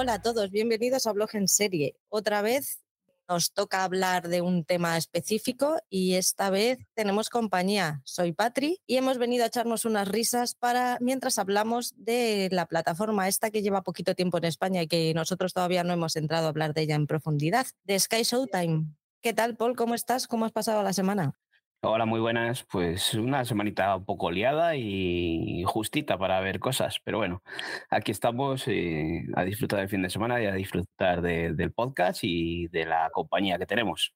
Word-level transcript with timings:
Hola 0.00 0.12
a 0.12 0.22
todos, 0.22 0.52
bienvenidos 0.52 1.08
a 1.08 1.12
Blog 1.12 1.30
en 1.32 1.48
Serie. 1.48 1.96
Otra 2.08 2.40
vez 2.40 2.84
nos 3.28 3.52
toca 3.52 3.82
hablar 3.82 4.28
de 4.28 4.42
un 4.42 4.64
tema 4.64 4.96
específico 4.96 5.80
y 5.90 6.14
esta 6.14 6.50
vez 6.50 6.78
tenemos 6.94 7.30
compañía. 7.30 8.00
Soy 8.04 8.32
Patri 8.32 8.80
y 8.86 8.94
hemos 8.94 9.18
venido 9.18 9.42
a 9.42 9.48
echarnos 9.48 9.84
unas 9.84 10.06
risas 10.06 10.54
para 10.54 10.98
mientras 11.00 11.36
hablamos 11.40 11.94
de 11.96 12.48
la 12.52 12.66
plataforma 12.66 13.26
esta 13.26 13.50
que 13.50 13.60
lleva 13.60 13.82
poquito 13.82 14.14
tiempo 14.14 14.38
en 14.38 14.44
España 14.44 14.82
y 14.82 14.86
que 14.86 15.12
nosotros 15.14 15.52
todavía 15.52 15.82
no 15.82 15.94
hemos 15.94 16.14
entrado 16.14 16.46
a 16.46 16.50
hablar 16.50 16.74
de 16.74 16.82
ella 16.82 16.94
en 16.94 17.08
profundidad, 17.08 17.66
de 17.82 17.98
Sky 17.98 18.22
Showtime. 18.22 18.94
¿Qué 19.20 19.32
tal, 19.32 19.56
Paul? 19.56 19.74
¿Cómo 19.74 19.96
estás? 19.96 20.28
¿Cómo 20.28 20.44
has 20.44 20.52
pasado 20.52 20.84
la 20.84 20.92
semana? 20.92 21.36
Hola, 21.80 22.06
muy 22.06 22.18
buenas. 22.18 22.64
Pues 22.64 23.14
una 23.14 23.44
semanita 23.44 23.94
un 23.94 24.04
poco 24.04 24.32
liada 24.32 24.74
y 24.74 25.62
justita 25.64 26.18
para 26.18 26.40
ver 26.40 26.58
cosas, 26.58 26.98
pero 27.04 27.18
bueno, 27.18 27.40
aquí 27.88 28.10
estamos 28.10 28.66
eh, 28.66 29.24
a 29.36 29.44
disfrutar 29.44 29.78
del 29.78 29.88
fin 29.88 30.02
de 30.02 30.10
semana 30.10 30.42
y 30.42 30.46
a 30.46 30.54
disfrutar 30.54 31.22
del 31.22 31.72
podcast 31.72 32.24
y 32.24 32.66
de 32.68 32.84
la 32.84 33.10
compañía 33.12 33.58
que 33.58 33.66
tenemos. 33.66 34.12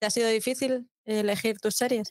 ¿Te 0.00 0.06
ha 0.06 0.10
sido 0.10 0.28
difícil 0.28 0.90
elegir 1.06 1.58
tus 1.60 1.76
series? 1.76 2.10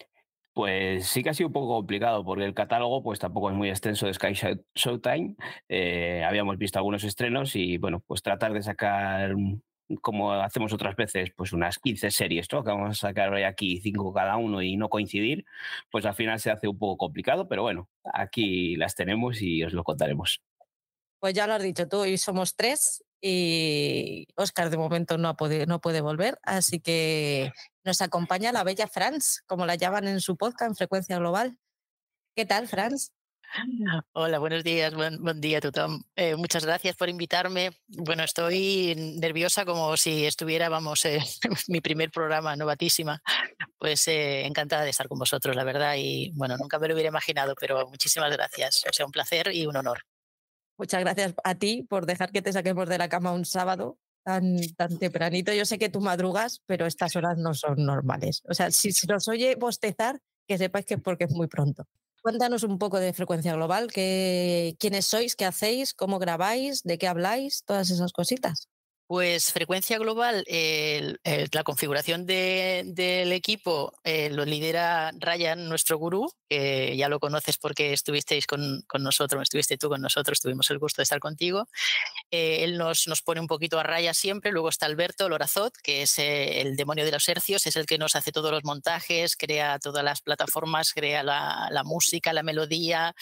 Pues 0.53 1.05
sí 1.05 1.21
que 1.21 1.29
ha 1.29 1.33
sido 1.35 1.47
un 1.47 1.53
poco 1.53 1.75
complicado 1.75 2.25
porque 2.25 2.45
el 2.45 2.55
catálogo 2.55 3.03
pues 3.03 3.19
tampoco 3.19 3.51
es 3.51 3.55
muy 3.55 3.69
extenso 3.69 4.07
de 4.07 4.16
Sky 4.16 4.33
Showtime. 4.73 5.35
Eh, 5.69 6.23
habíamos 6.25 6.57
visto 6.57 6.79
algunos 6.79 7.03
estrenos 7.03 7.55
y 7.55 7.77
bueno, 7.77 8.03
pues 8.07 8.23
tratar 8.23 8.51
de 8.51 8.63
sacar 8.63 9.35
como 9.97 10.34
hacemos 10.34 10.73
otras 10.73 10.95
veces, 10.95 11.31
pues 11.36 11.53
unas 11.53 11.80
15 11.80 12.11
series, 12.11 12.47
¿no? 12.52 12.64
que 12.64 12.72
vamos 12.72 12.92
a 12.92 13.08
sacar 13.08 13.34
hoy 13.34 13.44
aquí 13.44 13.80
cinco 13.81 14.14
cada 14.14 14.38
uno 14.38 14.61
y 14.61 14.78
no 14.78 14.89
coincidir, 14.89 15.45
pues 15.89 16.06
al 16.06 16.14
final 16.14 16.39
se 16.39 16.52
hace 16.52 16.67
un 16.67 16.78
poco 16.78 16.97
complicado, 16.97 17.47
pero 17.47 17.64
bueno, 17.64 17.89
aquí 18.14 18.75
las 18.75 18.95
tenemos 18.95 19.42
y 19.42 19.64
os 19.64 19.73
lo 19.73 19.84
contaremos. 19.84 20.42
Pues 21.19 21.34
ya 21.34 21.47
lo 21.47 21.53
has 21.53 21.64
dicho 21.64 21.88
tú, 21.88 21.97
hoy 21.97 22.17
somos 22.17 22.56
tres 22.56 23.03
y 23.22 24.28
Oscar 24.36 24.69
de 24.69 24.78
momento 24.78 25.17
no, 25.17 25.36
puede, 25.36 25.67
no 25.67 25.80
puede 25.80 26.02
volver, 26.02 26.39
así 26.44 26.80
que 26.80 27.52
nos 27.84 28.02
acompaña 28.02 28.52
la 28.52 28.64
bella 28.64 28.88
Franz, 28.88 29.42
como 29.45 29.66
la 29.66 29.75
llaman 29.75 30.08
en 30.08 30.22
su 30.22 30.38
podcast 30.38 30.69
en 30.69 30.75
Frecuencia 30.75 31.19
Global. 31.19 31.57
¿Qué 32.35 32.46
tal, 32.46 32.68
Franz? 32.68 33.12
Hola, 34.13 34.39
buenos 34.39 34.63
días, 34.63 34.94
buen, 34.94 35.22
buen 35.22 35.41
día, 35.41 35.59
Tutom. 35.59 36.03
Eh, 36.16 36.35
muchas 36.35 36.66
gracias 36.66 36.95
por 36.95 37.09
invitarme. 37.09 37.72
Bueno, 37.88 38.23
estoy 38.23 38.95
nerviosa 39.19 39.66
como 39.66 39.97
si 39.97 40.25
estuviera, 40.25 40.69
vamos, 40.69 41.03
eh, 41.06 41.19
mi 41.67 41.81
primer 41.81 42.12
programa, 42.12 42.56
novatísima. 42.56 43.22
Pues 43.78 44.07
eh, 44.07 44.45
encantada 44.45 44.84
de 44.84 44.91
estar 44.91 45.07
con 45.07 45.19
vosotros, 45.19 45.56
la 45.56 45.63
verdad, 45.63 45.95
y 45.97 46.31
bueno, 46.34 46.56
nunca 46.57 46.79
me 46.79 46.88
lo 46.88 46.94
hubiera 46.94 47.09
imaginado, 47.09 47.53
pero 47.59 47.88
muchísimas 47.89 48.31
gracias. 48.31 48.84
O 48.89 48.94
sea, 48.94 49.06
un 49.06 49.12
placer 49.12 49.53
y 49.53 49.66
un 49.66 49.75
honor. 49.75 50.00
Muchas 50.78 51.01
gracias 51.01 51.33
a 51.44 51.56
ti 51.56 51.85
por 51.89 52.06
dejar 52.06 52.31
que 52.31 52.41
te 52.41 52.53
saquemos 52.53 52.88
de 52.88 52.97
la 52.97 53.09
cama 53.09 53.33
un 53.33 53.45
sábado 53.45 53.97
tan, 54.23 54.57
tempranito. 55.00 55.53
Yo 55.53 55.66
sé 55.66 55.78
que 55.78 55.89
tú 55.89 56.00
madrugas, 56.00 56.62
pero 56.66 56.85
estas 56.85 57.16
horas 57.16 57.38
no 57.38 57.53
son 57.53 57.85
normales. 57.85 58.44
O 58.47 58.53
sea, 58.53 58.72
si, 58.72 58.94
si 58.94 59.07
nos 59.07 59.28
oye 59.28 59.56
bostezar, 59.56 60.19
que 60.47 60.57
sepáis 60.57 60.85
que 60.85 60.95
es 60.95 61.01
porque 61.01 61.25
es 61.25 61.31
muy 61.31 61.47
pronto. 61.47 61.85
Cuéntanos 62.25 62.61
un 62.63 62.77
poco 62.77 62.99
de 62.99 63.13
Frecuencia 63.13 63.55
Global, 63.55 63.91
que, 63.91 64.75
quiénes 64.79 65.05
sois, 65.07 65.35
qué 65.35 65.45
hacéis, 65.45 65.95
cómo 65.95 66.19
grabáis, 66.19 66.83
de 66.83 66.99
qué 66.99 67.07
habláis, 67.07 67.63
todas 67.65 67.89
esas 67.89 68.13
cositas. 68.13 68.70
Pues 69.11 69.51
frecuencia 69.51 69.97
global, 69.97 70.45
la 70.47 71.63
configuración 71.66 72.25
del 72.25 73.33
equipo 73.33 73.91
eh, 74.05 74.29
lo 74.29 74.45
lidera 74.45 75.11
Ryan, 75.19 75.67
nuestro 75.67 75.97
gurú, 75.97 76.31
que 76.49 76.95
ya 76.95 77.09
lo 77.09 77.19
conoces 77.19 77.57
porque 77.57 77.91
estuvisteis 77.91 78.47
con, 78.47 78.85
nosotros, 79.00 79.44
estuviste 79.44 79.77
tú 79.77 79.89
con 79.89 80.00
nosotros, 80.00 80.39
tuvimos 80.39 80.69
el 80.69 80.79
gusto 80.79 81.01
de 81.01 81.03
estar 81.03 81.19
contigo. 81.19 81.67
Eh, 82.31 82.63
él 82.63 82.77
nos, 82.77 83.05
nos, 83.09 83.21
pone 83.21 83.41
un 83.41 83.47
poquito 83.47 83.77
a 83.81 83.83
raya 83.83 84.13
siempre. 84.13 84.53
Luego 84.53 84.69
está 84.69 84.85
Alberto 84.85 85.27
Lorazot, 85.27 85.73
que 85.83 86.03
es 86.03 86.17
eh, 86.17 86.61
el 86.61 86.77
demonio 86.77 87.03
de 87.03 87.11
los 87.11 87.27
hercios, 87.27 87.67
es 87.67 87.75
el 87.75 87.88
que 87.88 87.97
nos 87.97 88.16
hace 88.16 88.31
todos 88.31 88.50
los 88.50 88.63
montajes, 88.63 89.35
crea 89.35 89.77
todas 89.79 90.05
las 90.05 90.21
plataformas, 90.21 90.94
crea 90.94 91.21
la, 91.21 91.81
música, 91.83 92.31
la 92.31 92.44
melodía, 92.44 93.13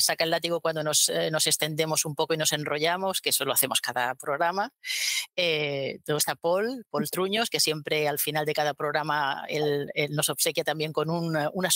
saca 0.00 0.24
el 0.24 0.30
látigo 0.30 0.60
cuando 0.60 0.82
nos, 0.82 1.12
nos 1.30 1.46
extendemos 1.46 2.06
un 2.06 2.16
poco 2.16 2.34
y 2.34 2.38
nos 2.38 2.50
enrollamos, 2.52 3.20
que 3.20 3.30
eso 3.30 3.44
lo 3.44 3.52
hacemos 3.52 3.80
cada 3.80 4.16
programa. 4.16 4.72
Eh, 5.36 5.98
luego 6.06 6.18
está 6.18 6.34
Paul, 6.34 6.86
Paul 6.90 7.08
Truños, 7.10 7.50
que 7.50 7.60
siempre 7.60 8.08
al 8.08 8.18
final 8.18 8.46
de 8.46 8.52
cada 8.54 8.74
programa 8.74 9.44
él, 9.48 9.90
nos 10.10 10.28
obsequia 10.28 10.64
también 10.64 10.92
con 10.92 11.10
un, 11.10 11.36
una 11.52 11.68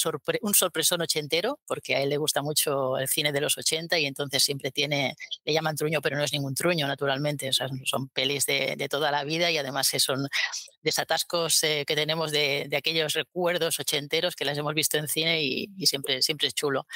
un 0.42 0.54
sorpresón 0.54 1.00
ochentero, 1.00 1.58
porque 1.66 1.96
a 1.96 2.00
él 2.00 2.10
le 2.10 2.16
gusta 2.16 2.42
mucho 2.42 2.98
el 2.98 3.08
cine 3.08 3.32
de 3.32 3.40
los 3.40 3.56
80 3.58 3.98
y 3.98 4.06
entonces 4.06 4.42
siempre 4.42 4.70
tiene, 4.70 5.16
le 5.44 5.52
llaman 5.52 5.76
truño, 5.76 6.00
pero 6.00 6.16
no 6.16 6.24
es 6.24 6.32
ningún 6.32 6.54
truño, 6.54 6.86
naturalmente. 6.86 7.48
O 7.48 7.52
sea, 7.52 7.68
son 7.84 8.08
pelis 8.08 8.46
de, 8.46 8.74
de 8.76 8.88
toda 8.88 9.10
la 9.10 9.24
vida 9.24 9.50
y 9.50 9.58
además 9.58 9.88
son 9.98 10.28
desatascos 10.82 11.62
eh, 11.64 11.84
que 11.86 11.94
tenemos 11.94 12.30
de, 12.30 12.66
de, 12.68 12.76
aquellos 12.76 13.12
recuerdos 13.14 13.78
ochenteros 13.80 14.36
que 14.36 14.44
las 14.44 14.58
hemos 14.58 14.74
visto 14.74 14.98
en 14.98 15.08
cine 15.08 15.42
y, 15.42 15.68
y 15.76 15.86
siempre, 15.86 16.22
siempre 16.22 16.48
es 16.48 16.54
chulo. 16.54 16.86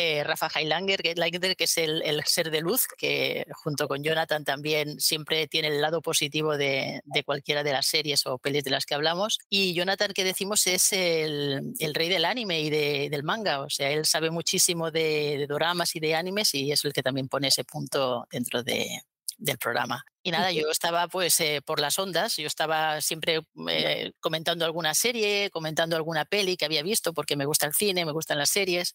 Eh, 0.00 0.22
Rafa 0.22 0.48
Highlander, 0.54 1.02
que, 1.02 1.14
es 1.58 1.76
el, 1.76 2.22
ser 2.24 2.52
de 2.52 2.60
luz, 2.60 2.86
que 2.96 3.44
junto 3.50 3.88
con 3.88 4.04
Jonathan 4.04 4.44
también 4.44 5.00
siempre 5.00 5.48
tiene 5.48 5.66
el 5.66 5.80
lado 5.80 6.02
positivo 6.02 6.56
de, 6.56 7.02
cualquiera 7.26 7.64
de 7.64 7.72
las 7.72 7.86
series 7.86 8.24
o 8.24 8.38
pelis 8.38 8.62
de 8.62 8.70
las 8.70 8.86
que 8.86 8.94
hablamos. 8.94 9.40
Y 9.50 9.74
Jonathan, 9.74 10.12
que 10.12 10.22
decimos, 10.22 10.68
es 10.68 10.92
el, 10.92 11.74
rey 11.94 12.08
del 12.08 12.26
anime 12.26 12.60
y 12.60 12.70
del 12.70 13.24
manga, 13.24 13.60
o 13.60 13.70
sea, 13.70 13.90
él 13.90 14.06
sabe 14.06 14.30
muchísimo 14.30 14.92
de, 14.92 15.36
de 15.36 15.46
doramas 15.48 15.96
y 15.96 15.98
de 15.98 16.14
animes 16.14 16.54
y 16.54 16.70
es 16.70 16.84
el 16.84 16.92
que 16.92 17.02
también 17.02 17.26
pone 17.26 17.48
ese 17.48 17.64
punto 17.64 18.28
dentro 18.30 18.62
de, 18.62 19.02
del 19.38 19.56
programa. 19.56 20.04
Y 20.22 20.30
nada, 20.30 20.52
yo 20.52 20.68
estaba 20.70 21.08
pues 21.08 21.40
eh, 21.40 21.62
por 21.64 21.80
las 21.80 21.98
ondas, 21.98 22.36
yo 22.36 22.46
estaba 22.46 23.00
siempre 23.00 23.40
eh, 23.70 24.12
comentando 24.20 24.64
alguna 24.64 24.92
serie, 24.92 25.48
comentando 25.50 25.96
alguna 25.96 26.24
peli 26.26 26.56
que 26.56 26.66
había 26.66 26.82
visto, 26.82 27.14
porque 27.14 27.36
me 27.36 27.46
gusta 27.46 27.66
el 27.66 27.72
cine, 27.72 28.04
me 28.04 28.12
gustan 28.12 28.36
las 28.36 28.50
series. 28.50 28.94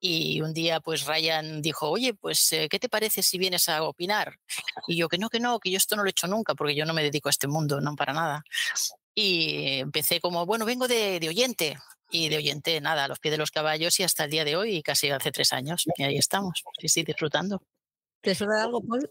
Y 0.00 0.40
un 0.40 0.54
día 0.54 0.80
pues 0.80 1.04
Ryan 1.04 1.60
dijo, 1.60 1.90
oye, 1.90 2.14
pues 2.14 2.52
eh, 2.52 2.68
¿qué 2.70 2.78
te 2.78 2.88
parece 2.88 3.22
si 3.22 3.36
vienes 3.38 3.68
a 3.68 3.82
opinar? 3.82 4.38
Y 4.86 4.96
yo 4.96 5.08
que 5.08 5.18
no, 5.18 5.28
que 5.28 5.40
no, 5.40 5.58
que 5.58 5.70
yo 5.70 5.76
esto 5.76 5.96
no 5.96 6.02
lo 6.02 6.08
he 6.08 6.12
hecho 6.12 6.28
nunca, 6.28 6.54
porque 6.54 6.74
yo 6.74 6.86
no 6.86 6.94
me 6.94 7.02
dedico 7.02 7.28
a 7.28 7.30
este 7.30 7.48
mundo, 7.48 7.80
no 7.80 7.94
para 7.96 8.12
nada. 8.12 8.44
Y 9.14 9.80
empecé 9.80 10.20
como, 10.20 10.46
bueno, 10.46 10.64
vengo 10.64 10.88
de, 10.88 11.20
de 11.20 11.28
oyente, 11.28 11.76
y 12.12 12.28
de 12.28 12.36
oyente, 12.36 12.80
nada, 12.80 13.04
a 13.04 13.08
los 13.08 13.18
pies 13.18 13.32
de 13.32 13.38
los 13.38 13.50
caballos 13.50 13.98
y 13.98 14.02
hasta 14.02 14.24
el 14.24 14.30
día 14.30 14.44
de 14.44 14.54
hoy, 14.54 14.82
casi 14.82 15.08
hace 15.10 15.32
tres 15.32 15.52
años, 15.52 15.84
y 15.96 16.02
ahí 16.02 16.18
estamos, 16.18 16.62
sí, 16.78 16.88
sí, 16.88 17.02
disfrutando. 17.02 17.62
¿Te 18.22 18.36
suena 18.36 18.62
algo, 18.62 18.80
Paul? 18.80 19.10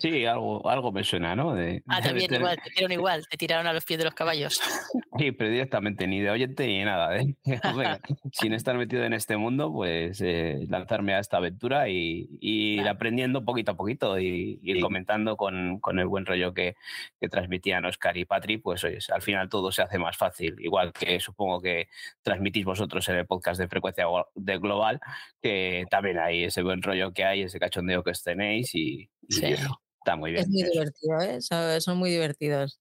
Sí, 0.00 0.26
algo, 0.26 0.68
algo 0.68 0.90
me 0.90 1.04
suena, 1.04 1.36
¿no? 1.36 1.52
ah, 1.86 2.00
también 2.02 2.34
igual, 2.34 2.58
te 2.62 2.70
tiraron 2.70 2.92
igual, 2.92 3.26
te 3.28 3.36
tiraron 3.36 3.66
a 3.68 3.72
los 3.72 3.84
pies 3.84 3.98
de 3.98 4.04
los 4.04 4.14
caballos. 4.14 4.60
Sí, 5.16 5.30
pero 5.30 5.48
directamente, 5.48 6.08
ni 6.08 6.20
de 6.20 6.30
oyente 6.30 6.66
ni 6.66 6.82
nada. 6.84 7.16
¿eh? 7.16 7.36
sin 8.32 8.52
estar 8.52 8.76
metido 8.76 9.04
en 9.04 9.12
este 9.12 9.36
mundo, 9.36 9.72
pues 9.72 10.20
eh, 10.20 10.66
lanzarme 10.68 11.14
a 11.14 11.20
esta 11.20 11.36
aventura 11.36 11.88
y, 11.88 12.28
ir 12.40 12.88
aprendiendo 12.88 13.44
poquito 13.44 13.72
a 13.72 13.76
poquito 13.76 14.18
y 14.18 14.58
ir 14.62 14.80
comentando 14.80 15.36
con, 15.36 15.78
con, 15.78 16.00
el 16.00 16.06
buen 16.06 16.26
rollo 16.26 16.52
que, 16.52 16.74
que 17.20 17.28
transmitían 17.28 17.84
Oscar 17.84 18.16
y 18.16 18.24
Patri, 18.24 18.58
pues 18.58 18.82
oye, 18.82 18.98
al 19.12 19.22
final 19.22 19.48
todo 19.48 19.70
se 19.70 19.82
hace 19.82 19.98
más 19.98 20.16
fácil. 20.16 20.56
Igual 20.58 20.92
que 20.92 21.20
supongo 21.20 21.60
que 21.60 21.88
transmitís 22.22 22.64
vosotros 22.64 23.08
en 23.08 23.16
el 23.16 23.26
podcast 23.26 23.60
de 23.60 23.68
frecuencia 23.68 24.06
de 24.34 24.58
global, 24.58 25.00
que 25.40 25.84
también 25.90 26.18
hay 26.18 26.44
ese 26.44 26.62
buen 26.62 26.82
rollo 26.82 27.12
que 27.12 27.24
hay, 27.24 27.42
ese 27.42 27.60
cachondeo 27.60 28.02
que 28.02 28.12
tenéis 28.24 28.74
y, 28.74 29.08
está 29.28 30.16
muy 30.16 30.32
bien. 30.32 30.42
Es 30.42 30.48
muy 30.48 30.62
divertido, 30.62 31.20
¿eh? 31.20 31.80
son, 31.80 31.98
muy 31.98 32.10
divertidos. 32.10 32.80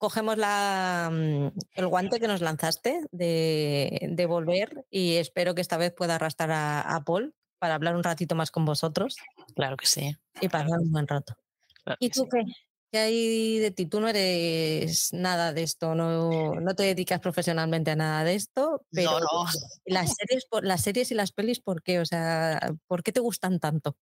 Cogemos 0.00 0.38
la, 0.38 1.10
mm, 1.12 1.48
el 1.74 1.86
guante 1.86 2.20
que 2.20 2.26
nos 2.26 2.40
lanzaste 2.40 3.02
de, 3.12 4.26
volver 4.26 4.86
y 4.88 5.16
espero 5.16 5.54
que 5.54 5.60
esta 5.60 5.76
vez 5.76 5.92
pueda 5.92 6.14
arrastrar 6.14 6.50
a, 6.52 7.02
Paul 7.04 7.34
para 7.58 7.74
hablar 7.74 7.94
un 7.96 8.02
ratito 8.02 8.34
más 8.34 8.50
con 8.50 8.64
vosotros. 8.64 9.18
Claro 9.54 9.76
que 9.76 9.84
sí. 9.84 10.16
Y 10.40 10.48
pasar 10.48 10.78
un 10.80 10.90
buen 10.90 11.06
rato. 11.06 11.34
¿Y 11.98 12.08
tú 12.08 12.26
qué? 12.30 12.44
¿Qué 12.90 12.98
hay 12.98 13.58
de 13.58 13.72
ti? 13.72 13.84
Tú 13.84 14.00
no 14.00 14.08
eres 14.08 15.12
nada 15.12 15.52
de 15.52 15.64
esto, 15.64 15.94
no, 15.94 16.54
no 16.54 16.74
te 16.74 16.84
dedicas 16.84 17.20
profesionalmente 17.20 17.90
a 17.90 17.96
nada 17.96 18.24
de 18.24 18.36
esto, 18.36 18.86
pero 18.90 19.20
no, 19.20 19.20
no. 19.20 19.50
Las, 19.84 20.14
series, 20.14 20.46
las 20.62 20.80
series 20.80 21.10
y 21.10 21.14
las 21.14 21.32
pelis, 21.32 21.60
¿por 21.60 21.82
qué? 21.82 22.00
O 22.00 22.06
sea, 22.06 22.72
¿por 22.86 23.02
qué 23.02 23.12
te 23.12 23.20
gustan 23.20 23.60
tanto? 23.60 23.98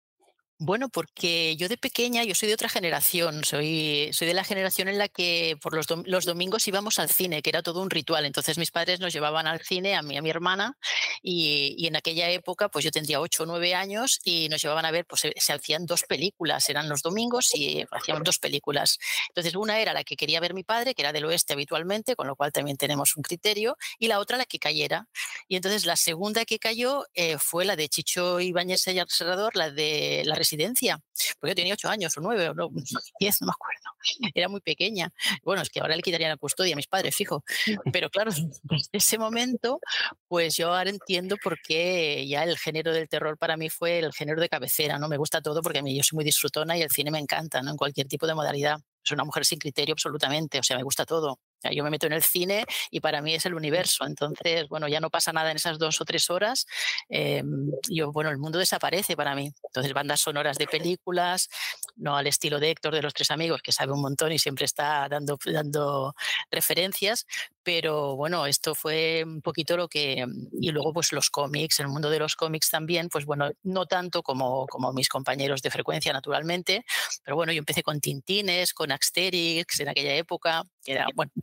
Bueno, 0.60 0.90
porque 0.90 1.56
yo 1.56 1.70
de 1.70 1.78
pequeña, 1.78 2.24
yo 2.24 2.34
soy 2.34 2.48
de 2.48 2.56
otra 2.56 2.68
generación, 2.68 3.44
soy, 3.44 4.10
soy 4.12 4.28
de 4.28 4.34
la 4.34 4.44
generación 4.44 4.88
en 4.88 4.98
la 4.98 5.08
que 5.08 5.56
por 5.62 5.76
los, 5.76 5.86
los, 6.06 6.26
domingos 6.26 6.68
íbamos 6.68 6.98
al 6.98 7.12
cine, 7.12 7.44
que 7.44 7.52
era 7.52 7.62
todo 7.62 7.80
un 7.80 7.92
ritual. 7.92 8.26
Entonces 8.26 8.58
mis 8.58 8.72
padres 8.72 9.00
nos 9.00 9.14
llevaban 9.14 9.46
al 9.46 9.62
cine, 9.62 9.96
a 9.96 10.02
mí 10.02 10.16
y 10.16 10.18
a 10.18 10.24
mi 10.24 10.32
hermana, 10.32 10.76
y, 11.22 11.86
en 11.86 11.96
aquella 11.96 12.32
época, 12.32 12.70
pues 12.70 12.84
yo 12.84 12.90
tendría 12.90 13.22
ocho 13.22 13.44
o 13.44 13.46
nueve 13.46 13.76
años 13.76 14.20
y 14.24 14.50
nos 14.50 14.60
llevaban 14.60 14.86
a 14.86 14.92
ver, 14.92 15.06
pues 15.06 15.22
se, 15.22 15.54
hacían 15.54 15.86
dos 15.86 16.04
películas, 16.04 16.68
eran 16.70 16.90
los 16.90 17.04
domingos 17.04 17.54
y 17.54 17.86
hacíamos 17.92 18.24
dos 18.24 18.40
películas. 18.40 18.98
Entonces 19.30 19.56
una 19.56 19.80
era 19.80 19.94
la 19.94 20.04
que 20.04 20.16
quería 20.16 20.40
ver 20.40 20.56
mi 20.56 20.64
padre, 20.64 20.96
que 20.96 21.04
era 21.04 21.14
del 21.14 21.26
oeste 21.26 21.54
habitualmente, 21.54 22.16
con 22.16 22.26
lo 22.26 22.36
cual 22.36 22.52
también 22.52 22.78
tenemos 22.78 23.16
un 23.16 23.22
criterio, 23.22 23.78
y 24.00 24.08
la 24.08 24.20
otra 24.20 24.38
la 24.38 24.46
que 24.46 24.58
cayera. 24.58 25.08
Y 25.48 25.56
entonces 25.56 25.86
la 25.86 25.98
segunda 25.98 26.46
que 26.46 26.58
cayó 26.58 27.06
eh, 27.14 27.38
fue 27.38 27.64
la 27.64 27.76
de 27.76 27.90
Chicho 27.90 28.40
Ibáñez 28.40 28.82
Serrador, 28.82 29.56
la 29.56 29.70
de 29.70 30.24
la 30.26 30.34
residencia, 30.48 31.00
porque 31.40 31.52
yo 31.52 31.56
tenía 31.56 31.74
ocho 31.74 31.90
años 31.90 32.16
o 32.18 32.22
nueve 32.22 32.50
o 32.50 32.54
no, 32.54 32.70
diez, 33.20 33.42
no 33.42 33.48
me 33.48 33.52
acuerdo. 33.52 34.32
Era 34.34 34.48
muy 34.48 34.62
pequeña. 34.62 35.12
Bueno, 35.44 35.62
es 35.62 35.70
que 35.70 35.80
ahora 35.82 35.96
le 35.96 36.02
quitarían 36.02 36.30
la 36.30 36.38
custodia 36.38 36.74
a 36.74 36.76
mis 36.76 36.88
padres, 36.88 37.16
fijo. 37.16 37.44
Pero 37.92 38.10
claro, 38.10 38.32
desde 38.32 38.50
ese 38.92 39.18
momento, 39.18 39.80
pues 40.28 40.56
yo 40.56 40.74
ahora 40.74 40.90
entiendo 40.90 41.36
por 41.44 41.60
qué 41.62 42.26
ya 42.28 42.44
el 42.44 42.58
género 42.58 42.94
del 42.94 43.10
terror 43.10 43.38
para 43.38 43.58
mí 43.58 43.70
fue 43.70 44.00
el 44.00 44.14
género 44.14 44.40
de 44.40 44.50
cabecera, 44.50 44.98
¿no? 44.98 45.08
Me 45.08 45.18
gusta 45.18 45.42
todo 45.42 45.62
porque 45.62 45.80
a 45.80 45.84
mí 45.84 45.96
yo 45.96 46.04
soy 46.04 46.18
muy 46.18 46.26
disfrutona 46.26 46.78
y 46.78 46.82
el 46.82 46.90
cine 46.90 47.12
me 47.12 47.20
encanta, 47.20 47.62
¿no? 47.62 47.72
En 47.72 47.78
cualquier 47.78 48.08
tipo 48.08 48.28
de 48.28 48.36
modalidad. 48.36 48.80
Soy 49.04 49.16
una 49.16 49.26
mujer 49.26 49.46
sin 49.46 49.60
criterio 49.60 49.94
absolutamente, 49.94 50.60
o 50.60 50.64
sea, 50.64 50.78
me 50.78 50.84
gusta 50.84 51.06
todo 51.06 51.40
yo 51.72 51.84
me 51.84 51.90
meto 51.90 52.08
en 52.08 52.14
el 52.14 52.24
cine 52.24 52.66
y 52.92 53.00
para 53.00 53.22
mí 53.22 53.34
es 53.34 53.46
el 53.46 53.54
universo. 53.54 54.06
Entonces, 54.06 54.68
bueno, 54.68 54.88
ya 54.88 55.00
no 55.00 55.10
pasa 55.10 55.32
nada 55.34 55.52
en 55.52 55.58
esas 55.58 55.80
dos 55.80 56.00
o 56.02 56.06
tres 56.06 56.30
horas. 56.30 56.66
Eh, 57.10 57.44
yo, 57.90 58.12
bueno, 58.12 58.30
el 58.30 58.38
mundo 58.38 58.60
desaparece 58.60 59.16
para 59.16 59.36
mí. 59.36 59.52
Entonces, 59.64 59.94
bandas 59.94 60.22
sonoras 60.22 60.58
de 60.58 60.68
películas, 60.68 61.50
no 61.96 62.18
al 62.18 62.28
estilo 62.28 62.60
de 62.60 62.72
Héctor 62.72 62.94
de 62.94 63.02
los 63.02 63.14
Tres 63.14 63.32
Amigos, 63.32 63.62
que 63.62 63.72
sabe 63.72 63.92
un 63.92 64.02
montón 64.02 64.32
y 64.32 64.40
siempre 64.40 64.66
está 64.66 65.08
dando, 65.10 65.38
dando 65.46 66.16
referencias. 66.52 67.26
Pero 67.68 68.16
bueno, 68.16 68.46
esto 68.46 68.76
fue 68.76 69.26
un 69.26 69.42
poquito 69.42 69.76
lo 69.76 69.90
que. 69.90 70.26
Y 70.62 70.72
luego, 70.72 70.94
pues 70.94 71.12
los 71.12 71.30
cómics, 71.30 71.82
el 71.82 71.90
mundo 71.90 72.10
de 72.10 72.18
los 72.18 72.38
cómics 72.38 72.70
también, 72.70 73.10
pues 73.10 73.26
bueno, 73.26 73.52
no 73.64 73.86
tanto 73.86 74.24
como, 74.24 74.66
como 74.68 74.94
mis 74.94 75.10
compañeros 75.10 75.62
de 75.62 75.70
frecuencia, 75.70 76.14
naturalmente. 76.14 76.86
Pero 77.26 77.36
bueno, 77.36 77.52
yo 77.52 77.60
empecé 77.60 77.84
con 77.84 78.00
Tintines, 78.00 78.74
con 78.74 78.90
Asterix 78.94 79.82
en 79.82 79.90
aquella 79.90 80.16
época, 80.16 80.64
que 80.82 80.94
era, 80.94 81.08
bueno, 81.14 81.34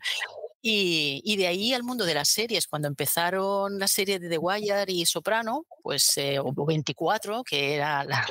y, 0.66 1.36
de 1.36 1.46
ahí 1.46 1.74
al 1.74 1.82
mundo 1.82 2.06
de 2.06 2.14
las 2.14 2.30
series. 2.30 2.66
Cuando 2.66 2.88
empezaron 2.88 3.78
la 3.78 3.86
serie 3.86 4.18
de 4.18 4.30
The 4.30 4.38
Wire 4.38 4.84
y 4.88 5.04
Soprano, 5.04 5.66
pues, 5.82 6.16
eh, 6.16 6.38
o 6.38 6.64
24, 6.64 7.44
que 7.44 7.74
era, 7.74 8.02
la, 8.04 8.26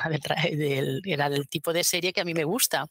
del, 0.50 1.00
era 1.04 1.28
el 1.28 1.46
tipo 1.46 1.72
de 1.72 1.84
serie 1.84 2.12
que 2.12 2.20
a 2.20 2.24
mí 2.24 2.34
me 2.34 2.42
gusta. 2.42 2.86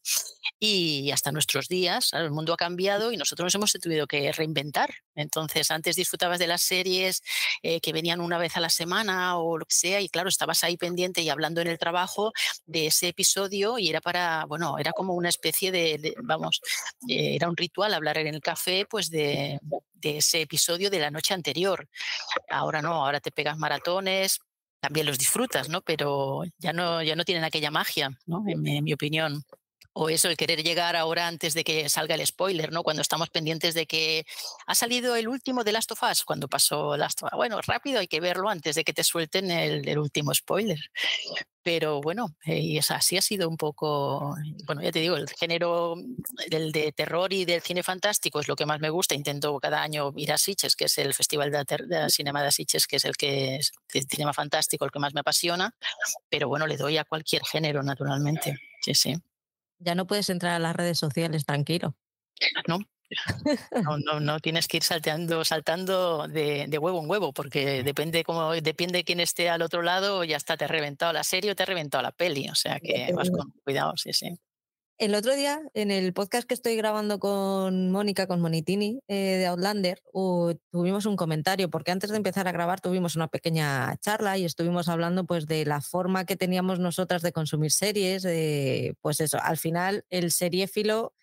Y 0.61 1.11
hasta 1.11 1.33
nuestros 1.33 1.67
días, 1.67 2.11
el 2.13 2.31
mundo 2.31 2.53
ha 2.53 2.57
cambiado 2.57 3.11
y 3.11 3.17
nosotros 3.17 3.47
nos 3.47 3.55
hemos 3.55 3.71
tenido 3.73 4.07
que 4.07 4.31
reinventar. 4.31 4.93
Entonces, 5.15 5.71
antes 5.71 5.95
disfrutabas 5.95 6.39
de 6.39 6.47
las 6.47 6.61
series 6.61 7.21
eh, 7.61 7.79
que 7.81 7.93
venían 7.93 8.21
una 8.21 8.37
vez 8.37 8.57
a 8.57 8.59
la 8.59 8.69
semana 8.69 9.37
o 9.37 9.57
lo 9.57 9.65
que 9.65 9.75
sea, 9.75 10.01
y 10.01 10.09
claro, 10.09 10.29
estabas 10.29 10.63
ahí 10.63 10.77
pendiente 10.77 11.21
y 11.21 11.29
hablando 11.29 11.61
en 11.61 11.67
el 11.67 11.77
trabajo 11.77 12.31
de 12.65 12.87
ese 12.87 13.09
episodio 13.09 13.77
y 13.79 13.89
era 13.89 14.01
para, 14.01 14.45
bueno, 14.45 14.77
era 14.77 14.91
como 14.91 15.13
una 15.13 15.29
especie 15.29 15.71
de, 15.71 16.15
vamos, 16.23 16.61
eh, 17.07 17.35
era 17.35 17.49
un 17.49 17.57
ritual 17.57 17.93
hablar 17.93 18.17
en 18.17 18.27
el 18.27 18.41
café, 18.41 18.85
pues 18.89 19.09
de, 19.09 19.59
ese 20.01 20.41
episodio 20.41 20.89
de 20.89 20.99
la 20.99 21.11
noche 21.11 21.33
anterior. 21.33 21.87
Ahora 22.49 22.81
no, 22.81 23.05
ahora 23.05 23.21
te 23.21 23.31
pegas 23.31 23.57
maratones, 23.57 24.39
también 24.81 25.05
los 25.05 25.17
disfrutas, 25.17 25.69
¿no? 25.69 25.81
Pero 25.81 26.43
ya 26.57 26.73
no, 26.73 27.01
ya 27.01 27.15
no 27.15 27.23
tienen 27.23 27.45
aquella 27.45 27.71
magia, 27.71 28.09
¿no? 28.25 28.43
en 28.47 28.83
mi 28.83 28.93
opinión 28.93 29.45
o 29.93 30.09
eso, 30.09 30.27
el 30.27 30.37
querer 30.37 30.63
llegar 30.63 30.95
ahora 30.95 31.27
antes 31.27 31.53
de 31.53 31.63
que 31.63 31.87
salga 31.87 32.15
el 32.15 32.25
spoiler, 32.25 32.71
¿no? 32.71 32.83
Cuando 32.83 33.01
estamos 33.01 33.29
pendientes 33.29 33.75
de 33.75 33.85
que 33.85 34.25
ha 34.65 34.73
salido 34.73 35.15
el 35.15 35.27
último 35.27 35.63
de 35.63 35.71
Last 35.71 35.91
of 35.91 36.01
Us, 36.03 36.23
cuando 36.25 36.47
pasó 36.47 36.97
Last 36.97 37.21
of 37.21 37.31
Us. 37.31 37.37
Bueno, 37.37 37.61
rápido 37.61 37.99
hay 37.99 38.07
que 38.07 38.19
verlo 38.19 38.49
antes 38.49 38.75
de 38.75 38.83
que 38.83 38.93
te 38.93 39.03
suelten 39.03 39.51
el, 39.51 39.97
último 39.99 40.33
spoiler. 40.33 40.79
Pero 41.61 42.01
bueno, 42.01 42.35
eh, 42.45 42.59
y 42.59 42.77
es 42.77 42.91
así 42.91 43.15
ha 43.17 43.21
sido 43.21 43.47
un 43.47 43.55
poco, 43.55 44.35
bueno, 44.65 44.81
ya 44.81 44.91
te 44.91 44.99
digo, 44.99 45.15
el 45.15 45.29
género 45.29 45.95
del 46.49 46.71
de 46.71 46.91
terror 46.91 47.31
y 47.31 47.45
del 47.45 47.61
cine 47.61 47.83
fantástico 47.83 48.39
es 48.39 48.47
lo 48.47 48.55
que 48.55 48.65
más 48.65 48.79
me 48.79 48.89
gusta. 48.89 49.15
Intento 49.15 49.57
cada 49.59 49.81
año 49.81 50.11
ir 50.17 50.31
a 50.33 50.37
Sitges, 50.37 50.75
que 50.75 50.85
es 50.85 50.97
el 50.97 51.13
Festival 51.13 51.51
de, 51.51 51.63
de 51.85 52.09
Cinema 52.09 52.43
de 52.43 52.51
Sitges, 52.51 52.87
que 52.87 52.97
es 52.97 53.05
el 53.05 53.15
que 53.15 53.57
es 53.57 53.71
el 53.93 54.07
cinema 54.09 54.33
fantástico, 54.33 54.85
el 54.85 54.91
que 54.91 54.99
más 54.99 55.13
me 55.13 55.21
apasiona. 55.21 55.73
Pero 56.29 56.49
bueno, 56.49 56.67
le 56.67 56.77
doy 56.77 56.97
a 56.97 57.05
cualquier 57.05 57.43
género, 57.45 57.83
naturalmente. 57.83 58.57
Sí, 58.81 58.95
sí 58.95 59.15
ya 59.83 59.95
no 59.95 60.07
puedes 60.07 60.29
entrar 60.29 60.53
a 60.53 60.59
las 60.59 60.75
redes 60.75 60.97
sociales 60.97 61.45
tranquilo. 61.45 61.95
No, 62.67 62.79
no, 63.83 63.97
no, 63.97 64.19
no, 64.19 64.39
tienes 64.39 64.67
que 64.67 64.77
ir 64.77 64.83
saltando, 64.83 65.43
saltando 65.45 66.27
de, 66.27 66.77
huevo 66.79 67.01
en 67.01 67.09
huevo, 67.09 67.33
porque 67.33 67.83
depende 67.83 68.23
cómo, 68.23 68.51
depende 68.53 69.03
quién 69.03 69.19
esté 69.19 69.49
al 69.49 69.61
otro 69.61 69.81
lado, 69.81 70.23
ya 70.23 70.37
está, 70.37 70.57
te 70.57 70.65
ha 70.65 70.67
reventado 70.67 71.13
la 71.13 71.23
serie 71.23 71.51
o 71.51 71.55
te 71.55 71.63
ha 71.63 71.67
reventado 71.67 72.01
la 72.01 72.11
peli. 72.11 72.49
O 72.49 72.55
sea 72.55 72.79
que 72.79 73.11
vas 73.13 73.29
con 73.29 73.51
cuidado, 73.63 73.93
sí, 73.97 74.13
sí. 74.13 74.37
El 75.03 75.15
otro 75.15 75.35
día, 75.35 75.61
en 75.73 75.91
el 75.91 76.13
podcast 76.13 76.47
que 76.47 76.53
estoy 76.53 76.77
grabando 76.77 77.19
con 77.19 77.91
Mónica, 77.91 78.25
con 78.25 78.39
Monitini 78.39 79.01
eh, 79.09 79.35
de 79.35 79.47
Outlander, 79.47 80.01
tuvimos 80.71 81.05
un 81.05 81.17
comentario, 81.17 81.69
porque 81.69 81.91
antes 81.91 82.09
de 82.09 82.15
empezar 82.15 82.47
a 82.47 82.53
grabar 82.53 82.79
tuvimos 82.79 83.17
una 83.17 83.27
pequeña 83.27 83.97
charla 83.97 84.37
y 84.37 84.45
estuvimos 84.45 84.87
hablando 84.87 85.25
pues 85.25 85.45
de 85.45 85.65
la 85.65 85.81
forma 85.81 86.23
que 86.23 86.37
teníamos 86.37 86.79
nosotras 86.79 87.21
de 87.21 87.33
consumir 87.33 87.73
series, 87.73 88.25
pues 89.01 89.19
eso, 89.19 89.39
al 89.43 89.57
final 89.57 90.05
el 90.09 90.31
seriéfilo 90.31 91.13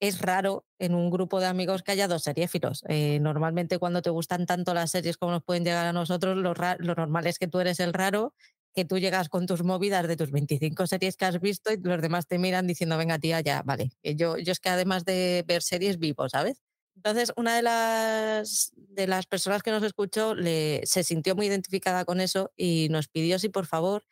es 0.00 0.20
raro 0.20 0.66
en 0.78 0.94
un 0.94 1.10
grupo 1.10 1.40
de 1.40 1.46
amigos 1.46 1.82
que 1.82 1.92
haya 1.92 2.08
dos 2.08 2.24
seriéfilos. 2.24 2.84
Eh, 2.88 3.20
normalmente 3.20 3.78
cuando 3.78 4.02
te 4.02 4.10
gustan 4.10 4.44
tanto 4.44 4.74
las 4.74 4.90
series 4.90 5.16
como 5.16 5.32
nos 5.32 5.44
pueden 5.44 5.64
llegar 5.64 5.86
a 5.86 5.94
nosotros, 5.94 6.36
lo, 6.36 6.52
lo 6.78 6.94
normal 6.94 7.26
es 7.26 7.38
que 7.38 7.48
tú 7.48 7.60
eres 7.60 7.80
el 7.80 7.94
raro 7.94 8.34
que 8.74 8.84
tú 8.84 8.98
llegas 8.98 9.28
con 9.28 9.46
tus 9.46 9.62
movidas 9.64 10.06
de 10.06 10.16
tus 10.16 10.30
25 10.30 10.86
series 10.86 11.16
que 11.16 11.24
has 11.24 11.40
visto 11.40 11.72
y 11.72 11.76
los 11.78 12.00
demás 12.00 12.26
te 12.26 12.38
miran 12.38 12.66
diciendo, 12.66 12.96
venga 12.96 13.18
tía, 13.18 13.40
ya, 13.40 13.62
vale. 13.62 13.90
Yo, 14.02 14.36
es 14.36 14.60
que 14.60 14.68
además 14.68 15.04
de 15.04 15.44
ver 15.46 15.62
series 15.62 15.98
vivo, 15.98 16.28
¿sabes? 16.28 16.62
Entonces, 16.96 17.32
una 17.36 17.56
de 17.56 17.62
las, 17.62 18.72
de 18.76 19.06
las 19.06 19.26
personas 19.26 19.62
que 19.62 19.70
nos 19.70 19.82
escuchó 19.82 20.34
le, 20.34 20.82
se 20.84 21.02
sintió 21.02 21.34
muy 21.34 21.46
identificada 21.46 22.04
con 22.04 22.20
eso 22.20 22.52
y 22.56 22.88
nos 22.90 23.08
pidió 23.08 23.38
si 23.38 23.48
por 23.48 23.66
favor 23.66 24.04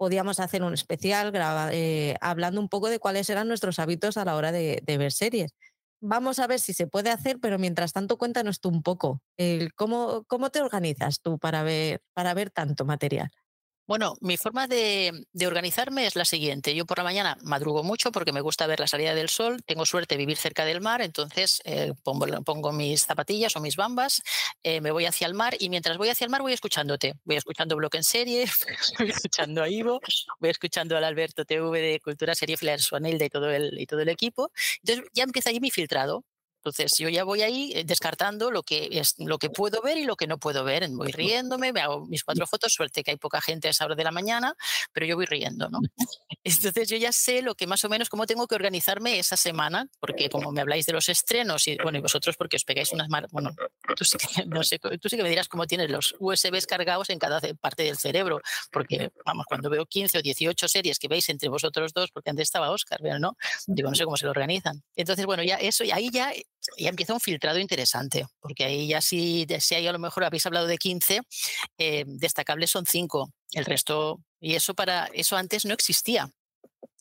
podíamos 0.00 0.40
hacer 0.40 0.62
un 0.62 0.72
especial 0.72 1.30
eh, 1.72 2.16
hablando 2.22 2.58
un 2.58 2.70
poco 2.70 2.88
de 2.88 2.98
cuáles 2.98 3.28
eran 3.28 3.48
nuestros 3.48 3.78
hábitos 3.78 4.16
a 4.16 4.24
la 4.24 4.34
hora 4.34 4.50
de, 4.50 4.82
ver 4.86 5.12
series. 5.12 5.54
Vamos 6.00 6.38
a 6.38 6.46
ver 6.46 6.58
si 6.58 6.72
se 6.72 6.86
puede 6.86 7.10
hacer, 7.10 7.38
pero 7.38 7.58
mientras 7.58 7.92
tanto 7.92 8.16
cuéntanos 8.16 8.60
tú 8.60 8.70
un 8.70 8.82
poco 8.82 9.20
el, 9.36 9.74
cómo, 9.74 10.24
cómo 10.26 10.48
te 10.48 10.62
organizas 10.62 11.20
tú 11.20 11.38
para 11.38 11.62
ver, 11.62 12.00
para 12.14 12.32
ver 12.32 12.48
tanto 12.48 12.86
material. 12.86 13.30
Bueno, 13.90 14.14
mi 14.20 14.36
forma 14.36 14.68
de, 14.68 15.26
organizarme 15.44 16.06
es 16.06 16.14
la 16.14 16.24
siguiente. 16.24 16.76
Yo 16.76 16.86
por 16.86 16.98
la 16.98 17.02
mañana 17.02 17.36
madrugo 17.42 17.82
mucho 17.82 18.12
porque 18.12 18.30
me 18.32 18.40
gusta 18.40 18.68
ver 18.68 18.78
la 18.78 18.86
salida 18.86 19.16
del 19.16 19.28
sol. 19.28 19.64
Tengo 19.66 19.84
suerte 19.84 20.14
de 20.14 20.18
vivir 20.18 20.36
cerca 20.36 20.64
del 20.64 20.80
mar, 20.80 21.02
entonces 21.02 21.60
eh, 21.64 21.92
pongo, 22.04 22.70
mis 22.70 23.02
zapatillas 23.02 23.56
o 23.56 23.60
mis 23.60 23.74
bambas, 23.74 24.22
eh, 24.62 24.80
me 24.80 24.92
voy 24.92 25.06
hacia 25.06 25.26
el 25.26 25.34
mar 25.34 25.56
y 25.58 25.70
mientras 25.70 25.98
voy 25.98 26.08
hacia 26.08 26.24
el 26.24 26.30
mar 26.30 26.40
voy 26.40 26.52
escuchándote. 26.52 27.14
Voy 27.24 27.34
escuchando 27.34 27.74
Bloque 27.74 27.96
en 27.96 28.04
Serie, 28.04 28.46
voy 29.00 29.10
escuchando 29.10 29.60
a 29.60 29.68
Ivo, 29.68 29.98
voy 30.38 30.50
escuchando 30.50 30.96
al 30.96 31.02
Alberto 31.02 31.44
TV 31.44 31.80
de 31.80 31.98
Cultura 31.98 32.36
Serie, 32.36 32.56
Flair 32.56 32.80
Suanilda 32.80 33.24
y 33.24 33.28
todo 33.28 33.50
el, 33.50 33.76
y 33.76 33.86
todo 33.86 33.98
el 33.98 34.08
equipo. 34.08 34.52
Entonces 34.84 35.04
ya 35.14 35.24
empieza 35.24 35.50
ahí 35.50 35.58
mi 35.58 35.72
filtrado. 35.72 36.24
Entonces 36.60 36.92
yo 36.98 37.08
ya 37.08 37.24
voy 37.24 37.42
ahí 37.42 37.72
eh, 37.74 37.84
descartando 37.84 38.50
lo 38.50 38.62
que 38.62 38.88
es 38.92 39.14
lo 39.18 39.38
que 39.38 39.48
puedo 39.48 39.80
ver 39.80 39.96
y 39.96 40.04
lo 40.04 40.16
que 40.16 40.26
no 40.26 40.38
puedo 40.38 40.62
ver. 40.62 40.86
Voy 40.90 41.10
riéndome, 41.10 41.72
me 41.72 41.80
hago 41.80 42.06
mis 42.06 42.22
cuatro 42.22 42.46
fotos, 42.50 42.72
suerte 42.72 43.02
que 43.02 43.12
hay 43.12 43.16
poca 43.16 43.40
gente 43.40 43.68
a 43.68 43.70
esa 43.70 43.86
hora 43.86 43.94
de 43.94 44.04
la 44.04 44.12
mañana, 44.12 44.54
pero 44.92 45.06
yo 45.06 45.16
voy 45.16 45.26
riendo, 45.26 45.68
¿no? 45.70 45.80
Entonces 46.44 46.88
yo 46.88 46.96
ya 46.96 47.12
sé 47.12 47.42
lo 47.42 47.54
que 47.54 47.66
más 47.66 47.84
o 47.84 47.88
menos 47.88 48.08
cómo 48.08 48.26
tengo 48.26 48.46
que 48.46 48.54
organizarme 48.54 49.18
esa 49.18 49.36
semana, 49.36 49.88
porque 49.98 50.28
como 50.28 50.52
me 50.52 50.60
habláis 50.60 50.86
de 50.86 50.92
los 50.92 51.08
estrenos 51.08 51.66
y 51.68 51.76
bueno, 51.82 51.98
y 51.98 52.00
vosotros 52.00 52.36
porque 52.36 52.56
os 52.56 52.64
pegáis 52.64 52.92
unas 52.92 53.08
bueno, 53.30 53.50
tú 53.96 54.04
sí 54.04 54.16
que, 54.18 54.46
no 54.46 54.62
sé, 54.62 54.78
tú 54.78 55.08
sí 55.08 55.16
que 55.16 55.22
me 55.22 55.28
dirás 55.28 55.48
cómo 55.48 55.66
tienes 55.66 55.90
los 55.90 56.14
USBs 56.18 56.66
cargados 56.66 57.10
en 57.10 57.18
cada 57.18 57.40
parte 57.60 57.82
del 57.82 57.96
cerebro, 57.96 58.40
porque 58.70 59.10
vamos, 59.24 59.46
cuando 59.46 59.68
veo 59.68 59.84
15 59.84 60.18
o 60.18 60.22
18 60.22 60.68
series 60.68 60.98
que 60.98 61.08
veis 61.08 61.28
entre 61.28 61.48
vosotros 61.48 61.92
dos, 61.92 62.10
porque 62.12 62.30
antes 62.30 62.44
estaba 62.44 62.70
Oscar, 62.70 63.00
pero 63.02 63.18
no, 63.18 63.36
digo, 63.66 63.90
no 63.90 63.94
sé 63.94 64.04
cómo 64.04 64.16
se 64.16 64.24
lo 64.24 64.30
organizan. 64.30 64.82
Entonces, 64.94 65.26
bueno, 65.26 65.42
ya 65.42 65.56
eso, 65.56 65.84
y 65.84 65.90
ahí 65.90 66.10
ya 66.10 66.32
ya 66.78 66.88
empieza 66.88 67.14
un 67.14 67.20
filtrado 67.20 67.58
interesante, 67.58 68.26
porque 68.40 68.64
ahí 68.64 68.88
ya 68.88 69.00
si, 69.00 69.46
si 69.60 69.74
ahí 69.74 69.86
a 69.86 69.92
lo 69.92 69.98
mejor 69.98 70.24
habéis 70.24 70.46
hablado 70.46 70.66
de 70.66 70.78
15, 70.78 71.20
eh, 71.78 72.04
destacables 72.06 72.70
son 72.70 72.86
5, 72.86 73.32
el 73.52 73.64
resto, 73.64 74.20
y 74.40 74.54
eso 74.54 74.74
para 74.74 75.06
eso 75.12 75.36
antes 75.36 75.64
no 75.64 75.74
existía. 75.74 76.30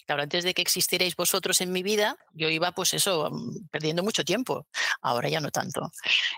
Claro, 0.06 0.24
antes 0.24 0.44
de 0.44 0.56
que 0.56 0.64
existierais 0.64 1.16
vosotros 1.16 1.62
en 1.62 1.72
mi 1.72 1.84
vida, 1.84 2.18
yo 2.34 2.50
iba 2.50 2.72
pues 2.72 2.96
eso, 2.96 3.30
mm, 3.32 3.68
perdiendo 3.70 4.02
mucho 4.02 4.26
tiempo. 4.26 4.66
Ahora 5.02 5.30
ya 5.30 5.40
no 5.40 5.52
tanto. 5.52 5.92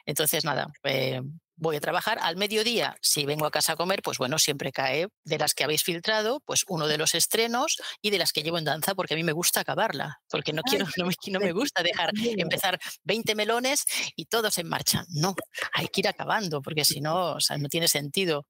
Entonces, 0.05 0.43
nada, 0.43 0.67
eh, 0.83 1.21
voy 1.61 1.75
a 1.75 1.79
trabajar 1.79 2.17
al 2.21 2.37
mediodía. 2.37 2.97
Si 3.01 3.25
vengo 3.25 3.45
a 3.45 3.51
casa 3.51 3.73
a 3.73 3.75
comer, 3.75 4.01
pues 4.01 4.17
bueno, 4.17 4.39
siempre 4.39 4.71
cae 4.71 5.07
de 5.23 5.37
las 5.37 5.53
que 5.53 5.63
habéis 5.63 5.83
filtrado, 5.83 6.41
pues 6.43 6.65
uno 6.67 6.87
de 6.87 6.97
los 6.97 7.13
estrenos 7.13 7.77
y 8.01 8.09
de 8.09 8.17
las 8.17 8.33
que 8.33 8.41
llevo 8.41 8.57
en 8.57 8.65
danza, 8.65 8.95
porque 8.95 9.13
a 9.13 9.17
mí 9.17 9.23
me 9.23 9.31
gusta 9.31 9.59
acabarla, 9.59 10.19
porque 10.29 10.53
no 10.53 10.63
quiero, 10.63 10.85
no 10.97 11.05
me, 11.05 11.13
no 11.27 11.39
me 11.39 11.51
gusta 11.51 11.83
dejar 11.83 12.09
empezar 12.15 12.79
20 13.03 13.35
melones 13.35 13.85
y 14.15 14.25
todos 14.25 14.57
en 14.57 14.67
marcha. 14.67 15.05
No, 15.09 15.35
hay 15.73 15.87
que 15.87 16.01
ir 16.01 16.07
acabando, 16.07 16.63
porque 16.63 16.83
si 16.83 16.99
no, 16.99 17.33
o 17.33 17.39
sea, 17.39 17.57
no 17.59 17.69
tiene 17.69 17.87
sentido. 17.87 18.47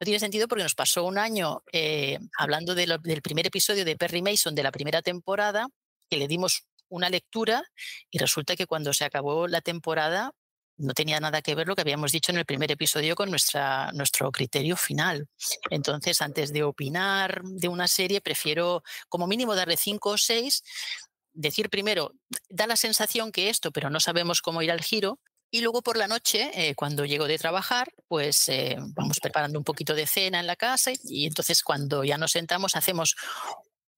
No 0.00 0.04
tiene 0.04 0.18
sentido 0.18 0.48
porque 0.48 0.64
nos 0.64 0.74
pasó 0.74 1.04
un 1.04 1.18
año 1.18 1.62
eh, 1.72 2.18
hablando 2.36 2.74
del 2.74 3.22
primer 3.22 3.46
episodio 3.46 3.84
de 3.84 3.96
Perry 3.96 4.20
Mason 4.20 4.56
de 4.56 4.64
la 4.64 4.72
primera 4.72 5.00
temporada, 5.00 5.68
que 6.10 6.16
le 6.16 6.26
dimos 6.26 6.64
una 6.88 7.08
lectura 7.08 7.62
y 8.10 8.18
resulta 8.18 8.56
que 8.56 8.66
cuando 8.66 8.92
se 8.92 9.04
acabó 9.04 9.46
la 9.46 9.60
temporada 9.60 10.32
no 10.76 10.94
tenía 10.94 11.20
nada 11.20 11.42
que 11.42 11.54
ver 11.54 11.66
lo 11.66 11.74
que 11.74 11.82
habíamos 11.82 12.12
dicho 12.12 12.32
en 12.32 12.38
el 12.38 12.44
primer 12.44 12.70
episodio 12.70 13.14
con 13.14 13.30
nuestra, 13.30 13.92
nuestro 13.92 14.30
criterio 14.32 14.76
final. 14.76 15.28
Entonces, 15.70 16.20
antes 16.22 16.52
de 16.52 16.62
opinar 16.62 17.42
de 17.44 17.68
una 17.68 17.88
serie, 17.88 18.20
prefiero 18.20 18.82
como 19.08 19.26
mínimo 19.26 19.54
darle 19.54 19.76
cinco 19.76 20.10
o 20.10 20.18
seis, 20.18 20.62
decir 21.32 21.70
primero, 21.70 22.12
da 22.48 22.66
la 22.66 22.76
sensación 22.76 23.32
que 23.32 23.48
esto, 23.48 23.70
pero 23.70 23.90
no 23.90 24.00
sabemos 24.00 24.42
cómo 24.42 24.62
ir 24.62 24.70
al 24.70 24.80
giro. 24.80 25.20
Y 25.54 25.60
luego 25.60 25.82
por 25.82 25.98
la 25.98 26.08
noche, 26.08 26.50
eh, 26.54 26.74
cuando 26.74 27.04
llego 27.04 27.26
de 27.26 27.36
trabajar, 27.36 27.92
pues 28.08 28.48
eh, 28.48 28.76
vamos 28.94 29.20
preparando 29.20 29.58
un 29.58 29.64
poquito 29.64 29.94
de 29.94 30.06
cena 30.06 30.40
en 30.40 30.46
la 30.46 30.56
casa 30.56 30.92
y 31.04 31.26
entonces 31.26 31.62
cuando 31.62 32.04
ya 32.04 32.16
nos 32.16 32.32
sentamos 32.32 32.74
hacemos 32.74 33.16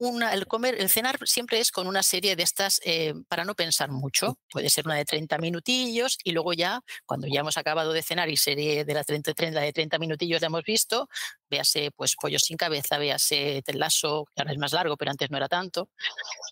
el 0.01 0.47
comer, 0.47 0.77
el 0.79 0.91
cenar 0.91 1.19
siempre 1.25 1.61
es 1.61 1.71
con 1.71 1.87
una 1.87 2.03
serie 2.03 2.37
de 2.37 2.43
estas 2.43 2.81
eh, 2.85 3.15
para 3.29 3.45
no 3.45 3.55
pensar 3.55 3.91
mucho. 3.91 4.39
Puede 4.51 4.71
ser 4.71 4.87
una 4.87 4.97
de 4.97 5.05
30 5.05 5.39
minutillos 5.39 6.19
y 6.25 6.33
luego 6.33 6.53
ya, 6.53 6.81
cuando 7.07 7.27
ya 7.27 7.41
hemos 7.41 7.57
acabado 7.57 7.93
de 7.93 8.03
cenar 8.03 8.29
y 8.29 8.37
serie 8.37 8.85
de 8.85 8.95
la 8.95 9.05
30, 9.05 9.35
30 9.35 9.61
de 9.61 9.73
30 9.73 9.99
minutillos 9.99 10.41
ya 10.41 10.49
hemos 10.49 10.65
visto, 10.65 11.09
véase 11.55 11.91
pues 11.93 12.17
Pollo 12.17 12.39
sin 12.39 12.57
cabeza, 12.57 12.99
véase 12.99 13.63
Telazo, 13.65 14.25
que 14.35 14.43
ahora 14.43 14.53
es 14.53 14.59
más 14.59 14.73
largo, 14.73 14.97
pero 14.97 15.11
antes 15.11 15.31
no 15.31 15.37
era 15.37 15.49
tanto. 15.49 15.89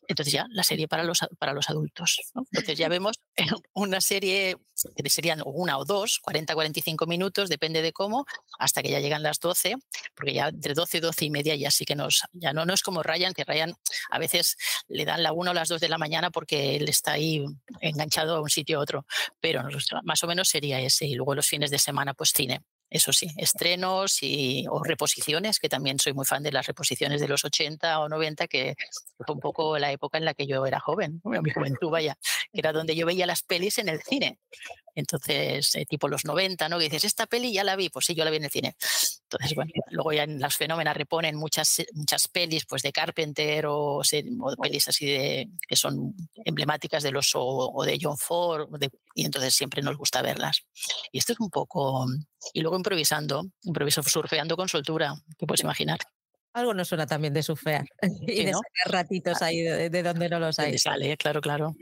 Entonces 0.06 0.32
ya 0.32 0.47
la 0.50 0.62
serie 0.62 0.87
para 0.88 1.04
los, 1.04 1.21
para 1.38 1.52
los 1.52 1.68
adultos. 1.68 2.21
Entonces 2.35 2.78
ya 2.78 2.88
vemos 2.88 3.16
una 3.75 4.00
serie 4.00 4.56
que 4.97 5.11
serían 5.11 5.42
una 5.44 5.78
o 5.78 5.85
dos, 5.85 6.18
40, 6.21 6.54
45 6.54 7.06
minutos, 7.06 7.49
depende 7.49 7.82
de 7.82 7.92
cómo, 7.92 8.25
hasta 8.59 8.82
que 8.82 8.90
ya 8.90 9.00
llegan 9.00 9.23
las 9.23 9.38
12, 9.38 9.76
porque 10.14 10.35
ya 10.35 10.49
entre 10.49 10.75
12 10.75 10.99
y 10.99 11.00
12 11.00 11.25
y 11.26 11.30
media 11.30 11.54
ya 11.54 11.71
sí 11.71 11.85
que 11.85 11.94
nos, 11.94 12.23
ya 12.32 12.52
no, 12.52 12.64
no 12.64 12.75
es 12.75 12.82
como 12.82 13.02
Ryan, 13.02 13.32
que 13.32 13.44
Ryan 13.44 13.75
a 14.11 14.18
veces 14.18 14.56
le 14.88 15.04
dan 15.04 15.23
la 15.23 15.32
1 15.32 15.50
o 15.50 15.54
las 15.54 15.68
2 15.68 15.80
de 15.80 15.88
la 15.88 15.99
mañana 15.99 16.30
porque 16.30 16.76
él 16.76 16.88
está 16.88 17.12
ahí 17.12 17.44
enganchado 17.80 18.37
a 18.37 18.40
un 18.40 18.50
sitio 18.50 18.78
a 18.78 18.82
otro, 18.82 19.06
pero 19.40 19.62
más 20.04 20.23
o 20.25 20.26
menos 20.26 20.49
sería 20.49 20.80
ese. 20.80 21.06
Y 21.06 21.14
luego 21.14 21.35
los 21.35 21.47
fines 21.47 21.71
de 21.71 21.78
semana, 21.78 22.14
pues 22.14 22.32
cine 22.35 22.62
eso 22.92 23.12
sí, 23.12 23.28
estrenos 23.38 24.18
y, 24.22 24.66
o 24.70 24.84
reposiciones, 24.84 25.58
que 25.58 25.70
también 25.70 25.99
soy 25.99 26.12
muy 26.12 26.26
fan 26.26 26.42
de 26.42 26.52
las 26.52 26.66
reposiciones 26.66 27.20
de 27.22 27.28
los 27.28 27.42
80 27.44 28.00
o 28.00 28.08
90, 28.08 28.46
que 28.49 28.75
fue 29.16 29.34
un 29.34 29.40
poco 29.40 29.78
la 29.78 29.90
época 29.90 30.18
en 30.18 30.26
la 30.26 30.34
que 30.34 30.46
yo 30.46 30.66
era 30.66 30.78
joven, 30.78 31.22
mi 31.25 31.50
juventud, 31.50 31.88
vaya, 31.90 32.18
que 32.52 32.61
era 32.61 32.73
donde 32.73 32.94
yo 32.94 33.06
veía 33.06 33.26
las 33.26 33.42
pelis 33.42 33.78
en 33.78 33.88
el 33.88 34.02
cine. 34.02 34.38
Entonces, 34.94 35.75
eh, 35.75 35.87
tipo 35.87 36.06
los 36.06 36.25
90, 36.25 36.68
¿no? 36.68 36.78
Que 36.78 36.85
dices, 36.85 37.04
esta 37.04 37.26
peli 37.26 37.52
ya 37.52 37.64
la 37.64 37.76
vi, 37.76 37.88
pues 37.88 38.06
sí, 38.06 38.14
yo 38.14 38.25
la 38.25 38.30
vi 38.30 38.37
en 38.37 38.44
el 38.44 38.50
cine. 38.50 38.76
Entonces, 39.23 39.54
bueno, 39.54 39.71
luego 39.90 40.12
ya 40.12 40.25
en 40.25 40.38
las 40.38 40.56
fenómenas 40.56 40.97
reponen 40.97 41.37
muchas, 41.37 41.82
muchas 41.94 42.28
pelis, 42.28 42.66
pues 42.66 42.82
de 42.82 42.92
Carpenter 42.92 43.64
o, 43.66 44.02
pelis 44.61 44.88
así 44.88 45.06
de, 45.06 45.49
que 45.66 45.76
son 45.76 46.14
emblemáticas 46.44 47.02
de 47.02 47.11
los 47.11 47.30
o, 47.35 47.82
de 47.85 47.99
John 48.00 48.18
Ford, 48.18 48.68
y 49.14 49.25
entonces 49.25 49.54
siempre 49.54 49.82
nos 49.82 49.97
gusta 49.97 50.21
verlas. 50.21 50.62
Y 51.11 51.18
esto 51.18 51.32
es 51.32 51.40
un 51.40 51.50
poco, 51.50 52.06
y 52.52 52.61
luego 52.61 52.76
improvisando, 52.76 53.47
improviso 53.62 54.02
surfeando 54.02 54.56
con 54.56 54.68
soltura, 54.68 55.14
te 55.38 55.47
puedes 55.47 55.62
imaginar. 55.62 55.99
Algo 56.54 56.75
no 56.75 56.85
suena 56.85 57.06
también 57.06 57.32
de 57.32 57.42
surfear 57.42 57.87
y 58.26 58.44
de 58.44 58.52
sacar 58.52 58.92
ratitos 58.92 59.40
ah, 59.40 59.47
ahí 59.47 59.62
de, 59.62 60.02
donde 60.02 60.28
no 60.28 60.38
los 60.38 60.59
hay. 60.59 60.76
Sale, 60.76 61.16
claro, 61.16 61.40
claro. 61.40 61.75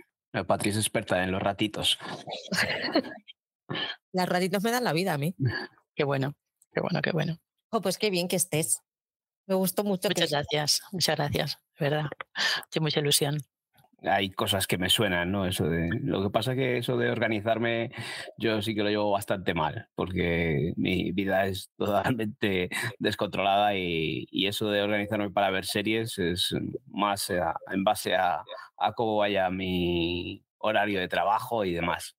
Patri 0.46 0.70
es 0.70 0.76
experta 0.76 1.22
en 1.22 1.32
los 1.32 1.42
ratitos. 1.42 1.98
Las 4.12 4.28
ratitos 4.28 4.62
me 4.62 4.70
dan 4.70 4.84
la 4.84 4.92
vida 4.92 5.14
a 5.14 5.18
mí. 5.18 5.34
Qué 5.94 6.04
bueno, 6.04 6.34
qué 6.72 6.80
bueno, 6.80 7.02
qué 7.02 7.10
bueno. 7.10 7.36
Oh, 7.70 7.82
pues 7.82 7.98
qué 7.98 8.08
bien 8.08 8.26
que 8.26 8.36
estés. 8.36 8.80
Me 9.46 9.54
gustó 9.54 9.84
mucho. 9.84 10.08
Muchas 10.08 10.30
gracias, 10.30 10.80
muchas 10.92 11.16
gracias, 11.16 11.58
verdad. 11.78 12.06
Tengo 12.70 12.84
mucha 12.84 13.00
ilusión 13.00 13.38
hay 14.02 14.30
cosas 14.30 14.66
que 14.66 14.78
me 14.78 14.88
suenan, 14.88 15.30
¿no? 15.30 15.46
Eso 15.46 15.68
de, 15.68 15.88
lo 16.02 16.22
que 16.22 16.30
pasa 16.30 16.54
que 16.54 16.78
eso 16.78 16.96
de 16.96 17.10
organizarme, 17.10 17.90
yo 18.38 18.62
sí 18.62 18.74
que 18.74 18.82
lo 18.82 18.90
llevo 18.90 19.10
bastante 19.10 19.54
mal, 19.54 19.88
porque 19.94 20.72
mi 20.76 21.12
vida 21.12 21.46
es 21.46 21.70
totalmente 21.76 22.70
descontrolada 22.98 23.76
y, 23.76 24.26
eso 24.32 24.70
de 24.70 24.82
organizarme 24.82 25.30
para 25.30 25.50
ver 25.50 25.64
series 25.64 26.18
es 26.18 26.54
más 26.88 27.30
en 27.30 27.84
base 27.84 28.16
a, 28.16 28.42
a 28.78 28.92
cómo 28.94 29.18
vaya 29.18 29.48
mi 29.50 30.42
horario 30.58 30.98
de 30.98 31.08
trabajo 31.08 31.64
y 31.64 31.72
demás 31.72 32.16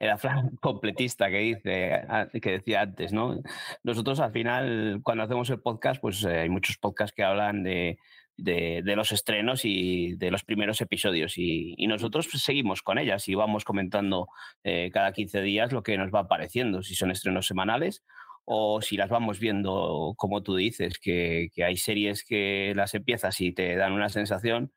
era 0.00 0.16
Fran 0.16 0.56
completista 0.60 1.30
que 1.30 1.38
dice 1.38 2.06
que 2.40 2.50
decía 2.52 2.80
antes, 2.80 3.12
¿no? 3.12 3.40
Nosotros 3.84 4.18
al 4.18 4.32
final 4.32 5.00
cuando 5.04 5.24
hacemos 5.24 5.50
el 5.50 5.60
podcast, 5.60 6.00
pues 6.00 6.24
eh, 6.24 6.40
hay 6.40 6.48
muchos 6.48 6.78
podcasts 6.78 7.14
que 7.14 7.22
hablan 7.22 7.62
de, 7.62 7.98
de, 8.42 8.82
los 8.96 9.12
estrenos 9.12 9.64
y 9.64 10.14
de 10.16 10.30
los 10.30 10.44
primeros 10.44 10.80
episodios. 10.80 11.34
Y, 11.36 11.74
nosotros 11.86 12.28
pues, 12.30 12.42
seguimos 12.42 12.82
con 12.82 12.98
ellas 12.98 13.28
y 13.28 13.34
vamos 13.34 13.64
comentando 13.64 14.28
eh, 14.64 14.90
cada 14.92 15.12
15 15.12 15.42
días 15.42 15.72
lo 15.72 15.82
que 15.82 15.98
nos 15.98 16.12
va 16.12 16.20
apareciendo, 16.20 16.82
si 16.82 16.94
son 16.94 17.10
estrenos 17.10 17.46
semanales 17.46 18.04
o 18.44 18.80
si 18.82 18.96
las 18.96 19.10
vamos 19.10 19.38
viendo, 19.38 20.14
como 20.16 20.42
tú 20.42 20.56
dices, 20.56 20.98
que, 20.98 21.50
hay 21.64 21.76
series 21.76 22.24
que 22.24 22.72
las 22.74 22.94
empiezas 22.94 23.40
y 23.40 23.52
te 23.52 23.76
dan 23.76 23.92
una 23.92 24.08
sensación, 24.08 24.72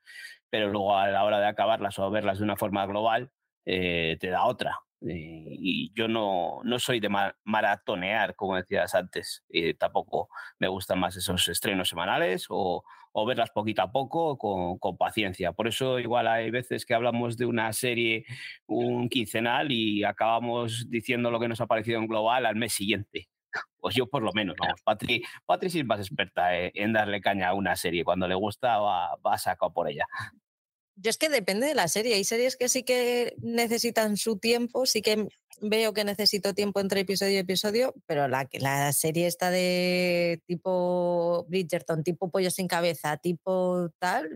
pero 0.49 0.69
luego 0.69 0.95
a 0.97 1.07
la 1.07 1.23
hora 1.23 1.39
de 1.39 1.47
acabarlas 1.47 1.97
o 1.99 2.11
verlas 2.11 2.37
de 2.37 2.43
una 2.43 2.55
forma 2.55 2.85
global, 2.85 3.31
eh, 3.65 4.17
te 4.19 4.29
da 4.29 4.45
otra. 4.45 4.79
Eh, 5.01 5.57
y 5.59 5.91
yo 5.93 6.07
no, 6.07 6.61
no 6.63 6.79
soy 6.79 6.99
de 6.99 7.09
maratonear, 7.43 8.35
como 8.35 8.55
decías 8.55 8.95
antes, 8.95 9.43
y 9.49 9.73
tampoco 9.73 10.29
me 10.59 10.67
gustan 10.67 10.99
más 10.99 11.15
esos 11.17 11.47
estrenos 11.47 11.89
semanales 11.89 12.45
o, 12.49 12.83
o 13.13 13.25
verlas 13.25 13.51
poquito 13.51 13.81
a 13.81 13.91
poco 13.91 14.37
con, 14.37 14.77
con, 14.79 14.97
paciencia. 14.97 15.53
Por 15.53 15.67
eso 15.67 15.99
igual 15.99 16.27
hay 16.27 16.49
veces 16.51 16.85
que 16.85 16.93
hablamos 16.93 17.37
de 17.37 17.45
una 17.45 17.71
serie 17.71 18.25
un 18.67 19.07
quincenal 19.07 19.71
y 19.71 20.03
acabamos 20.03 20.89
diciendo 20.89 21.31
lo 21.31 21.39
que 21.39 21.47
nos 21.47 21.61
ha 21.61 21.67
parecido 21.67 21.99
en 21.99 22.07
global 22.07 22.45
al 22.45 22.55
mes 22.55 22.73
siguiente. 22.73 23.29
Pues 23.79 23.95
yo 23.95 24.07
por 24.07 24.23
lo 24.23 24.31
menos, 24.33 24.55
vamos, 24.57 24.81
Patri, 24.81 25.21
Patri 25.45 25.69
sí 25.69 25.79
es 25.81 25.85
más 25.85 25.99
experta 25.99 26.57
eh, 26.57 26.71
en 26.73 26.93
darle 26.93 27.19
caña 27.19 27.49
a 27.49 27.53
una 27.53 27.75
serie. 27.75 28.05
Cuando 28.05 28.29
le 28.29 28.33
gusta 28.33 28.79
va, 28.79 29.17
va 29.17 29.33
a 29.33 29.37
sacar 29.37 29.73
por 29.73 29.89
ella. 29.89 30.05
Yo 30.95 31.09
es 31.09 31.17
que 31.17 31.29
depende 31.29 31.67
de 31.67 31.75
la 31.75 31.87
serie. 31.87 32.15
Hay 32.15 32.23
series 32.23 32.55
que 32.55 32.69
sí 32.69 32.83
que 32.83 33.35
necesitan 33.41 34.15
su 34.17 34.37
tiempo, 34.37 34.85
sí 34.85 35.01
que 35.01 35.27
veo 35.61 35.93
que 35.93 36.03
necesito 36.03 36.53
tiempo 36.53 36.79
entre 36.79 37.01
episodio 37.01 37.33
y 37.33 37.37
episodio, 37.37 37.93
pero 38.05 38.27
la, 38.27 38.47
la 38.53 38.91
serie 38.93 39.27
está 39.27 39.49
de 39.49 40.41
tipo 40.45 41.45
Bridgerton, 41.47 42.03
tipo 42.03 42.29
Pollo 42.29 42.51
sin 42.51 42.67
cabeza, 42.67 43.17
tipo 43.17 43.89
tal, 43.99 44.29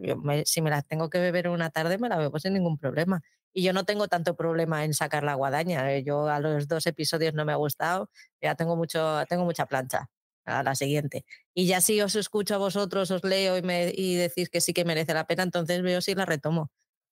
si 0.45 0.61
me 0.61 0.69
las 0.69 0.87
tengo 0.87 1.09
que 1.09 1.19
beber 1.19 1.49
una 1.49 1.69
tarde 1.69 1.97
me 1.97 2.09
la 2.09 2.17
bebo 2.17 2.39
sin 2.39 2.53
ningún 2.53 2.77
problema. 2.77 3.21
Y 3.53 3.63
yo 3.63 3.73
no 3.73 3.85
tengo 3.85 4.07
tanto 4.07 4.35
problema 4.35 4.85
en 4.85 4.93
sacar 4.93 5.23
la 5.23 5.33
guadaña. 5.33 5.91
¿eh? 5.93 6.03
Yo 6.03 6.27
a 6.27 6.39
los 6.39 6.67
dos 6.67 6.85
episodios 6.85 7.33
no 7.33 7.45
me 7.45 7.53
ha 7.53 7.55
gustado, 7.55 8.09
ya 8.41 8.55
tengo, 8.55 8.75
mucho, 8.75 9.23
tengo 9.27 9.45
mucha 9.45 9.65
plancha 9.65 10.09
a 10.47 10.63
la 10.63 10.75
siguiente. 10.75 11.25
Y 11.53 11.67
ya 11.67 11.81
si 11.81 12.01
os 12.01 12.15
escucho 12.15 12.55
a 12.55 12.57
vosotros, 12.57 13.11
os 13.11 13.23
leo 13.23 13.57
y, 13.57 13.61
me, 13.61 13.91
y 13.95 14.15
decís 14.15 14.49
que 14.49 14.61
sí 14.61 14.73
que 14.73 14.85
merece 14.85 15.13
la 15.13 15.27
pena, 15.27 15.43
entonces 15.43 15.81
veo 15.83 16.01
si 16.01 16.15
la 16.15 16.25
retomo. 16.25 16.71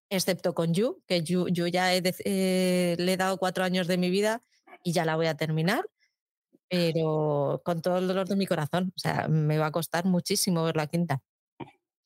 Excepto 0.10 0.54
con 0.56 0.74
Yu, 0.74 1.02
que 1.08 1.24
Yu, 1.24 1.48
yo 1.50 1.68
ya 1.68 1.94
eh, 1.96 2.96
le 2.98 3.14
he 3.14 3.18
dado 3.18 3.38
cuatro 3.38 3.64
años 3.64 3.88
de 3.88 3.98
mi 3.98 4.10
vida 4.10 4.44
y 4.84 4.94
ya 4.94 5.06
la 5.06 5.16
voy 5.16 5.28
a 5.28 5.36
terminar, 5.36 5.86
pero 6.70 7.62
con 7.66 7.82
todo 7.82 8.00
el 8.00 8.08
dolor 8.08 8.28
de 8.28 8.36
mi 8.38 8.48
corazón. 8.48 8.94
O 8.96 9.00
sea, 9.00 9.28
me 9.30 9.58
va 9.58 9.68
a 9.68 9.72
costar 9.72 10.06
muchísimo 10.06 10.64
ver 10.64 10.78
la 10.78 10.88
quinta. 10.88 11.22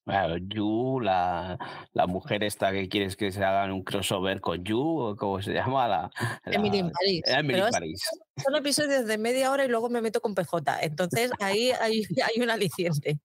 Claro, 0.10 0.38
Yu, 0.38 1.00
la, 1.02 1.58
la, 1.94 2.08
mujer 2.08 2.44
esta 2.44 2.72
que 2.72 2.90
quieres 2.90 3.16
que 3.16 3.32
se 3.32 3.44
hagan 3.44 3.72
un 3.72 3.84
crossover 3.84 4.42
con 4.42 4.64
Yu, 4.64 5.16
¿cómo 5.20 5.42
se 5.42 5.54
llama? 5.54 5.88
La, 5.88 6.12
Emily 6.46 6.80
en 6.80 6.92
París. 6.92 7.22
Emily 7.26 7.62
París. 7.72 8.02
Son 8.44 8.56
episodios 8.56 9.06
de 9.06 9.18
media 9.20 9.52
hora 9.52 9.66
y 9.66 9.68
luego 9.68 9.90
me 9.90 10.02
meto 10.02 10.20
con 10.20 10.34
PJ. 10.34 10.80
Entonces 10.82 11.32
ahí 11.40 11.72
hay, 11.80 12.02
hay 12.24 12.42
un 12.42 12.50
aliciente. 12.50 13.20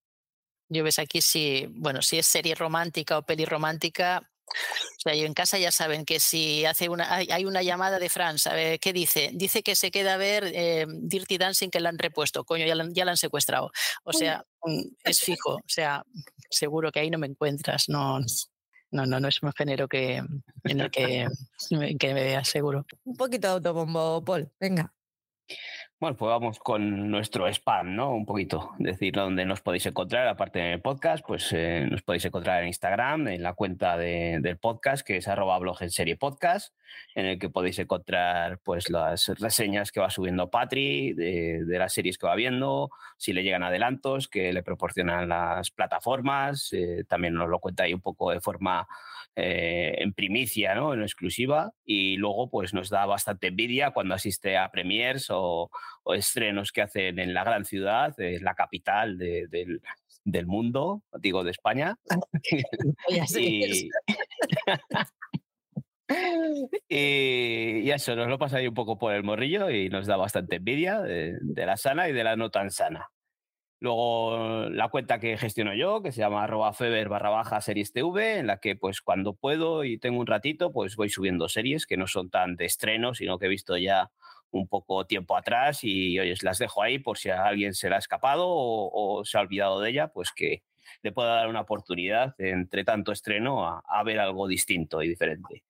Yo 0.68 0.84
ves 0.84 0.98
aquí 0.98 1.20
si, 1.20 1.66
bueno, 1.70 2.02
si 2.02 2.18
es 2.18 2.26
serie 2.26 2.54
romántica 2.54 3.16
o 3.18 3.22
peli 3.22 3.46
romántica, 3.46 4.30
o 4.46 5.00
sea, 5.00 5.14
yo 5.14 5.26
en 5.26 5.34
casa 5.34 5.58
ya 5.58 5.70
saben 5.70 6.04
que 6.04 6.20
si 6.20 6.64
hace 6.64 6.88
una, 6.88 7.12
hay 7.14 7.44
una 7.44 7.62
llamada 7.62 7.98
de 7.98 8.08
Fran, 8.08 8.38
¿sabe 8.38 8.78
qué 8.78 8.92
dice? 8.92 9.30
Dice 9.32 9.62
que 9.62 9.74
se 9.74 9.90
queda 9.90 10.14
a 10.14 10.16
ver 10.16 10.44
eh, 10.54 10.86
Dirty 10.88 11.38
Dancing 11.38 11.70
que 11.70 11.80
la 11.80 11.88
han 11.88 11.98
repuesto, 11.98 12.44
coño, 12.44 12.66
ya 12.66 12.74
la, 12.74 12.88
ya 12.90 13.04
la 13.04 13.12
han 13.12 13.16
secuestrado. 13.16 13.70
O 14.04 14.12
sea, 14.12 14.44
mm, 14.62 14.82
es 15.04 15.20
fijo, 15.20 15.54
o 15.54 15.62
sea, 15.66 16.04
seguro 16.50 16.90
que 16.92 17.00
ahí 17.00 17.10
no 17.10 17.18
me 17.18 17.26
encuentras, 17.26 17.88
no, 17.88 18.20
no, 18.90 19.06
no, 19.06 19.20
no 19.20 19.28
es 19.28 19.42
un 19.42 19.52
género 19.52 19.88
que, 19.88 20.16
en 20.16 20.80
el 20.80 20.90
que, 20.90 21.26
que 21.98 22.14
me 22.14 22.24
veas 22.24 22.48
seguro. 22.48 22.86
Un 23.04 23.16
poquito 23.16 23.48
de 23.48 23.54
autobombo, 23.54 24.24
Paul, 24.24 24.50
venga. 24.60 24.92
Bueno, 26.00 26.16
pues 26.16 26.28
vamos 26.28 26.58
con 26.58 27.08
nuestro 27.10 27.46
spam, 27.48 27.94
¿no? 27.94 28.14
Un 28.14 28.26
poquito, 28.26 28.72
decir 28.78 29.14
dónde 29.14 29.46
nos 29.46 29.60
podéis 29.62 29.86
encontrar, 29.86 30.26
aparte 30.26 30.58
del 30.58 30.82
podcast, 30.82 31.24
pues 31.24 31.50
eh, 31.52 31.86
nos 31.88 32.02
podéis 32.02 32.24
encontrar 32.24 32.60
en 32.60 32.66
Instagram, 32.66 33.28
en 33.28 33.42
la 33.42 33.54
cuenta 33.54 33.96
del 33.96 34.58
podcast, 34.58 35.06
que 35.06 35.16
es 35.18 35.28
arroba 35.28 35.58
blog 35.60 35.80
en 35.82 35.90
serie 35.90 36.16
podcast, 36.16 36.74
en 37.14 37.26
el 37.26 37.38
que 37.38 37.48
podéis 37.48 37.78
encontrar 37.78 38.58
pues 38.64 38.90
las 38.90 39.28
reseñas 39.38 39.92
que 39.92 40.00
va 40.00 40.10
subiendo 40.10 40.50
Patri, 40.50 41.14
de, 41.14 41.64
las 41.68 41.92
series 41.92 42.18
que 42.18 42.26
va 42.26 42.34
viendo, 42.34 42.90
si 43.16 43.32
le 43.32 43.44
llegan 43.44 43.62
adelantos 43.62 44.26
que 44.28 44.52
le 44.52 44.64
proporcionan 44.64 45.28
las 45.28 45.70
plataformas, 45.70 46.72
eh, 46.72 47.04
también 47.08 47.34
nos 47.34 47.48
lo 47.48 47.60
cuenta 47.60 47.84
ahí 47.84 47.94
un 47.94 48.02
poco 48.02 48.32
de 48.32 48.40
forma 48.40 48.86
eh, 49.36 49.96
en 49.98 50.12
primicia, 50.12 50.74
¿no? 50.74 50.94
en 50.94 51.02
exclusiva, 51.02 51.72
y 51.84 52.16
luego 52.16 52.50
pues 52.50 52.74
nos 52.74 52.88
da 52.88 53.06
bastante 53.06 53.48
envidia 53.48 53.90
cuando 53.90 54.14
asiste 54.14 54.56
a 54.56 54.70
premiers 54.70 55.28
o, 55.30 55.70
estrenos 56.14 56.72
que 56.72 56.82
hacen 56.82 57.18
en 57.18 57.34
la 57.34 57.44
gran 57.44 57.64
ciudad, 57.64 58.18
es 58.20 58.42
la 58.42 58.54
capital 58.54 59.18
del, 59.18 59.80
del, 60.24 60.46
mundo, 60.46 61.02
digo 61.20 61.44
de 61.44 61.50
España. 61.50 61.96
y, 66.88 67.80
y, 67.80 67.90
eso, 67.90 68.16
nos 68.16 68.28
lo 68.28 68.38
pasa 68.38 68.58
ahí 68.58 68.68
un 68.68 68.74
poco 68.74 68.98
por 68.98 69.14
el 69.14 69.22
morrillo 69.22 69.70
y 69.70 69.88
nos 69.88 70.06
da 70.06 70.16
bastante 70.16 70.56
envidia 70.56 71.00
de, 71.00 71.38
la 71.54 71.76
sana 71.76 72.08
y 72.08 72.12
de 72.12 72.24
la 72.24 72.36
no 72.36 72.50
tan 72.50 72.70
sana. 72.70 73.10
Luego 73.84 74.70
la 74.70 74.88
cuenta 74.88 75.20
que 75.20 75.36
gestiono 75.36 75.74
yo, 75.74 76.00
que 76.00 76.10
se 76.10 76.20
llama 76.22 76.42
arroba 76.42 76.72
feber 76.72 77.10
barra 77.10 77.28
baja 77.28 77.60
series 77.60 77.92
TV, 77.92 78.38
en 78.38 78.46
la 78.46 78.56
que 78.56 78.76
pues 78.76 79.02
cuando 79.02 79.34
puedo 79.34 79.84
y 79.84 79.98
tengo 79.98 80.20
un 80.20 80.26
ratito, 80.26 80.72
pues 80.72 80.96
voy 80.96 81.10
subiendo 81.10 81.50
series 81.50 81.86
que 81.86 81.98
no 81.98 82.06
son 82.06 82.30
tan 82.30 82.56
de 82.56 82.64
estreno, 82.64 83.12
sino 83.12 83.38
que 83.38 83.44
he 83.44 83.50
visto 83.50 83.76
ya 83.76 84.10
un 84.50 84.68
poco 84.68 85.04
tiempo 85.04 85.36
atrás 85.36 85.80
y 85.82 86.18
oye, 86.18 86.34
las 86.40 86.56
dejo 86.56 86.82
ahí 86.82 86.98
por 86.98 87.18
si 87.18 87.28
a 87.28 87.44
alguien 87.44 87.74
se 87.74 87.90
la 87.90 87.96
ha 87.96 87.98
escapado 87.98 88.46
o, 88.48 89.18
o 89.18 89.24
se 89.26 89.36
ha 89.36 89.42
olvidado 89.42 89.78
de 89.80 89.90
ella, 89.90 90.08
pues 90.08 90.32
que 90.32 90.62
le 91.02 91.12
pueda 91.12 91.34
dar 91.34 91.48
una 91.48 91.60
oportunidad 91.60 92.34
entre 92.38 92.84
tanto 92.84 93.12
estreno 93.12 93.82
a 93.86 94.02
ver 94.02 94.18
algo 94.18 94.48
distinto 94.48 95.02
y 95.02 95.08
diferente. 95.10 95.62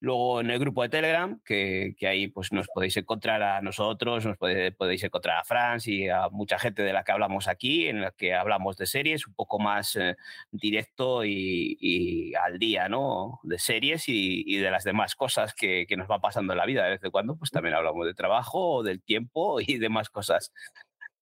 Luego 0.00 0.40
en 0.40 0.50
el 0.50 0.60
grupo 0.60 0.82
de 0.82 0.88
Telegram, 0.88 1.40
que, 1.44 1.96
ahí 2.08 2.28
pues 2.28 2.52
nos 2.52 2.68
podéis 2.68 2.96
encontrar 2.96 3.42
a 3.42 3.60
nosotros, 3.60 4.24
nos 4.24 4.36
podéis 4.36 5.02
encontrar 5.02 5.38
a 5.38 5.44
Franz 5.44 5.88
y 5.88 6.08
a 6.08 6.28
mucha 6.30 6.58
gente 6.58 6.82
de 6.82 6.92
la 6.92 7.02
que 7.02 7.10
hablamos 7.10 7.48
aquí, 7.48 7.88
en 7.88 8.02
la 8.02 8.12
que 8.12 8.32
hablamos 8.32 8.76
de 8.76 8.86
series, 8.86 9.26
un 9.26 9.34
poco 9.34 9.58
más 9.58 9.96
eh, 9.96 10.16
directo 10.52 11.24
y, 11.24 12.32
al 12.40 12.60
día, 12.60 12.88
¿no? 12.88 13.40
De 13.42 13.58
series 13.58 14.04
y, 14.08 14.56
de 14.58 14.70
las 14.70 14.84
demás 14.84 15.16
cosas 15.16 15.52
que, 15.52 15.86
que, 15.88 15.96
nos 15.96 16.08
va 16.08 16.20
pasando 16.20 16.52
en 16.52 16.58
la 16.58 16.66
vida. 16.66 16.84
De 16.84 16.90
vez 16.90 17.02
en 17.02 17.10
cuando, 17.10 17.36
pues 17.36 17.50
también 17.50 17.74
hablamos 17.74 18.06
de 18.06 18.14
trabajo, 18.14 18.84
del 18.84 19.02
tiempo 19.02 19.60
y 19.60 19.78
demás 19.78 20.10
cosas 20.10 20.52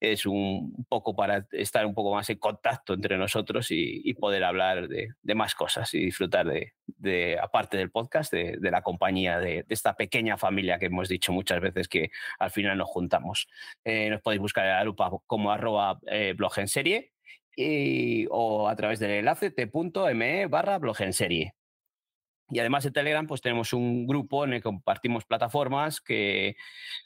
es 0.00 0.26
un 0.26 0.84
poco 0.88 1.14
para 1.14 1.46
estar 1.52 1.86
un 1.86 1.94
poco 1.94 2.14
más 2.14 2.28
en 2.30 2.38
contacto 2.38 2.94
entre 2.94 3.16
nosotros 3.18 3.68
y, 3.70 4.14
poder 4.14 4.44
hablar 4.44 4.88
de, 4.88 5.14
más 5.34 5.54
cosas 5.54 5.92
y 5.94 6.06
disfrutar 6.06 6.46
de, 6.46 7.38
aparte 7.40 7.76
del 7.76 7.90
podcast, 7.90 8.32
de, 8.32 8.58
la 8.60 8.82
compañía 8.82 9.38
de, 9.38 9.64
esta 9.68 9.94
pequeña 9.94 10.36
familia 10.36 10.78
que 10.78 10.86
hemos 10.86 11.08
dicho 11.08 11.32
muchas 11.32 11.60
veces 11.60 11.88
que 11.88 12.10
al 12.38 12.50
final 12.50 12.78
nos 12.78 12.88
juntamos. 12.88 13.48
Eh, 13.84 14.10
nos 14.10 14.22
podéis 14.22 14.40
buscar 14.40 14.64
en 14.66 14.72
la 14.72 14.84
lupa 14.84 15.10
como 15.26 15.50
arroba 15.50 15.98
eh, 16.06 16.34
serie 16.66 17.12
o 18.30 18.68
a 18.68 18.76
través 18.76 18.98
del 18.98 19.10
enlace 19.12 19.50
t.me 19.50 20.46
barra. 20.46 20.78
Y 22.50 22.60
además 22.60 22.86
en 22.86 22.92
Telegram 22.92 23.26
pues 23.26 23.40
tenemos 23.40 23.72
un 23.72 24.06
grupo 24.06 24.44
en 24.44 24.52
el 24.52 24.58
que 24.60 24.64
compartimos 24.64 25.24
plataformas 25.24 26.00
que 26.00 26.56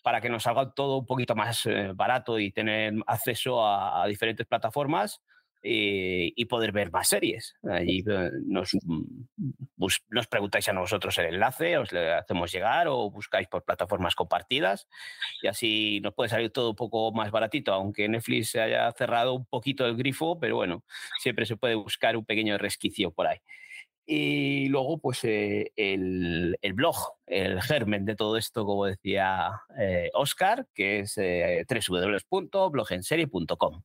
para 0.03 0.21
que 0.21 0.29
nos 0.29 0.43
salga 0.43 0.73
todo 0.73 0.99
un 0.99 1.07
poquito 1.07 1.35
más 1.35 1.65
eh, 1.67 1.93
barato 1.95 2.39
y 2.39 2.53
tener 2.53 2.95
acceso 3.07 3.67
a, 3.67 4.07
diferentes 4.07 4.47
plataformas 4.47 5.23
eh, 5.63 6.33
y, 6.37 6.45
poder 6.47 6.73
ver 6.73 6.91
más 6.91 7.09
series. 7.09 7.55
Allí 7.71 8.03
eh, 8.07 8.31
nos, 8.47 8.77
nos 10.09 10.27
preguntáis 10.27 10.69
a 10.69 10.73
nosotros 10.73 11.17
el 11.19 11.35
enlace, 11.35 11.79
os 11.79 11.93
le 11.93 12.13
hacemos 12.13 12.53
llegar 12.53 12.89
o 12.89 13.11
buscáis 13.11 13.49
por 13.49 13.65
plataformas 13.65 14.15
compartidas 14.15 14.89
y 15.43 15.49
así 15.49 16.01
nos 16.03 16.15
puede 16.15 16.31
salir 16.31 16.51
todo 16.51 16.71
un 16.71 16.77
poco 16.77 17.13
más 17.13 17.31
baratito, 17.31 17.73
aunque 17.73 18.09
Netflix 18.09 18.51
se 18.51 18.61
haya 18.61 18.91
cerrado 18.93 19.35
un 19.35 19.47
poquito 19.47 19.87
el 19.87 19.97
grifo, 19.97 20.39
pero 20.39 20.57
bueno, 20.57 20.85
siempre 21.19 21.47
se 21.47 21.57
puede 21.57 21.75
buscar 21.75 22.17
un 22.17 22.25
pequeño 22.25 22.59
resquicio 22.59 23.11
por 23.11 23.27
ahí. 23.27 23.39
Y 24.13 24.67
luego, 24.71 24.99
pues 24.99 25.23
eh, 25.23 25.71
el, 25.77 26.59
el, 26.63 26.73
blog, 26.73 26.97
el 27.27 27.63
germen 27.63 28.05
de 28.05 28.17
todo 28.17 28.37
esto, 28.37 28.65
como 28.65 28.87
decía 28.87 29.53
eh, 29.79 30.11
Oscar, 30.15 30.67
que 30.75 30.99
es 30.99 31.17
eh, 31.17 31.65
www.blogenserie.com. 32.29 33.83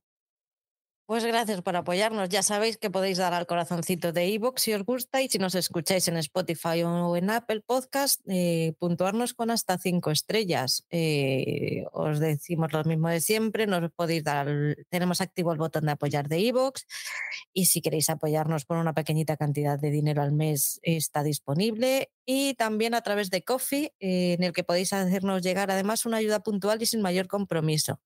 Pues 1.06 1.24
gracias 1.24 1.62
por 1.62 1.76
apoyarnos. 1.76 2.28
Ya 2.30 2.42
sabéis 2.42 2.78
que 2.78 2.90
podéis 2.90 3.18
dar 3.18 3.32
al 3.32 3.46
corazoncito 3.46 4.10
de 4.12 4.26
iVoox 4.26 4.60
si 4.60 4.72
os 4.72 4.82
gusta 4.84 5.22
y 5.22 5.28
si 5.28 5.38
nos 5.38 5.54
escucháis 5.54 6.08
en 6.08 6.16
Spotify 6.16 6.82
o 6.82 7.16
en 7.16 7.30
Apple 7.30 7.60
Podcast, 7.60 8.22
eh, 8.26 8.74
puntuarnos 8.80 9.32
con 9.32 9.52
hasta 9.52 9.78
cinco 9.78 10.10
estrellas. 10.10 10.84
Eh, 10.90 11.84
os 11.92 12.18
decimos 12.18 12.72
lo 12.72 12.82
mismo 12.82 13.08
de 13.08 13.20
siempre, 13.20 13.68
nos 13.68 13.88
podéis 13.92 14.24
dar, 14.24 14.48
tenemos 14.88 15.20
activo 15.20 15.52
el 15.52 15.58
botón 15.58 15.84
de 15.84 15.92
apoyar 15.92 16.26
de 16.26 16.40
iVoox 16.40 16.82
y 17.52 17.66
si 17.66 17.82
queréis 17.82 18.10
apoyarnos 18.10 18.64
con 18.64 18.78
una 18.78 18.92
pequeñita 18.92 19.36
cantidad 19.36 19.78
de 19.78 19.92
dinero 19.92 20.22
al 20.22 20.32
mes 20.32 20.80
está 20.82 21.22
disponible 21.22 22.10
y 22.24 22.54
también 22.54 22.94
a 22.94 23.02
través 23.02 23.30
de 23.30 23.44
Coffee 23.44 23.94
eh, 24.00 24.32
en 24.32 24.42
el 24.42 24.52
que 24.52 24.64
podéis 24.64 24.92
hacernos 24.92 25.42
llegar 25.42 25.70
además 25.70 26.04
una 26.04 26.16
ayuda 26.16 26.40
puntual 26.40 26.82
y 26.82 26.86
sin 26.86 27.00
mayor 27.00 27.28
compromiso. 27.28 28.00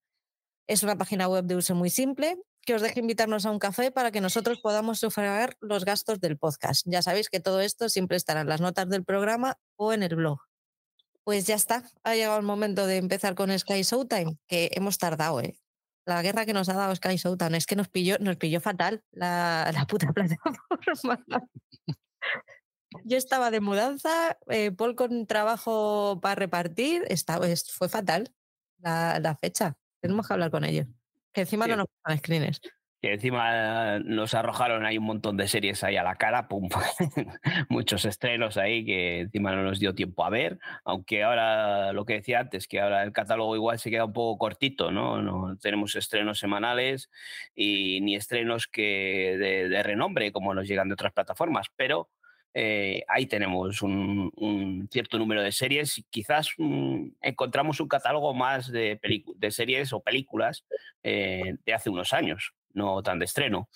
Es 0.66 0.82
una 0.82 0.98
página 0.98 1.28
web 1.28 1.46
de 1.46 1.56
uso 1.56 1.74
muy 1.74 1.88
simple 1.88 2.36
os 2.72 2.82
deje 2.82 3.00
invitarnos 3.00 3.46
a 3.46 3.50
un 3.50 3.58
café 3.58 3.90
para 3.90 4.10
que 4.10 4.20
nosotros 4.20 4.60
podamos 4.60 4.98
sufragar 4.98 5.56
los 5.60 5.84
gastos 5.84 6.20
del 6.20 6.38
podcast. 6.38 6.86
Ya 6.86 7.02
sabéis 7.02 7.28
que 7.28 7.40
todo 7.40 7.60
esto 7.60 7.88
siempre 7.88 8.16
estará 8.16 8.42
en 8.42 8.48
las 8.48 8.60
notas 8.60 8.88
del 8.88 9.04
programa 9.04 9.58
o 9.76 9.92
en 9.92 10.02
el 10.02 10.16
blog. 10.16 10.38
Pues 11.24 11.46
ya 11.46 11.54
está, 11.54 11.84
ha 12.02 12.14
llegado 12.14 12.38
el 12.38 12.44
momento 12.44 12.86
de 12.86 12.96
empezar 12.96 13.34
con 13.34 13.56
Sky 13.56 13.82
Showtime, 13.82 14.38
que 14.46 14.70
hemos 14.74 14.98
tardado, 14.98 15.40
¿eh? 15.40 15.58
La 16.06 16.22
guerra 16.22 16.46
que 16.46 16.52
nos 16.52 16.68
ha 16.68 16.74
dado 16.74 16.94
Sky 16.96 17.16
Showtime 17.16 17.56
es 17.56 17.66
que 17.66 17.76
nos 17.76 17.88
pilló, 17.88 18.16
nos 18.20 18.36
pilló 18.36 18.60
fatal 18.60 19.04
la, 19.12 19.86
puta 19.88 20.12
plataforma. 20.14 21.24
Yo 23.04 23.16
estaba 23.16 23.50
de 23.50 23.60
mudanza, 23.60 24.38
eh, 24.48 24.72
Paul 24.72 24.96
con 24.96 25.26
trabajo 25.26 26.18
para 26.20 26.34
repartir, 26.34 27.04
fue 27.70 27.88
fatal 27.88 28.34
la, 28.78 29.20
la 29.20 29.36
fecha. 29.36 29.76
Tenemos 30.00 30.26
que 30.26 30.32
hablar 30.32 30.50
con 30.50 30.64
ellos. 30.64 30.86
Que 31.32 31.42
encima 31.42 31.66
no 31.66 31.76
nos 31.76 31.86
pasan 32.02 32.18
screeners. 32.18 32.60
Que 33.02 33.14
encima 33.14 33.98
nos 34.00 34.34
arrojaron 34.34 34.84
ahí 34.84 34.98
un 34.98 35.04
montón 35.04 35.38
de 35.38 35.48
series 35.48 35.82
ahí 35.84 35.96
a 35.96 36.02
la 36.02 36.16
cara, 36.16 36.48
pum, 36.48 36.68
muchos 37.70 38.04
estrenos 38.04 38.58
ahí 38.58 38.84
que 38.84 39.20
encima 39.20 39.52
no 39.52 39.62
nos 39.62 39.80
dio 39.80 39.94
tiempo 39.94 40.22
a 40.22 40.28
ver, 40.28 40.58
aunque 40.84 41.22
ahora 41.22 41.94
lo 41.94 42.04
que 42.04 42.14
decía 42.14 42.40
antes, 42.40 42.68
que 42.68 42.78
ahora 42.78 43.02
el 43.02 43.12
catálogo 43.12 43.56
igual 43.56 43.78
se 43.78 43.90
queda 43.90 44.04
un 44.04 44.12
poco 44.12 44.36
cortito, 44.36 44.90
¿no? 44.90 45.22
No 45.22 45.56
tenemos 45.56 45.96
estrenos 45.96 46.38
semanales 46.38 47.08
y 47.54 48.02
ni 48.02 48.16
estrenos 48.16 48.66
que 48.66 49.38
de 49.38 49.82
renombre 49.82 50.30
como 50.30 50.52
nos 50.52 50.68
llegan 50.68 50.88
de 50.88 50.94
otras 50.94 51.14
plataformas, 51.14 51.68
pero 51.76 52.10
eh, 52.52 53.04
ahí 53.08 53.26
tenemos 53.26 53.82
un, 53.82 54.88
cierto 54.90 55.18
número 55.18 55.42
de 55.42 55.52
series. 55.52 56.02
Quizás 56.10 56.50
mm, 56.58 57.08
encontramos 57.20 57.80
un 57.80 57.88
catálogo 57.88 58.34
más 58.34 58.70
de, 58.70 59.00
series 59.50 59.92
o 59.92 60.00
películas 60.00 60.64
eh, 61.02 61.56
de 61.64 61.74
hace 61.74 61.90
unos 61.90 62.12
años, 62.12 62.54
no 62.72 63.02
tan 63.02 63.18
de 63.18 63.26
estreno. 63.26 63.68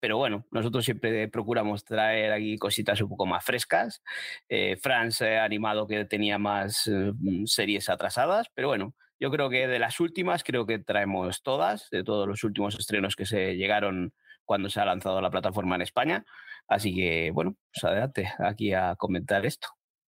Pero 0.00 0.16
bueno, 0.16 0.46
nosotros 0.50 0.84
siempre 0.84 1.28
procuramos 1.28 1.84
traer 1.84 2.32
aquí 2.32 2.56
cositas 2.56 3.00
un 3.02 3.10
poco 3.10 3.26
más 3.26 3.44
frescas. 3.44 4.02
Eh, 4.48 4.76
France 4.76 5.38
ha 5.38 5.44
animado 5.44 5.86
que 5.86 6.04
tenía 6.06 6.38
más 6.38 6.90
mm, 6.90 7.44
series 7.44 7.88
atrasadas, 7.88 8.48
pero 8.54 8.68
bueno, 8.68 8.94
yo 9.18 9.30
creo 9.30 9.50
que 9.50 9.68
de 9.68 9.78
las 9.78 10.00
últimas, 10.00 10.42
creo 10.42 10.64
que 10.66 10.78
traemos 10.78 11.42
todas, 11.42 11.90
de 11.90 12.02
todos 12.02 12.26
los 12.26 12.42
últimos 12.44 12.78
estrenos 12.78 13.16
que 13.16 13.26
se 13.26 13.56
llegaron 13.56 14.14
cuando 14.46 14.70
se 14.70 14.80
ha 14.80 14.86
lanzado 14.86 15.20
la 15.20 15.30
plataforma 15.30 15.76
en 15.76 15.82
España. 15.82 16.24
Así 16.70 16.94
que, 16.94 17.32
bueno, 17.32 17.56
pues 17.72 17.82
adelante 17.82 18.32
aquí 18.38 18.72
a 18.72 18.94
comentar 18.94 19.44
esto. 19.44 19.68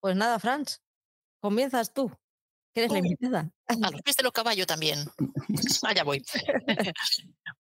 Pues 0.00 0.14
nada, 0.14 0.38
Franz, 0.38 0.82
comienzas 1.40 1.94
tú. 1.94 2.12
Que 2.74 2.80
eres 2.80 2.92
la 2.92 2.98
invitada. 2.98 3.50
A 3.68 3.90
los 3.90 4.02
pies 4.02 4.16
de 4.16 4.22
los 4.22 4.32
caballos 4.32 4.66
también. 4.66 4.98
Allá 5.82 6.04
voy. 6.04 6.22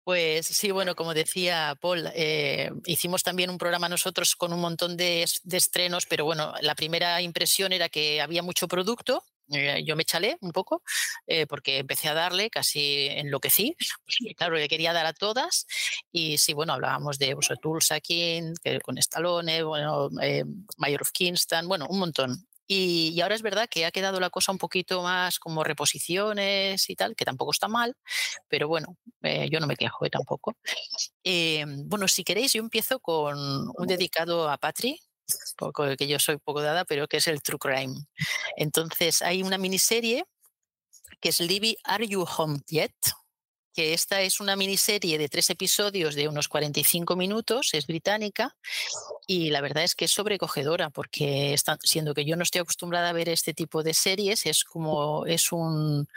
pues 0.04 0.46
sí, 0.46 0.72
bueno, 0.72 0.96
como 0.96 1.14
decía 1.14 1.78
Paul, 1.80 2.10
eh, 2.14 2.72
hicimos 2.84 3.22
también 3.22 3.50
un 3.50 3.58
programa 3.58 3.88
nosotros 3.88 4.34
con 4.34 4.52
un 4.52 4.60
montón 4.60 4.96
de, 4.96 5.24
de, 5.44 5.56
estrenos, 5.56 6.06
pero 6.06 6.24
bueno, 6.24 6.52
la 6.60 6.74
primera 6.74 7.22
impresión 7.22 7.72
era 7.72 7.88
que 7.88 8.20
había 8.20 8.42
mucho 8.42 8.66
producto 8.66 9.22
eh, 9.52 9.82
yo 9.84 9.96
me 9.96 10.04
chalé 10.04 10.36
un 10.40 10.52
poco 10.52 10.82
eh, 11.26 11.46
porque 11.46 11.78
empecé 11.78 12.08
a 12.08 12.14
darle, 12.14 12.50
casi 12.50 13.08
enloquecí. 13.08 13.76
Pues, 14.04 14.34
claro, 14.36 14.56
le 14.56 14.68
quería 14.68 14.92
dar 14.92 15.06
a 15.06 15.12
todas. 15.12 15.66
Y 16.12 16.38
sí, 16.38 16.52
bueno, 16.52 16.72
hablábamos 16.72 17.18
de 17.18 17.34
pues, 17.34 17.48
Tulsa 17.60 18.00
King, 18.00 18.54
con 18.82 18.98
Stallone, 18.98 19.62
bueno, 19.62 20.10
eh, 20.22 20.44
Mayor 20.78 21.02
of 21.02 21.10
Kingston, 21.12 21.68
bueno, 21.68 21.86
un 21.88 21.98
montón. 21.98 22.46
Y, 22.66 23.20
ahora 23.20 23.34
es 23.34 23.42
verdad 23.42 23.68
que 23.68 23.84
ha 23.84 23.90
quedado 23.90 24.20
la 24.20 24.30
cosa 24.30 24.52
un 24.52 24.58
poquito 24.58 25.02
más 25.02 25.40
como 25.40 25.64
reposiciones 25.64 26.88
y 26.88 26.94
tal, 26.94 27.16
que 27.16 27.24
tampoco 27.24 27.50
está 27.50 27.66
mal, 27.66 27.96
pero 28.48 28.68
bueno, 28.68 28.96
yo 29.50 29.58
no 29.58 29.66
me 29.66 29.74
quejo 29.74 30.08
tampoco. 30.08 30.56
bueno, 31.86 32.06
si 32.06 32.22
queréis, 32.22 32.52
yo 32.52 32.62
empiezo 32.62 33.00
con 33.00 33.36
un 33.76 33.86
dedicado 33.88 34.48
a 34.48 34.56
Patri, 34.56 35.00
poco 35.56 35.84
que 35.96 36.06
yo 36.06 36.18
soy 36.18 36.38
poco 36.38 36.60
dada, 36.60 36.84
pero 36.84 37.08
que 37.08 37.18
es 37.18 37.26
el 37.26 37.42
True 37.42 37.58
Crime. 37.58 37.94
Entonces 38.56 39.22
hay 39.22 39.42
una 39.42 39.58
miniserie 39.58 40.24
que 41.20 41.30
es 41.30 41.40
Libby, 41.40 41.76
Are 41.84 42.06
You 42.06 42.24
Home 42.38 42.60
Yet? 42.66 42.94
que 43.72 43.94
esta 43.94 44.20
es 44.20 44.40
una 44.40 44.56
miniserie 44.56 45.18
de 45.18 45.28
tres 45.28 45.50
episodios 45.50 46.14
de 46.14 46.28
unos 46.28 46.48
45 46.48 47.16
minutos, 47.16 47.70
es 47.72 47.86
británica, 47.86 48.56
y 49.26 49.50
la 49.50 49.60
verdad 49.60 49.84
es 49.84 49.94
que 49.94 50.06
es 50.06 50.10
sobrecogedora, 50.10 50.90
porque 50.90 51.56
siendo 51.82 52.14
que 52.14 52.24
yo 52.24 52.36
no 52.36 52.42
estoy 52.42 52.62
acostumbrada 52.62 53.10
a 53.10 53.12
ver 53.12 53.28
este 53.28 53.54
tipo 53.54 53.82
de 53.82 53.94
series, 53.94 54.46
es 54.46 54.64
como, 54.64 55.24
es 55.26 55.52
un, 55.52 56.08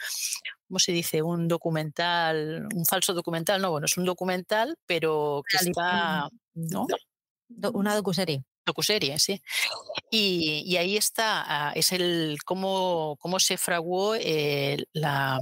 ¿cómo 0.67 0.79
se 0.79 0.91
dice? 0.91 1.21
Un 1.21 1.47
documental, 1.47 2.67
un 2.73 2.85
falso 2.85 3.13
documental, 3.13 3.61
no, 3.61 3.71
bueno, 3.71 3.85
es 3.85 3.97
un 3.97 4.05
documental, 4.05 4.77
pero 4.85 5.43
que 5.47 5.57
está, 5.57 6.29
¿no? 6.55 6.87
Una 7.73 7.95
docuserie. 7.95 8.43
Docuserie, 8.65 9.19
sí. 9.19 9.41
Y, 10.09 10.75
ahí 10.77 10.97
está, 10.97 11.43
ah, 11.45 11.73
es 11.75 11.91
el 11.91 12.37
cómo, 12.45 13.17
cómo 13.19 13.39
se 13.39 13.57
fraguó 13.57 14.15
eh, 14.15 14.77
la, 14.93 15.39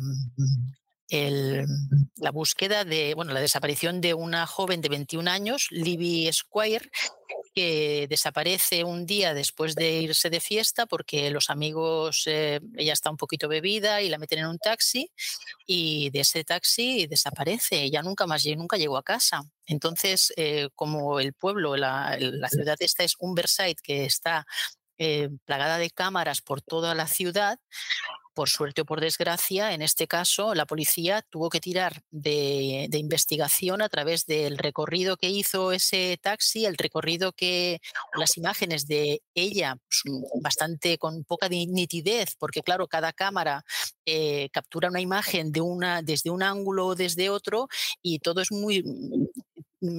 la 1.11 2.31
búsqueda 2.31 2.85
de, 2.85 3.13
bueno, 3.15 3.33
la 3.33 3.41
desaparición 3.41 3.99
de 3.99 4.13
una 4.13 4.47
joven 4.47 4.79
de 4.79 4.89
21 4.89 5.29
años, 5.29 5.67
Libby 5.69 6.31
Squire, 6.31 6.89
que 7.53 8.07
desaparece 8.09 8.85
un 8.85 9.05
día 9.05 9.33
después 9.33 9.75
de 9.75 10.01
irse 10.01 10.29
de 10.29 10.39
fiesta 10.39 10.85
porque 10.85 11.29
los 11.29 11.49
amigos, 11.49 12.23
eh, 12.27 12.61
ella 12.77 12.93
está 12.93 13.09
un 13.09 13.17
poquito 13.17 13.49
bebida 13.49 14.01
y 14.01 14.07
la 14.07 14.17
meten 14.17 14.39
en 14.39 14.47
un 14.47 14.57
taxi 14.57 15.11
y 15.65 16.09
de 16.11 16.21
ese 16.21 16.45
taxi 16.45 17.07
desaparece, 17.07 17.83
ella 17.83 18.01
nunca 18.01 18.25
más 18.25 18.45
nunca 18.55 18.77
llegó 18.77 18.97
a 18.97 19.03
casa. 19.03 19.43
Entonces, 19.65 20.33
eh, 20.37 20.69
como 20.75 21.19
el 21.19 21.33
pueblo, 21.33 21.75
la, 21.75 22.17
la 22.19 22.49
ciudad 22.49 22.77
esta 22.79 23.03
es 23.03 23.15
un 23.19 23.35
Versailles 23.35 23.81
que 23.81 24.05
está 24.05 24.45
eh, 24.97 25.29
plagada 25.45 25.79
de 25.79 25.89
cámaras 25.89 26.41
por 26.41 26.61
toda 26.61 26.93
la 26.93 27.07
ciudad, 27.07 27.59
por 28.33 28.49
suerte 28.49 28.81
o 28.81 28.85
por 28.85 29.01
desgracia, 29.01 29.73
en 29.73 29.81
este 29.81 30.07
caso, 30.07 30.53
la 30.55 30.65
policía 30.65 31.21
tuvo 31.29 31.49
que 31.49 31.59
tirar 31.59 32.03
de, 32.11 32.89
investigación 32.93 33.81
a 33.81 33.89
través 33.89 34.25
del 34.25 34.57
recorrido 34.57 35.17
que 35.17 35.29
hizo 35.29 35.71
ese 35.71 36.17
taxi, 36.21 36.65
el 36.65 36.77
recorrido 36.77 37.33
que, 37.33 37.79
las 38.15 38.37
imágenes 38.37 38.87
de 38.87 39.21
ella, 39.33 39.77
pues, 39.87 40.01
mm, 40.05 40.41
bastante 40.41 40.97
con 40.97 41.23
poca 41.23 41.49
nitidez, 41.49 42.35
porque 42.37 42.61
claro, 42.61 42.87
cada 42.87 43.13
cámara 43.13 43.63
eh, 44.05 44.49
captura 44.51 44.89
una 44.89 45.01
imagen 45.01 45.51
de 45.51 45.61
una, 45.61 46.01
desde 46.01 46.29
un 46.29 46.43
ángulo 46.43 46.87
o 46.87 46.95
desde 46.95 47.29
otro 47.29 47.67
y 48.01 48.19
todo 48.19 48.41
es 48.41 48.51
muy 48.51 48.83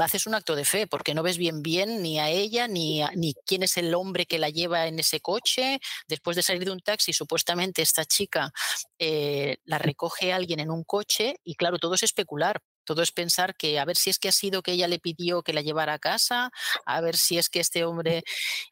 haces 0.01 0.27
un 0.27 0.35
acto 0.35 0.55
de 0.57 0.65
fe 0.65 0.87
porque 0.87 1.15
no 1.15 1.23
ves 1.23 1.39
bien 1.39 1.63
bien 1.63 2.03
ni 2.03 2.19
a 2.19 2.29
ella 2.31 2.69
ni, 2.69 3.03
ni 3.17 3.35
quién 3.47 3.63
es 3.63 3.77
el 3.77 3.95
hombre 3.95 4.27
que 4.27 4.39
la 4.39 4.51
lleva 4.51 4.87
en 4.87 4.99
ese 4.99 5.21
coche. 5.21 5.81
Después 6.09 6.37
de 6.37 6.43
salir 6.43 6.65
de 6.65 6.71
un 6.73 6.81
taxi, 6.81 7.13
supuestamente 7.13 7.83
esta 7.83 8.05
chica 8.05 8.53
eh, 8.99 9.57
la 9.65 9.79
recoge 9.79 10.33
alguien 10.33 10.61
en 10.61 10.71
un 10.71 10.85
coche 10.85 11.37
y 11.45 11.55
claro, 11.57 11.79
todo 11.79 11.95
es 11.95 12.03
especular 12.03 12.61
todo 12.93 13.03
es 13.03 13.11
pensar 13.11 13.57
que 13.57 13.79
a 13.79 13.87
ver 13.87 13.97
si 13.97 14.11
es 14.11 14.19
que 14.19 14.29
ha 14.29 14.33
sido 14.33 14.63
que 14.63 14.73
ella 14.73 14.87
le 14.87 14.99
pidió 14.99 15.43
que 15.43 15.55
la 15.55 15.63
llevara 15.63 15.95
a 15.95 15.99
casa, 15.99 16.51
a 16.85 17.01
ver 17.01 17.17
si 17.17 17.39
es 17.39 17.49
que 17.49 17.61
este 17.61 17.85
hombre... 17.85 18.23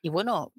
Y 0.02 0.10
bueno, 0.10 0.52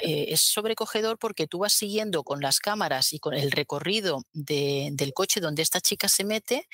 eh, 0.00 0.26
es 0.28 0.42
sobrecogedor 0.42 1.18
porque 1.18 1.48
tú 1.48 1.58
vas 1.58 1.72
siguiendo 1.72 2.22
con 2.22 2.40
las 2.40 2.60
cámaras 2.60 3.12
y 3.12 3.18
con 3.18 3.34
el 3.34 3.50
recorrido 3.50 4.22
del 4.32 5.12
coche 5.12 5.40
donde 5.40 5.62
esta 5.62 5.80
chica 5.80 6.08
se 6.08 6.24
mete 6.24 6.68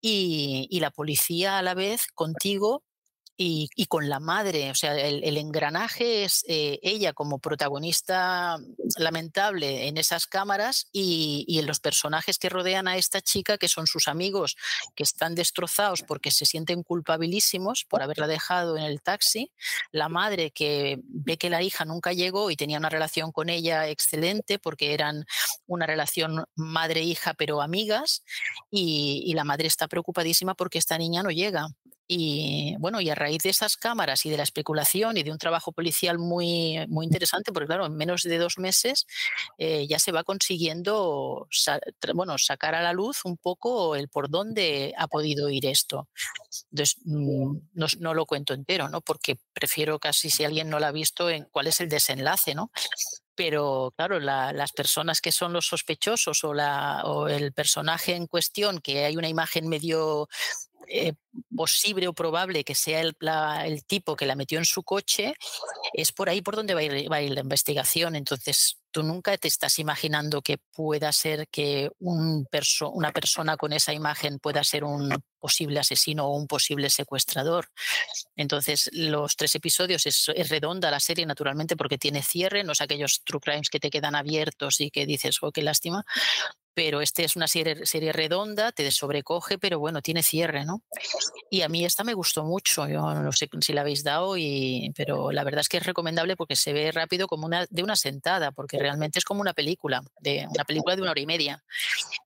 y, 0.00 0.66
y 0.70 0.80
la 0.80 0.90
policía 0.90 1.58
a 1.58 1.62
la 1.62 1.74
vez 1.74 2.06
contigo 2.14 2.85
y, 3.38 3.86
con 3.86 4.08
la 4.08 4.18
madre, 4.18 4.70
o 4.70 4.74
sea, 4.74 4.96
el, 4.96 5.36
engranaje 5.36 6.24
es 6.24 6.44
eh, 6.48 6.78
ella 6.82 7.12
como 7.12 7.38
protagonista 7.38 8.58
lamentable 8.96 9.88
en 9.88 9.98
esas 9.98 10.26
cámaras 10.26 10.88
y, 10.92 11.44
en 11.58 11.66
los 11.66 11.80
personajes 11.80 12.38
que 12.38 12.48
rodean 12.48 12.88
a 12.88 12.96
esta 12.96 13.20
chica, 13.20 13.58
que 13.58 13.68
son 13.68 13.86
sus 13.86 14.08
amigos, 14.08 14.56
que 14.94 15.02
están 15.02 15.34
destrozados 15.34 16.02
porque 16.02 16.30
se 16.30 16.46
sienten 16.46 16.82
culpabilísimos 16.82 17.84
por 17.84 18.02
haberla 18.02 18.26
dejado 18.26 18.78
en 18.78 18.84
el 18.84 19.02
taxi, 19.02 19.52
la 19.92 20.08
madre 20.08 20.50
que 20.50 20.98
ve 21.02 21.36
que 21.36 21.50
la 21.50 21.62
hija 21.62 21.84
nunca 21.84 22.12
llegó 22.12 22.50
y 22.50 22.56
tenía 22.56 22.78
una 22.78 22.88
relación 22.88 23.32
con 23.32 23.50
ella 23.50 23.88
excelente 23.88 24.58
porque 24.58 24.94
eran 24.94 25.26
una 25.66 25.86
relación 25.86 26.46
madre-hija 26.54 27.34
pero 27.34 27.60
amigas 27.60 28.22
y 28.70 29.32
la 29.34 29.44
madre 29.44 29.66
está 29.66 29.88
preocupadísima 29.88 30.54
porque 30.54 30.78
esta 30.78 30.96
niña 30.96 31.22
no 31.22 31.30
llega. 31.30 31.68
Y 32.08 32.76
bueno, 32.78 33.00
y 33.00 33.10
a 33.10 33.14
raíz 33.14 33.42
de 33.42 33.50
esas 33.50 33.76
cámaras 33.76 34.24
y 34.26 34.30
de 34.30 34.36
la 34.36 34.44
especulación 34.44 35.16
y 35.16 35.22
de 35.22 35.32
un 35.32 35.38
trabajo 35.38 35.72
policial 35.72 36.18
muy, 36.18 36.86
muy 36.88 37.04
interesante, 37.04 37.52
porque 37.52 37.66
claro, 37.66 37.86
en 37.86 37.96
menos 37.96 38.22
de 38.22 38.38
dos 38.38 38.58
meses 38.58 39.06
eh, 39.58 39.86
ya 39.88 39.98
se 39.98 40.12
va 40.12 40.22
consiguiendo 40.22 41.48
bueno, 42.14 42.38
sacar 42.38 42.74
a 42.74 42.82
la 42.82 42.92
luz 42.92 43.24
un 43.24 43.36
poco 43.36 43.96
el 43.96 44.08
por 44.08 44.30
dónde 44.30 44.94
ha 44.96 45.08
podido 45.08 45.48
ir 45.48 45.66
esto. 45.66 46.08
Entonces, 46.70 46.96
mm, 47.04 47.56
no, 47.74 47.86
no, 47.98 48.14
lo 48.14 48.26
cuento 48.26 48.54
entero, 48.54 48.88
¿no? 48.88 49.00
Porque 49.00 49.38
prefiero 49.52 49.98
casi 49.98 50.30
si 50.30 50.44
alguien 50.44 50.70
no 50.70 50.78
lo 50.78 50.86
ha 50.86 50.92
visto 50.92 51.28
en 51.28 51.44
cuál 51.50 51.66
es 51.66 51.80
el 51.80 51.88
desenlace, 51.88 52.54
¿no? 52.54 52.70
pero 53.36 53.92
claro, 53.96 54.18
las 54.18 54.72
personas 54.72 55.20
que 55.20 55.30
son 55.30 55.52
los 55.52 55.66
sospechosos 55.66 56.42
o, 56.42 56.54
la, 56.54 57.02
o 57.04 57.28
el 57.28 57.52
personaje 57.52 58.14
en 58.16 58.26
cuestión, 58.26 58.80
que 58.80 59.04
hay 59.04 59.16
una 59.16 59.28
imagen 59.28 59.68
medio 59.68 60.28
eh, 60.88 61.14
posible 61.54 62.08
o 62.08 62.12
probable 62.12 62.64
que 62.64 62.74
sea 62.74 63.00
el, 63.00 63.84
tipo 63.86 64.16
que 64.16 64.26
la 64.26 64.36
metió 64.36 64.58
en 64.58 64.64
su 64.64 64.82
coche, 64.82 65.34
es 65.92 66.12
por 66.12 66.28
ahí 66.28 66.42
por 66.42 66.56
donde 66.56 66.74
va 66.74 66.80
a, 66.80 67.22
ir, 67.22 67.30
la 67.30 67.40
investigación. 67.40 68.16
Entonces, 68.16 68.78
tú 68.90 69.02
nunca 69.02 69.36
te 69.36 69.48
estás 69.48 69.78
imaginando 69.78 70.42
que 70.42 70.58
pueda 70.72 71.12
ser 71.12 71.48
que 71.48 71.90
una 71.98 73.12
persona 73.12 73.56
con 73.56 73.72
esa 73.72 73.92
imagen 73.92 74.38
pueda 74.38 74.64
ser 74.64 74.84
un 74.84 75.10
posible 75.38 75.80
asesino 75.80 76.26
o 76.26 76.36
un 76.36 76.46
posible 76.46 76.90
secuestrador. 76.90 77.68
Entonces, 78.36 78.88
los 78.92 79.36
tres 79.36 79.54
episodios 79.54 80.06
es, 80.06 80.30
es 80.34 80.48
redonda 80.48 80.90
la 80.90 81.00
serie, 81.00 81.26
naturalmente, 81.26 81.76
porque 81.76 81.98
tiene 81.98 82.22
cierre, 82.22 82.64
no 82.64 82.72
es 82.72 82.80
aquellos 82.80 83.22
true 83.24 83.40
crimes 83.40 83.70
que 83.70 83.80
te 83.80 83.90
quedan 83.90 84.14
abiertos 84.14 84.80
y 84.80 84.90
que 84.90 85.06
dices, 85.06 85.38
oh, 85.42 85.52
qué 85.52 85.62
lástima, 85.62 86.04
pero 86.76 87.00
este 87.00 87.24
es 87.24 87.36
una 87.36 87.48
serie, 87.48 87.86
serie 87.86 88.12
redonda, 88.12 88.70
te 88.70 88.90
sobrecoge, 88.90 89.56
pero 89.56 89.78
bueno, 89.78 90.02
tiene 90.02 90.22
cierre, 90.22 90.66
¿no? 90.66 90.82
Y 91.48 91.62
a 91.62 91.70
mí 91.70 91.86
esta 91.86 92.04
me 92.04 92.12
gustó 92.12 92.44
mucho, 92.44 92.86
yo 92.86 93.14
no 93.14 93.32
sé 93.32 93.48
si 93.62 93.72
la 93.72 93.80
habéis 93.80 94.04
dado, 94.04 94.36
y, 94.36 94.92
pero 94.94 95.32
la 95.32 95.42
verdad 95.42 95.62
es 95.62 95.70
que 95.70 95.78
es 95.78 95.86
recomendable 95.86 96.36
porque 96.36 96.54
se 96.54 96.74
ve 96.74 96.92
rápido 96.92 97.28
como 97.28 97.46
una, 97.46 97.64
de 97.70 97.82
una 97.82 97.96
sentada, 97.96 98.52
porque 98.52 98.78
realmente 98.78 99.18
es 99.18 99.24
como 99.24 99.40
una 99.40 99.54
película, 99.54 100.02
de 100.20 100.46
una 100.50 100.64
película 100.64 100.94
de 100.94 101.00
una 101.00 101.12
hora 101.12 101.20
y 101.22 101.26
media. 101.26 101.64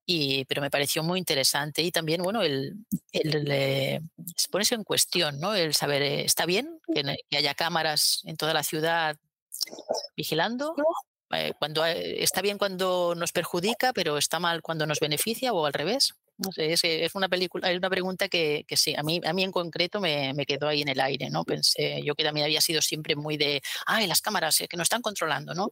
Y, 0.04 0.44
pero 0.46 0.60
me 0.60 0.70
pareció 0.70 1.04
muy 1.04 1.20
interesante 1.20 1.82
y 1.82 1.92
también, 1.92 2.20
bueno, 2.20 2.42
el, 2.42 2.74
el, 3.12 4.02
pones 4.50 4.72
en 4.72 4.82
cuestión, 4.82 5.38
¿no? 5.38 5.54
El 5.54 5.74
saber, 5.74 6.02
eh, 6.02 6.24
¿está 6.24 6.44
bien 6.44 6.80
que 6.92 7.36
haya 7.36 7.54
cámaras 7.54 8.22
en 8.24 8.36
toda 8.36 8.52
la 8.52 8.64
ciudad 8.64 9.16
vigilando? 10.16 10.74
Eh, 11.32 11.52
cuando 11.58 11.84
eh, 11.86 12.22
está 12.22 12.42
bien 12.42 12.58
cuando 12.58 13.14
nos 13.14 13.32
perjudica, 13.32 13.92
pero 13.92 14.18
está 14.18 14.40
mal 14.40 14.62
cuando 14.62 14.86
nos 14.86 14.98
beneficia 15.00 15.52
o 15.52 15.64
al 15.64 15.72
revés. 15.72 16.14
No 16.38 16.50
sé, 16.52 16.72
es, 16.72 16.80
es 16.84 17.14
una 17.14 17.28
película, 17.28 17.70
es 17.70 17.76
una 17.76 17.90
pregunta 17.90 18.28
que, 18.28 18.64
que, 18.66 18.76
sí, 18.76 18.94
a 18.96 19.02
mí, 19.02 19.20
a 19.24 19.32
mí 19.34 19.44
en 19.44 19.52
concreto 19.52 20.00
me, 20.00 20.32
me, 20.32 20.46
quedó 20.46 20.68
ahí 20.68 20.80
en 20.80 20.88
el 20.88 20.98
aire, 20.98 21.28
¿no? 21.28 21.44
Pensé, 21.44 22.00
yo 22.02 22.14
que 22.14 22.24
también 22.24 22.46
había 22.46 22.62
sido 22.62 22.80
siempre 22.80 23.14
muy 23.14 23.36
de, 23.36 23.60
ay, 23.86 24.06
las 24.06 24.22
cámaras 24.22 24.58
eh, 24.62 24.66
que 24.66 24.78
nos 24.78 24.86
están 24.86 25.02
controlando, 25.02 25.54
¿no? 25.54 25.70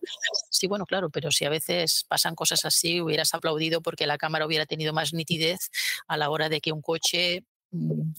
Sí, 0.50 0.66
bueno, 0.66 0.84
claro, 0.84 1.08
pero 1.08 1.30
si 1.30 1.46
a 1.46 1.48
veces 1.48 2.04
pasan 2.06 2.34
cosas 2.34 2.66
así, 2.66 3.00
hubieras 3.00 3.32
aplaudido 3.32 3.80
porque 3.80 4.06
la 4.06 4.18
cámara 4.18 4.44
hubiera 4.46 4.66
tenido 4.66 4.92
más 4.92 5.14
nitidez 5.14 5.70
a 6.06 6.18
la 6.18 6.28
hora 6.28 6.50
de 6.50 6.60
que 6.60 6.72
un 6.72 6.82
coche 6.82 7.44
mm, 7.70 8.12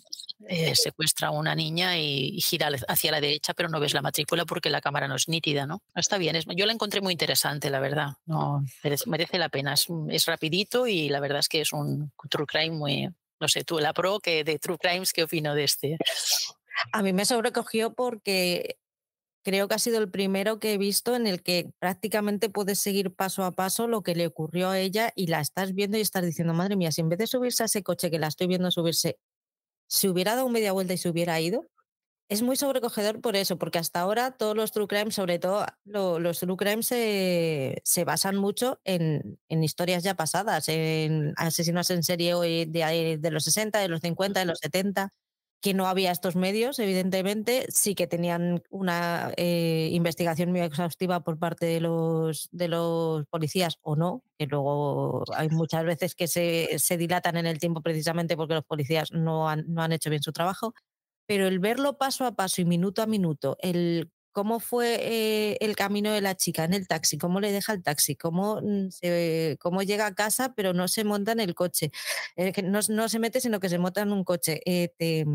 eh, 0.48 0.74
secuestra 0.76 1.30
a 1.30 1.32
una 1.32 1.54
niña 1.54 1.98
y, 1.98 2.40
gira 2.42 2.70
hacia 2.88 3.12
la 3.12 3.22
derecha, 3.22 3.54
pero 3.54 3.70
no 3.70 3.80
ves 3.80 3.94
la 3.94 4.02
matrícula 4.02 4.46
porque 4.46 4.70
la 4.70 4.82
cámara 4.82 5.08
no 5.08 5.16
es 5.16 5.28
nítida, 5.28 5.66
¿no? 5.66 5.82
Está 5.96 6.18
bien, 6.18 6.40
yo 6.56 6.66
la 6.66 6.74
encontré 6.74 7.02
muy 7.02 7.14
interesante, 7.14 7.70
la 7.70 7.80
verdad. 7.80 8.14
No, 8.26 8.64
merece, 8.84 9.38
la 9.38 9.50
pena, 9.50 9.74
es, 9.74 10.26
rapidito 10.26 10.88
y 10.88 11.10
la 11.10 11.20
verdad 11.20 11.40
es 11.40 11.50
que 11.50 11.62
es 11.62 11.74
un 11.74 12.12
true 12.30 12.46
crime 12.46 12.76
muy, 12.76 13.10
no 13.40 13.48
sé, 13.48 13.64
tú, 13.64 13.80
la 13.80 13.94
pro 13.94 14.20
que 14.20 14.44
de 14.44 14.60
True 14.60 14.78
Crimes, 14.78 15.14
¿qué 15.14 15.24
opino 15.24 15.56
de 15.56 15.64
este? 15.64 15.98
A 16.94 17.04
mí 17.04 17.14
me 17.14 17.26
sobrecogió 17.26 17.94
porque 17.94 18.78
creo 19.44 19.68
que 19.68 19.76
ha 19.76 19.80
sido 19.80 20.00
el 20.00 20.10
primero 20.10 20.60
que 20.60 20.74
he 20.74 20.78
visto 20.78 21.16
en 21.16 21.28
el 21.28 21.42
que 21.42 21.72
prácticamente 21.80 22.50
puedes 22.50 22.80
seguir 22.80 23.14
paso 23.14 23.44
a 23.44 23.52
paso 23.52 23.88
lo 23.88 24.02
que 24.04 24.16
le 24.16 24.28
ocurrió 24.28 24.70
a 24.70 24.80
ella 24.80 25.12
y 25.16 25.28
la 25.28 25.40
estás 25.40 25.74
viendo 25.74 25.98
y 25.98 26.02
estás 26.02 26.24
diciendo, 26.24 26.54
madre 26.54 26.76
mía, 26.76 26.92
si 26.92 27.02
en 27.02 27.10
vez 27.10 27.20
de 27.20 27.28
subirse 27.28 27.64
a 27.64 27.66
ese 27.66 27.84
coche 27.84 28.12
que 28.12 28.20
la 28.20 28.28
estoy 28.28 28.48
viendo 28.48 28.72
subirse, 28.72 29.18
si 29.90 30.08
hubiera 30.08 30.36
dado 30.36 30.50
media 30.50 30.72
vuelta 30.72 30.94
y 30.94 30.98
se 30.98 31.10
hubiera 31.10 31.40
ido, 31.42 31.68
es 32.30 32.44
muy 32.44 32.56
sobrecogedor 32.56 33.22
por 33.22 33.36
eso, 33.36 33.58
porque 33.58 33.80
hasta 33.80 34.02
ahora 34.02 34.32
todos 34.32 34.56
los 34.56 34.72
true 34.72 34.88
crimes, 34.88 35.16
sobre 35.16 35.40
todo 35.40 35.66
los 35.84 36.40
true 36.40 36.58
crimes, 36.58 36.86
se, 36.88 38.04
basan 38.06 38.36
mucho 38.38 38.80
en, 38.84 39.40
historias 39.50 40.04
ya 40.04 40.14
pasadas, 40.14 40.70
en 40.70 41.34
asesinos 41.38 41.90
en 41.90 42.04
serie 42.04 42.36
de, 42.36 43.18
de 43.20 43.32
los 43.32 43.46
60, 43.46 43.80
de 43.80 43.88
los 43.88 44.02
50, 44.02 44.42
de 44.42 44.46
los 44.46 44.60
70. 44.60 45.12
Que 45.62 45.74
no 45.74 45.88
había 45.88 46.12
estos 46.12 46.36
medios, 46.36 46.80
evidentemente, 46.80 47.66
sí 47.70 47.94
que 47.96 48.08
tenían 48.08 48.64
una 48.70 49.32
eh, 49.36 49.90
investigación 49.92 50.52
muy 50.52 50.62
exhaustiva 50.62 51.22
por 51.22 51.38
parte 51.38 51.66
de 51.66 51.82
los, 51.82 52.48
de 52.52 52.70
los 52.70 53.26
policías 53.28 53.78
o 53.82 53.96
no, 53.96 54.24
que 54.38 54.46
luego 54.46 55.24
hay 55.36 55.50
muchas 55.50 55.84
veces 55.84 56.16
que 56.16 56.28
se, 56.28 56.80
se 56.80 56.98
dilatan 56.98 57.36
en 57.38 57.46
el 57.46 57.60
tiempo 57.60 57.82
precisamente 57.82 58.38
porque 58.38 58.54
los 58.54 58.64
policías 58.64 59.12
no 59.12 59.50
han, 59.50 59.66
no 59.68 59.82
han 59.84 59.92
hecho 59.92 60.10
bien 60.10 60.24
su 60.24 60.32
trabajo, 60.32 60.74
pero 61.26 61.48
el 61.48 61.60
verlo 61.60 61.98
paso 61.98 62.26
a 62.26 62.36
paso 62.36 62.62
y 62.62 62.66
minuto 62.66 63.02
a 63.02 63.08
minuto, 63.08 63.58
el 63.62 64.12
cómo 64.32 64.60
fue 64.60 64.98
eh, 65.02 65.58
el 65.62 65.76
camino 65.76 66.12
de 66.12 66.22
la 66.22 66.36
chica 66.36 66.64
en 66.64 66.74
el 66.74 66.88
taxi, 66.88 67.18
cómo 67.18 67.40
le 67.40 67.52
deja 67.52 67.74
el 67.74 67.84
taxi, 67.84 68.16
cómo, 68.16 68.62
mm, 68.62 68.90
cómo 69.60 69.84
llega 69.84 70.08
a 70.08 70.16
casa 70.16 70.54
pero 70.56 70.74
no 70.74 70.88
se 70.88 71.04
monta 71.04 71.32
en 71.32 71.40
el 71.40 71.56
coche, 71.56 71.92
eh, 72.36 72.54
no, 72.64 72.82
se 72.82 73.20
mete 73.20 73.42
sino 73.42 73.60
que 73.60 73.70
se 73.70 73.80
monta 73.80 74.02
en 74.02 74.12
un 74.12 74.24
coche, 74.24 74.62
eh, 74.66 74.94
te, 74.98 75.26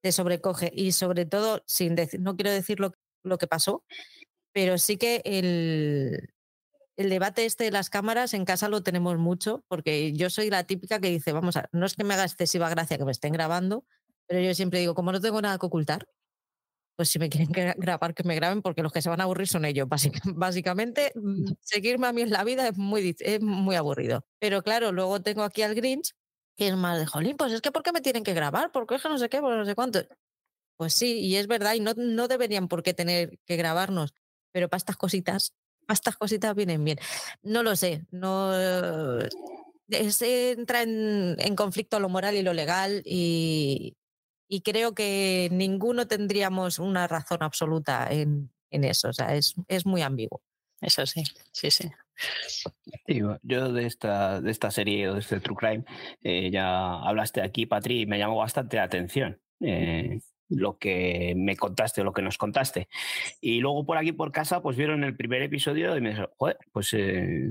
te, 0.00 0.12
sobrecoge. 0.12 0.70
Y 0.74 0.92
sobre 0.92 1.26
todo, 1.26 1.62
sin 1.66 1.94
decir, 1.94 2.20
no 2.20 2.36
quiero 2.36 2.50
decir 2.50 2.80
lo, 2.80 2.92
lo 3.22 3.38
que 3.38 3.46
pasó, 3.46 3.84
pero 4.52 4.78
sí 4.78 4.96
que 4.96 5.22
el, 5.24 6.30
el 6.96 7.10
debate 7.10 7.44
este 7.46 7.64
de 7.64 7.70
las 7.70 7.90
cámaras 7.90 8.34
en 8.34 8.44
casa 8.44 8.68
lo 8.68 8.82
tenemos 8.82 9.18
mucho, 9.18 9.64
porque 9.68 10.12
yo 10.12 10.30
soy 10.30 10.50
la 10.50 10.64
típica 10.64 11.00
que 11.00 11.08
dice, 11.08 11.32
vamos 11.32 11.56
a, 11.56 11.68
no 11.72 11.86
es 11.86 11.94
que 11.94 12.04
me 12.04 12.14
haga 12.14 12.24
excesiva 12.24 12.68
gracia 12.68 12.98
que 12.98 13.04
me 13.04 13.12
estén 13.12 13.32
grabando, 13.32 13.84
pero 14.26 14.40
yo 14.40 14.54
siempre 14.54 14.80
digo, 14.80 14.94
como 14.94 15.10
no 15.12 15.20
tengo 15.20 15.40
nada 15.40 15.58
que 15.58 15.66
ocultar, 15.66 16.06
pues 17.00 17.08
si 17.08 17.18
me 17.18 17.30
quieren 17.30 17.48
grabar, 17.78 18.12
que 18.12 18.24
me 18.24 18.34
graben, 18.34 18.60
porque 18.60 18.82
los 18.82 18.92
que 18.92 19.00
se 19.00 19.08
van 19.08 19.22
a 19.22 19.24
aburrir 19.24 19.48
son 19.48 19.64
ellos. 19.64 19.88
Básicamente, 20.36 21.12
mm, 21.14 21.52
seguirme 21.62 22.08
a 22.08 22.12
mí 22.12 22.20
en 22.20 22.30
la 22.30 22.44
vida 22.44 22.68
es 22.68 22.76
muy, 22.76 23.16
es 23.18 23.40
muy 23.40 23.74
aburrido. 23.74 24.26
Pero 24.38 24.62
claro, 24.62 24.92
luego 24.92 25.22
tengo 25.22 25.42
aquí 25.42 25.62
al 25.62 25.74
Grinch, 25.74 26.12
que 26.58 26.68
es 26.68 26.76
más 26.76 26.98
de 26.98 27.06
jolín, 27.06 27.38
pues 27.38 27.54
es 27.54 27.62
que 27.62 27.72
¿por 27.72 27.82
qué 27.82 27.92
me 27.92 28.02
tienen 28.02 28.22
que 28.22 28.34
grabar? 28.34 28.70
¿Por 28.70 28.86
qué 28.86 28.98
no 29.02 29.16
sé 29.16 29.30
qué? 29.30 29.40
Pues 29.40 29.56
no 29.56 29.64
sé 29.64 29.74
cuánto. 29.74 30.00
Pues 30.76 30.92
sí, 30.92 31.20
y 31.20 31.36
es 31.36 31.46
verdad, 31.46 31.72
y 31.72 31.80
no, 31.80 31.94
no 31.96 32.28
deberían 32.28 32.68
por 32.68 32.82
qué 32.82 32.92
tener 32.92 33.38
que 33.46 33.56
grabarnos, 33.56 34.12
pero 34.52 34.68
para 34.68 34.76
estas 34.76 34.98
cositas, 34.98 35.54
para 35.86 35.94
estas 35.94 36.18
cositas 36.18 36.54
vienen 36.54 36.84
bien. 36.84 36.98
No 37.40 37.62
lo 37.62 37.76
sé, 37.76 38.04
no 38.10 38.52
se 40.10 40.50
entra 40.50 40.82
en, 40.82 41.36
en 41.38 41.56
conflicto 41.56 41.98
lo 41.98 42.10
moral 42.10 42.36
y 42.36 42.42
lo 42.42 42.52
legal 42.52 43.00
y, 43.06 43.96
y 44.52 44.62
creo 44.62 44.94
que 44.94 45.48
ninguno 45.52 46.08
tendríamos 46.08 46.80
una 46.80 47.06
razón 47.06 47.38
absoluta 47.42 48.08
en, 48.10 48.50
eso. 48.70 49.08
O 49.08 49.12
sea, 49.12 49.36
es, 49.36 49.54
es, 49.68 49.86
muy 49.86 50.02
ambiguo. 50.02 50.42
Eso 50.80 51.06
sí, 51.06 51.22
sí, 51.52 51.70
sí. 51.70 51.88
yo 53.42 53.72
de 53.72 53.86
esta, 53.86 54.40
de 54.40 54.50
esta 54.50 54.72
serie 54.72 55.08
o 55.08 55.14
de 55.14 55.20
este 55.20 55.38
True 55.38 55.56
Crime, 55.56 55.84
eh, 56.22 56.50
ya 56.50 56.94
hablaste 56.94 57.42
aquí, 57.42 57.66
Patri, 57.66 58.00
y 58.00 58.06
me 58.06 58.18
llamó 58.18 58.38
bastante 58.38 58.76
la 58.76 58.84
atención. 58.84 59.40
Eh, 59.60 60.18
lo 60.48 60.78
que 60.78 61.34
me 61.36 61.56
contaste 61.56 62.00
o 62.00 62.04
lo 62.04 62.12
que 62.12 62.22
nos 62.22 62.36
contaste. 62.36 62.88
Y 63.40 63.60
luego 63.60 63.86
por 63.86 63.98
aquí 63.98 64.10
por 64.10 64.32
casa, 64.32 64.60
pues 64.60 64.76
vieron 64.76 65.04
el 65.04 65.16
primer 65.16 65.42
episodio 65.42 65.96
y 65.96 66.00
me 66.00 66.08
dijeron, 66.08 66.30
joder, 66.36 66.58
pues 66.72 66.92
eh, 66.94 67.50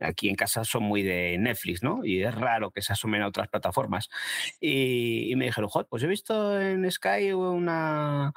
aquí 0.00 0.28
en 0.28 0.34
casa 0.34 0.64
son 0.64 0.84
muy 0.84 1.02
de 1.02 1.36
Netflix, 1.38 1.82
¿no? 1.82 2.04
Y 2.04 2.22
es 2.22 2.34
raro 2.34 2.70
que 2.70 2.82
se 2.82 2.92
asumen 2.92 3.22
a 3.22 3.28
otras 3.28 3.48
plataformas. 3.48 4.08
Y, 4.60 5.34
me 5.36 5.46
dijeron, 5.46 5.70
joder, 5.70 5.86
pues 5.88 6.02
he 6.02 6.06
visto 6.06 6.60
en 6.60 6.90
Sky 6.90 7.32
una, 7.32 8.32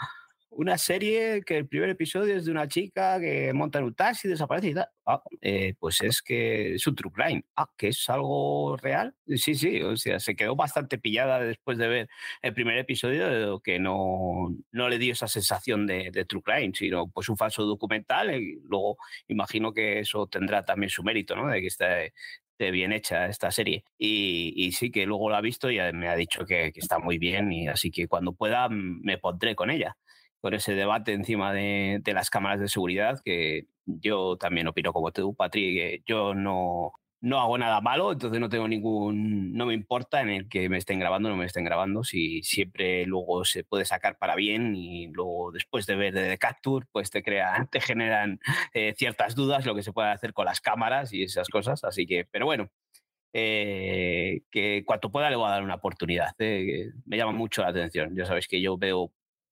una 0.59 0.77
serie 0.77 1.41
que 1.45 1.55
el 1.55 1.69
primer 1.69 1.89
episodio 1.89 2.35
es 2.35 2.43
de 2.43 2.51
una 2.51 2.67
chica 2.67 3.17
que 3.17 3.53
monta 3.53 3.79
en 3.79 3.85
un 3.85 3.95
taxi 3.95 4.27
y 4.27 4.31
desaparece 4.31 4.67
y 4.67 4.73
tal. 4.73 4.89
Ah, 5.05 5.23
eh, 5.41 5.73
pues 5.79 6.01
es 6.01 6.21
que 6.21 6.75
es 6.75 6.85
un 6.85 6.95
true 6.95 7.13
crime. 7.13 7.45
Ah, 7.55 7.69
que 7.77 7.87
es 7.87 8.09
algo 8.09 8.75
real. 8.75 9.15
Sí, 9.25 9.55
sí, 9.55 9.81
o 9.81 9.95
sea, 9.95 10.19
se 10.19 10.35
quedó 10.35 10.57
bastante 10.57 10.97
pillada 10.97 11.39
después 11.39 11.77
de 11.77 11.87
ver 11.87 12.09
el 12.41 12.53
primer 12.53 12.77
episodio, 12.77 13.61
que 13.61 13.79
no, 13.79 14.53
no 14.73 14.89
le 14.89 14.97
dio 14.97 15.13
esa 15.13 15.29
sensación 15.29 15.87
de, 15.87 16.11
true 16.27 16.41
crime, 16.41 16.73
sino 16.75 17.07
pues 17.09 17.29
un 17.29 17.37
falso 17.37 17.63
documental. 17.63 18.35
Y 18.35 18.59
luego 18.65 18.97
imagino 19.29 19.73
que 19.73 19.99
eso 19.99 20.27
tendrá 20.27 20.65
también 20.65 20.89
su 20.89 21.03
mérito, 21.03 21.37
¿no? 21.37 21.47
De 21.47 21.61
que 21.61 21.67
esté, 21.67 22.11
bien 22.57 22.91
hecha 22.91 23.27
esta 23.27 23.49
serie. 23.49 23.85
Y, 23.97 24.73
sí, 24.73 24.91
que 24.91 25.05
luego 25.05 25.29
la 25.29 25.37
ha 25.37 25.41
visto 25.41 25.71
y 25.71 25.77
me 25.93 26.09
ha 26.09 26.15
dicho 26.17 26.45
que, 26.45 26.73
que, 26.73 26.81
está 26.81 26.99
muy 26.99 27.17
bien 27.17 27.49
y 27.53 27.69
así 27.69 27.91
que 27.91 28.09
cuando 28.09 28.33
pueda 28.33 28.67
me 28.69 29.17
pondré 29.17 29.55
con 29.55 29.69
ella 29.69 29.95
por 30.41 30.55
ese 30.55 30.73
debate 30.73 31.13
encima 31.13 31.53
de, 31.53 32.01
las 32.05 32.29
cámaras 32.29 32.59
de 32.59 32.67
seguridad, 32.67 33.19
que 33.23 33.67
yo 33.85 34.37
también 34.37 34.67
opino 34.67 34.93
como 34.93 35.11
tú, 35.11 35.35
Patri, 35.35 35.75
que 35.75 36.03
yo 36.05 36.33
no, 36.33 36.93
no 37.21 37.41
hago 37.41 37.57
nada 37.57 37.81
malo, 37.81 38.11
entonces 38.13 38.39
no 38.39 38.49
tengo 38.49 38.67
ningún, 38.67 39.53
no 39.53 39.65
me 39.65 39.73
importa 39.73 40.21
en 40.21 40.29
el 40.29 40.49
que 40.49 40.69
me 40.69 40.77
estén 40.77 40.99
grabando 40.99 41.27
o 41.29 41.31
no 41.31 41.37
me 41.37 41.45
estén 41.45 41.65
grabando, 41.65 42.03
si 42.03 42.41
siempre 42.43 43.05
luego 43.05 43.43
se 43.45 43.63
puede 43.63 43.85
sacar 43.85 44.17
para 44.17 44.35
bien 44.35 44.75
y 44.75 45.07
luego 45.07 45.51
después 45.51 45.85
de 45.85 45.95
ver 45.95 46.13
de 46.13 46.37
Capture, 46.37 46.87
pues 46.91 47.09
te 47.11 47.23
crean, 47.23 47.67
te 47.67 47.81
generan 47.81 48.39
eh, 48.73 48.93
ciertas 48.97 49.35
dudas 49.35 49.65
lo 49.65 49.75
que 49.75 49.83
se 49.83 49.93
puede 49.93 50.09
hacer 50.09 50.33
con 50.33 50.45
las 50.45 50.61
cámaras 50.61 51.13
y 51.13 51.23
esas 51.23 51.49
cosas, 51.49 51.83
así 51.83 52.05
que, 52.05 52.25
pero 52.25 52.45
bueno. 52.45 52.69
Eh, 53.31 54.41
que 54.49 54.83
cuanto 54.85 55.11
pueda 55.11 55.29
le 55.29 55.35
voy 55.35 55.47
a 55.47 55.51
dar 55.51 55.63
una 55.63 55.75
oportunidad. 55.75 56.33
Eh, 56.39 56.91
me 57.05 57.15
llama 57.15 57.31
mucho 57.31 57.61
la 57.61 57.67
atención. 57.67 58.15
Ya 58.15 58.25
sabéis 58.25 58.47
que 58.47 58.59
yo 58.59 58.75
veo 58.75 59.11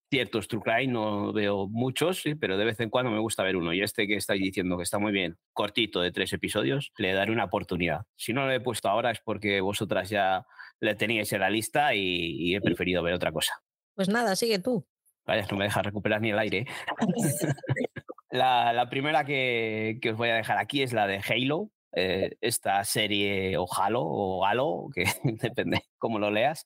ciertos 0.09 0.47
true 0.47 0.61
crime, 0.61 0.87
no 0.87 1.33
veo 1.33 1.67
muchos, 1.67 2.23
pero 2.39 2.57
de 2.57 2.65
vez 2.65 2.79
en 2.79 2.89
cuando 2.89 3.11
me 3.11 3.19
gusta 3.19 3.43
ver 3.43 3.55
uno. 3.55 3.73
Y 3.73 3.81
este 3.81 4.07
que 4.07 4.15
estáis 4.15 4.41
diciendo 4.41 4.77
que 4.77 4.83
está 4.83 4.99
muy 4.99 5.11
bien, 5.11 5.37
cortito, 5.53 6.01
de 6.01 6.11
tres 6.11 6.33
episodios, 6.33 6.91
le 6.97 7.13
daré 7.13 7.31
una 7.31 7.45
oportunidad. 7.45 8.01
Si 8.15 8.33
no 8.33 8.45
lo 8.45 8.51
he 8.51 8.59
puesto 8.59 8.89
ahora 8.89 9.11
es 9.11 9.19
porque 9.23 9.61
vosotras 9.61 10.09
ya 10.09 10.45
le 10.79 10.95
teníais 10.95 11.31
en 11.33 11.41
la 11.41 11.49
lista 11.49 11.93
y, 11.95 12.55
he 12.55 12.61
preferido 12.61 13.03
ver 13.03 13.13
otra 13.13 13.31
cosa. 13.31 13.53
Pues 13.95 14.09
nada, 14.09 14.35
sigue 14.35 14.59
tú. 14.59 14.85
Vaya, 15.25 15.45
no 15.51 15.57
me 15.57 15.65
dejas 15.65 15.85
recuperar 15.85 16.21
ni 16.21 16.29
el 16.29 16.39
aire. 16.39 16.65
la, 18.31 18.87
primera 18.89 19.25
que, 19.25 19.99
que 20.01 20.11
os 20.11 20.17
voy 20.17 20.29
a 20.29 20.35
dejar 20.35 20.57
aquí 20.57 20.83
es 20.83 20.93
la 20.93 21.07
de 21.07 21.19
Halo, 21.27 21.71
eh, 21.99 22.37
esta 22.41 22.83
serie 22.85 23.57
o 23.57 23.65
Halo 23.75 24.03
o 24.03 24.45
Halo, 24.45 24.87
que 24.93 25.05
depende 25.41 25.81
cómo 25.97 26.19
lo 26.19 26.29
leas. 26.29 26.63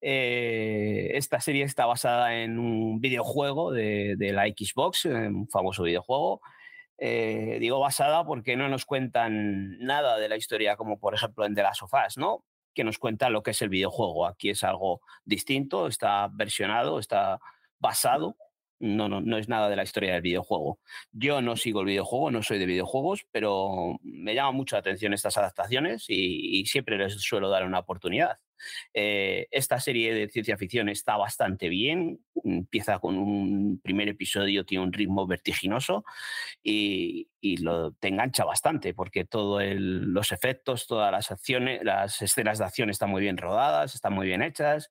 Eh, 0.00 1.10
esta 1.16 1.38
serie 1.38 1.64
está 1.64 1.84
basada 1.84 2.34
en 2.36 2.58
un 2.58 2.98
videojuego 2.98 3.72
de, 3.72 4.16
la 4.32 4.46
Xbox, 4.46 5.04
un 5.04 5.48
famoso 5.50 5.82
videojuego. 5.82 6.40
Eh, 6.96 7.58
digo 7.60 7.78
basada 7.78 8.24
porque 8.24 8.56
no 8.56 8.70
nos 8.70 8.86
cuentan 8.86 9.78
nada 9.80 10.18
de 10.18 10.30
la 10.30 10.38
historia, 10.38 10.76
como 10.76 10.98
por 10.98 11.14
ejemplo 11.14 11.44
en 11.44 11.54
The 11.54 11.62
Last 11.62 11.82
of 11.82 11.92
Us, 11.92 12.16
¿no? 12.16 12.46
Que 12.72 12.82
nos 12.82 12.96
cuenta 12.96 13.28
lo 13.28 13.42
que 13.42 13.50
es 13.50 13.60
el 13.60 13.68
videojuego. 13.68 14.26
Aquí 14.26 14.48
es 14.48 14.64
algo 14.64 15.02
distinto, 15.26 15.88
está 15.88 16.26
versionado, 16.32 16.98
está 16.98 17.38
basado 17.78 18.34
no, 18.80 19.08
no, 19.08 19.20
no 19.20 19.36
es 19.36 19.48
nada 19.48 19.68
de 19.68 19.76
la 19.76 19.82
historia 19.82 20.14
del 20.14 20.22
videojuego. 20.22 20.80
Yo 21.12 21.40
no 21.42 21.56
sigo 21.56 21.80
el 21.80 21.86
videojuego, 21.86 22.30
no 22.30 22.42
soy 22.42 22.58
de 22.58 22.66
videojuegos, 22.66 23.26
pero 23.30 23.98
me 24.02 24.34
llama 24.34 24.52
mucho 24.52 24.74
la 24.74 24.80
atención 24.80 25.12
estas 25.12 25.36
adaptaciones 25.36 26.06
y, 26.08 26.64
siempre 26.66 26.98
les 26.98 27.14
suelo 27.20 27.48
dar 27.48 27.64
una 27.64 27.80
oportunidad. 27.80 28.38
Eh, 28.92 29.48
esta 29.50 29.80
serie 29.80 30.14
de 30.14 30.28
ciencia 30.28 30.56
ficción 30.56 30.88
está 30.88 31.16
bastante 31.16 31.68
bien, 31.68 32.20
empieza 32.44 32.98
con 32.98 33.16
un 33.16 33.80
primer 33.82 34.08
episodio, 34.08 34.64
tiene 34.64 34.84
un 34.84 34.92
ritmo 34.92 35.26
vertiginoso 35.26 36.04
y, 36.62 37.28
lo, 37.62 37.92
te 37.92 38.08
engancha 38.08 38.44
bastante 38.44 38.94
porque 38.94 39.24
todos 39.24 39.62
los 39.66 40.32
efectos, 40.32 40.86
todas 40.86 41.10
las 41.10 41.30
acciones, 41.30 41.80
las 41.82 42.20
escenas 42.22 42.58
de 42.58 42.64
acción 42.64 42.90
están 42.90 43.10
muy 43.10 43.22
bien 43.22 43.36
rodadas, 43.36 43.94
están 43.94 44.12
muy 44.12 44.26
bien 44.26 44.42
hechas 44.42 44.90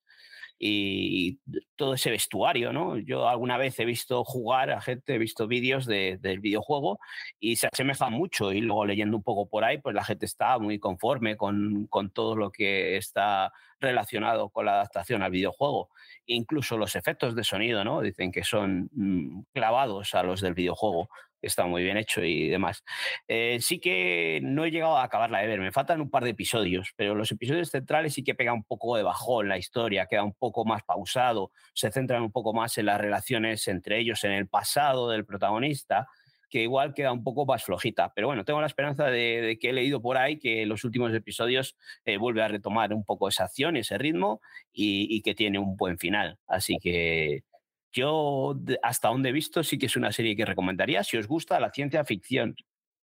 y 0.59 1.39
todo 1.77 1.93
ese 1.93 2.11
vestuario, 2.11 2.73
¿no? 2.73 2.97
Yo 2.97 3.29
alguna 3.29 3.57
vez 3.57 3.79
he 3.79 3.85
visto 3.85 4.25
jugar 4.25 4.71
a 4.71 4.81
gente, 4.81 5.15
he 5.15 5.17
visto 5.17 5.47
vídeos 5.47 5.85
del 5.85 6.39
videojuego 6.41 6.99
y 7.39 7.55
se 7.55 7.67
asemeja 7.71 8.09
mucho 8.09 8.51
y 8.51 8.59
luego 8.59 8.85
leyendo 8.85 9.15
un 9.15 9.23
poco 9.23 9.47
por 9.47 9.63
ahí, 9.63 9.77
pues 9.77 9.95
la 9.95 10.03
gente 10.03 10.25
está 10.25 10.59
muy 10.59 10.77
conforme 10.77 11.37
con, 11.37 11.87
con 11.87 12.11
todo 12.11 12.35
lo 12.35 12.51
que 12.51 12.97
está 12.97 13.53
relacionado 13.79 14.49
con 14.49 14.65
la 14.65 14.73
adaptación 14.73 15.23
al 15.23 15.31
videojuego. 15.31 15.89
Incluso 16.25 16.77
los 16.77 16.97
efectos 16.97 17.35
de 17.35 17.45
sonido, 17.45 17.85
¿no? 17.85 18.01
Dicen 18.01 18.31
que 18.31 18.43
son 18.43 18.89
mm, 18.91 19.43
clavados 19.53 20.13
a 20.13 20.23
los 20.23 20.41
del 20.41 20.53
videojuego 20.53 21.09
está 21.41 21.65
muy 21.65 21.83
bien 21.83 21.97
hecho 21.97 22.23
y 22.23 22.49
demás. 22.49 22.83
Eh, 23.27 23.59
sí 23.61 23.79
que 23.79 24.39
no 24.43 24.65
he 24.65 24.71
llegado 24.71 24.97
a 24.97 25.03
acabarla 25.03 25.39
de 25.39 25.47
ver, 25.47 25.59
me 25.59 25.71
faltan 25.71 26.01
un 26.01 26.09
par 26.09 26.23
de 26.23 26.31
episodios, 26.31 26.93
pero 26.95 27.15
los 27.15 27.31
episodios 27.31 27.69
centrales 27.69 28.13
sí 28.13 28.23
que 28.23 28.35
pega 28.35 28.53
un 28.53 28.63
poco 28.63 28.95
de 28.97 29.03
bajón 29.03 29.49
la 29.49 29.57
historia, 29.57 30.05
queda 30.05 30.23
un 30.23 30.33
poco 30.33 30.65
más 30.65 30.83
pausado, 30.83 31.51
se 31.73 31.91
centran 31.91 32.23
un 32.23 32.31
poco 32.31 32.53
más 32.53 32.77
en 32.77 32.85
las 32.87 32.99
relaciones 32.99 33.67
entre 33.67 33.99
ellos, 33.99 34.23
en 34.23 34.31
el 34.31 34.47
pasado 34.47 35.09
del 35.09 35.25
protagonista 35.25 36.07
que 36.49 36.63
igual 36.63 36.93
queda 36.93 37.11
un 37.13 37.23
poco 37.23 37.45
más 37.45 37.63
flojita. 37.63 38.11
Pero 38.13 38.27
bueno, 38.27 38.43
tengo 38.43 38.59
la 38.59 38.67
esperanza 38.67 39.05
de, 39.05 39.57
que 39.61 39.69
he 39.69 39.73
leído 39.73 40.01
por 40.01 40.17
ahí 40.17 40.39
que 40.39 40.65
los 40.65 40.83
últimos 40.83 41.13
episodios 41.13 41.77
eh, 42.05 42.17
vuelve 42.17 42.41
a 42.41 42.47
retomar 42.47 42.93
un 42.93 43.05
poco 43.05 43.27
esa 43.27 43.45
acción, 43.45 43.77
ese 43.77 43.97
ritmo 43.97 44.41
y, 44.73 45.21
que 45.21 45.35
tiene 45.35 45.59
un 45.59 45.77
buen 45.77 45.97
final. 45.97 46.39
Así 46.47 46.77
que 46.81 47.43
yo, 47.91 48.55
hasta 48.83 49.09
donde 49.09 49.29
he 49.29 49.33
visto, 49.33 49.63
sí 49.63 49.77
que 49.77 49.87
es 49.87 49.95
una 49.95 50.11
serie 50.11 50.35
que 50.35 50.45
recomendaría 50.45 51.03
si 51.03 51.17
os 51.17 51.27
gusta 51.27 51.59
la 51.59 51.71
ciencia 51.71 52.03
ficción, 52.05 52.55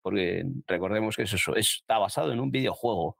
porque 0.03 0.45
recordemos 0.67 1.17
que 1.17 1.23
eso 1.23 1.57
está 1.57 1.99
basado 1.99 2.33
en 2.33 2.41
un 2.41 2.51
videojuego, 2.51 3.17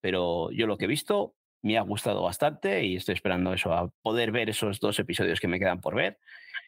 pero 0.00 0.50
yo 0.50 0.66
lo 0.66 0.76
que 0.76 0.86
he 0.86 0.88
visto 0.88 1.34
me 1.62 1.78
ha 1.78 1.82
gustado 1.82 2.22
bastante 2.22 2.84
y 2.84 2.96
estoy 2.96 3.14
esperando 3.14 3.54
eso, 3.54 3.72
a 3.72 3.88
poder 4.02 4.32
ver 4.32 4.50
esos 4.50 4.80
dos 4.80 4.98
episodios 4.98 5.40
que 5.40 5.48
me 5.48 5.58
quedan 5.58 5.80
por 5.80 5.94
ver 5.94 6.18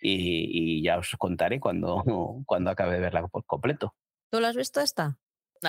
y, 0.01 0.83
ya 0.83 0.99
os 0.99 1.11
contaré 1.19 1.61
cuando, 1.61 2.03
cuando 2.47 2.71
acabe 2.71 2.95
de 2.95 3.01
verla 3.01 3.27
por 3.27 3.45
completo. 3.45 3.95
¿Tú 4.31 4.41
lo 4.41 4.47
has 4.47 4.57
visto 4.57 4.81
esta? 4.81 5.19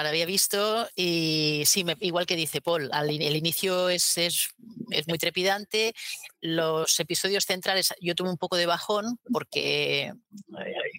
La 0.04 0.10
había 0.10 0.26
visto 0.26 0.88
y 0.96 1.64
sí, 1.66 1.86
igual 2.02 2.26
que 2.26 2.36
dice 2.36 2.62
Paul, 2.62 2.90
el 2.94 3.36
inicio 3.36 3.90
es, 3.90 4.18
es, 4.18 4.50
es, 4.92 5.08
muy 5.08 5.18
trepidante. 5.18 5.94
Los 6.40 7.00
episodios 7.00 7.46
centrales 7.46 7.94
yo 8.00 8.16
tuve 8.16 8.30
un 8.30 8.38
poco 8.38 8.58
de 8.58 8.66
bajón 8.66 9.20
porque 9.32 10.14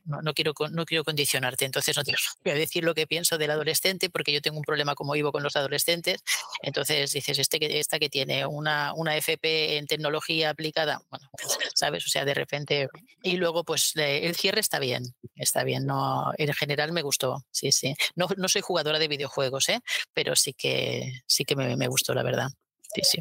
no, 0.08 0.34
quiero, 0.34 0.54
no 0.70 0.84
quiero 0.84 1.04
condicionarte, 1.04 1.64
entonces 1.64 1.96
no 1.96 2.02
te 2.02 2.14
voy 2.44 2.52
a 2.52 2.56
decir 2.56 2.82
lo 2.84 2.94
que 2.94 3.06
pienso 3.06 3.38
del 3.38 3.50
adolescente 3.50 4.08
porque 4.10 4.32
yo 4.32 4.40
tengo 4.40 4.56
un 4.56 4.64
problema 4.64 4.94
como 4.94 5.12
vivo 5.12 5.32
con 5.32 5.42
los 5.42 5.54
adolescentes. 5.56 6.22
Entonces 6.62 7.12
dices, 7.12 7.38
este, 7.38 7.78
esta 7.78 7.98
que 7.98 8.08
tiene 8.08 8.46
una, 8.46 8.94
una 8.94 9.16
FP 9.16 9.76
en 9.76 9.86
tecnología 9.86 10.50
aplicada, 10.50 11.02
bueno, 11.10 11.28
¿sabes? 11.74 12.06
O 12.06 12.08
sea, 12.08 12.24
de 12.24 12.34
repente. 12.34 12.88
Y 13.22 13.36
luego, 13.36 13.64
pues 13.64 13.92
el 13.96 14.34
cierre 14.34 14.60
está 14.60 14.78
bien, 14.78 15.14
está 15.36 15.62
bien. 15.62 15.86
No, 15.86 16.32
en 16.38 16.52
general 16.54 16.92
me 16.92 17.02
gustó, 17.02 17.44
sí, 17.50 17.70
sí. 17.72 17.94
No, 18.16 18.28
no 18.36 18.48
soy 18.48 18.62
jugador 18.62 18.78
jugadora 18.78 19.00
de 19.00 19.08
videojuegos, 19.08 19.68
¿eh? 19.70 19.80
pero 20.14 20.36
sí 20.36 20.52
que, 20.52 21.10
sí 21.26 21.44
que 21.44 21.56
me, 21.56 21.76
me 21.76 21.88
gustó, 21.88 22.14
la 22.14 22.22
verdad. 22.22 22.48
Sí, 22.94 23.02
sí. 23.02 23.18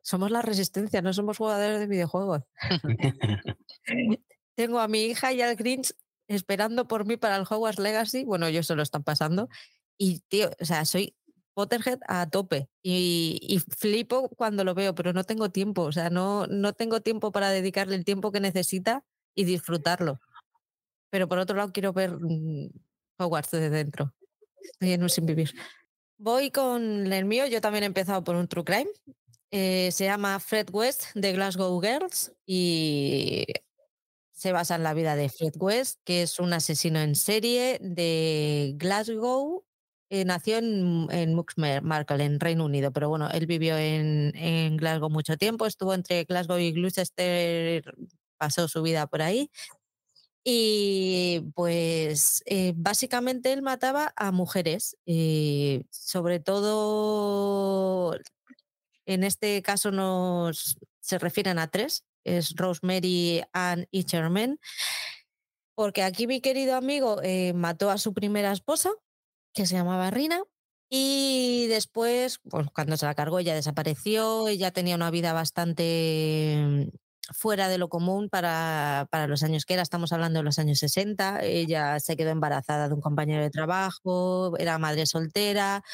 Somos 0.00 0.32
la 0.32 0.42
resistencia, 0.42 1.00
no 1.02 1.12
somos 1.12 1.38
jugadores 1.38 1.78
de 1.78 1.86
videojuegos. 1.86 2.42
Tengo 4.56 4.80
a 4.80 4.88
mi 4.88 5.04
hija 5.04 5.32
y 5.32 5.40
al 5.40 5.54
Grinch 5.54 5.94
esperando 6.32 6.88
por 6.88 7.06
mí 7.06 7.16
para 7.16 7.36
el 7.36 7.46
Hogwarts 7.48 7.78
Legacy. 7.78 8.24
Bueno, 8.24 8.46
ellos 8.46 8.66
se 8.66 8.74
lo 8.74 8.82
están 8.82 9.04
pasando. 9.04 9.48
Y, 9.98 10.20
tío, 10.28 10.50
o 10.60 10.64
sea, 10.64 10.84
soy 10.84 11.14
Potterhead 11.54 12.00
a 12.08 12.28
tope 12.30 12.68
y, 12.82 13.38
y, 13.42 13.58
flipo 13.58 14.30
cuando 14.30 14.64
lo 14.64 14.74
veo, 14.74 14.94
pero 14.94 15.12
no 15.12 15.24
tengo 15.24 15.50
tiempo. 15.50 15.82
O 15.82 15.92
sea, 15.92 16.10
no, 16.10 16.46
no 16.46 16.72
tengo 16.72 17.00
tiempo 17.00 17.30
para 17.30 17.50
dedicarle 17.50 17.94
el 17.94 18.04
tiempo 18.04 18.32
que 18.32 18.40
necesita 18.40 19.04
y 19.34 19.44
disfrutarlo. 19.44 20.20
Pero 21.10 21.28
por 21.28 21.38
otro 21.38 21.56
lado, 21.56 21.72
quiero 21.72 21.92
ver 21.92 22.16
mm, 22.18 22.70
Hogwarts 23.18 23.50
desde 23.50 23.70
dentro. 23.70 24.14
Estoy 24.62 24.92
en 24.92 25.02
un 25.02 25.10
sin 25.10 25.26
vivir. 25.26 25.54
Voy 26.16 26.50
con 26.50 27.12
el 27.12 27.24
mío. 27.26 27.46
Yo 27.46 27.60
también 27.60 27.84
he 27.84 27.86
empezado 27.86 28.24
por 28.24 28.36
un 28.36 28.48
true 28.48 28.64
crime. 28.64 28.90
Eh, 29.50 29.90
se 29.92 30.04
llama 30.04 30.40
Fred 30.40 30.68
West 30.72 31.14
de 31.14 31.32
Glasgow 31.32 31.78
Girls 31.80 32.32
y 32.46 33.44
se 34.42 34.50
basa 34.50 34.74
en 34.74 34.82
la 34.82 34.92
vida 34.92 35.14
de 35.14 35.28
Fred 35.28 35.52
West, 35.60 36.00
que 36.02 36.22
es 36.22 36.40
un 36.40 36.52
asesino 36.52 36.98
en 36.98 37.14
serie 37.14 37.78
de 37.80 38.74
Glasgow. 38.76 39.64
Eh, 40.10 40.24
nació 40.24 40.58
en, 40.58 41.06
en 41.12 41.34
Muxmarkle, 41.34 42.24
en 42.24 42.40
Reino 42.40 42.64
Unido, 42.64 42.90
pero 42.90 43.08
bueno, 43.08 43.30
él 43.30 43.46
vivió 43.46 43.78
en, 43.78 44.32
en 44.34 44.76
Glasgow 44.78 45.10
mucho 45.10 45.36
tiempo, 45.36 45.64
estuvo 45.64 45.94
entre 45.94 46.24
Glasgow 46.24 46.58
y 46.58 46.72
Gloucester, 46.72 47.94
pasó 48.36 48.66
su 48.66 48.82
vida 48.82 49.06
por 49.06 49.22
ahí 49.22 49.48
y 50.42 51.52
pues 51.54 52.42
eh, 52.46 52.72
básicamente 52.74 53.52
él 53.52 53.62
mataba 53.62 54.12
a 54.16 54.32
mujeres, 54.32 54.96
eh, 55.06 55.84
sobre 55.90 56.40
todo 56.40 58.16
en 59.06 59.22
este 59.22 59.62
caso 59.62 59.92
nos 59.92 60.78
se 60.98 61.18
refieren 61.20 61.60
a 61.60 61.68
tres, 61.68 62.04
es 62.24 62.54
Rosemary, 62.56 63.42
Ann 63.52 63.86
y 63.90 64.04
Charmaine, 64.04 64.58
porque 65.74 66.02
aquí 66.02 66.26
mi 66.26 66.40
querido 66.40 66.76
amigo 66.76 67.20
eh, 67.22 67.52
mató 67.54 67.90
a 67.90 67.98
su 67.98 68.12
primera 68.14 68.52
esposa, 68.52 68.90
que 69.54 69.66
se 69.66 69.74
llamaba 69.74 70.10
Rina, 70.10 70.42
y 70.94 71.68
después, 71.68 72.38
pues 72.50 72.66
cuando 72.74 72.98
se 72.98 73.06
la 73.06 73.14
cargó, 73.14 73.38
ella 73.38 73.54
desapareció, 73.54 74.48
ella 74.48 74.72
tenía 74.72 74.94
una 74.94 75.10
vida 75.10 75.32
bastante 75.32 76.90
fuera 77.30 77.68
de 77.68 77.78
lo 77.78 77.88
común 77.88 78.28
para, 78.28 79.06
para, 79.10 79.26
los 79.26 79.42
años 79.42 79.64
que 79.64 79.74
era, 79.74 79.82
estamos 79.82 80.12
hablando 80.12 80.40
de 80.40 80.44
los 80.44 80.58
años 80.58 80.78
60, 80.80 81.44
ella 81.44 82.00
se 82.00 82.16
quedó 82.16 82.30
embarazada 82.30 82.88
de 82.88 82.94
un 82.94 83.00
compañero 83.00 83.42
de 83.42 83.50
trabajo, 83.50 84.56
era 84.58 84.78
madre 84.78 85.06
soltera, 85.06 85.84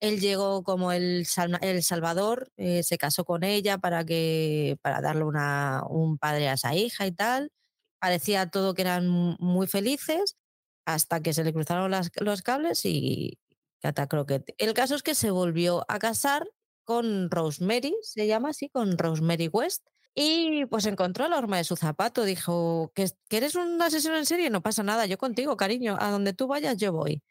él 0.00 0.20
llegó 0.20 0.64
como 0.64 0.92
el, 0.92 1.26
el 1.60 1.82
Salvador, 1.82 2.50
eh, 2.56 2.82
se 2.82 2.98
casó 2.98 3.24
con 3.24 3.44
ella 3.44 3.78
para, 3.78 4.04
que, 4.04 4.76
para 4.82 5.00
darle 5.00 5.24
una, 5.24 5.82
un 5.88 6.18
padre 6.18 6.48
a 6.48 6.54
esa 6.54 6.74
hija 6.74 7.06
y 7.06 7.12
tal, 7.12 7.52
parecía 8.00 8.50
todo 8.50 8.74
que 8.74 8.82
eran 8.82 9.08
muy 9.08 9.66
felices 9.68 10.36
hasta 10.84 11.20
que 11.20 11.32
se 11.32 11.44
le 11.44 11.52
cruzaron 11.52 11.90
las, 11.92 12.10
los 12.16 12.42
cables 12.42 12.84
y 12.84 13.38
catacroquete. 13.80 14.54
El 14.58 14.74
caso 14.74 14.96
es 14.96 15.02
que 15.02 15.14
se 15.14 15.30
volvió 15.30 15.84
a 15.88 15.98
casar 15.98 16.48
con 16.84 17.30
Rosemary, 17.30 17.94
se 18.02 18.26
llama 18.26 18.50
así, 18.50 18.68
con 18.68 18.98
Rosemary 18.98 19.48
West, 19.48 19.86
y 20.14 20.66
pues 20.66 20.84
encontró 20.86 21.28
la 21.28 21.38
horma 21.38 21.56
de 21.56 21.64
su 21.64 21.76
zapato. 21.76 22.24
Dijo, 22.24 22.92
¿Que, 22.94 23.10
eres 23.30 23.54
un 23.54 23.80
asesino 23.80 24.16
en 24.16 24.26
serie? 24.26 24.50
No 24.50 24.62
pasa 24.62 24.82
nada, 24.82 25.06
yo 25.06 25.16
contigo, 25.18 25.56
cariño. 25.56 25.96
A 25.98 26.10
donde 26.10 26.34
tú 26.34 26.46
vayas, 26.46 26.76
yo 26.76 26.92
voy. 26.92 27.22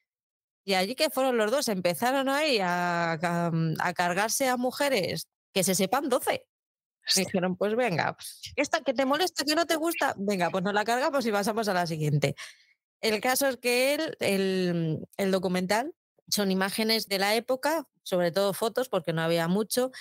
Y 0.63 0.73
allí 0.73 0.95
que 0.95 1.09
fueron 1.09 1.37
los 1.37 1.51
dos, 1.51 1.67
empezaron 1.67 2.29
ahí 2.29 2.59
a, 2.59 3.13
a, 3.13 3.93
cargarse 3.93 4.47
a 4.47 4.57
mujeres 4.57 5.27
que 5.53 5.63
se 5.63 5.75
sepan 5.75 6.09
12. 6.09 6.45
Dijeron, 7.15 7.55
pues 7.57 7.75
venga, 7.75 8.15
esta 8.55 8.81
que 8.81 8.93
te 8.93 9.05
molesta, 9.05 9.43
que 9.43 9.55
no 9.55 9.65
te 9.65 9.75
gusta, 9.75 10.13
venga, 10.17 10.51
pues 10.51 10.63
nos 10.63 10.73
la 10.73 10.85
cargamos 10.85 11.25
y 11.25 11.31
pasamos 11.31 11.67
a 11.67 11.73
la 11.73 11.87
siguiente. 11.87 12.35
El 13.01 13.19
caso 13.21 13.47
es 13.47 13.57
que 13.57 13.95
él, 13.95 14.17
el, 14.19 15.07
el 15.17 15.31
documental, 15.31 15.95
son 16.29 16.51
imágenes 16.51 17.07
de 17.07 17.17
la 17.17 17.35
época, 17.35 17.87
sobre 18.03 18.31
todo 18.31 18.53
fotos, 18.53 18.87
porque 18.87 19.13
no 19.13 19.21
había 19.23 19.47
mucho, 19.47 19.91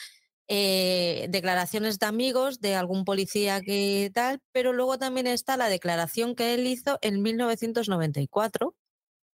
eh, 0.52 1.28
declaraciones 1.30 2.00
de 2.00 2.06
amigos 2.06 2.60
de 2.60 2.74
algún 2.74 3.04
policía 3.04 3.60
que 3.60 4.10
tal, 4.12 4.40
pero 4.50 4.72
luego 4.72 4.98
también 4.98 5.28
está 5.28 5.56
la 5.56 5.68
declaración 5.68 6.34
que 6.34 6.54
él 6.54 6.66
hizo 6.66 6.98
en 7.02 7.22
1994, 7.22 8.74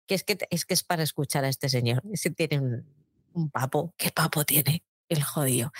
que 0.07 0.15
es 0.15 0.23
que 0.23 0.39
es, 0.49 0.65
que 0.65 0.73
es 0.73 0.83
para 0.83 1.03
escuchar 1.03 1.45
a 1.45 1.49
este 1.49 1.69
señor. 1.69 2.01
Ese 2.11 2.31
tiene 2.31 2.83
un, 3.33 3.51
papo, 3.51 3.93
¿qué 3.95 4.09
papo 4.09 4.43
tiene 4.43 4.83
el 5.07 5.21
jodido? 5.21 5.71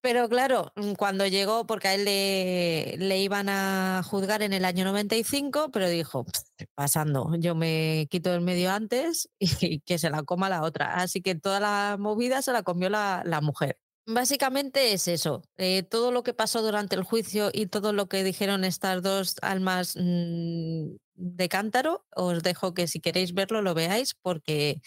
Pero 0.00 0.28
claro, 0.28 0.72
mm, 0.76 0.92
cuando 0.92 1.26
llegó, 1.26 1.66
porque 1.66 1.88
a 1.88 1.94
él 1.94 2.04
le, 2.04 2.96
le, 2.98 3.18
iban 3.18 3.48
a 3.48 4.02
juzgar 4.04 4.42
en 4.42 4.52
el 4.52 4.64
año 4.64 4.84
95, 4.84 5.70
pero 5.72 5.88
dijo, 5.88 6.26
pasando, 6.76 7.34
yo 7.40 7.56
me 7.56 8.06
quito 8.08 8.30
del 8.30 8.40
medio 8.40 8.70
antes 8.70 9.28
y, 9.40 9.80
que 9.80 9.98
se 9.98 10.10
la 10.10 10.22
coma 10.22 10.48
la 10.48 10.62
otra. 10.62 10.94
Así 10.94 11.22
que 11.22 11.34
toda 11.34 11.58
la 11.58 11.96
movida 11.98 12.40
se 12.40 12.52
la 12.52 12.62
comió 12.62 12.88
la, 12.88 13.22
la 13.26 13.40
mujer. 13.40 13.81
Básicamente 14.06 14.92
es 14.92 15.06
eso. 15.06 15.42
Eh, 15.56 15.84
todo 15.84 16.10
lo 16.10 16.22
que 16.22 16.34
pasó 16.34 16.62
durante 16.62 16.96
el 16.96 17.04
juicio 17.04 17.50
y 17.52 17.66
todo 17.66 17.92
lo 17.92 18.08
que 18.08 18.24
dijeron 18.24 18.64
estas 18.64 19.02
dos 19.02 19.36
almas 19.42 19.94
mm, 19.96 20.96
de 21.14 21.48
cántaro, 21.48 22.04
os 22.14 22.42
dejo 22.42 22.74
que 22.74 22.88
si 22.88 23.00
queréis 23.00 23.32
verlo 23.32 23.62
lo 23.62 23.74
veáis 23.74 24.14
porque 24.20 24.80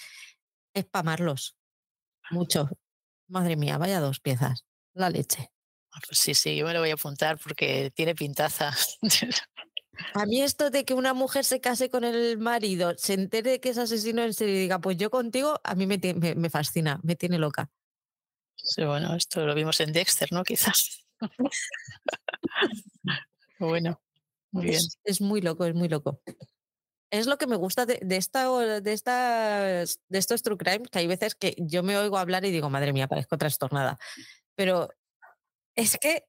es 0.73 0.85
para 0.85 1.01
amarlos. 1.01 1.55
Mucho. 2.29 2.69
Madre 3.27 3.55
mía, 3.55 3.77
vaya 3.77 4.01
dos 4.01 4.19
piezas. 4.19 4.65
La 4.93 5.09
leche. 5.09 5.49
Ah, 5.91 5.99
pues 6.05 6.19
sí, 6.19 6.33
sí, 6.33 6.57
yo 6.57 6.65
me 6.65 6.73
lo 6.73 6.81
voy 6.81 6.89
a 6.89 6.95
apuntar 6.95 7.39
porque 7.39 7.91
tiene 7.95 8.15
pintaza. 8.15 8.75
A 10.13 10.25
mí 10.25 10.41
esto 10.41 10.69
de 10.71 10.83
que 10.83 10.93
una 10.93 11.13
mujer 11.13 11.45
se 11.45 11.61
case 11.61 11.89
con 11.89 12.03
el 12.03 12.37
marido, 12.37 12.93
se 12.97 13.13
entere 13.13 13.61
que 13.61 13.69
es 13.69 13.77
asesino 13.77 14.23
en 14.23 14.33
serie 14.33 14.55
y 14.55 14.59
diga, 14.59 14.79
pues 14.79 14.97
yo 14.97 15.09
contigo, 15.09 15.61
a 15.63 15.73
mí 15.73 15.87
me, 15.87 15.97
me 16.35 16.49
fascina, 16.49 16.99
me 17.01 17.15
tiene 17.15 17.37
loca. 17.37 17.71
Sí, 18.65 18.83
bueno, 18.83 19.15
esto 19.15 19.45
lo 19.45 19.53
vimos 19.53 19.79
en 19.79 19.93
Dexter, 19.93 20.31
¿no? 20.31 20.43
Quizás. 20.43 21.05
bueno, 23.59 24.01
muy 24.51 24.65
bien. 24.65 24.81
Es, 25.03 25.21
muy 25.21 25.41
loco, 25.41 25.65
es 25.65 25.75
muy 25.75 25.87
loco. 25.87 26.19
Es 27.11 27.27
lo 27.27 27.37
que 27.37 27.45
me 27.45 27.55
gusta 27.55 27.85
de, 27.85 27.99
esta, 28.09 28.49
de, 28.81 28.93
estas, 28.93 29.99
de 30.09 30.17
estos 30.17 30.41
true 30.41 30.57
crime, 30.57 30.85
que 30.91 30.99
hay 30.99 31.07
veces 31.07 31.35
que 31.35 31.55
yo 31.59 31.83
me 31.83 31.95
oigo 31.97 32.17
hablar 32.17 32.43
y 32.43 32.51
digo, 32.51 32.69
madre 32.69 32.91
mía, 32.91 33.07
parezco 33.07 33.37
trastornada. 33.37 33.97
Pero 34.55 34.89
es 35.75 35.97
que 35.97 36.23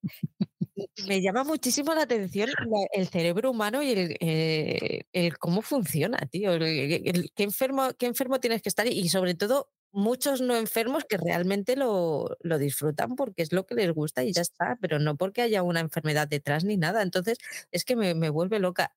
me 1.07 1.23
llama 1.23 1.45
muchísimo 1.45 1.95
la 1.95 2.03
atención 2.03 2.51
el 2.93 3.09
cerebro 3.09 3.51
humano 3.51 3.83
y 3.83 3.93
el, 3.93 4.17
eh, 4.21 5.33
cómo 5.39 5.63
funciona, 5.63 6.19
tío. 6.31 6.59
qué, 6.59 7.31
enfermo, 7.39 7.89
qué 7.99 8.07
enfermo 8.07 8.41
tienes 8.41 8.61
que 8.61 8.69
estar 8.69 8.87
y 8.87 9.09
sobre 9.09 9.35
todo 9.35 9.71
muchos 9.97 10.43
no 10.43 10.57
enfermos 10.57 11.05
que 11.05 11.17
realmente 11.17 11.75
lo, 11.75 12.37
lo, 12.41 12.59
disfrutan 12.59 13.17
porque 13.17 13.43
es 13.43 13.53
lo 13.53 13.67
que 13.67 13.75
les 13.75 13.93
gusta 13.93 14.25
y 14.25 14.33
ya 14.33 14.43
está, 14.43 14.77
pero 14.81 14.99
no 14.99 15.17
porque 15.17 15.43
haya 15.43 15.63
una 15.63 15.81
enfermedad 15.81 16.29
detrás 16.29 16.65
ni 16.65 16.77
nada. 16.77 17.03
Entonces, 17.03 17.39
es 17.73 17.85
que 17.85 17.97
me, 17.97 18.15
me 18.15 18.31
vuelve 18.31 18.59
loca. 18.59 18.95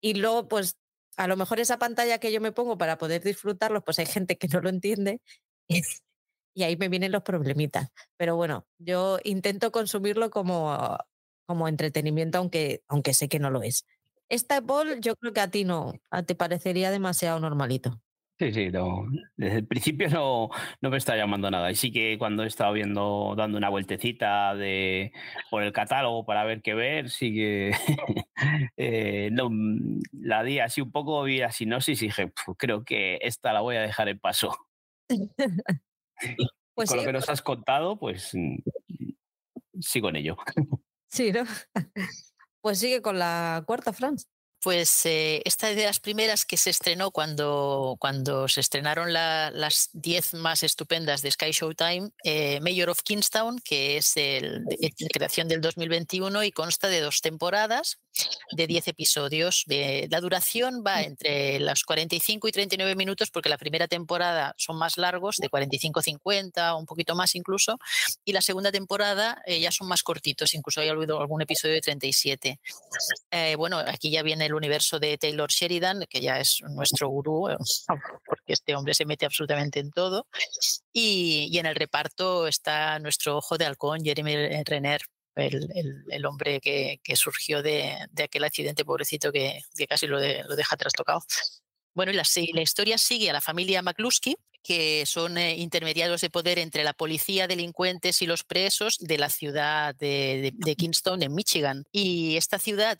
Y 0.00 0.14
luego, 0.14 0.48
pues, 0.48 0.76
a 1.16 1.26
lo 1.26 1.36
mejor 1.36 1.58
esa 1.60 1.78
pantalla 1.78 2.18
que 2.18 2.32
yo 2.32 2.40
me 2.40 2.52
pongo 2.52 2.78
para 2.78 2.98
poder 2.98 3.22
disfrutarlos, 3.22 3.82
pues 3.84 3.98
hay 3.98 4.06
gente 4.06 4.36
que 4.38 4.48
no 4.48 4.60
lo 4.60 4.68
entiende 4.68 5.20
y 6.54 6.62
ahí 6.64 6.76
me 6.76 6.88
vienen 6.88 7.12
los 7.12 7.22
problemitas. 7.22 7.90
Pero 8.16 8.36
bueno, 8.36 8.66
yo 8.78 9.18
intento 9.24 9.72
consumirlo 9.72 10.30
como, 10.30 10.98
como 11.46 11.68
entretenimiento, 11.68 12.38
aunque, 12.38 12.82
aunque 12.88 13.14
sé 13.14 13.28
que 13.28 13.38
no 13.38 13.50
lo 13.50 13.62
es. 13.62 13.86
Esta 14.28 14.60
Paul, 14.62 15.00
yo 15.00 15.16
creo 15.16 15.32
que 15.32 15.40
a 15.40 15.50
ti 15.50 15.64
no, 15.64 15.94
a 16.10 16.22
ti 16.22 16.34
parecería 16.34 16.90
demasiado 16.90 17.40
normalito. 17.40 18.00
Sí, 18.42 18.50
sí, 18.50 18.70
desde 19.36 19.58
el 19.58 19.66
principio 19.68 20.08
no, 20.08 20.50
no, 20.80 20.90
me 20.90 20.96
está 20.96 21.16
llamando 21.16 21.48
nada. 21.48 21.70
Y 21.70 21.76
sí 21.76 21.92
que 21.92 22.18
cuando 22.18 22.42
he 22.42 22.48
estado 22.48 22.72
viendo, 22.72 23.34
dando 23.36 23.56
una 23.56 23.68
vueltecita 23.68 24.56
de, 24.56 25.12
por 25.48 25.62
el 25.62 25.72
catálogo 25.72 26.26
para 26.26 26.42
ver 26.42 26.60
qué 26.60 26.74
ver, 26.74 27.08
sí 27.08 27.32
que 27.32 27.70
eh, 28.76 29.28
no, 29.30 29.48
la 30.10 30.42
di 30.42 30.58
así 30.58 30.80
un 30.80 30.90
poco, 30.90 31.22
vi 31.22 31.38
la 31.38 31.52
sinopsis 31.52 32.02
y 32.02 32.06
dije, 32.06 32.32
creo 32.58 32.84
que 32.84 33.20
esta 33.22 33.52
la 33.52 33.60
voy 33.60 33.76
a 33.76 33.82
dejar 33.82 34.08
en 34.08 34.18
paso. 34.18 34.56
pues 36.74 36.88
con 36.88 36.98
lo 36.98 37.04
que 37.04 37.12
nos 37.12 37.28
has 37.28 37.42
contado, 37.42 37.96
pues 37.96 38.32
mm, 38.34 38.56
sigo 39.78 40.08
en 40.08 40.16
ello. 40.16 40.36
Sí, 41.08 41.30
¿no? 41.30 41.44
Pues 42.60 42.78
sigue 42.78 43.02
con 43.02 43.18
la 43.18 43.64
cuarta, 43.66 43.92
Franz 43.92 44.31
pues 44.62 45.04
eh, 45.06 45.42
esta 45.44 45.74
de 45.74 45.84
las 45.84 45.98
primeras 45.98 46.44
que 46.44 46.56
se 46.56 46.70
estrenó 46.70 47.10
cuando, 47.10 47.96
cuando 47.98 48.46
se 48.46 48.60
estrenaron 48.60 49.12
las 49.12 49.90
10 49.92 50.34
más 50.34 50.62
estupendas 50.62 51.20
de 51.20 51.32
Sky 51.32 51.50
Showtime, 51.50 52.10
eh, 52.22 52.60
Mayor 52.60 52.90
of 52.90 53.02
Kingstown, 53.02 53.58
que 53.58 53.96
es 53.96 54.16
el, 54.16 54.64
de, 54.64 54.92
creación 55.12 55.48
del 55.48 55.60
2021 55.60 56.44
y 56.44 56.52
consta 56.52 56.88
de 56.88 57.00
dos 57.00 57.20
temporadas 57.20 57.98
de 58.52 58.66
10 58.66 58.88
episodios. 58.88 59.64
la 59.66 60.20
duración 60.20 60.82
va 60.86 61.02
entre 61.02 61.60
los 61.60 61.84
45 61.84 62.48
y 62.48 62.52
39 62.52 62.94
minutos 62.96 63.30
porque 63.30 63.48
la 63.48 63.58
primera 63.58 63.88
temporada 63.88 64.54
son 64.58 64.76
más 64.76 64.98
largos, 64.98 65.36
de 65.36 65.48
45 65.48 66.00
a 66.00 66.02
50, 66.02 66.74
un 66.74 66.86
poquito 66.86 67.14
más 67.14 67.34
incluso, 67.34 67.78
y 68.24 68.32
la 68.32 68.40
segunda 68.40 68.70
temporada 68.70 69.42
eh, 69.46 69.60
ya 69.60 69.72
son 69.72 69.88
más 69.88 70.02
cortitos, 70.02 70.54
incluso 70.54 70.80
hay 70.80 70.88
algún 70.88 71.42
episodio 71.42 71.74
de 71.74 71.80
37. 71.80 72.60
bueno, 73.56 73.78
aquí 73.78 74.10
ya 74.10 74.22
viene 74.22 74.46
el 74.46 74.54
universo 74.54 74.98
de 74.98 75.18
Taylor 75.18 75.50
Sheridan, 75.50 76.04
que 76.08 76.20
ya 76.20 76.38
es 76.38 76.60
nuestro 76.68 77.08
gurú, 77.08 77.48
eh, 77.48 77.56
porque 78.26 78.52
este 78.52 78.74
hombre 78.74 78.94
se 78.94 79.04
mete 79.04 79.26
absolutamente 79.26 79.80
en 79.80 79.90
todo. 79.90 80.26
Y, 80.92 81.56
en 81.58 81.66
el 81.66 81.74
reparto 81.74 82.48
está 82.48 82.98
nuestro 82.98 83.36
ojo 83.36 83.56
de 83.56 83.66
halcón, 83.66 84.02
Jeremy 84.02 84.62
Renner, 84.64 85.02
el, 85.36 86.26
hombre 86.26 86.60
que, 86.60 87.00
surgió 87.14 87.62
de, 87.62 87.96
aquel 88.22 88.44
accidente 88.44 88.84
pobrecito 88.84 89.32
que, 89.32 89.60
casi 89.88 90.06
lo, 90.06 90.18
lo 90.18 90.56
deja 90.56 90.76
trastocado. 90.76 91.22
Bueno, 91.94 92.12
y 92.12 92.14
la, 92.52 92.62
historia 92.62 92.96
sigue 92.96 93.28
a 93.28 93.34
la 93.34 93.40
familia 93.40 93.82
McCluskey, 93.82 94.36
que 94.62 95.04
son 95.06 95.36
eh, 95.36 95.56
intermediarios 95.56 96.20
de 96.20 96.30
poder 96.30 96.58
entre 96.58 96.84
la 96.84 96.94
policía, 96.94 97.46
delincuentes 97.48 98.22
y 98.22 98.26
los 98.26 98.44
presos 98.44 98.96
de 98.98 99.18
la 99.18 99.28
ciudad 99.28 99.94
de, 99.96 100.54
Kingston, 100.78 101.22
en 101.22 101.34
Michigan. 101.34 101.84
Y 101.92 102.36
esta 102.36 102.58
ciudad 102.58 102.98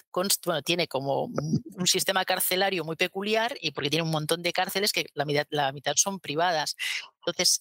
tiene 0.65 0.89
como 0.89 1.25
un 1.25 1.87
sistema 1.87 2.25
carcelario 2.25 2.85
muy 2.85 2.97
peculiar 2.97 3.57
y 3.61 3.71
porque 3.71 3.91
tiene 3.91 4.03
un 4.03 4.11
montón 4.11 4.43
de 4.43 4.53
cárceles 4.53 4.93
que 4.93 5.07
la 5.15 5.25
mitad 5.25 5.95
son 5.97 6.21
privadas. 6.21 6.77
Entonces, 7.25 7.61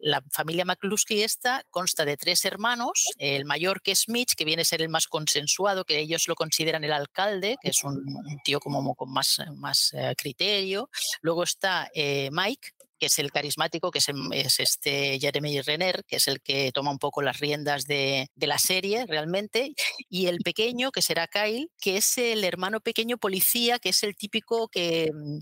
la 0.00 0.22
familia 0.30 0.64
McCluskey 0.64 1.22
esta 1.22 1.62
consta 1.70 2.04
de 2.04 2.16
tres 2.16 2.44
hermanos, 2.44 3.04
el 3.18 3.44
mayor 3.44 3.82
que 3.82 3.92
es 3.92 4.08
Mitch, 4.08 4.34
que 4.34 4.44
viene 4.44 4.62
a 4.62 4.64
ser 4.64 4.82
el 4.82 4.88
más 4.88 5.06
consensuado, 5.06 5.84
que 5.84 5.98
ellos 5.98 6.24
lo 6.28 6.34
consideran 6.34 6.84
el 6.84 6.92
alcalde, 6.92 7.56
que 7.62 7.70
es 7.70 7.84
un, 7.84 8.04
tío 8.44 8.60
como 8.60 8.94
con 8.94 9.12
más, 9.12 9.40
más 9.56 9.92
eh, 9.94 10.14
criterio. 10.16 10.90
Luego 11.22 11.42
está 11.44 11.88
eh, 11.94 12.28
Mike, 12.32 12.70
que 12.98 13.06
es 13.06 13.18
el 13.18 13.32
carismático, 13.32 13.90
que 13.90 13.98
es, 13.98 14.60
este 14.60 15.18
Jeremy 15.20 15.60
Renner, 15.60 16.04
que 16.06 16.16
es 16.16 16.28
el 16.28 16.40
que 16.40 16.70
toma 16.72 16.90
un 16.90 16.98
poco 16.98 17.22
las 17.22 17.38
riendas 17.38 17.84
de, 17.86 18.28
la 18.36 18.58
serie 18.58 19.06
realmente, 19.06 19.74
y 20.08 20.26
el 20.26 20.38
pequeño, 20.38 20.92
que 20.92 21.02
será 21.02 21.26
Kyle, 21.26 21.70
que 21.80 21.96
es 21.96 22.18
el 22.18 22.44
hermano 22.44 22.80
pequeño 22.80 23.18
policía, 23.18 23.78
que 23.78 23.90
es 23.90 24.02
el 24.02 24.16
típico 24.16 24.68
que, 24.68 25.10
mm, 25.12 25.38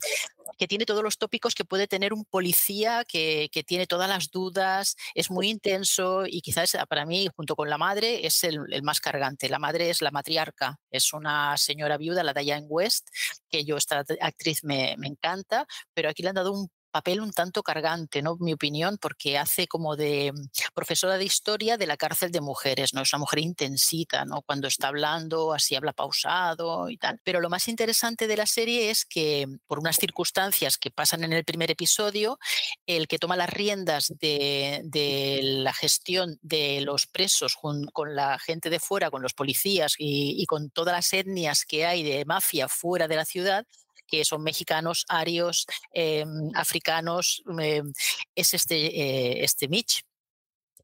que 0.59 0.69
tiene 0.69 0.87
todos 0.87 1.03
los 1.03 1.19
tópicos 1.19 1.55
que 1.55 1.65
puede 1.65 1.87
tener 1.87 2.13
un 2.13 2.25
policía, 2.25 3.05
que, 3.07 3.49
tiene 3.67 3.87
todas 3.87 4.09
las 4.09 4.31
dudas, 4.31 4.97
es 5.15 5.31
muy 5.31 5.49
intenso 5.49 6.25
y 6.27 6.41
quizás 6.41 6.77
para 6.89 7.07
mí, 7.07 7.29
junto 7.35 7.55
con 7.55 7.71
la 7.71 7.79
madre, 7.79 8.27
es 8.27 8.45
el, 8.45 8.83
más 8.83 9.01
cargante. 9.01 9.49
La 9.49 9.59
madre 9.59 9.91
es 9.91 10.03
la 10.03 10.11
matriarca, 10.11 10.79
es 10.91 11.13
una 11.13 11.57
señora 11.57 11.97
viuda, 11.97 12.23
la 12.23 12.35
Diane 12.35 12.67
West, 12.69 13.09
que 13.49 13.65
yo 13.65 13.77
esta 13.77 14.05
actriz 14.21 14.65
me, 14.65 14.97
me 14.99 15.09
encanta, 15.09 15.67
pero 15.95 16.09
aquí 16.09 16.23
le 16.23 16.31
han 16.31 16.35
dado 16.35 16.53
un 16.53 16.71
papel 16.93 17.21
un 17.21 17.33
tanto 17.33 17.63
cargante, 17.63 18.23
¿no? 18.23 18.37
Mi 18.39 18.53
opinión, 18.53 18.99
porque 18.99 19.39
hace 19.39 19.67
como 19.67 19.97
de 19.97 20.33
mm, 20.33 20.73
profesora 20.75 21.19
de 21.19 21.25
historia 21.25 21.77
de 21.77 21.87
la 21.87 21.97
cárcel 21.97 22.31
de 22.31 22.41
mujeres, 22.41 22.95
¿no? 22.95 23.03
Es 23.03 23.13
una 23.13 23.21
mujer 23.21 23.41
intensita, 23.41 24.25
¿no? 24.25 24.43
Cuando 24.43 24.69
está 24.69 24.89
hablando, 24.89 25.53
así 25.53 25.75
habla 25.75 25.93
pausado 25.93 26.91
y 26.91 26.99
tal. 26.99 27.21
Pero 27.25 27.41
lo 27.41 27.51
más 27.51 27.67
interesante 27.69 28.27
de 28.27 28.37
la 28.37 28.47
serie 28.47 28.91
es 28.91 29.05
que, 29.05 29.47
por 29.67 29.79
unas 29.79 29.97
circunstancias 29.97 30.79
que 30.79 30.91
pasan 30.91 31.25
en 31.25 31.33
el 31.33 31.45
primer 31.45 31.71
episodio, 31.71 32.39
el 32.87 33.09
que 33.09 33.19
toma 33.19 33.37
las 33.37 33.51
riendas 33.51 34.13
de, 34.21 35.41
la 35.43 35.73
gestión 35.73 36.39
de 36.43 36.83
los 36.83 37.07
presos 37.07 37.57
con 37.57 38.15
la 38.15 38.39
gente 38.39 38.71
de 38.71 38.79
fuera, 38.79 39.11
con 39.11 39.23
los 39.23 39.33
policías 39.35 39.95
y, 39.99 40.41
y 40.41 40.47
con 40.47 40.71
todas 40.71 40.95
las 40.95 41.13
etnias 41.13 41.65
que 41.65 41.87
hay 41.87 42.03
de 42.03 42.25
mafia 42.25 42.69
fuera 42.69 43.09
de 43.09 43.17
la 43.17 43.25
ciudad, 43.25 43.67
que 44.07 44.25
son 44.25 44.43
mexicanos, 44.43 45.05
arios, 45.09 45.67
em, 45.93 46.51
africanos, 46.55 47.43
em, 47.59 47.93
es 48.35 48.55
este, 48.55 48.77
eh, 48.77 49.45
este 49.45 49.69
Mitch. 49.69 50.03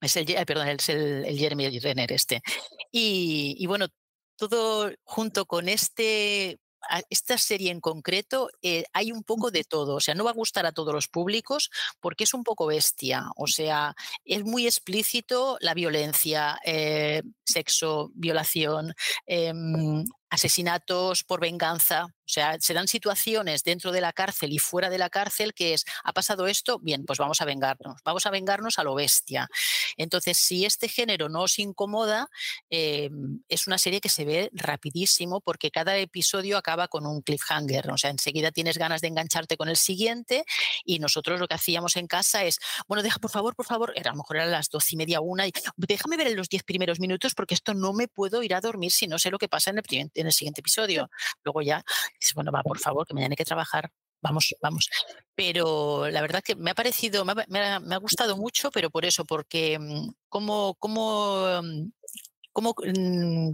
Es 0.01 0.17
el, 0.17 0.27
perdón, 0.47 0.69
es 0.69 0.89
el, 0.89 1.37
Jeremy 1.37 1.79
Renner 1.81 2.13
este. 2.13 2.41
Y, 2.93 3.67
bueno, 3.67 3.89
todo 4.37 4.93
junto 5.05 5.47
con 5.47 5.69
este 5.69 6.59
esta 7.11 7.37
serie 7.37 7.73
en 7.73 7.81
concreto 7.81 8.51
eh, 8.63 8.85
hay 8.93 9.11
un 9.11 9.25
poco 9.25 9.51
de 9.51 9.65
todo, 9.65 9.97
o 9.97 10.01
sea, 10.01 10.15
no 10.15 10.25
va 10.25 10.31
a 10.31 10.35
gustar 10.35 10.65
a 10.65 10.73
todos 10.73 10.95
los 10.95 11.09
públicos 11.09 11.71
porque 12.01 12.25
es 12.25 12.33
un 12.35 12.45
poco 12.45 12.67
bestia, 12.67 13.27
o 13.37 13.49
sea, 13.49 13.95
es 14.25 14.45
muy 14.45 14.65
explícito 14.65 15.59
la 15.61 15.75
violencia, 15.75 16.59
eh, 16.65 17.23
sexo, 17.45 18.11
violación, 18.15 18.95
em, 19.27 20.05
asesinatos 20.31 21.25
por 21.25 21.41
venganza, 21.41 22.05
o 22.05 22.31
sea, 22.31 22.57
se 22.61 22.75
dan 22.75 22.89
situaciones 22.89 23.65
dentro 23.65 23.91
de 23.91 24.03
la 24.03 24.13
cárcel 24.13 24.53
y 24.53 24.59
fuera 24.59 24.91
de 24.91 24.99
la 24.99 25.09
cárcel 25.09 25.55
que 25.55 25.73
es, 25.73 25.85
ha 26.05 26.13
pasado 26.13 26.47
esto, 26.47 26.79
bien, 26.79 27.05
pues 27.07 27.19
vamos 27.19 27.41
a 27.41 27.47
vengarnos, 27.47 28.03
vamos 28.05 28.27
a 28.27 28.31
vengarnos 28.31 28.79
a 28.79 28.85
lo 28.85 28.95
bestia. 28.95 29.49
Entonces, 29.97 30.37
si 30.37 30.67
este 30.67 30.89
género 30.89 31.29
no 31.31 31.43
os 31.43 31.59
incomoda, 31.59 32.29
em, 32.69 33.41
es 33.49 33.67
una 33.67 33.79
serie 33.79 34.01
que 34.01 34.11
se 34.11 34.27
ve 34.27 34.51
rapidísimo 34.53 35.41
porque 35.41 35.71
cada 35.71 35.97
episodio 35.97 36.59
acaba 36.59 36.89
con 36.89 37.07
un 37.07 37.23
cliffhanger, 37.23 37.91
o 37.91 37.97
sea, 37.97 38.11
enseguida 38.11 38.51
tienes 38.51 38.77
ganas 38.77 39.01
de 39.01 39.09
engancharte 39.09 39.57
con 39.57 39.69
el 39.69 39.77
siguiente 39.77 40.45
y 40.85 40.99
nosotros 40.99 41.41
lo 41.41 41.49
que 41.49 41.55
hacíamos 41.55 41.97
en 41.97 42.07
casa 42.07 42.45
es, 42.45 42.59
bueno, 42.87 43.03
deja 43.03 43.19
por 43.19 43.31
favor, 43.31 43.57
por 43.57 43.67
favor, 43.67 43.93
era, 43.97 44.11
a 44.11 44.13
lo 44.13 44.19
mejor 44.19 44.37
eran 44.37 44.51
las 44.51 44.69
doce 44.69 44.91
y 44.93 44.97
media, 44.97 45.21
una, 45.21 45.47
y 45.47 45.53
déjame 45.77 46.19
ver 46.19 46.27
en 46.27 46.37
los 46.37 46.49
diez 46.51 46.63
primeros 46.63 47.01
minutos 47.01 47.35
porque 47.35 47.55
esto 47.55 47.73
no 47.73 47.95
me 47.95 48.07
puedo 48.09 48.43
ir 48.43 48.55
a 48.55 48.61
dormir 48.61 48.93
si 48.93 49.07
no 49.07 49.19
sé 49.19 49.31
lo 49.31 49.39
que 49.39 49.49
pasa 49.49 49.71
en 49.71 49.79
el, 49.79 49.85
en 50.21 50.27
el 50.27 50.33
siguiente 50.33 50.61
episodio. 50.61 51.11
Luego 51.45 51.63
ya 51.63 51.85
bueno, 52.35 52.53
va, 52.53 52.63
por 52.63 52.79
favor, 52.79 53.07
que 53.07 53.15
mañana 53.15 53.33
hay 53.33 53.37
que 53.37 53.45
trabajar. 53.45 53.91
Vamos, 54.21 54.55
vamos. 54.61 54.89
Pero 55.35 56.09
la 56.11 56.21
verdad 56.21 56.43
que 56.43 56.57
me 56.57 56.71
ha 56.73 56.75
parecido, 56.75 57.25
me 57.25 57.61
ha, 57.61 57.97
gustado 57.99 58.37
mucho, 58.37 58.71
pero 58.71 58.91
por 58.91 59.05
eso, 59.05 59.25
porque 59.25 59.79
mm, 59.79 60.11
como, 60.29 60.75
como 60.75 61.63
mm, 61.63 61.91
cómo 62.53 62.75
mm, 62.77 63.53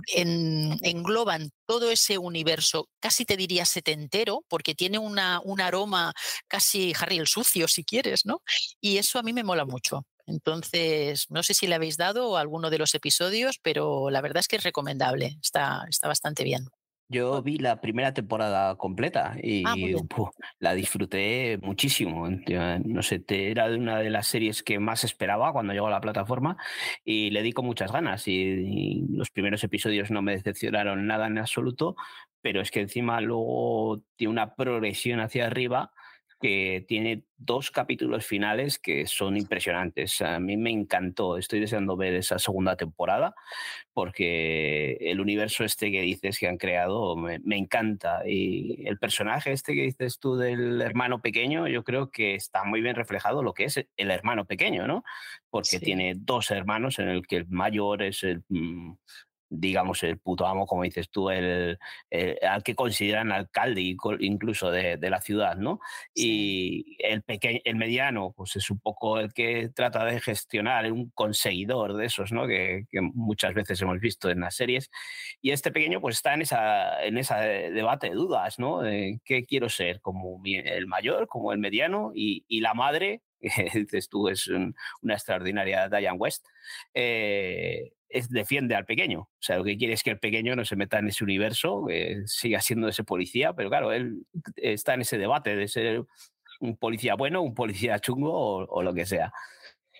engloban 0.82 1.50
todo 1.66 1.90
ese 1.90 2.16
universo, 2.16 2.88
casi 3.00 3.26
te 3.26 3.36
diría 3.36 3.66
setentero, 3.66 4.44
porque 4.48 4.74
tiene 4.74 4.98
una, 4.98 5.40
un 5.44 5.60
aroma 5.60 6.14
casi 6.48 6.94
Harry 6.98 7.18
el 7.18 7.26
sucio, 7.26 7.68
si 7.68 7.84
quieres, 7.84 8.24
¿no? 8.24 8.40
Y 8.80 8.96
eso 8.96 9.18
a 9.18 9.22
mí 9.22 9.34
me 9.34 9.44
mola 9.44 9.66
mucho. 9.66 10.06
Entonces, 10.26 11.26
no 11.30 11.42
sé 11.42 11.54
si 11.54 11.66
le 11.66 11.74
habéis 11.74 11.96
dado 11.96 12.36
alguno 12.36 12.70
de 12.70 12.78
los 12.78 12.94
episodios, 12.94 13.58
pero 13.62 14.10
la 14.10 14.20
verdad 14.20 14.40
es 14.40 14.48
que 14.48 14.56
es 14.56 14.64
recomendable, 14.64 15.36
está, 15.42 15.84
está 15.88 16.08
bastante 16.08 16.44
bien. 16.44 16.68
Yo 17.08 17.42
vi 17.42 17.58
la 17.58 17.82
primera 17.82 18.14
temporada 18.14 18.76
completa 18.76 19.34
ah, 19.34 19.38
y 19.40 19.62
la 20.58 20.74
disfruté 20.74 21.58
muchísimo. 21.62 22.28
No 22.28 23.02
sé, 23.02 23.22
era 23.28 23.66
una 23.66 23.98
de 23.98 24.08
las 24.08 24.26
series 24.26 24.62
que 24.62 24.78
más 24.78 25.04
esperaba 25.04 25.52
cuando 25.52 25.74
llegó 25.74 25.88
a 25.88 25.90
la 25.90 26.00
plataforma 26.00 26.56
y 27.04 27.30
le 27.30 27.42
di 27.42 27.52
con 27.52 27.66
muchas 27.66 27.92
ganas. 27.92 28.26
Y, 28.26 29.04
los 29.10 29.30
primeros 29.30 29.62
episodios 29.62 30.10
no 30.10 30.22
me 30.22 30.32
decepcionaron 30.32 31.06
nada 31.06 31.26
en 31.26 31.38
absoluto, 31.38 31.94
pero 32.40 32.62
es 32.62 32.70
que 32.70 32.80
encima 32.80 33.20
luego 33.20 34.02
tiene 34.16 34.32
una 34.32 34.54
progresión 34.54 35.20
hacia 35.20 35.46
arriba 35.46 35.92
que 36.45 36.84
tiene 36.86 37.22
dos 37.38 37.70
capítulos 37.70 38.26
finales 38.26 38.78
que 38.78 39.07
son 39.07 39.38
impresionantes. 39.38 40.20
A 40.20 40.38
mí 40.38 40.59
me 40.59 40.68
encantó, 40.68 41.38
estoy 41.38 41.59
deseando 41.59 41.97
ver 41.97 42.12
esa 42.12 42.38
segunda 42.38 42.76
temporada 42.76 43.34
porque 43.95 44.99
el 45.01 45.22
universo 45.22 45.64
este 45.64 45.90
que 45.90 46.03
dices 46.03 46.38
que 46.38 46.47
han 46.47 46.59
creado 46.59 47.16
me, 47.16 47.40
encanta 47.57 48.28
y 48.28 48.86
el 48.86 48.99
personaje 48.99 49.53
este 49.53 49.74
que 49.74 49.84
dices 49.84 50.18
tú 50.18 50.36
del 50.36 50.82
hermano 50.82 51.22
pequeño, 51.22 51.66
yo 51.66 51.82
creo 51.82 52.11
que 52.11 52.34
está 52.34 52.62
muy 52.64 52.82
bien 52.82 52.95
reflejado 52.95 53.42
lo 53.42 53.55
que 53.55 53.64
es 53.64 53.78
el 53.97 54.11
hermano 54.11 54.45
pequeño, 54.45 54.86
¿no? 54.86 55.03
Porque 55.49 55.80
tiene 55.80 56.12
dos 56.14 56.51
hermanos 56.51 56.99
en 56.99 57.09
el 57.09 57.26
que 57.26 57.36
el 57.36 57.47
mayor 57.49 58.03
es 58.03 58.22
el... 58.22 58.42
Digamos, 59.57 60.02
el 60.02 60.18
puto 60.18 60.46
amo, 60.46 60.66
como 60.66 60.82
dices 60.82 61.11
tú, 61.11 61.30
el, 61.30 61.78
al 62.42 62.62
que 62.62 62.74
consideran 62.74 63.32
alcalde 63.32 63.80
incluso 64.20 64.70
de, 64.70 64.98
la 65.05 65.20
ciudad, 65.20 65.57
¿no? 65.57 65.80
Y 66.14 66.96
el, 66.98 67.22
pequeño, 67.22 67.61
el 67.64 67.76
mediano, 67.76 68.32
pues 68.36 68.57
es 68.57 68.70
un 68.70 68.80
poco 68.80 69.18
el 69.20 69.32
que 69.32 69.70
trata 69.74 70.05
de 70.05 70.20
gestionar, 70.20 70.90
un 70.90 71.11
conseguidor 71.11 71.94
de 71.94 72.07
esos, 72.07 72.32
¿no? 72.32 72.46
Que, 72.46 72.86
muchas 73.14 73.55
veces 73.55 73.80
hemos 73.82 74.00
visto 74.00 74.30
en 74.30 74.40
las 74.40 74.57
series. 74.57 74.90
Y 75.40 75.50
este 75.50 75.70
pequeño, 75.70 76.00
pues 76.00 76.16
está 76.16 76.34
en 76.34 76.42
esa, 76.42 77.02
en 77.05 77.18
ese 77.18 77.34
debate 77.34 78.09
de 78.09 78.14
dudas, 78.14 78.59
¿no? 78.59 78.80
De 78.80 79.20
¿Qué 79.24 79.44
quiero 79.44 79.68
ser? 79.68 80.00
¿Como 80.00 80.40
el 80.44 80.86
mayor, 80.86 81.28
como 81.28 81.52
el 81.52 81.59
mediano? 81.59 82.12
Y, 82.14 82.44
y 82.48 82.61
la 82.61 82.74
madre, 82.74 83.22
dices 83.74 84.09
tú, 84.09 84.28
es 84.28 84.48
una 84.48 85.14
extraordinaria 85.14 85.88
Diane 85.88 86.18
West, 86.18 86.46
eh, 86.92 87.92
defiende 88.28 88.74
al 88.74 88.84
pequeño. 88.84 89.20
O 89.20 89.28
sea, 89.40 89.57
lo 89.57 89.64
que 89.64 89.76
quiere 89.76 89.94
es 89.94 90.02
que 90.02 90.11
el 90.11 90.18
pequeño 90.18 90.57
no 90.57 90.64
se 90.64 90.76
meta 90.76 90.98
en 90.98 91.09
ese 91.09 91.24
universo, 91.24 91.86
siga 92.26 92.61
siendo 92.61 92.88
ese 92.88 93.05
policía, 93.05 93.52
pero 93.52 93.68
claro, 93.68 93.92
él 93.92 94.26
está 94.57 94.94
en 94.94 95.02
ese 95.02 95.18
debate 95.18 95.57
de 95.57 95.68
ser 95.68 96.05
un 96.61 96.76
policía 96.76 97.14
bueno, 97.14 97.42
un 97.42 97.55
policía 97.55 97.98
chungo 97.98 98.66
o, 98.66 98.82
lo 98.82 98.94
que 98.94 99.07
sea. 99.07 99.32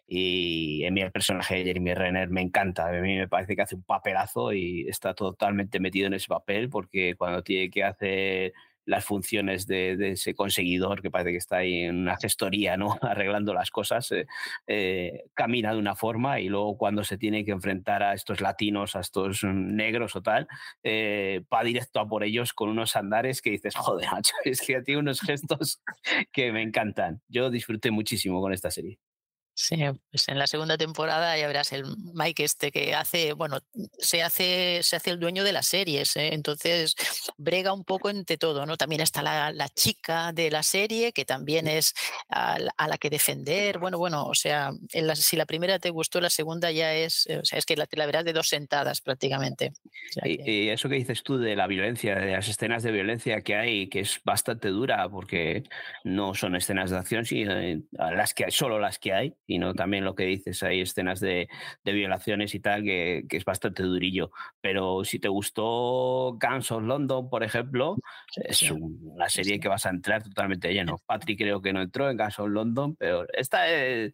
Y 0.07 0.85
en 0.85 0.95
mí 0.95 1.01
el 1.01 1.13
personaje 1.13 1.57
de 1.57 1.65
Jeremy 1.65 1.95
Renner 1.95 2.29
me 2.29 2.43
encanta. 2.43 2.89
A 2.89 2.93
mí 2.93 3.17
me 3.17 3.29
parece 3.29 3.57
que 3.57 3.63
hace 3.63 3.75
un 3.75 3.85
papelazo 3.85 4.53
y 4.53 4.87
está 4.89 5.15
totalmente 5.15 5.81
metido 5.81 6.07
en 6.07 6.15
ese 6.15 6.29
papel 6.29 6.69
porque 6.69 7.15
cuando 7.17 7.43
tiene 7.43 7.71
que 7.71 7.85
hacer 7.85 8.53
las 8.87 9.05
funciones 9.05 9.67
de, 9.67 10.13
ese 10.13 10.35
conseguidor 10.35 11.03
que 11.03 11.11
parece 11.11 11.33
que 11.33 11.39
está 11.39 11.59
ahí 11.59 11.83
en 11.83 12.01
una 12.01 12.17
gestoría, 12.17 12.77
¿no? 12.77 12.99
arreglando 13.03 13.55
las 13.55 13.71
cosas, 13.71 14.11
eh, 14.13 14.27
eh, 14.67 15.25
camina 15.35 15.73
de 15.73 15.79
una 15.79 15.95
forma 15.95 16.41
y 16.41 16.49
luego 16.49 16.77
cuando 16.77 17.05
se 17.05 17.19
tiene 17.19 17.45
que 17.45 17.53
enfrentar 17.53 18.03
a 18.03 18.15
estos 18.15 18.41
latinos, 18.41 18.97
a 18.97 19.01
estos 19.01 19.45
negros 19.45 20.17
o 20.17 20.23
tal, 20.23 20.47
eh, 20.83 21.43
va 21.53 21.65
directo 21.65 22.01
a 22.01 22.09
por 22.09 22.25
ellos 22.25 22.53
con 22.53 22.69
unos 22.69 22.97
andares 22.97 23.43
que 23.43 23.51
dices, 23.51 23.75
joder, 23.77 24.09
es 24.45 24.61
que 24.61 24.83
tiene 24.83 25.01
unos 25.01 25.21
gestos 25.21 25.81
que 26.33 26.53
me 26.53 26.63
encantan. 26.63 27.23
Yo 27.29 27.51
disfruté 27.51 27.91
muchísimo 27.91 28.41
con 28.41 28.53
esta 28.53 28.71
serie. 28.71 28.99
Sí, 29.57 29.77
pues 30.11 30.29
en 30.29 30.39
la 30.41 30.49
segunda 30.49 30.77
temporada 30.77 31.39
ya 31.39 31.47
verás 31.47 31.73
el 31.73 31.85
Mike 32.13 32.43
este 32.43 32.73
que 32.73 32.93
hace, 32.93 33.35
bueno, 33.35 33.61
se 33.99 34.21
hace, 34.21 34.81
se 34.83 34.97
hace 34.97 35.11
el 35.11 35.21
dueño 35.21 35.45
de 35.45 35.53
las 35.53 35.67
series, 35.67 36.17
¿eh? 36.17 36.35
entonces 36.35 36.97
brega 37.37 37.73
un 37.73 37.85
poco 37.85 38.11
entre 38.11 38.37
todo, 38.37 38.67
¿no? 38.67 38.77
También 38.77 39.01
está 39.01 39.23
la, 39.23 39.53
la 39.53 39.69
chica 39.69 40.33
de 40.33 40.51
la 40.51 40.65
serie 40.65 41.13
que 41.13 41.25
también 41.25 41.69
es 41.69 41.95
a, 42.29 42.59
la 42.59 42.99
que 42.99 43.11
defender, 43.11 43.79
bueno, 43.79 43.97
bueno, 43.97 44.27
o 44.27 44.35
sea, 44.35 44.73
si 45.15 45.37
la 45.37 45.47
primera 45.47 45.79
te 45.79 45.91
gustó, 45.91 46.21
la 46.21 46.31
segunda 46.31 46.73
ya 46.73 46.93
es, 46.93 47.29
o 47.29 47.45
sea, 47.45 47.57
es 47.57 47.65
que 47.65 47.77
la, 47.77 47.87
la 47.93 48.07
verás 48.07 48.25
de 48.25 48.33
dos 48.33 48.49
sentadas 48.49 49.01
prácticamente. 49.03 49.73
y, 50.25 50.69
eso 50.69 50.89
que 50.89 50.97
dices 50.97 51.23
tú 51.23 51.39
de 51.39 51.55
la 51.55 51.69
violencia, 51.69 52.17
de 52.17 52.33
las 52.33 52.49
escenas 52.49 52.83
de 52.83 52.91
violencia 52.91 53.43
que 53.43 53.55
hay, 53.55 53.89
que 53.89 54.01
es 54.01 54.21
bastante 54.25 54.69
dura 54.69 55.09
porque 55.09 55.63
no 56.03 56.35
son 56.35 56.57
escenas 56.57 56.91
de 56.91 56.97
acción, 56.97 57.25
sino 57.25 57.55
las 57.93 58.35
que 58.35 58.47
hay, 58.47 58.51
solo 58.51 58.81
las 58.81 58.99
que 58.99 59.13
hay 59.13 59.35
y 59.47 59.59
no 59.59 59.75
también 59.75 60.05
lo 60.05 60.15
que 60.15 60.25
dices, 60.25 60.63
hay 60.63 60.81
escenas 60.81 61.21
de, 61.21 61.49
violaciones 61.85 62.55
y 62.55 62.61
tal 62.61 62.83
que, 62.83 63.25
es 63.29 63.45
bastante 63.45 63.83
durillo. 63.83 64.31
Pero 64.61 65.05
si 65.05 65.19
te 65.19 65.29
gustó 65.29 66.39
Guns 66.41 66.71
of 66.71 66.83
London, 66.83 67.29
por 67.29 67.43
ejemplo, 67.43 67.97
es 68.37 68.71
una 68.71 69.29
serie 69.29 69.61
que 69.61 69.69
vas 69.69 69.87
a 69.87 69.91
entrar 69.91 70.23
totalmente 70.23 70.73
lleno. 70.73 70.99
Patrick 71.07 71.39
creo 71.39 71.61
que 71.61 71.73
no 71.73 71.83
entró 71.83 72.11
en 72.11 72.17
Guns 72.17 72.39
of 72.39 72.49
London, 72.49 72.97
pero 72.97 73.27
esta 73.33 73.69
es, 73.69 74.13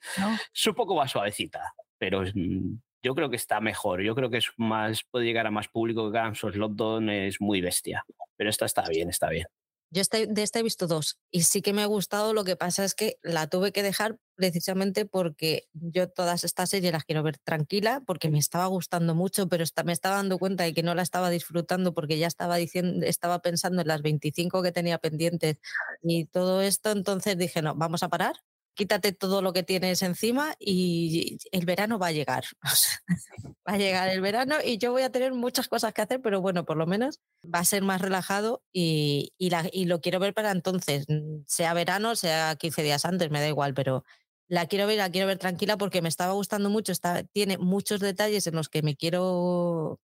un 0.67 0.75
poco 0.75 0.97
más 0.97 1.11
suavecita, 1.11 1.75
pero 1.99 2.23
mm, 2.23 2.79
yo 3.03 3.15
creo 3.15 3.31
que 3.31 3.37
está 3.37 3.61
mejor. 3.61 4.03
Yo 4.03 4.15
creo 4.15 4.31
que 4.31 4.39
es 4.39 4.51
más, 4.57 5.05
puede 5.11 5.27
llegar 5.27 5.47
a 5.47 5.51
más 5.51 5.69
público 5.69 6.11
que 6.11 6.21
Guns 6.21 6.45
of 6.45 6.57
London, 6.57 7.11
es 7.11 7.41
muy 7.41 7.61
bestia. 7.61 8.05
Pero 8.37 8.51
esta 8.51 8.67
está 8.67 8.89
bien, 8.89 9.11
está 9.11 9.29
bien. 9.29 9.47
Yo 9.93 10.03
de 10.29 10.43
esta 10.43 10.61
he 10.61 10.63
visto 10.63 10.87
dos 10.87 11.19
y 11.33 11.43
sí 11.43 11.63
que 11.63 11.73
me 11.73 11.83
ha 11.83 11.87
gustado, 11.87 12.33
lo 12.33 12.45
que 12.45 12.55
pasa 12.55 12.85
es 12.85 12.95
que 12.95 13.19
la 13.23 13.49
tuve 13.49 13.73
que 13.73 13.83
dejar 13.83 14.19
precisamente 14.37 15.05
porque 15.05 15.69
yo 15.73 16.09
todas 16.09 16.45
estas 16.45 16.71
series 16.71 16.93
las 16.93 17.05
quiero 17.05 17.25
ver 17.25 17.39
tranquila, 17.39 18.01
porque 18.07 18.31
me 18.31 18.39
estaba 18.39 18.67
gustando 18.67 19.15
mucho, 19.17 19.49
pero 19.49 19.65
me 19.85 19.93
estaba 19.93 20.17
dando 20.17 20.39
cuenta 20.39 20.63
de 20.65 20.75
que 20.75 20.85
no 20.85 20.95
la 20.95 21.03
estaba 21.03 21.29
disfrutando 21.29 21.93
porque 21.93 22.19
ya 22.19 22.29
estaba, 22.29 22.57
diciendo, 22.57 23.05
estaba 23.05 23.41
pensando 23.41 23.83
en 23.83 23.89
las 23.89 24.01
25 24.03 24.63
que 24.63 24.71
tenía 24.73 24.99
pendientes 24.99 25.57
y 26.03 26.27
todo 26.27 26.61
esto, 26.63 26.93
entonces 26.93 27.37
dije, 27.37 27.61
no, 27.61 27.75
vamos 27.75 28.03
a 28.05 28.09
parar 28.09 28.37
quítate 28.81 29.13
todo 29.13 29.43
lo 29.43 29.53
que 29.53 29.63
tienes 29.63 30.01
encima 30.01 30.55
y 30.59 31.37
el 31.53 31.67
verano 31.67 31.99
va 31.99 32.07
a 32.07 32.13
llegar. 32.13 32.45
va 33.69 33.75
a 33.75 33.77
llegar 33.77 34.09
el 34.09 34.23
verano 34.23 34.57
y 34.65 34.79
yo 34.79 34.91
voy 34.91 35.03
a 35.03 35.13
tener 35.13 35.35
muchas 35.35 35.69
cosas 35.69 35.93
que 35.93 36.01
hacer, 36.01 36.23
pero 36.23 36.41
bueno, 36.41 36.65
por 36.65 36.79
lo 36.79 36.87
menos 36.87 37.21
va 37.45 37.59
a 37.59 37.65
ser 37.67 37.83
más 37.83 38.01
relajado 38.01 38.63
y, 38.73 39.35
y, 39.37 39.85
lo 39.85 40.01
quiero 40.01 40.19
ver 40.19 40.33
para 40.33 40.51
entonces, 40.51 41.05
mm, 41.09 41.43
sea 41.47 41.75
verano, 41.75 42.17
sea 42.17 42.57
15 42.57 42.83
días 42.83 43.05
antes, 43.05 43.31
me 43.31 43.41
da 43.41 43.49
igual, 43.49 43.75
pero 43.75 44.03
la 44.49 44.65
quiero 44.65 44.87
ver, 44.87 44.97
la 44.97 45.11
quiero 45.11 45.27
ver 45.27 45.37
tranquila 45.37 45.77
porque 45.77 46.01
me 46.01 46.09
estaba 46.09 46.33
gustando 46.33 46.71
mucho, 46.71 46.95
tiene 47.33 47.59
muchos 47.59 48.01
detalles 48.01 48.47
en 48.47 48.55
los 48.55 48.71
que 48.71 48.81
me 48.81 48.97
quiero 48.97 50.01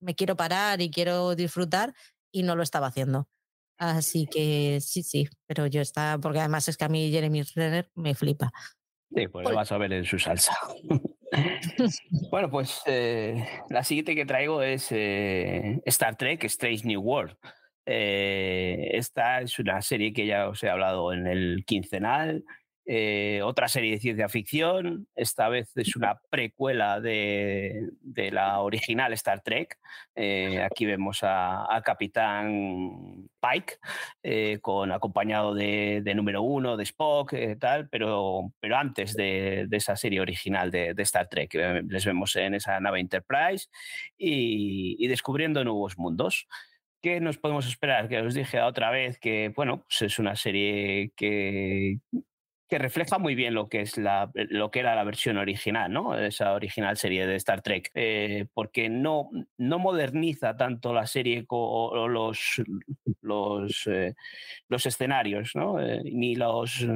me 0.00 0.14
quiero 0.14 0.36
parar 0.36 0.80
y 0.80 0.90
quiero 0.90 1.34
disfrutar 1.34 1.94
y 2.32 2.44
no 2.44 2.56
lo 2.56 2.62
estaba 2.62 2.86
haciendo. 2.86 3.28
Así 3.78 4.26
que 4.26 4.80
sí, 4.80 5.02
sí, 5.02 5.28
pero 5.46 5.66
yo 5.66 5.80
está, 5.80 6.18
porque 6.20 6.40
además 6.40 6.68
es 6.68 6.76
que 6.76 6.84
a 6.84 6.88
mí 6.88 7.10
Jeremy 7.10 7.42
Renner 7.54 7.88
me 7.94 8.14
flipa. 8.14 8.50
Sí, 9.14 9.28
pues 9.28 9.48
lo 9.48 9.54
vas 9.54 9.72
a 9.72 9.78
ver 9.78 9.92
en 9.92 10.04
su 10.04 10.18
salsa. 10.18 10.52
bueno, 12.30 12.50
pues 12.50 12.82
eh, 12.86 13.46
la 13.70 13.84
siguiente 13.84 14.14
que 14.14 14.26
traigo 14.26 14.62
es 14.62 14.88
eh, 14.90 15.80
Star 15.86 16.16
Trek 16.16 16.44
Strange 16.44 16.86
New 16.86 17.00
World. 17.00 17.36
Eh, 17.86 18.90
esta 18.92 19.40
es 19.40 19.58
una 19.58 19.80
serie 19.80 20.12
que 20.12 20.26
ya 20.26 20.48
os 20.48 20.62
he 20.62 20.68
hablado 20.68 21.12
en 21.12 21.26
el 21.26 21.64
quincenal, 21.66 22.44
eh, 22.90 23.42
otra 23.44 23.68
serie 23.68 23.90
de 23.90 23.98
ciencia 23.98 24.30
ficción, 24.30 25.08
esta 25.14 25.50
vez 25.50 25.70
es 25.76 25.94
una 25.94 26.18
precuela 26.30 27.00
de, 27.00 27.90
la 28.32 28.60
original 28.60 29.12
Star 29.12 29.42
Trek. 29.42 29.78
Eh, 30.14 30.62
aquí 30.62 30.86
vemos 30.86 31.18
a, 31.22 31.82
Capitán 31.84 33.28
Pike, 33.40 33.74
eh, 34.22 34.58
con, 34.62 34.90
acompañado 34.90 35.52
de, 35.52 36.00
número 36.16 36.40
uno, 36.40 36.78
de 36.78 36.84
Spock, 36.84 37.34
tal, 37.60 37.90
pero, 37.90 38.54
pero 38.58 38.78
antes 38.78 39.14
de, 39.14 39.68
esa 39.70 39.94
serie 39.94 40.22
original 40.22 40.70
de, 40.70 40.94
Star 40.96 41.28
Trek. 41.28 41.52
Les 41.90 42.06
vemos 42.06 42.34
en 42.36 42.54
esa 42.54 42.80
nave 42.80 43.00
Enterprise 43.00 43.68
y, 44.16 44.96
y 44.98 45.08
descubriendo 45.08 45.62
nuevos 45.62 45.98
mundos. 45.98 46.46
¿Qué 47.02 47.20
nos 47.20 47.36
podemos 47.36 47.66
esperar? 47.68 48.08
Que 48.08 48.20
os 48.22 48.34
dije 48.34 48.62
otra 48.62 48.90
vez 48.90 49.18
que, 49.20 49.52
bueno, 49.54 49.82
pues 49.82 50.02
es 50.02 50.18
una 50.18 50.34
serie 50.34 51.12
que, 51.14 51.98
que 52.68 52.78
refleja 52.78 53.18
muy 53.18 53.34
bien 53.34 53.54
lo 53.54 53.68
que 53.68 53.80
es 53.80 53.96
la, 53.96 54.30
lo 54.34 54.70
que 54.70 54.80
era 54.80 54.94
la 54.94 55.04
versión 55.04 55.38
original, 55.38 55.92
¿no? 55.92 56.18
Esa 56.18 56.52
original 56.52 56.96
serie 56.96 57.26
de 57.26 57.36
Star 57.36 57.62
Trek, 57.62 57.90
eh, 57.94 58.46
porque 58.52 58.88
no, 58.88 59.30
no 59.56 59.78
moderniza 59.78 60.56
tanto 60.56 60.92
la 60.92 61.06
serie 61.06 61.44
o 61.48 62.08
los, 62.08 62.62
los, 63.22 63.86
eh, 63.86 64.14
los 64.68 64.86
escenarios, 64.86 65.52
¿no? 65.54 65.80
Eh, 65.80 66.02
ni 66.04 66.34
los 66.36 66.86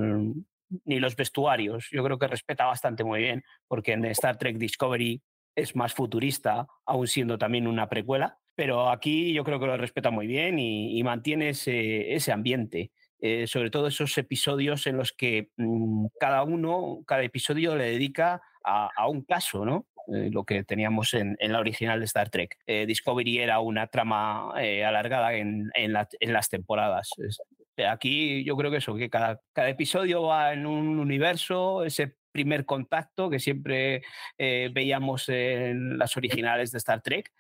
ni 0.85 1.01
los 1.01 1.17
vestuarios. 1.17 1.89
Yo 1.91 2.03
creo 2.03 2.19
que 2.19 2.27
respeta 2.29 2.65
bastante 2.65 3.05
muy 3.05 3.21
bien, 3.21 3.45
porque 3.69 3.93
en 3.93 4.05
Star 4.07 4.39
Trek 4.39 4.57
Discovery 4.57 5.21
es 5.55 5.77
más 5.77 5.93
futurista, 5.93 6.67
aún 6.87 7.07
siendo 7.07 7.39
también 7.39 7.67
una 7.67 7.89
precuela, 7.89 8.39
pero 8.55 8.91
aquí 8.91 9.33
yo 9.35 9.45
creo 9.45 9.61
que 9.61 9.67
lo 9.67 9.77
respeta 9.77 10.11
muy 10.11 10.27
bien 10.27 10.59
y, 10.59 10.99
y 10.99 11.03
mantiene 11.03 11.51
ese, 11.51 12.15
ese 12.15 12.33
ambiente. 12.33 12.91
Eh, 13.25 13.47
sobre 13.47 13.71
todo 13.71 13.87
esos 13.87 14.19
episodios 14.19 14.89
en 14.89 14.97
los 14.97 15.13
que 15.13 15.53
mm, 15.57 16.07
cada 16.19 16.43
uno, 16.43 17.05
cada 17.07 17.23
episodio 17.23 17.77
le 17.77 17.85
dedica 17.85 18.43
a, 18.65 19.09
un 19.09 19.23
caso, 19.23 19.65
¿no? 19.65 19.87
Eh, 20.13 20.29
lo 20.33 20.45
que 20.45 20.65
teníamos 20.65 21.15
en, 21.15 21.37
la 21.39 21.61
original 21.61 22.01
de 22.01 22.07
Star 22.07 22.31
Trek. 22.31 22.59
Eh, 22.67 22.85
Discovery 22.85 23.39
era 23.39 23.61
una 23.61 23.87
trama 23.87 24.51
alargada 24.53 25.35
en, 25.35 25.71
las 25.93 26.49
temporadas. 26.49 27.11
Aquí 27.89 28.45
yo 28.45 28.57
creo 28.57 28.71
que 28.71 28.79
eso, 28.79 28.95
que 28.95 29.11
cada, 29.11 29.41
cada 29.53 29.69
episodio 29.69 30.23
va 30.23 30.53
en 30.53 30.67
un 30.67 30.99
universo, 30.99 31.85
ese 31.85 32.17
primer 32.33 32.65
contacto 32.65 33.31
que 33.31 33.39
siempre 33.39 34.03
eh, 34.39 34.71
veíamos 34.73 35.29
en 35.29 35.99
las 35.99 36.17
originales 36.17 36.73
de 36.73 36.79
Star 36.79 37.03
Trek 37.03 37.31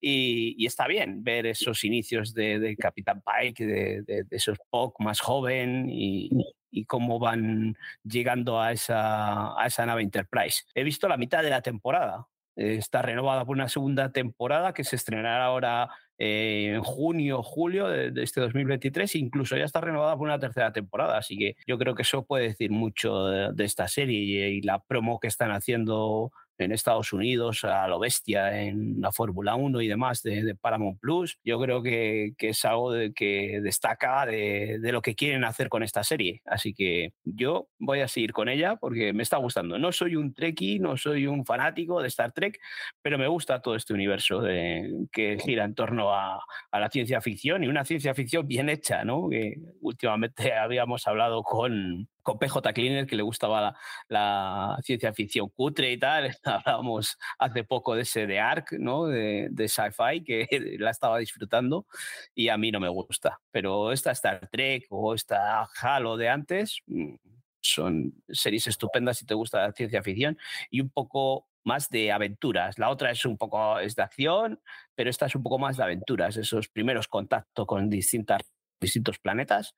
y, 0.00 0.64
está 0.66 0.86
bien 0.86 1.24
ver 1.24 1.46
esos 1.46 1.82
inicios 1.84 2.34
de, 2.34 2.76
Capitán 2.78 3.22
Pike, 3.22 3.66
de, 3.66 4.02
de, 4.02 4.26
esos 4.30 4.58
Spock 4.58 5.00
más 5.00 5.20
joven 5.20 5.88
y, 5.88 6.30
y, 6.70 6.84
cómo 6.84 7.18
van 7.18 7.76
llegando 8.04 8.60
a 8.60 8.72
esa, 8.72 9.60
a 9.60 9.66
esa 9.66 9.86
nave 9.86 10.02
Enterprise. 10.02 10.64
He 10.74 10.84
visto 10.84 11.08
la 11.08 11.16
mitad 11.16 11.42
de 11.42 11.50
la 11.50 11.62
temporada. 11.62 12.26
Está 12.54 13.00
renovada 13.00 13.46
por 13.46 13.56
una 13.56 13.68
segunda 13.68 14.12
temporada 14.12 14.74
que 14.74 14.84
se 14.84 14.96
estrenará 14.96 15.46
ahora 15.46 15.88
eh, 16.24 16.74
en 16.76 16.82
junio, 16.84 17.42
julio 17.42 17.88
de, 17.88 18.12
este 18.22 18.40
2023, 18.40 19.16
incluso 19.16 19.56
ya 19.56 19.64
está 19.64 19.80
renovada 19.80 20.16
por 20.16 20.28
una 20.28 20.38
tercera 20.38 20.72
temporada, 20.72 21.18
así 21.18 21.36
que 21.36 21.56
yo 21.66 21.76
creo 21.78 21.96
que 21.96 22.02
eso 22.02 22.24
puede 22.24 22.44
decir 22.44 22.70
mucho 22.70 23.26
de, 23.26 23.64
esta 23.64 23.88
serie 23.88 24.50
y, 24.50 24.60
la 24.60 24.78
promo 24.78 25.18
que 25.18 25.26
están 25.26 25.50
haciendo 25.50 26.30
en 26.62 26.72
Estados 26.72 27.12
Unidos 27.12 27.64
a 27.64 27.86
lo 27.88 27.98
bestia 27.98 28.60
en 28.62 29.00
la 29.00 29.12
Fórmula 29.12 29.54
1 29.54 29.80
y 29.80 29.88
demás 29.88 30.22
de, 30.22 30.54
Paramount 30.60 31.00
Plus. 31.00 31.38
Yo 31.44 31.60
creo 31.60 31.82
que, 31.82 32.34
es 32.38 32.64
algo 32.64 32.92
de, 32.92 33.12
que 33.12 33.60
destaca 33.62 34.26
de, 34.26 34.78
de, 34.80 34.92
lo 34.92 35.02
que 35.02 35.14
quieren 35.14 35.44
hacer 35.44 35.68
con 35.68 35.82
esta 35.82 36.04
serie. 36.04 36.42
Así 36.44 36.74
que 36.74 37.12
yo 37.24 37.68
voy 37.78 38.00
a 38.00 38.08
seguir 38.08 38.32
con 38.32 38.48
ella 38.48 38.76
porque 38.76 39.12
me 39.12 39.22
está 39.22 39.36
gustando. 39.38 39.78
No 39.78 39.92
soy 39.92 40.16
un 40.16 40.34
Trekkie, 40.34 40.78
no 40.78 40.96
soy 40.96 41.26
un 41.26 41.44
fanático 41.44 42.00
de 42.00 42.08
Star 42.08 42.32
Trek, 42.32 42.58
pero 43.00 43.18
me 43.18 43.28
gusta 43.28 43.60
todo 43.60 43.76
este 43.76 43.94
universo 43.94 44.40
de, 44.40 45.06
que 45.12 45.38
gira 45.38 45.64
en 45.64 45.74
torno 45.74 46.14
a, 46.14 46.40
a, 46.70 46.80
la 46.80 46.90
ciencia 46.90 47.20
ficción 47.20 47.64
y 47.64 47.68
una 47.68 47.84
ciencia 47.84 48.14
ficción 48.14 48.46
bien 48.46 48.68
hecha, 48.68 49.04
¿no? 49.04 49.28
Que 49.28 49.56
últimamente 49.80 50.52
habíamos 50.54 51.06
hablado 51.06 51.42
con, 51.42 52.08
con 52.22 52.38
PJ 52.38 52.72
Cleaner, 52.72 53.06
que 53.06 53.16
le 53.16 53.22
gustaba 53.22 53.60
la, 53.60 53.76
la, 54.08 54.78
ciencia 54.82 55.12
ficción 55.12 55.48
cutre 55.48 55.92
y 55.92 55.98
tal. 55.98 56.36
Hablábamos 56.44 57.18
hace 57.38 57.64
poco 57.64 57.94
de 57.94 58.02
ese 58.02 58.26
de 58.26 58.40
Ark, 58.40 58.72
¿no? 58.78 59.06
De, 59.06 59.48
de 59.50 59.68
sci-fi, 59.68 60.22
que 60.24 60.48
la 60.78 60.90
estaba 60.90 61.18
disfrutando 61.18 61.86
y 62.34 62.48
a 62.48 62.56
mí 62.56 62.70
no 62.70 62.80
me 62.80 62.88
gusta. 62.88 63.40
Pero 63.50 63.92
esta 63.92 64.12
Star 64.12 64.48
Trek 64.50 64.86
o 64.90 65.14
esta 65.14 65.68
Halo 65.80 66.16
de 66.16 66.28
antes 66.28 66.80
mm, 66.86 67.14
son 67.60 68.14
series 68.28 68.66
estupendas 68.66 69.18
si 69.18 69.26
te 69.26 69.34
gusta 69.34 69.66
la 69.66 69.72
ciencia 69.72 70.02
ficción 70.02 70.38
y 70.70 70.80
un 70.80 70.90
poco 70.90 71.48
más 71.64 71.88
de 71.88 72.12
aventuras. 72.12 72.78
La 72.78 72.90
otra 72.90 73.10
es 73.10 73.24
un 73.24 73.38
poco 73.38 73.78
es 73.78 73.94
de 73.94 74.02
acción, 74.02 74.60
pero 74.94 75.10
esta 75.10 75.26
es 75.26 75.34
un 75.34 75.42
poco 75.42 75.58
más 75.58 75.76
de 75.76 75.84
aventuras, 75.84 76.36
esos 76.36 76.68
primeros 76.68 77.08
contactos 77.08 77.66
con 77.66 77.88
distintas, 77.88 78.42
distintos 78.80 79.18
planetas. 79.18 79.74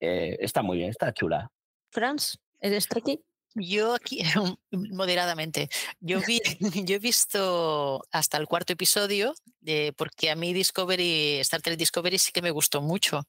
Eh, 0.00 0.36
está 0.40 0.62
muy 0.62 0.78
bien, 0.78 0.90
está 0.90 1.12
chula. 1.12 1.50
Franz, 1.90 2.38
¿eres 2.60 2.86
aquí? 2.94 3.22
Yo 3.54 3.94
aquí, 3.94 4.22
moderadamente, 4.70 5.68
yo, 6.00 6.20
vi, 6.20 6.40
yo 6.86 6.96
he 6.96 6.98
visto 6.98 8.04
hasta 8.10 8.36
el 8.36 8.46
cuarto 8.46 8.72
episodio, 8.72 9.34
de, 9.60 9.92
porque 9.96 10.30
a 10.30 10.36
mí 10.36 10.52
Discovery, 10.52 11.38
Star 11.40 11.62
Trek 11.62 11.76
Discovery 11.76 12.18
sí 12.18 12.32
que 12.32 12.42
me 12.42 12.50
gustó 12.50 12.80
mucho. 12.82 13.26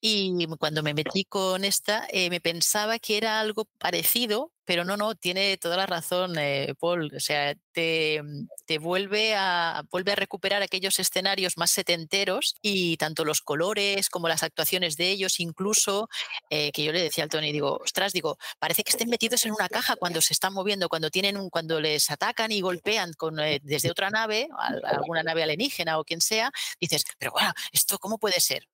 Y 0.00 0.46
cuando 0.58 0.82
me 0.82 0.94
metí 0.94 1.24
con 1.24 1.64
esta, 1.64 2.06
eh, 2.10 2.30
me 2.30 2.40
pensaba 2.40 2.98
que 2.98 3.16
era 3.16 3.40
algo 3.40 3.66
parecido, 3.78 4.52
pero 4.64 4.84
no, 4.84 4.96
no, 4.96 5.14
tiene 5.14 5.56
toda 5.58 5.76
la 5.76 5.86
razón, 5.86 6.38
eh, 6.38 6.74
Paul. 6.78 7.12
O 7.16 7.20
sea, 7.20 7.54
te, 7.78 8.20
te, 8.66 8.78
vuelve, 8.78 9.36
a, 9.36 9.84
vuelve 9.88 10.10
a 10.10 10.16
recuperar 10.16 10.62
aquellos 10.62 10.98
escenarios 10.98 11.56
más 11.56 11.70
setenteros 11.70 12.56
y 12.60 12.96
tanto 12.96 13.24
los 13.24 13.40
colores 13.40 14.08
como 14.08 14.26
las 14.26 14.42
actuaciones 14.42 14.96
de 14.96 15.10
ellos, 15.12 15.38
incluso 15.38 16.08
eh, 16.50 16.72
que 16.72 16.82
yo 16.82 16.90
le 16.90 17.00
decía 17.00 17.22
al 17.22 17.30
Tony, 17.30 17.52
digo, 17.52 17.78
ostras, 17.80 18.12
digo, 18.12 18.36
parece 18.58 18.82
que 18.82 18.90
estén 18.90 19.08
metidos 19.08 19.46
en 19.46 19.52
una 19.52 19.68
caja 19.68 19.94
cuando 19.94 20.20
se 20.20 20.32
están 20.32 20.54
moviendo, 20.54 20.88
cuando 20.88 21.08
tienen 21.08 21.36
un, 21.36 21.50
cuando 21.50 21.80
les 21.80 22.10
atacan 22.10 22.50
y 22.50 22.62
golpean 22.62 23.12
con, 23.12 23.38
eh, 23.38 23.60
desde 23.62 23.92
otra 23.92 24.10
nave, 24.10 24.48
alguna 24.82 25.22
nave 25.22 25.44
alienígena 25.44 26.00
o 26.00 26.04
quien 26.04 26.20
sea, 26.20 26.50
dices, 26.80 27.04
pero 27.16 27.30
bueno, 27.30 27.52
¿esto 27.70 28.00
cómo 28.00 28.18
puede 28.18 28.40
ser? 28.40 28.66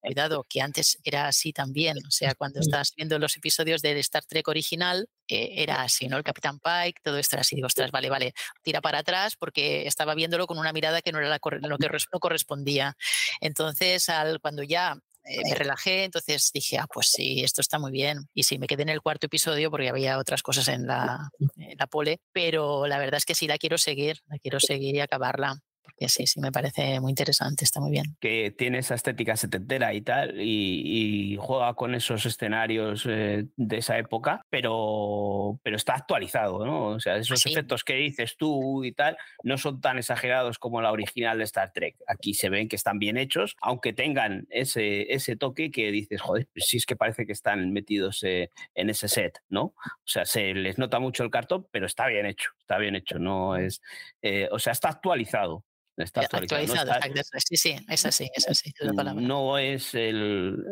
cuidado, 0.00 0.44
que 0.48 0.60
antes 0.60 0.98
era 1.04 1.28
así 1.28 1.52
también. 1.52 1.96
O 2.06 2.10
sea, 2.10 2.34
cuando 2.34 2.60
estás 2.60 2.92
viendo 2.96 3.18
los 3.18 3.36
episodios 3.36 3.82
del 3.82 3.98
Star 3.98 4.24
Trek 4.24 4.48
original, 4.48 5.08
eh, 5.28 5.62
era 5.62 5.82
así, 5.82 6.08
¿no? 6.08 6.16
El 6.16 6.22
Capitán 6.22 6.58
Pike, 6.58 7.00
todo 7.02 7.18
esto 7.18 7.36
era 7.36 7.42
así. 7.42 7.56
Digo, 7.56 7.66
ostras, 7.66 7.90
vale, 7.90 8.10
vale, 8.10 8.33
tira 8.62 8.80
para 8.80 8.98
atrás 8.98 9.36
porque 9.36 9.86
estaba 9.86 10.14
viéndolo 10.14 10.46
con 10.46 10.58
una 10.58 10.72
mirada 10.72 11.02
que 11.02 11.12
no 11.12 11.18
era 11.18 11.28
la, 11.28 11.40
lo 11.60 11.78
que 11.78 11.88
no 12.12 12.20
correspondía. 12.20 12.96
Entonces, 13.40 14.08
al, 14.08 14.40
cuando 14.40 14.62
ya 14.62 14.96
eh, 15.24 15.40
me 15.48 15.54
relajé, 15.54 16.04
entonces 16.04 16.50
dije, 16.52 16.78
ah, 16.78 16.86
pues 16.92 17.08
sí, 17.10 17.42
esto 17.42 17.60
está 17.60 17.78
muy 17.78 17.92
bien. 17.92 18.28
Y 18.34 18.42
sí, 18.42 18.58
me 18.58 18.66
quedé 18.66 18.82
en 18.82 18.90
el 18.90 19.00
cuarto 19.00 19.26
episodio 19.26 19.70
porque 19.70 19.88
había 19.88 20.18
otras 20.18 20.42
cosas 20.42 20.68
en 20.68 20.86
la, 20.86 21.30
en 21.56 21.78
la 21.78 21.86
pole, 21.86 22.20
pero 22.32 22.86
la 22.86 22.98
verdad 22.98 23.18
es 23.18 23.24
que 23.24 23.34
sí 23.34 23.46
la 23.46 23.58
quiero 23.58 23.78
seguir, 23.78 24.20
la 24.26 24.38
quiero 24.38 24.60
seguir 24.60 24.94
y 24.94 25.00
acabarla 25.00 25.58
porque 25.94 26.08
sí, 26.08 26.26
sí 26.26 26.40
me 26.40 26.52
parece 26.52 27.00
muy 27.00 27.10
interesante, 27.10 27.64
está 27.64 27.80
muy 27.80 27.90
bien. 27.90 28.16
Que 28.20 28.50
tiene 28.56 28.78
esa 28.78 28.94
estética 28.94 29.36
setentera 29.36 29.94
y 29.94 30.02
tal, 30.02 30.40
y, 30.40 31.36
juega 31.38 31.74
con 31.74 31.94
esos 31.94 32.24
escenarios 32.26 33.06
eh, 33.08 33.46
de 33.56 33.76
esa 33.76 33.98
época, 33.98 34.42
pero, 34.50 35.58
pero 35.62 35.76
está 35.76 35.94
actualizado, 35.94 36.64
¿no? 36.64 36.86
O 36.86 37.00
sea, 37.00 37.16
esos 37.16 37.44
efectos 37.46 37.84
que 37.84 37.94
dices 37.94 38.36
tú 38.36 38.84
y 38.84 38.92
tal 38.92 39.16
no 39.42 39.58
son 39.58 39.80
tan 39.80 39.98
exagerados 39.98 40.58
como 40.58 40.80
la 40.80 40.92
original 40.92 41.38
de 41.38 41.44
Star 41.44 41.72
Trek. 41.72 41.96
Aquí 42.06 42.34
se 42.34 42.48
ven 42.48 42.68
que 42.68 42.76
están 42.76 42.98
bien 42.98 43.16
hechos, 43.16 43.56
aunque 43.60 43.92
tengan 43.92 44.46
ese, 44.50 45.12
ese 45.12 45.36
toque 45.36 45.70
que 45.70 45.90
dices, 45.90 46.20
joder, 46.20 46.48
pues 46.52 46.66
sí 46.66 46.78
es 46.78 46.86
que 46.86 46.96
parece 46.96 47.26
que 47.26 47.32
están 47.32 47.72
metidos 47.72 48.22
eh, 48.22 48.50
en 48.74 48.90
ese 48.90 49.08
set, 49.08 49.38
¿no? 49.48 49.62
O 49.64 50.06
sea, 50.06 50.24
se 50.24 50.54
les 50.54 50.78
nota 50.78 50.98
mucho 50.98 51.24
el 51.24 51.30
cartón, 51.30 51.66
pero 51.70 51.86
está 51.86 52.06
bien 52.06 52.26
hecho, 52.26 52.50
está 52.58 52.78
bien 52.78 52.96
hecho, 52.96 53.18
no 53.18 53.56
es, 53.56 53.82
eh, 54.22 54.48
o 54.50 54.58
sea, 54.58 54.72
está 54.72 54.88
actualizado. 54.88 55.64
Está 55.96 56.22
actualizado. 56.22 56.92
sí, 57.38 57.56
sí, 57.56 57.76
es 57.88 58.06
así, 58.06 58.28
es 58.34 58.48
así. 58.48 58.72
No 59.14 59.58
es 59.58 59.94
el, 59.94 60.64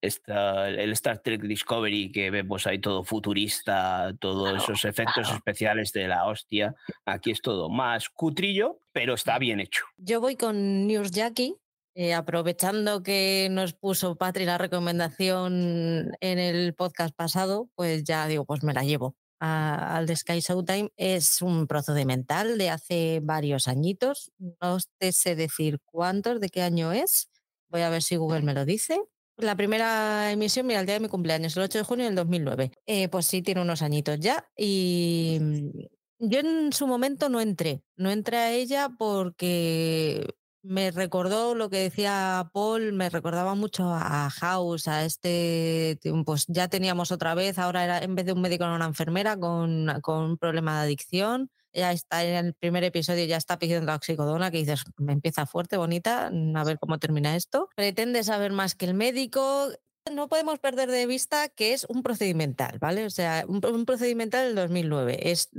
el 0.00 0.92
Star 0.92 1.18
Trek 1.18 1.42
Discovery 1.42 2.12
que 2.12 2.30
vemos 2.30 2.66
ahí 2.66 2.78
todo 2.78 3.04
futurista, 3.04 4.12
todos 4.20 4.62
esos 4.62 4.84
efectos 4.84 5.30
especiales 5.32 5.92
de 5.92 6.08
la 6.08 6.26
hostia. 6.26 6.74
Aquí 7.04 7.32
es 7.32 7.40
todo 7.40 7.68
más 7.68 8.08
cutrillo, 8.08 8.80
pero 8.92 9.14
está 9.14 9.38
bien 9.38 9.60
hecho. 9.60 9.84
Yo 9.96 10.20
voy 10.20 10.36
con 10.36 10.86
News 10.86 11.10
Jackie. 11.10 11.56
Eh, 11.96 12.14
aprovechando 12.14 13.02
que 13.02 13.48
nos 13.50 13.74
puso 13.74 14.14
Patri 14.14 14.44
la 14.44 14.58
recomendación 14.58 16.12
en 16.20 16.38
el 16.38 16.72
podcast 16.72 17.14
pasado, 17.16 17.68
pues 17.74 18.04
ya 18.04 18.28
digo, 18.28 18.44
pues 18.44 18.62
me 18.62 18.72
la 18.72 18.84
llevo 18.84 19.16
al 19.40 20.14
Sky 20.14 20.40
Showtime 20.40 20.90
es 20.96 21.40
un 21.42 21.66
procedimental 21.66 22.58
de 22.58 22.70
hace 22.70 23.20
varios 23.22 23.68
añitos. 23.68 24.30
No 24.38 24.78
te 24.98 25.12
sé 25.12 25.34
decir 25.34 25.78
cuántos, 25.84 26.40
de 26.40 26.50
qué 26.50 26.62
año 26.62 26.92
es. 26.92 27.28
Voy 27.68 27.80
a 27.82 27.90
ver 27.90 28.02
si 28.02 28.16
Google 28.16 28.42
me 28.42 28.54
lo 28.54 28.64
dice. 28.64 29.00
La 29.38 29.56
primera 29.56 30.30
emisión, 30.30 30.66
mira, 30.66 30.80
el 30.80 30.86
día 30.86 30.96
de 30.96 31.00
mi 31.00 31.08
cumpleaños, 31.08 31.56
el 31.56 31.62
8 31.62 31.78
de 31.78 31.84
junio 31.84 32.04
del 32.04 32.14
2009. 32.14 32.72
Eh, 32.86 33.08
pues 33.08 33.26
sí, 33.26 33.40
tiene 33.40 33.62
unos 33.62 33.80
añitos 33.80 34.18
ya. 34.20 34.46
Y 34.54 35.38
mm, 35.40 35.70
yo 36.18 36.40
en 36.40 36.72
su 36.74 36.86
momento 36.86 37.30
no 37.30 37.40
entré. 37.40 37.82
No 37.96 38.10
entré 38.10 38.36
a 38.36 38.52
ella 38.52 38.90
porque 38.98 40.34
me 40.62 40.90
recordó 40.90 41.54
lo 41.54 41.70
que 41.70 41.78
decía 41.78 42.50
Paul, 42.52 42.92
me 42.92 43.08
recordaba 43.08 43.54
mucho 43.54 43.90
a 43.92 44.28
House, 44.30 44.88
a 44.88 45.04
este, 45.04 45.98
pues 46.24 46.46
ya 46.48 46.68
teníamos 46.68 47.12
otra 47.12 47.34
vez, 47.34 47.58
ahora 47.58 47.84
era 47.84 47.98
en 47.98 48.14
vez 48.14 48.26
de 48.26 48.32
un 48.32 48.40
médico 48.40 48.64
era 48.64 48.74
una 48.74 48.86
enfermera 48.86 49.38
con, 49.38 49.88
con 50.02 50.22
un 50.22 50.38
problema 50.38 50.76
de 50.76 50.84
adicción. 50.84 51.50
Ya 51.72 51.92
está 51.92 52.24
en 52.24 52.46
el 52.46 52.54
primer 52.54 52.82
episodio, 52.82 53.24
ya 53.26 53.36
está 53.36 53.58
pidiendo 53.58 53.94
oxicodona, 53.94 54.50
que 54.50 54.58
dices, 54.58 54.82
me 54.96 55.12
empieza 55.12 55.46
fuerte, 55.46 55.76
bonita, 55.76 56.26
a 56.54 56.64
ver 56.64 56.80
cómo 56.80 56.98
termina 56.98 57.36
esto. 57.36 57.68
Pretende 57.76 58.24
saber 58.24 58.52
más 58.52 58.74
que 58.74 58.86
el 58.86 58.94
médico, 58.94 59.68
no 60.12 60.28
podemos 60.28 60.58
perder 60.58 60.90
de 60.90 61.06
vista 61.06 61.48
que 61.48 61.72
es 61.72 61.86
un 61.88 62.02
procedimental, 62.02 62.78
¿vale? 62.80 63.06
O 63.06 63.10
sea, 63.10 63.44
un, 63.46 63.64
un 63.64 63.84
procedimental 63.84 64.46
del 64.46 64.56
2009. 64.56 65.30
Es 65.30 65.50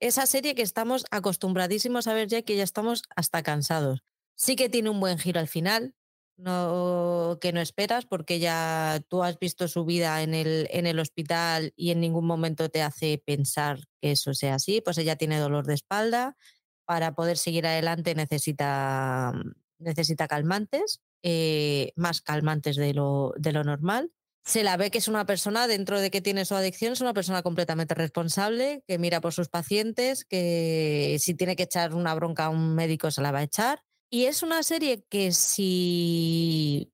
esa 0.00 0.26
serie 0.26 0.54
que 0.54 0.62
estamos 0.62 1.06
acostumbradísimos 1.10 2.06
a 2.08 2.14
ver 2.14 2.28
ya 2.28 2.42
que 2.42 2.56
ya 2.56 2.64
estamos 2.64 3.04
hasta 3.16 3.42
cansados. 3.42 4.02
Sí 4.42 4.56
que 4.56 4.68
tiene 4.68 4.90
un 4.90 4.98
buen 4.98 5.18
giro 5.18 5.38
al 5.38 5.46
final, 5.46 5.94
no, 6.36 7.38
que 7.40 7.52
no 7.52 7.60
esperas, 7.60 8.06
porque 8.06 8.40
ya 8.40 9.00
tú 9.08 9.22
has 9.22 9.38
visto 9.38 9.68
su 9.68 9.84
vida 9.84 10.20
en 10.20 10.34
el, 10.34 10.98
hospital 10.98 11.72
y 11.76 11.92
en 11.92 12.00
ningún 12.00 12.26
momento 12.26 12.68
te 12.68 12.82
hace 12.82 13.22
pensar 13.24 13.78
que 14.00 14.10
eso 14.10 14.34
sea 14.34 14.56
así. 14.56 14.80
Pues 14.80 14.98
ella 14.98 15.14
tiene 15.14 15.38
dolor 15.38 15.64
de 15.64 15.74
espalda. 15.74 16.36
Para 16.84 17.14
poder 17.14 17.38
seguir 17.38 17.68
adelante 17.68 18.16
necesita, 18.16 19.32
necesita 19.78 20.26
calmantes, 20.26 21.00
eh, 21.22 21.92
más 21.94 22.20
calmantes 22.20 22.74
de 22.74 22.94
lo, 22.94 23.34
de 23.36 23.52
lo 23.52 23.62
normal 23.62 24.10
se 24.44 24.64
la 24.64 24.76
ve 24.76 24.90
que 24.90 24.98
es 24.98 25.06
una 25.06 25.24
persona, 25.24 25.68
dentro 25.68 26.00
de 26.00 26.10
que 26.10 26.20
tiene 26.20 26.44
su 26.44 26.56
adicción, 26.56 26.94
es 26.94 27.00
una 27.00 27.14
persona 27.14 27.44
completamente 27.44 27.94
responsable, 27.94 28.82
que 28.88 28.98
mira 28.98 29.20
por 29.20 29.32
sus 29.32 29.48
pacientes, 29.48 30.24
que 30.24 31.16
si 31.20 31.34
tiene 31.34 31.54
que 31.54 31.62
echar 31.62 31.94
una 31.94 32.12
bronca 32.16 32.46
a 32.46 32.48
un 32.48 32.74
médico 32.74 33.12
se 33.12 33.22
la 33.22 33.30
va 33.30 33.38
a 33.38 33.44
echar, 33.44 33.84
y 34.12 34.26
es 34.26 34.42
una 34.42 34.62
serie 34.62 35.02
que 35.08 35.32
si 35.32 36.92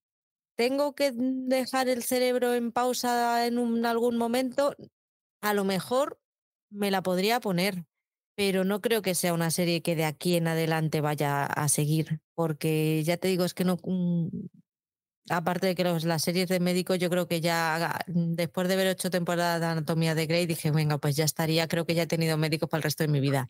tengo 0.57 0.95
que 0.95 1.11
dejar 1.13 1.89
el 1.89 2.05
cerebro 2.05 2.55
en 2.55 2.71
pausa 2.71 3.45
en 3.45 3.85
algún 3.85 4.17
momento, 4.17 4.77
a 5.43 5.53
lo 5.53 5.65
mejor 5.65 6.21
me 6.71 6.93
la 6.93 7.03
podría 7.03 7.41
poner, 7.41 7.85
pero 8.37 8.63
no 8.63 8.81
creo 8.81 9.03
que 9.03 9.17
sea 9.17 9.35
una 9.35 9.51
serie 9.51 9.83
que 9.83 9.97
de 9.97 10.05
aquí 10.05 10.37
en 10.37 10.47
adelante 10.47 11.01
vaya 11.01 11.45
a 11.45 11.69
seguir, 11.69 12.21
porque 12.37 13.03
ya 13.05 13.17
te 13.17 13.27
digo, 13.27 13.45
es 13.45 13.53
que 13.53 13.65
no... 13.65 13.79
Mm, 13.83 14.29
aparte 15.31 15.67
de 15.67 15.75
que 15.75 15.83
las 15.83 16.23
series 16.23 16.49
de 16.49 16.61
médicos, 16.61 17.01
yo 17.01 17.11
creo 17.11 17.27
que 17.27 17.41
ya 17.41 17.99
después 18.07 18.69
de 18.69 18.77
ver 18.77 18.87
ocho 18.87 19.11
temporadas 19.11 19.61
de 19.61 19.67
Anatomía 19.67 20.15
de 20.15 20.27
Grey, 20.27 20.47
dije, 20.47 20.71
venga, 20.71 20.99
pues 20.99 21.17
ya 21.17 21.25
estaría, 21.25 21.67
creo 21.67 21.85
que 21.85 21.97
ya 21.97 22.05
he 22.05 22.07
tenido 22.07 22.39
médicos 22.39 22.69
para 22.69 22.79
el 22.79 22.85
resto 22.85 23.03
de 23.03 23.09
mi 23.09 23.19
vida. 23.19 23.49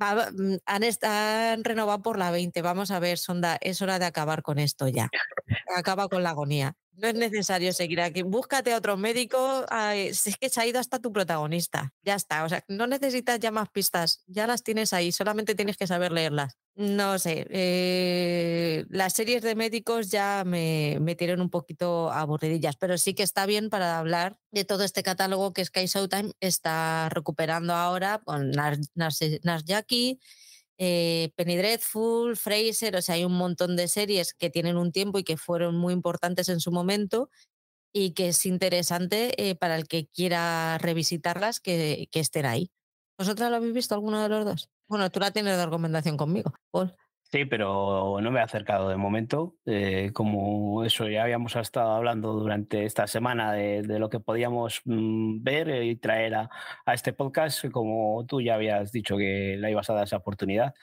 Mm, 0.00 0.56
han, 0.64 1.64
renovado 1.64 2.02
por 2.02 2.18
la 2.18 2.30
20. 2.30 2.62
Vamos 2.62 2.90
a 2.90 2.98
ver, 2.98 3.18
Sonda, 3.18 3.58
es 3.60 3.82
hora 3.82 3.98
de 3.98 4.06
acabar 4.06 4.42
con 4.42 4.58
esto 4.58 4.88
ya. 4.88 5.10
Acaba 5.76 6.08
con 6.08 6.22
la 6.22 6.30
agonía. 6.30 6.74
No 7.00 7.08
es 7.08 7.14
necesario 7.14 7.72
seguir 7.72 8.02
aquí. 8.02 8.22
Búscate 8.22 8.74
a 8.74 8.76
otro 8.76 8.98
médico. 8.98 9.64
es 9.94 10.36
que 10.38 10.50
se 10.50 10.60
ha 10.60 10.66
ido 10.66 10.78
hasta 10.78 10.98
tu 10.98 11.12
protagonista. 11.12 11.94
Ya 12.02 12.14
está. 12.14 12.44
O 12.44 12.48
sea, 12.48 12.62
no 12.68 12.86
necesitas 12.86 13.40
ya 13.40 13.50
más 13.50 13.70
pistas. 13.70 14.22
Ya 14.26 14.46
las 14.46 14.62
tienes 14.62 14.92
ahí. 14.92 15.10
Solamente 15.10 15.54
tienes 15.54 15.78
que 15.78 15.86
saber 15.86 16.12
leerlas. 16.12 16.58
No 16.74 17.18
sé. 17.18 17.46
Eh, 17.48 18.84
las 18.90 19.14
series 19.14 19.40
de 19.42 19.54
médicos 19.54 20.10
ya 20.10 20.44
me, 20.44 20.98
me 21.00 21.14
tienen 21.14 21.40
un 21.40 21.48
poquito 21.48 22.12
aburridillas, 22.12 22.76
pero 22.76 22.98
sí 22.98 23.14
que 23.14 23.22
está 23.22 23.46
bien 23.46 23.70
para 23.70 23.98
hablar 23.98 24.38
de 24.50 24.66
todo 24.66 24.84
este 24.84 25.02
catálogo 25.02 25.54
que 25.54 25.64
Sky 25.64 25.86
Showtime 25.86 26.32
está 26.40 27.08
recuperando 27.08 27.72
ahora 27.72 28.20
con 28.24 28.50
Nars 28.50 29.64
Jackie 29.64 30.20
eh, 30.82 31.30
Penny 31.36 31.58
Dreadful, 31.58 32.38
Fraser, 32.38 32.96
o 32.96 33.02
sea, 33.02 33.16
hay 33.16 33.26
un 33.26 33.36
montón 33.36 33.76
de 33.76 33.86
series 33.86 34.32
que 34.32 34.48
tienen 34.48 34.78
un 34.78 34.92
tiempo 34.92 35.18
y 35.18 35.24
que 35.24 35.36
fueron 35.36 35.76
muy 35.76 35.92
importantes 35.92 36.48
en 36.48 36.58
su 36.58 36.72
momento 36.72 37.28
y 37.92 38.12
que 38.14 38.28
es 38.28 38.46
interesante 38.46 39.50
eh, 39.50 39.56
para 39.56 39.76
el 39.76 39.86
que 39.88 40.06
quiera 40.06 40.78
revisitarlas 40.78 41.60
que, 41.60 42.08
estén 42.14 42.46
ahí. 42.46 42.70
¿Vosotras 43.18 43.50
lo 43.50 43.56
habéis 43.56 43.74
visto 43.74 43.94
alguno 43.94 44.22
de 44.22 44.30
los 44.30 44.44
dos? 44.46 44.70
Bueno, 44.88 45.10
tú 45.10 45.20
la 45.20 45.32
tienes 45.32 45.58
de 45.58 45.66
recomendación 45.66 46.16
conmigo, 46.16 46.54
Paul. 46.70 46.96
Sí, 47.32 47.44
pero 47.44 48.18
no 48.20 48.30
me 48.32 48.40
he 48.40 48.42
acercado 48.42 48.88
de 48.88 48.96
momento. 48.96 49.56
Eh, 49.64 50.10
como 50.12 50.84
eso 50.84 51.08
ya 51.08 51.22
habíamos 51.22 51.54
estado 51.54 51.92
hablando 51.92 52.32
durante 52.32 52.84
esta 52.84 53.06
semana 53.06 53.52
de, 53.52 53.82
lo 54.00 54.10
que 54.10 54.18
podíamos 54.18 54.80
mm, 54.84 55.40
ver 55.40 55.84
y 55.84 55.94
traer 55.94 56.34
a, 56.34 56.50
este 56.92 57.12
podcast, 57.12 57.68
como 57.70 58.26
tú 58.26 58.40
ya 58.40 58.54
habías 58.56 58.90
dicho 58.90 59.16
que 59.16 59.56
la 59.58 59.70
ibas 59.70 59.88
a 59.88 59.94
dar 59.94 60.04
esa 60.04 60.16
oportunidad, 60.16 60.74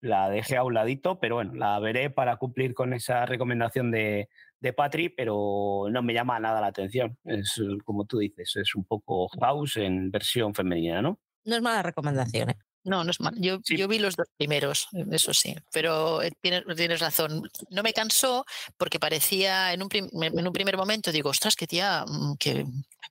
la 0.00 0.30
dejé 0.30 0.56
a 0.56 0.62
un 0.64 0.74
ladito, 0.74 1.18
pero 1.18 1.36
bueno, 1.36 1.54
la 1.54 1.78
veré 1.80 2.08
para 2.08 2.36
cumplir 2.36 2.72
con 2.72 2.92
esa 2.94 3.26
recomendación 3.26 3.90
de, 3.90 4.28
de 4.60 4.72
Patri, 4.72 5.08
pero 5.08 5.86
no 5.90 6.02
me 6.02 6.14
llama 6.14 6.38
nada 6.38 6.60
la 6.60 6.68
atención. 6.68 7.18
Es 7.24 7.60
como 7.84 8.04
tú 8.04 8.18
dices, 8.18 8.54
es 8.56 8.76
un 8.76 8.84
poco 8.84 9.28
house 9.40 9.78
en 9.78 10.12
versión 10.12 10.54
femenina, 10.54 11.02
¿no? 11.02 11.18
No 11.44 11.56
es 11.56 11.62
mala 11.62 11.82
recomendación. 11.82 12.50
¿eh? 12.50 12.58
No, 12.82 13.04
no 13.04 13.10
es 13.10 13.20
mal. 13.20 13.34
Yo, 13.36 13.58
yo 13.66 13.88
vi 13.88 13.98
los 13.98 14.16
dos 14.16 14.26
primeros, 14.38 14.88
eh, 14.94 15.04
eso 15.12 15.34
sí, 15.34 15.54
pero 15.70 16.22
eh, 16.22 16.32
tienes, 16.40 16.64
tienes 16.76 17.00
razón. 17.00 17.42
No 17.68 17.82
me 17.82 17.92
cansó 17.92 18.46
porque 18.78 18.98
parecía 18.98 19.74
en 19.74 19.82
un, 19.82 19.88
en 19.92 20.46
un 20.46 20.52
primer 20.52 20.78
momento, 20.78 21.12
digo, 21.12 21.28
ostras, 21.28 21.56
qué 21.56 21.66
tía, 21.66 22.06
mm, 22.08 22.36
qué, 22.38 22.64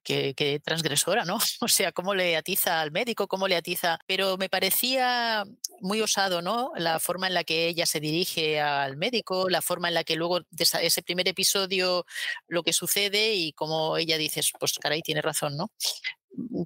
qué, 0.04 0.60
transgresora, 0.64 1.24
¿no? 1.24 1.38
O 1.62 1.68
sea, 1.68 1.92
cómo 1.92 2.16
le 2.16 2.36
atiza 2.36 2.82
al 2.82 2.92
médico, 2.92 3.28
cómo 3.28 3.48
le 3.48 3.56
atiza, 3.56 4.00
pero 4.08 4.38
me 4.38 4.50
parecía 4.50 5.44
muy 5.82 6.02
osado, 6.02 6.42
¿no? 6.42 6.72
La 6.76 7.00
forma 7.00 7.28
en 7.28 7.36
la 7.36 7.44
que 7.44 7.68
ella 7.68 7.86
se 7.86 8.00
dirige 8.00 8.60
al 8.60 8.98
médico, 8.98 9.50
la 9.50 9.62
forma 9.62 9.88
en 9.90 9.94
la 9.94 10.04
que 10.04 10.16
luego 10.16 10.42
de 10.50 10.66
ese 10.82 11.04
primer 11.04 11.28
episodio 11.28 12.06
lo 12.48 12.64
que 12.64 12.74
sucede 12.74 13.36
y 13.36 13.54
cómo 13.54 13.98
ella 13.98 14.18
dice, 14.18 14.42
pues 14.60 14.74
caray, 14.80 15.02
tiene 15.02 15.22
razón, 15.22 15.58
¿no? 15.58 15.72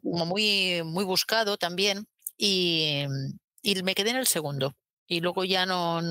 Como 0.01 0.25
muy, 0.25 0.83
muy 0.83 1.03
buscado 1.03 1.57
también 1.57 2.07
y, 2.37 3.05
y 3.61 3.83
me 3.83 3.95
quedé 3.95 4.11
en 4.11 4.17
el 4.17 4.27
segundo 4.27 4.75
y 5.07 5.19
luego 5.19 5.43
ya 5.43 5.65
no, 5.65 6.01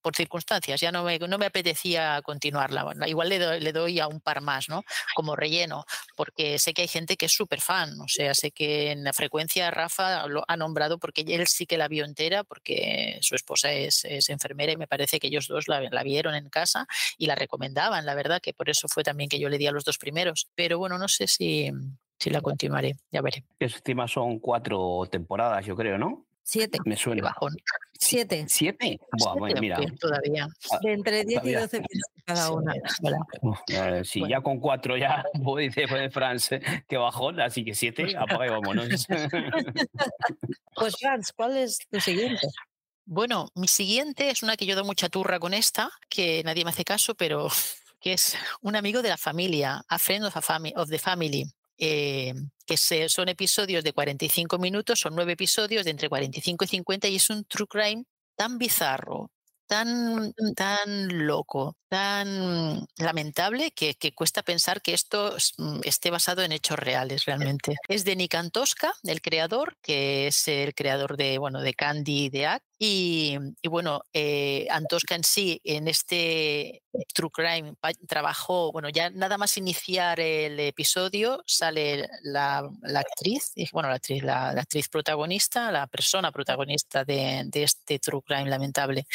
por 0.00 0.14
circunstancias, 0.14 0.80
ya 0.80 0.92
no 0.92 1.04
me, 1.04 1.18
no 1.18 1.38
me 1.38 1.46
apetecía 1.46 2.20
continuarla. 2.22 2.86
igual 3.06 3.28
le 3.28 3.38
doy, 3.38 3.60
le 3.60 3.72
doy, 3.72 4.00
a 4.00 4.08
un 4.08 4.20
par 4.20 4.40
más, 4.40 4.68
¿no? 4.68 4.82
Como 5.14 5.36
relleno, 5.36 5.84
porque 6.16 6.58
sé 6.58 6.72
que 6.72 6.82
hay 6.82 6.88
gente 6.88 7.16
que 7.16 7.26
es 7.26 7.32
súper 7.32 7.60
fan, 7.60 8.00
o 8.00 8.08
sea, 8.08 8.34
sé 8.34 8.52
que 8.52 8.92
en 8.92 9.04
la 9.04 9.12
frecuencia 9.12 9.70
Rafa 9.70 10.26
lo 10.28 10.44
ha 10.48 10.56
nombrado 10.56 10.98
porque 10.98 11.22
él 11.26 11.46
sí 11.48 11.66
que 11.66 11.76
la 11.76 11.88
vio 11.88 12.04
entera, 12.04 12.44
porque 12.44 13.18
su 13.20 13.34
esposa 13.34 13.72
es, 13.72 14.04
es 14.04 14.28
enfermera 14.28 14.72
y 14.72 14.76
me 14.76 14.86
parece 14.86 15.18
que 15.18 15.26
ellos 15.26 15.48
dos 15.48 15.68
la, 15.68 15.80
la, 15.80 16.02
vieron 16.02 16.34
en 16.34 16.48
casa 16.48 16.86
y 17.18 17.26
la 17.26 17.34
recomendaban, 17.34 18.06
la 18.06 18.14
verdad, 18.14 18.40
que 18.40 18.54
por 18.54 18.70
eso 18.70 18.86
fue 18.88 19.02
también 19.02 19.28
que 19.28 19.40
yo 19.40 19.48
le 19.48 19.58
di 19.58 19.66
a 19.66 19.72
los 19.72 19.84
dos 19.84 19.98
primeros. 19.98 20.48
Pero 20.54 20.78
bueno, 20.78 20.98
no 20.98 21.08
sé 21.08 21.26
si, 21.26 21.70
si 22.18 22.30
la 22.30 22.40
continuaré, 22.40 22.96
ya 23.10 23.22
veré. 23.22 23.44
Encima 23.58 24.08
son 24.08 24.38
cuatro 24.38 25.06
temporadas, 25.10 25.64
yo 25.64 25.76
creo, 25.76 25.98
¿no? 25.98 26.26
Siete. 26.42 26.78
Me 26.84 26.96
suena. 26.96 27.22
Bajón. 27.22 27.56
Siete. 27.98 28.44
¿Siete? 28.48 29.00
Buah, 29.18 29.60
mira. 29.60 29.80
Todavía. 29.98 30.46
Ah, 30.70 30.78
de 30.80 30.92
entre 30.92 31.24
10 31.24 31.44
y 31.44 31.52
12 31.54 31.82
cada 32.24 32.52
una. 32.52 32.72
Eh, 33.68 34.02
sí, 34.04 34.22
ya 34.28 34.40
con 34.40 34.60
cuatro 34.60 34.96
ya, 34.96 35.24
dice 35.58 35.86
France, 36.10 36.60
que 36.88 36.96
bajón, 36.96 37.40
así 37.40 37.64
que 37.64 37.74
siete, 37.74 38.16
apaga 38.16 38.46
y 38.46 38.50
vámonos. 38.50 39.06
pues 40.74 40.96
Franz, 40.98 41.32
¿cuál 41.32 41.56
es 41.56 41.78
tu 41.90 42.00
siguiente? 42.00 42.46
Bueno, 43.04 43.48
mi 43.54 43.68
siguiente 43.68 44.30
es 44.30 44.42
una 44.42 44.56
que 44.56 44.66
yo 44.66 44.74
doy 44.74 44.84
mucha 44.84 45.08
turra 45.08 45.38
con 45.38 45.54
esta, 45.54 45.90
que 46.08 46.42
nadie 46.44 46.64
me 46.64 46.70
hace 46.70 46.84
caso, 46.84 47.14
pero 47.14 47.48
que 48.00 48.12
es 48.12 48.36
un 48.60 48.76
amigo 48.76 49.02
de 49.02 49.08
la 49.08 49.16
familia, 49.16 49.82
a 49.88 49.98
friend 49.98 50.24
of, 50.24 50.36
of 50.36 50.90
the 50.90 50.98
family. 50.98 51.44
Eh, 51.78 52.32
que 52.66 52.76
son 52.78 53.28
episodios 53.28 53.84
de 53.84 53.92
45 53.92 54.58
minutos, 54.58 55.00
son 55.00 55.14
nueve 55.14 55.32
episodios 55.32 55.84
de 55.84 55.90
entre 55.92 56.08
45 56.08 56.64
y 56.64 56.68
50 56.68 57.08
y 57.08 57.16
es 57.16 57.30
un 57.30 57.44
true 57.44 57.66
crime 57.68 58.04
tan 58.36 58.58
bizarro, 58.58 59.30
tan, 59.66 60.32
tan 60.56 61.26
loco, 61.26 61.76
tan 61.88 62.86
lamentable 62.98 63.70
que, 63.70 63.96
cuesta 64.14 64.42
pensar 64.42 64.82
que 64.82 64.94
esto 64.94 65.36
mm, 65.58 65.80
esté 65.84 66.10
basado 66.10 66.42
en 66.42 66.52
hechos 66.52 66.78
reales 66.78 67.24
realmente. 67.24 67.76
Es 67.88 68.04
de 68.04 68.16
Nick 68.16 68.34
Antosca, 68.34 68.92
el 69.04 69.20
creador, 69.20 69.76
que 69.82 70.26
es 70.26 70.48
el 70.48 70.74
creador 70.74 71.16
de, 71.16 71.38
bueno, 71.38 71.60
de 71.60 71.74
Candy 71.74 72.24
y 72.24 72.28
de 72.30 72.46
Act. 72.46 72.66
Y, 72.78 73.38
bueno, 73.68 74.02
eh, 74.12 74.66
Antosca 74.70 75.14
en 75.14 75.24
sí, 75.24 75.60
en 75.64 75.88
este 75.88 76.82
True 77.14 77.30
Crime, 77.32 77.74
trabajó, 78.06 78.70
bueno, 78.72 78.88
ya 78.90 79.10
nada 79.10 79.38
más 79.38 79.56
iniciar 79.56 80.20
el 80.20 80.60
episodio, 80.60 81.42
sale 81.46 82.08
la, 82.22 82.68
actriz, 82.94 83.52
bueno, 83.72 83.88
la 83.88 83.96
actriz, 83.96 84.22
la, 84.22 84.50
actriz 84.50 84.88
protagonista, 84.88 85.72
la 85.72 85.86
persona 85.86 86.32
protagonista 86.32 87.04
de, 87.04 87.44
de 87.46 87.62
este 87.62 87.98
True 87.98 88.22
Crime 88.22 88.50
lamentable, 88.50 89.06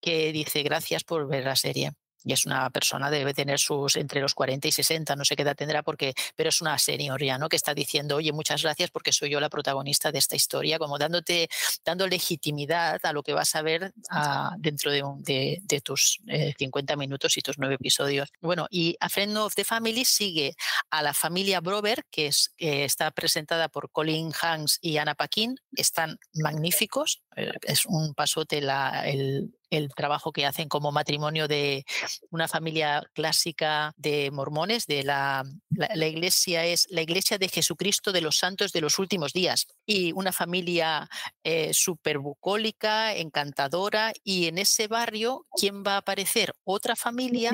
que 0.00 0.32
dice 0.32 0.62
gracias 0.62 1.04
por 1.04 1.28
ver 1.28 1.44
la 1.44 1.56
serie 1.56 1.92
y 2.24 2.32
es 2.32 2.46
una 2.46 2.70
persona, 2.70 3.10
debe 3.10 3.34
tener 3.34 3.58
sus 3.58 3.96
entre 3.96 4.20
los 4.20 4.34
40 4.34 4.68
y 4.68 4.72
60, 4.72 5.16
no 5.16 5.24
sé 5.24 5.36
qué 5.36 5.42
edad 5.42 5.56
tendrá, 5.56 5.82
porque, 5.82 6.14
pero 6.36 6.48
es 6.48 6.60
una 6.60 6.78
senior 6.78 7.22
ya, 7.22 7.38
¿no? 7.38 7.48
Que 7.48 7.56
está 7.56 7.74
diciendo, 7.74 8.16
oye, 8.16 8.32
muchas 8.32 8.62
gracias 8.62 8.90
porque 8.90 9.12
soy 9.12 9.30
yo 9.30 9.40
la 9.40 9.48
protagonista 9.48 10.12
de 10.12 10.18
esta 10.18 10.36
historia, 10.36 10.78
como 10.78 10.98
dándote, 10.98 11.48
dando 11.84 12.06
legitimidad 12.06 13.00
a 13.02 13.12
lo 13.12 13.22
que 13.22 13.32
vas 13.32 13.54
a 13.54 13.62
ver 13.62 13.92
ah, 14.10 14.54
dentro 14.58 14.90
de, 14.90 15.60
de, 15.62 15.80
tus 15.80 16.20
50 16.58 16.92
eh, 16.92 16.96
minutos 16.96 17.36
y 17.36 17.40
tus 17.40 17.58
nueve 17.58 17.76
episodios. 17.76 18.30
Bueno, 18.40 18.66
y 18.70 18.96
A 19.00 19.08
Friend 19.08 19.36
of 19.38 19.54
the 19.54 19.64
Family 19.64 20.04
sigue 20.04 20.54
a 20.90 21.02
la 21.02 21.14
familia 21.14 21.60
Brover, 21.60 22.04
que 22.10 22.26
es, 22.26 22.52
está 22.58 23.10
presentada 23.10 23.68
por 23.68 23.90
Colin 23.90 24.32
Hanks 24.40 24.78
y 24.80 24.98
Anna 24.98 25.14
Paquin, 25.14 25.56
están 25.76 26.18
magníficos, 26.34 27.22
eh, 27.36 27.52
es 27.62 27.86
un 27.86 28.14
pasote 28.14 28.60
la, 28.60 29.08
el, 29.08 29.54
el 29.70 29.94
trabajo 29.94 30.32
que 30.32 30.46
hacen 30.46 30.68
como 30.68 30.92
matrimonio 30.92 31.48
de 31.48 31.84
una 32.30 32.48
familia 32.48 33.02
clásica 33.14 33.92
de 33.96 34.30
mormones, 34.30 34.86
de 34.86 35.04
la, 35.04 35.44
la, 35.70 36.06
iglesia 36.06 36.66
es 36.66 36.86
la 36.90 37.02
iglesia 37.02 37.38
de 37.38 37.48
Jesucristo 37.48 38.12
de 38.12 38.20
los 38.20 38.36
santos 38.36 38.72
de 38.72 38.80
los 38.80 38.98
últimos 38.98 39.32
días 39.32 39.66
y 39.86 40.12
una 40.12 40.32
familia 40.32 41.08
eh, 41.44 41.72
súper 41.72 42.18
bucólica, 42.18 43.14
encantadora 43.14 44.12
y 44.24 44.46
en 44.46 44.58
ese 44.58 44.88
barrio, 44.88 45.46
¿quién 45.56 45.84
va 45.84 45.94
a 45.94 45.98
aparecer? 45.98 46.52
Otra 46.64 46.96
familia 46.96 47.52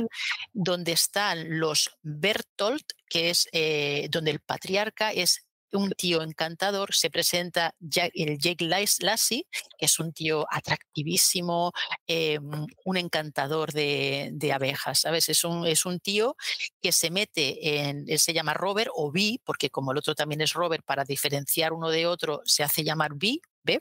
donde 0.52 0.92
están 0.92 1.60
los 1.60 1.90
Bertolt, 2.02 2.92
que 3.08 3.30
es 3.30 3.48
eh, 3.52 4.08
donde 4.10 4.32
el 4.32 4.40
patriarca 4.40 5.12
es 5.12 5.45
un 5.72 5.90
tío 5.92 6.22
encantador, 6.22 6.94
se 6.94 7.10
presenta 7.10 7.74
el 8.14 8.38
Jake 8.38 8.64
Lassie, 8.64 9.46
que 9.78 9.86
es 9.86 9.98
un 9.98 10.12
tío 10.12 10.46
atractivísimo, 10.50 11.72
eh, 12.06 12.38
un 12.84 12.96
encantador 12.96 13.72
de, 13.72 14.52
abejas, 14.54 15.00
¿sabes? 15.00 15.28
Es 15.28 15.44
un, 15.44 15.66
es 15.66 15.84
un 15.84 16.00
tío 16.00 16.36
que 16.80 16.92
se 16.92 17.10
mete 17.10 17.80
en, 17.80 18.04
él 18.06 18.18
se 18.18 18.32
llama 18.32 18.54
Robert 18.54 18.90
o 18.94 19.10
B, 19.10 19.40
porque 19.44 19.70
como 19.70 19.92
el 19.92 19.98
otro 19.98 20.14
también 20.14 20.40
es 20.40 20.52
Robert, 20.52 20.84
para 20.84 21.04
diferenciar 21.04 21.72
uno 21.72 21.90
de 21.90 22.06
otro 22.06 22.42
se 22.44 22.62
hace 22.62 22.84
llamar 22.84 23.12
B, 23.14 23.40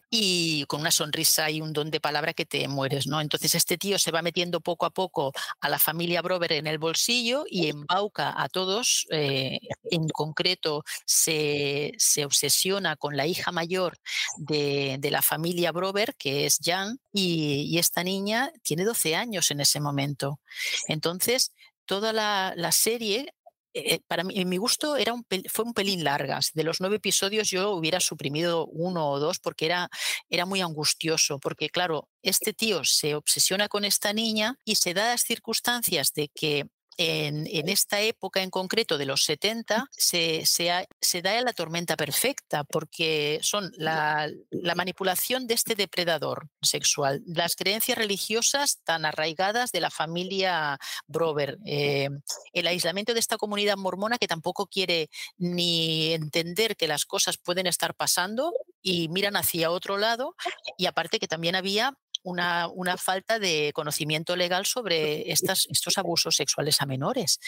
y 0.09 0.65
con 0.65 0.81
una 0.81 0.91
sonrisa 0.91 1.49
y 1.49 1.61
un 1.61 1.73
don 1.73 1.91
de 1.91 1.99
palabra 1.99 2.33
que 2.33 2.45
te 2.45 2.67
mueres, 2.67 3.07
¿no? 3.07 3.21
Entonces 3.21 3.55
este 3.55 3.77
tío 3.77 3.99
se 3.99 4.11
va 4.11 4.21
metiendo 4.21 4.61
poco 4.61 4.85
a 4.85 4.89
poco 4.89 5.31
a 5.61 5.69
la 5.69 5.79
familia 5.79 6.21
Brover 6.21 6.53
en 6.53 6.67
el 6.67 6.77
bolsillo 6.77 7.45
y 7.49 7.67
embauca 7.67 8.33
a 8.35 8.49
todos. 8.49 9.05
Eh, 9.11 9.59
en 9.91 10.07
concreto, 10.09 10.83
se, 11.05 11.93
obsesiona 12.25 12.95
con 12.95 13.17
la 13.17 13.27
hija 13.27 13.51
mayor 13.51 13.97
de, 14.37 14.99
la 15.11 15.21
familia 15.21 15.71
Brover, 15.71 16.15
que 16.15 16.45
es 16.45 16.59
Jan, 16.63 16.99
y, 17.13 17.77
esta 17.77 18.03
niña 18.03 18.51
tiene 18.63 18.83
12 18.83 19.15
años 19.15 19.51
en 19.51 19.59
ese 19.59 19.79
momento. 19.79 20.39
Entonces, 20.87 21.51
toda 21.85 22.13
la, 22.13 22.53
la 22.55 22.71
serie 22.71 23.34
eh, 23.75 23.99
para 24.07 24.23
mí, 24.23 24.33
en 24.39 24.49
mi 24.49 24.57
gusto, 24.57 24.95
era 24.97 25.13
un 25.13 25.25
fue 25.51 25.65
un 25.65 25.73
pelín 25.73 26.03
largas. 26.03 26.51
De 26.53 26.63
los 26.63 26.79
nueve 26.81 26.97
episodios 26.97 27.49
yo 27.49 27.71
hubiera 27.71 27.99
suprimido 27.99 28.65
uno 28.67 29.09
o 29.09 29.19
dos 29.19 29.39
porque 29.39 29.65
era, 29.65 29.89
era 30.29 30.45
muy 30.45 30.61
angustioso, 30.61 31.39
porque 31.39 31.69
claro, 31.69 32.09
este 32.23 32.53
tío 32.53 32.83
se 32.85 33.15
obsesiona 33.15 33.67
con 33.67 33.85
esta 33.85 34.13
niña 34.13 34.55
y 34.65 34.75
se 34.75 34.93
da 34.93 35.09
las 35.09 35.23
circunstancias 35.23 36.13
de 36.13 36.29
que 36.29 36.65
en, 36.97 37.69
esta 37.69 38.01
época 38.01 38.41
en 38.41 38.49
concreto 38.49 38.97
de 38.97 39.05
los 39.05 39.23
70 39.23 39.87
se, 39.91 40.45
se, 40.45 41.21
da 41.21 41.41
la 41.41 41.53
tormenta 41.53 41.95
perfecta 41.95 42.63
porque 42.63 43.39
son 43.41 43.71
la, 43.77 44.29
manipulación 44.75 45.47
de 45.47 45.53
este 45.53 45.75
depredador 45.75 46.49
sexual, 46.61 47.21
las 47.25 47.55
creencias 47.55 47.97
religiosas 47.97 48.79
tan 48.83 49.05
arraigadas 49.05 49.71
de 49.71 49.81
la 49.81 49.89
familia 49.89 50.77
Brover, 51.07 51.57
eh, 51.65 52.09
el 52.53 52.67
aislamiento 52.67 53.13
de 53.13 53.19
esta 53.19 53.37
comunidad 53.37 53.77
mormona 53.77 54.17
que 54.17 54.27
tampoco 54.27 54.67
quiere 54.67 55.09
ni 55.37 56.13
entender 56.13 56.75
que 56.75 56.87
las 56.87 57.05
cosas 57.05 57.37
pueden 57.37 57.67
estar 57.67 57.95
pasando 57.95 58.53
y 58.81 59.09
miran 59.09 59.35
hacia 59.35 59.71
otro 59.71 59.97
lado 59.97 60.35
y 60.77 60.85
aparte 60.85 61.19
que 61.19 61.27
también 61.27 61.55
había 61.55 61.97
una, 62.25 62.97
falta 62.97 63.39
de 63.39 63.71
conocimiento 63.73 64.35
legal 64.35 64.65
sobre 64.65 65.31
estos 65.31 65.97
abusos 65.97 66.35
sexuales 66.35 66.81
a 66.81 66.85
menores. 66.85 67.39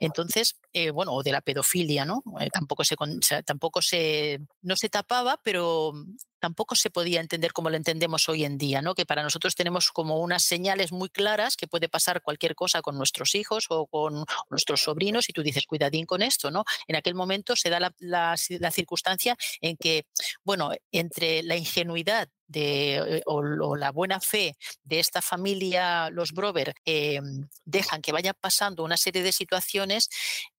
Entonces, 0.00 0.56
eh, 0.72 0.90
bueno, 0.90 1.12
o 1.12 1.22
de 1.22 1.32
la 1.32 1.40
pedofilia, 1.40 2.04
¿no? 2.04 2.22
Eh, 2.40 2.50
tampoco 2.52 2.84
se, 2.84 2.96
tampoco 3.44 3.80
se, 3.80 4.40
no 4.62 4.76
se 4.76 4.88
tapaba, 4.88 5.40
pero 5.42 5.92
tampoco 6.40 6.74
se 6.74 6.90
podía 6.90 7.20
entender 7.20 7.52
como 7.52 7.70
lo 7.70 7.76
entendemos 7.76 8.28
hoy 8.28 8.44
en 8.44 8.58
día, 8.58 8.82
¿no? 8.82 8.94
Que 8.94 9.06
para 9.06 9.22
nosotros 9.22 9.54
tenemos 9.54 9.90
como 9.90 10.20
unas 10.20 10.42
señales 10.42 10.92
muy 10.92 11.08
claras 11.08 11.56
que 11.56 11.68
puede 11.68 11.88
pasar 11.88 12.20
cualquier 12.20 12.54
cosa 12.54 12.82
con 12.82 12.98
nuestros 12.98 13.34
hijos 13.34 13.66
o 13.70 13.86
con 13.86 14.24
nuestros 14.50 14.82
sobrinos 14.82 15.28
y 15.28 15.32
tú 15.32 15.42
dices, 15.42 15.66
cuidadín 15.66 16.06
con 16.06 16.22
esto, 16.22 16.50
¿no? 16.50 16.64
En 16.88 16.96
aquel 16.96 17.14
momento 17.14 17.56
se 17.56 17.70
da 17.70 17.92
la 17.98 18.36
circunstancia 18.36 19.36
en 19.60 19.76
que, 19.76 20.06
bueno, 20.42 20.70
entre 20.90 21.42
la 21.42 21.56
ingenuidad 21.56 22.28
de, 22.54 22.96
eh, 22.96 23.22
o, 23.26 23.42
la 23.76 23.90
buena 23.90 24.20
fe 24.20 24.56
de 24.84 25.00
esta 25.00 25.20
familia, 25.20 26.08
los 26.10 26.32
Brover, 26.32 26.74
eh, 26.84 27.20
dejan 27.64 28.00
que 28.00 28.12
vayan 28.12 28.36
pasando 28.40 28.84
una 28.84 28.96
serie 28.96 29.22
de 29.22 29.32
situaciones 29.32 30.08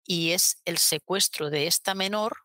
y 0.03 0.31
es 0.31 0.57
el 0.65 0.77
secuestro 0.77 1.49
de 1.49 1.67
esta 1.67 1.95
menor 1.95 2.37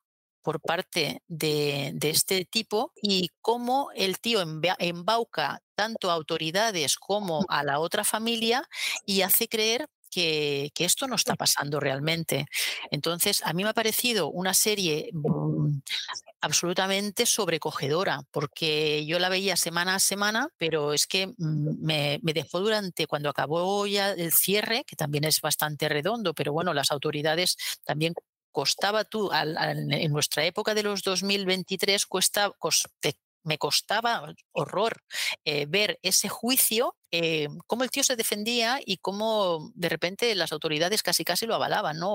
por 0.43 0.61
parte 0.61 1.23
de, 1.29 1.95
este 2.03 2.45
tipo 2.45 2.93
y 3.03 3.31
cómo 3.43 3.91
el 3.95 4.19
tío 4.21 4.41
embauca 4.79 5.61
tanto 5.75 6.11
a 6.11 6.15
autoridades 6.15 6.97
como 6.97 7.45
a 7.49 7.63
la 7.63 7.79
otra 7.79 8.05
familia 8.05 8.67
y 9.05 9.23
hace 9.23 9.49
creer 9.49 9.89
que, 10.11 10.73
esto 10.77 11.07
no 11.07 11.15
está 11.15 11.37
pasando 11.37 11.81
realmente. 11.81 12.47
Entonces, 12.91 13.43
a 13.45 13.53
mí 13.53 13.63
me 13.63 13.71
ha 13.71 13.75
parecido 13.75 14.31
una 14.31 14.55
serie 14.55 15.11
mm, 15.13 15.81
absolutamente 16.41 17.27
sobrecogedora, 17.27 18.23
porque 18.31 19.07
yo 19.07 19.19
la 19.19 19.29
veía 19.29 19.57
semana 19.57 19.95
a 19.95 20.01
semana, 20.01 20.49
pero 20.59 20.93
es 20.93 21.07
que 21.07 21.29
mm, 21.29 21.85
me, 21.85 22.21
dejó 22.23 22.61
durante, 22.61 23.07
cuando 23.07 23.29
acabó 23.29 23.87
ya 23.87 24.13
el 24.13 24.33
cierre, 24.33 24.85
que 24.85 24.97
también 24.97 25.25
es 25.25 25.41
bastante 25.41 25.89
redondo, 25.89 26.35
pero 26.35 26.53
bueno, 26.53 26.75
las 26.75 26.91
autoridades 26.91 27.57
también 27.85 28.15
costaba 28.53 29.05
tú, 29.05 29.31
en 29.33 30.13
nuestra 30.13 30.45
época 30.45 30.75
de 30.75 30.83
los 30.83 31.03
2023, 31.03 32.07
cuesta, 32.07 32.53
me 33.45 33.59
costaba 33.59 34.35
horror 34.53 35.03
eh, 35.45 35.67
ver 35.67 35.99
ese 36.03 36.29
juicio 36.29 36.97
eh, 37.13 37.49
cómo 37.67 37.83
el 37.83 37.91
tío 37.91 38.05
se 38.05 38.15
defendía 38.15 38.81
y 38.85 38.99
cómo 38.99 39.73
de 39.75 39.89
repente 39.89 40.33
las 40.37 40.53
autoridades 40.53 41.03
casi 41.03 41.25
casi 41.25 41.45
lo 41.47 41.57
avalaban, 41.57 41.99
¿no? 41.99 42.11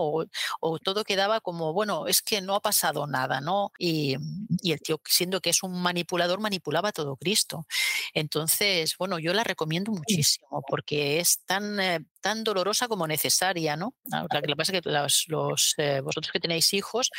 O, 0.60 0.80
todo 0.80 1.04
quedaba 1.04 1.42
como, 1.42 1.74
bueno, 1.74 2.08
es 2.08 2.22
que 2.22 2.42
no 2.42 2.56
ha 2.56 2.62
pasado 2.62 3.08
nada, 3.08 3.42
¿no? 3.42 3.72
Y, 3.78 4.16
el 4.64 4.80
tío, 4.82 5.02
siendo 5.06 5.42
que 5.42 5.50
es 5.50 5.64
un 5.64 5.82
manipulador, 5.82 6.40
manipulaba 6.40 6.92
todo 6.92 7.18
Cristo. 7.18 7.66
Entonces, 8.14 8.96
bueno, 8.98 9.20
yo 9.20 9.34
la 9.34 9.44
recomiendo 9.44 9.92
muchísimo 9.92 10.64
porque 10.68 11.20
es 11.20 11.40
tan, 11.46 11.80
eh, 11.80 12.00
tan 12.22 12.44
dolorosa 12.44 12.88
como 12.88 13.08
necesaria, 13.08 13.76
¿no? 13.76 13.94
Lo 14.12 14.42
que 14.42 14.56
pasa 14.56 14.72
es 14.74 14.82
que 14.82 14.90
los, 15.28 15.74
eh, 15.78 16.02
vosotros 16.02 16.32
que 16.32 16.40
tenéis 16.40 16.74
hijos, 16.74 17.12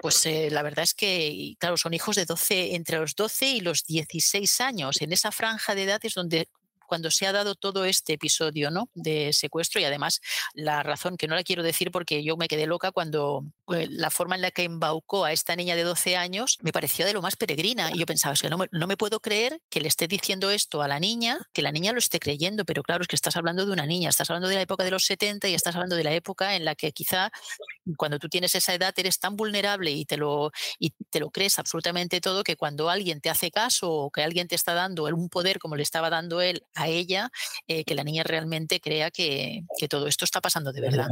pues 0.00 0.26
la 0.50 0.62
verdad 0.62 0.84
es 0.84 0.94
que, 0.94 1.54
claro, 1.58 1.76
son 1.76 1.94
hijos 1.94 2.16
de 2.16 2.24
12, 2.24 2.74
entre 2.74 2.98
los 2.98 3.14
12 3.14 3.46
y 3.46 3.60
los 3.60 3.84
16 3.84 4.60
años. 4.60 5.00
En 5.00 5.12
esa 5.12 5.32
franja 5.32 5.74
de 5.74 5.84
edad 5.84 6.00
es 6.02 6.14
donde 6.14 6.48
cuando 6.90 7.12
se 7.12 7.24
ha 7.28 7.32
dado 7.32 7.54
todo 7.54 7.84
este 7.84 8.14
episodio 8.14 8.68
¿no? 8.72 8.88
de 8.94 9.32
secuestro 9.32 9.80
y 9.80 9.84
además 9.84 10.20
la 10.54 10.82
razón 10.82 11.16
que 11.16 11.28
no 11.28 11.36
la 11.36 11.44
quiero 11.44 11.62
decir 11.62 11.92
porque 11.92 12.24
yo 12.24 12.36
me 12.36 12.48
quedé 12.48 12.66
loca 12.66 12.90
cuando 12.90 13.44
la 13.70 14.10
forma 14.10 14.34
en 14.34 14.42
la 14.42 14.50
que 14.50 14.64
embaucó 14.64 15.24
a 15.24 15.32
esta 15.32 15.56
niña 15.56 15.76
de 15.76 15.82
12 15.82 16.16
años 16.16 16.58
me 16.62 16.72
pareció 16.72 17.06
de 17.06 17.12
lo 17.12 17.22
más 17.22 17.36
peregrina. 17.36 17.90
Y 17.92 17.98
yo 17.98 18.06
pensaba, 18.06 18.34
es 18.34 18.42
que 18.42 18.50
no 18.50 18.58
me, 18.58 18.68
no 18.72 18.86
me 18.86 18.96
puedo 18.96 19.20
creer 19.20 19.60
que 19.70 19.80
le 19.80 19.88
esté 19.88 20.08
diciendo 20.08 20.50
esto 20.50 20.82
a 20.82 20.88
la 20.88 21.00
niña, 21.00 21.38
que 21.52 21.62
la 21.62 21.72
niña 21.72 21.92
lo 21.92 21.98
esté 21.98 22.18
creyendo, 22.18 22.64
pero 22.64 22.82
claro, 22.82 23.02
es 23.02 23.08
que 23.08 23.16
estás 23.16 23.36
hablando 23.36 23.66
de 23.66 23.72
una 23.72 23.86
niña, 23.86 24.08
estás 24.08 24.30
hablando 24.30 24.48
de 24.48 24.56
la 24.56 24.62
época 24.62 24.84
de 24.84 24.90
los 24.90 25.04
70 25.04 25.48
y 25.48 25.54
estás 25.54 25.74
hablando 25.74 25.96
de 25.96 26.04
la 26.04 26.12
época 26.12 26.56
en 26.56 26.64
la 26.64 26.74
que 26.74 26.92
quizá 26.92 27.30
cuando 27.96 28.18
tú 28.18 28.28
tienes 28.28 28.54
esa 28.54 28.74
edad 28.74 28.94
eres 28.96 29.18
tan 29.18 29.36
vulnerable 29.36 29.90
y 29.90 30.04
te 30.04 30.16
lo, 30.16 30.52
y 30.78 30.90
te 31.10 31.20
lo 31.20 31.30
crees 31.30 31.58
absolutamente 31.58 32.20
todo 32.20 32.44
que 32.44 32.56
cuando 32.56 32.90
alguien 32.90 33.20
te 33.20 33.30
hace 33.30 33.50
caso 33.50 33.90
o 33.90 34.10
que 34.10 34.22
alguien 34.22 34.48
te 34.48 34.54
está 34.54 34.74
dando 34.74 35.04
un 35.04 35.28
poder 35.28 35.58
como 35.58 35.76
le 35.76 35.82
estaba 35.82 36.10
dando 36.10 36.40
él 36.40 36.62
a 36.74 36.88
ella, 36.88 37.30
eh, 37.66 37.84
que 37.84 37.94
la 37.94 38.04
niña 38.04 38.22
realmente 38.22 38.80
crea 38.80 39.10
que, 39.10 39.64
todo 39.88 40.06
esto 40.06 40.24
está 40.24 40.40
pasando 40.40 40.72
de 40.72 40.80
verdad. 40.80 41.08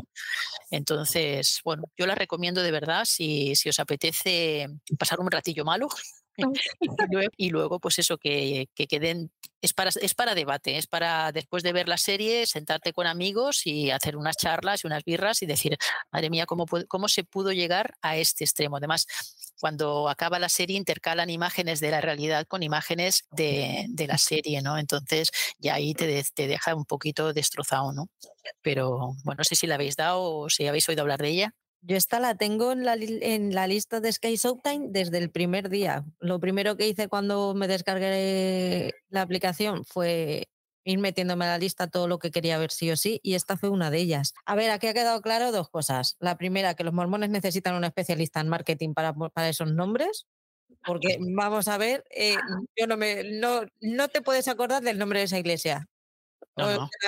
Entonces, 0.71 1.61
bueno, 1.65 1.85
yo 1.97 2.07
la 2.07 2.15
recomiendo 2.15 2.48
de 2.55 2.71
verdad 2.71 3.05
si, 3.05 3.55
si 3.55 3.69
os 3.69 3.79
apetece 3.79 4.69
pasar 4.99 5.21
un 5.21 5.31
ratillo 5.31 5.65
malo. 5.65 5.89
y, 7.37 7.51
luego, 7.51 7.81
pues 7.81 7.99
eso, 7.99 8.17
que, 8.17 8.69
que 8.75 8.87
queden 8.87 9.31
es 9.61 9.73
para, 9.73 9.91
es 9.91 10.15
para 10.15 10.35
debate, 10.35 10.79
es 10.79 10.87
para 10.87 11.33
después 11.33 11.63
de 11.63 11.73
ver 11.73 11.89
la 11.89 11.97
serie 11.97 12.47
sentarte 12.47 12.93
con 12.93 13.07
amigos 13.07 13.67
y 13.67 13.91
hacer 13.91 14.17
unas 14.17 14.37
charlas 14.37 14.85
y 14.85 14.87
unas 14.87 15.05
birras 15.05 15.43
y 15.43 15.47
decir, 15.47 15.77
madre 16.13 16.31
mía, 16.31 16.47
¿cómo, 16.47 16.67
cómo 16.87 17.09
se 17.09 17.25
pudo 17.25 17.53
llegar 17.53 17.95
a 18.03 18.17
este 18.17 18.45
extremo? 18.45 18.77
Además, 18.77 19.07
cuando 19.61 20.09
acaba 20.09 20.39
la 20.39 20.49
serie 20.49 20.77
intercalan 20.77 21.31
imágenes 21.31 21.81
de 21.81 21.91
la 21.91 22.01
realidad 22.01 22.47
con 22.47 22.63
imágenes 22.63 23.25
de, 23.33 23.87
de 23.89 24.07
la 24.07 24.19
serie, 24.19 24.63
¿no? 24.63 24.79
Entonces 24.79 25.31
ya 25.59 25.75
ahí 25.75 25.95
te, 25.95 26.23
te, 26.35 26.47
deja 26.47 26.75
un 26.75 26.85
poquito 26.85 27.33
destrozado, 27.33 27.93
¿no? 27.93 28.09
Pero 28.63 29.17
bueno, 29.25 29.39
no 29.39 29.45
sé 29.45 29.57
si 29.57 29.67
la 29.67 29.75
habéis 29.75 29.97
dado 29.97 30.23
o 30.23 30.51
si 30.51 30.67
habéis 30.67 30.89
oído 30.89 31.03
hablar 31.03 31.21
de 31.21 31.29
ella. 31.31 31.55
Yo 31.81 31.97
esta 31.97 32.21
la 32.21 32.37
tengo 32.37 32.73
en 32.73 32.85
la, 32.85 32.97
en 32.99 33.55
la 33.55 33.67
lista 33.67 34.01
de 34.01 34.13
Sky 34.13 34.37
Showtime 34.37 34.89
desde 34.91 35.19
el 35.19 35.31
primer 35.31 35.69
día. 35.69 36.05
Lo 36.19 36.41
primero 36.41 36.77
que 36.77 36.89
hice 36.89 37.09
cuando 37.09 37.55
me 37.55 37.69
descargué 37.69 38.93
la 39.09 39.23
aplicación 39.23 39.85
fue 39.85 40.49
ir 40.85 40.99
metiéndome 40.99 41.45
a 41.45 41.49
la 41.49 41.59
lista 41.59 41.89
todo 41.89 42.09
lo 42.09 42.19
que 42.19 42.31
quería 42.31 42.59
ver 42.59 42.71
sí 42.71 42.91
o 42.91 42.97
sí, 42.97 43.21
y 43.23 43.35
esta 43.35 43.57
fue 43.57 43.69
una 43.69 43.91
de 43.91 43.99
ellas. 43.99 44.33
A 44.47 44.55
ver, 44.55 44.71
aquí 44.71 44.87
ha 44.87 44.95
quedado 44.95 45.21
claro 45.21 45.53
dos 45.53 45.69
cosas. 45.69 46.17
La 46.19 46.39
primera, 46.39 46.75
que 46.75 46.85
los 46.85 46.95
mormones 46.95 47.31
necesitan 47.31 47.75
un 47.75 47.85
especialista 47.85 48.41
en 48.41 48.49
marketing 48.49 48.95
para, 48.95 49.13
para 49.13 49.49
esos 49.49 49.71
nombres, 49.73 50.27
porque 50.85 51.19
vamos 51.37 51.69
a 51.69 51.79
ver, 51.79 52.05
eh, 52.11 52.37
yo 52.77 52.87
no 52.87 52.97
me 52.97 53.25
no, 53.25 53.63
no 53.81 54.09
te 54.09 54.23
puedes 54.23 54.49
acordar 54.49 54.83
del 54.83 54.99
nombre 54.99 55.21
de 55.21 55.27
esa 55.27 55.39
iglesia. 55.39 55.87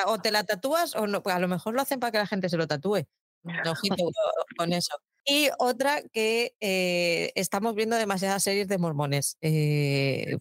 O, 0.07 0.21
Te 0.21 0.31
la, 0.31 0.45
tatúas 0.45 0.95
o 0.95 1.09
no, 1.09 1.25
pues 1.25 1.35
a 1.35 1.41
lo 1.41 1.49
mejor 1.49 1.75
lo 1.75 1.83
hacen 1.83 1.99
para 1.99 2.13
que 2.13 2.19
la 2.19 2.27
gente 2.27 2.49
se 2.49 2.57
lo 2.57 2.69
tatúe. 2.69 3.07
con 4.57 4.73
eso. 4.73 4.95
Y 5.25 5.49
otra 5.59 6.03
que 6.13 6.55
eh, 6.61 7.33
estamos 7.35 7.75
viendo 7.75 7.97
demasiadas 7.97 8.43
series 8.43 8.69
de 8.69 8.79
mormones. 8.79 9.37
Eh, 9.41 10.39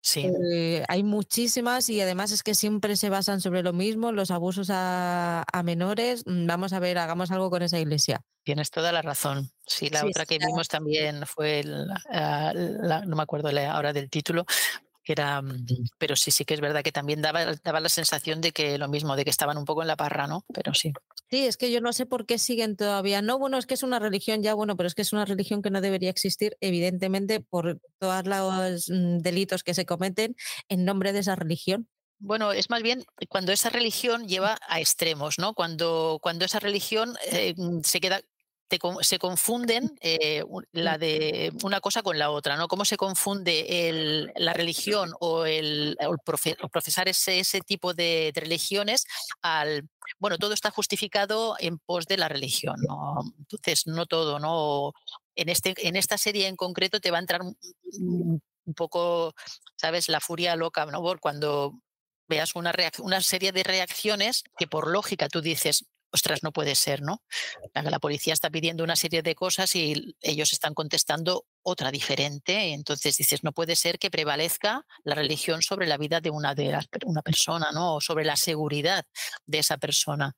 sí. 0.00 0.30
Eh, 0.52 0.84
hay 0.88 1.02
muchísimas 1.02 1.88
y 1.90 2.00
además 2.00 2.32
es 2.32 2.42
que 2.42 2.54
siempre 2.54 2.96
se 2.96 3.10
basan 3.10 3.40
sobre 3.40 3.62
lo 3.62 3.72
mismo, 3.72 4.10
los 4.10 4.30
abusos 4.30 4.68
a, 4.70 5.44
menores. 5.64 6.24
Mm, 6.26 6.46
vamos 6.46 6.72
a 6.72 6.80
ver, 6.80 6.98
hagamos 6.98 7.30
algo 7.30 7.50
con 7.50 7.62
esa 7.62 7.78
iglesia. 7.78 8.22
Tienes 8.42 8.70
toda 8.70 8.90
la 8.90 9.02
razón. 9.02 9.50
Sí, 9.66 9.90
la 9.90 10.04
otra 10.04 10.26
que 10.26 10.38
vimos 10.38 10.66
también 10.66 11.24
fue, 11.26 11.62
no 11.64 13.16
me 13.16 13.22
acuerdo 13.22 13.50
ahora 13.70 13.92
del 13.92 14.10
título, 14.10 14.44
era, 15.04 15.42
mm, 15.42 15.66
pero 15.98 16.16
sí, 16.16 16.30
sí 16.30 16.44
que 16.44 16.54
es 16.54 16.60
verdad 16.60 16.82
que 16.82 16.92
también 16.92 17.22
daba, 17.22 17.44
daba 17.62 17.80
la 17.80 17.88
sensación 17.88 18.40
de 18.40 18.52
que 18.52 18.78
lo 18.78 18.88
mismo, 18.88 19.16
de 19.16 19.24
que 19.24 19.30
estaban 19.30 19.58
un 19.58 19.64
poco 19.64 19.82
en 19.82 19.88
la 19.88 19.96
parra, 19.96 20.26
¿no? 20.26 20.44
Pero 20.52 20.74
sí. 20.74 20.92
Sí, 21.32 21.46
es 21.46 21.56
que 21.56 21.72
yo 21.72 21.80
no 21.80 21.94
sé 21.94 22.04
por 22.04 22.26
qué 22.26 22.36
siguen 22.36 22.76
todavía. 22.76 23.22
No, 23.22 23.38
bueno, 23.38 23.56
es 23.56 23.64
que 23.64 23.72
es 23.72 23.82
una 23.82 23.98
religión 23.98 24.42
ya, 24.42 24.52
bueno, 24.52 24.76
pero 24.76 24.86
es 24.86 24.94
que 24.94 25.00
es 25.00 25.14
una 25.14 25.24
religión 25.24 25.62
que 25.62 25.70
no 25.70 25.80
debería 25.80 26.10
existir, 26.10 26.58
evidentemente, 26.60 27.40
por 27.40 27.80
todos 27.98 28.26
los 28.26 28.90
mm, 28.90 29.16
delitos 29.20 29.62
que 29.62 29.72
se 29.72 29.86
cometen 29.86 30.36
en 30.68 30.84
nombre 30.84 31.14
de 31.14 31.20
esa 31.20 31.34
religión. 31.34 31.88
Bueno, 32.18 32.52
es 32.52 32.68
más 32.68 32.82
bien 32.82 33.02
cuando 33.30 33.50
esa 33.50 33.70
religión 33.70 34.28
lleva 34.28 34.58
a 34.68 34.78
extremos, 34.78 35.38
¿no? 35.38 35.54
Cuando, 35.54 36.18
cuando 36.20 36.44
esa 36.44 36.60
religión 36.60 37.14
eh, 37.32 37.54
se 37.82 38.00
queda 38.00 38.20
se 39.00 39.18
confunden 39.18 39.96
eh, 40.00 40.44
la 40.72 40.98
de 40.98 41.52
una 41.62 41.80
cosa 41.80 42.02
con 42.02 42.18
la 42.18 42.30
otra, 42.30 42.56
¿no? 42.56 42.68
Cómo 42.68 42.84
se 42.84 42.96
confunde 42.96 44.30
la 44.36 44.52
religión 44.52 45.12
o 45.20 45.44
el, 45.44 45.96
profesar 46.24 47.08
ese, 47.08 47.40
ese 47.40 47.60
tipo 47.60 47.94
de, 47.94 48.32
religiones 48.34 49.06
al, 49.42 49.88
bueno, 50.18 50.38
todo 50.38 50.54
está 50.54 50.70
justificado 50.70 51.56
en 51.58 51.78
pos 51.78 52.06
de 52.06 52.16
la 52.16 52.28
religión, 52.28 52.76
¿no? 52.86 53.20
Entonces, 53.38 53.86
no 53.86 54.06
todo, 54.06 54.38
¿no? 54.38 54.92
En, 55.34 55.48
este, 55.48 55.74
en 55.86 55.96
esta 55.96 56.18
serie 56.18 56.46
en 56.46 56.56
concreto 56.56 57.00
te 57.00 57.10
va 57.10 57.18
a 57.18 57.20
entrar 57.20 57.42
un, 57.42 58.42
poco, 58.76 59.34
¿sabes? 59.76 60.08
La 60.08 60.20
furia 60.20 60.56
loca, 60.56 60.86
¿no? 60.86 61.02
Cuando 61.20 61.80
veas 62.28 62.54
una, 62.54 62.72
una 62.98 63.20
serie 63.20 63.52
de 63.52 63.62
reacciones 63.62 64.44
que 64.56 64.66
por 64.66 64.88
lógica 64.88 65.28
tú 65.28 65.40
dices, 65.40 65.84
ostras, 66.12 66.42
no 66.42 66.52
puede 66.52 66.74
ser, 66.74 67.02
¿no? 67.02 67.22
La, 67.74 67.98
policía 67.98 68.34
está 68.34 68.50
pidiendo 68.50 68.84
una 68.84 68.96
serie 68.96 69.22
de 69.22 69.34
cosas 69.34 69.74
y 69.74 70.14
ellos 70.20 70.52
están 70.52 70.74
contestando 70.74 71.46
otra 71.62 71.90
diferente. 71.90 72.72
Entonces 72.72 73.16
dices, 73.16 73.42
no 73.42 73.52
puede 73.52 73.76
ser 73.76 73.98
que 73.98 74.10
prevalezca 74.10 74.86
la 75.04 75.14
religión 75.14 75.62
sobre 75.62 75.86
la 75.86 75.96
vida 75.96 76.20
de 76.20 76.30
una, 76.30 76.54
de 76.54 76.78
una 77.06 77.22
persona, 77.22 77.72
¿no? 77.72 77.96
O 77.96 78.00
sobre 78.00 78.24
la 78.24 78.36
seguridad 78.36 79.04
de 79.46 79.58
esa 79.58 79.78
persona. 79.78 80.36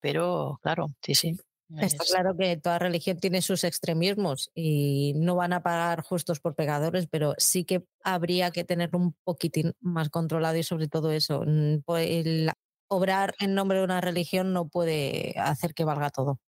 Pero, 0.00 0.58
claro, 0.62 0.86
sí, 1.02 1.14
sí. 1.14 1.36
Está 1.80 2.04
claro 2.04 2.36
que 2.36 2.56
toda 2.58 2.78
religión 2.78 3.18
tiene 3.18 3.40
sus 3.40 3.64
extremismos 3.64 4.50
y 4.54 5.14
no 5.16 5.36
van 5.36 5.54
a 5.54 5.62
pagar 5.62 6.02
justos 6.02 6.38
por 6.38 6.54
pegadores, 6.54 7.06
pero 7.10 7.34
sí 7.38 7.64
que 7.64 7.84
habría 8.04 8.50
que 8.50 8.64
tenerlo 8.64 8.98
un 8.98 9.14
poquitín 9.24 9.74
más 9.80 10.10
controlado 10.10 10.58
y 10.58 10.64
sobre 10.64 10.88
todo 10.88 11.12
eso, 11.12 11.44
el 11.44 12.50
obrar 12.92 13.34
en 13.40 13.54
nombre 13.54 13.78
de 13.78 13.84
una 13.84 14.00
religión 14.00 14.52
no 14.52 14.68
puede 14.68 15.34
hacer 15.38 15.74
que 15.74 15.84
valga 15.84 16.10
todo. 16.10 16.38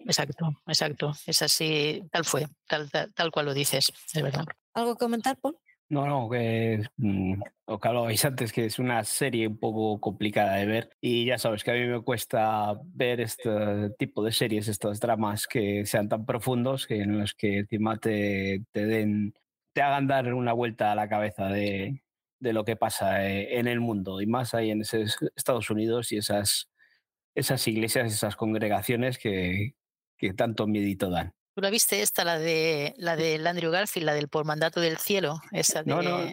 Exacto, 0.00 0.50
exacto. 0.66 1.12
Es 1.26 1.42
así, 1.42 2.02
tal 2.10 2.24
fue, 2.24 2.46
tal, 2.68 2.90
tal, 2.90 3.30
cual 3.30 3.46
lo 3.46 3.54
dices, 3.54 3.92
de 4.12 4.22
verdad. 4.22 4.44
¿Algo 4.74 4.94
que 4.94 5.04
comentar, 5.04 5.38
Paul? 5.38 5.56
No, 5.88 6.06
no, 6.06 6.28
que 6.28 6.82
mm, 6.96 7.42
lo 7.66 7.78
que 7.78 7.88
hablabais 7.88 8.24
antes, 8.24 8.52
que 8.52 8.66
es 8.66 8.78
una 8.78 9.04
serie 9.04 9.46
un 9.46 9.58
poco 9.58 10.00
complicada 10.00 10.56
de 10.56 10.66
ver. 10.66 10.90
Y 11.00 11.26
ya 11.26 11.38
sabes 11.38 11.62
que 11.62 11.70
a 11.70 11.74
mí 11.74 11.86
me 11.86 12.02
cuesta 12.02 12.74
ver 12.84 13.20
este 13.20 13.90
tipo 13.98 14.24
de 14.24 14.32
series, 14.32 14.68
estos 14.68 15.00
dramas 15.00 15.46
que 15.46 15.86
sean 15.86 16.08
tan 16.08 16.26
profundos, 16.26 16.86
que 16.86 17.02
en 17.02 17.18
los 17.18 17.34
que 17.34 17.58
encima 17.58 17.98
te, 17.98 18.64
te 18.72 18.86
den, 18.86 19.34
te 19.72 19.82
hagan 19.82 20.06
dar 20.06 20.32
una 20.34 20.52
vuelta 20.52 20.92
a 20.92 20.94
la 20.94 21.08
cabeza 21.08 21.46
de, 21.48 22.02
de 22.44 22.52
lo 22.52 22.64
que 22.64 22.76
pasa 22.76 23.26
eh, 23.26 23.58
en 23.58 23.66
el 23.66 23.80
mundo 23.80 24.20
y 24.20 24.26
más 24.26 24.54
ahí 24.54 24.70
en 24.70 24.82
Estados 24.82 25.70
Unidos 25.70 26.12
y 26.12 26.18
esas, 26.18 26.70
esas 27.34 27.66
iglesias, 27.66 28.12
esas 28.12 28.36
congregaciones 28.36 29.18
que, 29.18 29.74
que 30.18 30.34
tanto 30.34 30.66
miedito 30.66 31.08
dan. 31.10 31.32
¿Tú 31.54 31.62
la 31.62 31.70
viste 31.70 32.02
esta, 32.02 32.24
la 32.24 32.38
de 32.38 32.94
la 32.98 33.16
de 33.16 33.36
Andrew 33.46 33.70
Garfield, 33.70 34.06
la 34.06 34.14
del 34.14 34.28
por 34.28 34.44
mandato 34.44 34.80
del 34.80 34.98
cielo? 34.98 35.40
Esa 35.52 35.82
No, 35.84 36.02
no, 36.02 36.30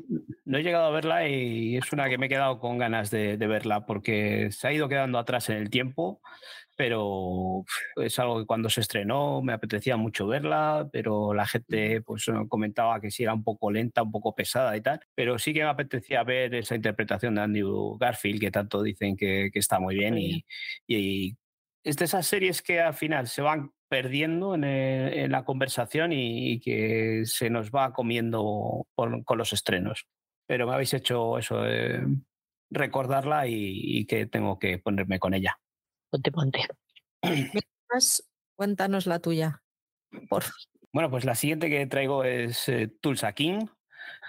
no 0.52 0.58
he 0.58 0.64
llegado 0.64 0.86
a 0.86 0.92
verla 0.92 1.26
y 1.30 1.78
es 1.78 1.94
una 1.94 2.10
que 2.10 2.18
me 2.18 2.26
he 2.26 2.30
quedado 2.30 2.60
con 2.60 2.78
ganas 2.78 3.10
de, 3.10 3.38
de, 3.38 3.48
verla 3.48 3.86
porque 3.86 4.52
se 4.52 4.68
ha 4.68 4.74
ido 4.74 4.90
quedando 4.90 5.18
atrás 5.18 5.50
en 5.50 5.56
el 5.56 5.70
tiempo, 5.70 6.22
pero 6.76 7.64
es 7.96 8.20
algo 8.20 8.40
que 8.40 8.46
cuando 8.46 8.70
se 8.70 8.82
estrenó 8.82 9.42
me 9.42 9.54
apetecía 9.54 9.96
mucho 9.96 10.28
verla, 10.28 10.90
pero 10.92 11.34
la 11.34 11.48
gente 11.48 12.02
pues 12.02 12.26
comentaba 12.50 13.00
que 13.00 13.12
sí 13.12 13.24
era 13.24 13.34
un 13.34 13.46
poco 13.46 13.72
lenta, 13.72 14.04
un 14.04 14.12
poco 14.12 14.36
pesada 14.36 14.76
y 14.76 14.82
tal, 14.82 15.00
pero 15.16 15.40
sí 15.40 15.54
que 15.54 15.64
me 15.64 15.70
apetecía 15.70 16.22
ver 16.24 16.54
esa 16.54 16.76
interpretación 16.76 17.36
de 17.36 17.42
Andrew 17.42 17.98
Garfield 17.98 18.42
que 18.42 18.52
tanto 18.52 18.84
dicen 18.84 19.16
que, 19.16 19.52
que 19.54 19.60
está 19.60 19.80
muy 19.80 19.96
bien 19.96 20.18
y, 20.18 20.46
y 20.86 21.38
es 21.82 21.96
de 21.96 22.06
esas 22.06 22.28
series 22.28 22.62
que 22.62 22.82
al 22.82 22.94
final 22.94 23.28
se 23.28 23.42
van 23.42 23.72
perdiendo 23.88 24.56
en, 24.56 25.32
la 25.32 25.46
conversación 25.46 26.12
y, 26.14 26.60
que 26.60 27.24
se 27.26 27.50
nos 27.50 27.72
va 27.72 27.94
comiendo 27.94 28.86
con 28.96 29.38
los 29.38 29.54
estrenos. 29.54 30.08
Pero 30.52 30.68
me 30.68 30.74
habéis 30.74 30.94
hecho 30.94 31.38
eso, 31.38 31.64
recordarla 32.70 33.48
y, 33.48 34.06
que 34.06 34.26
tengo 34.26 34.60
que 34.60 34.80
ponerme 34.80 35.18
con 35.18 35.34
ella. 35.34 35.58
Ponte, 36.10 36.30
ponte. 36.30 36.60
Cuéntanos 38.58 39.08
la 39.08 39.20
tuya, 39.20 39.64
por 40.28 40.44
Bueno, 40.92 41.10
pues 41.10 41.24
la 41.24 41.36
siguiente 41.36 41.70
que 41.70 41.86
traigo 41.86 42.26
es 42.26 42.68
eh, 42.68 42.90
Tulsa 43.00 43.32
King, 43.32 43.68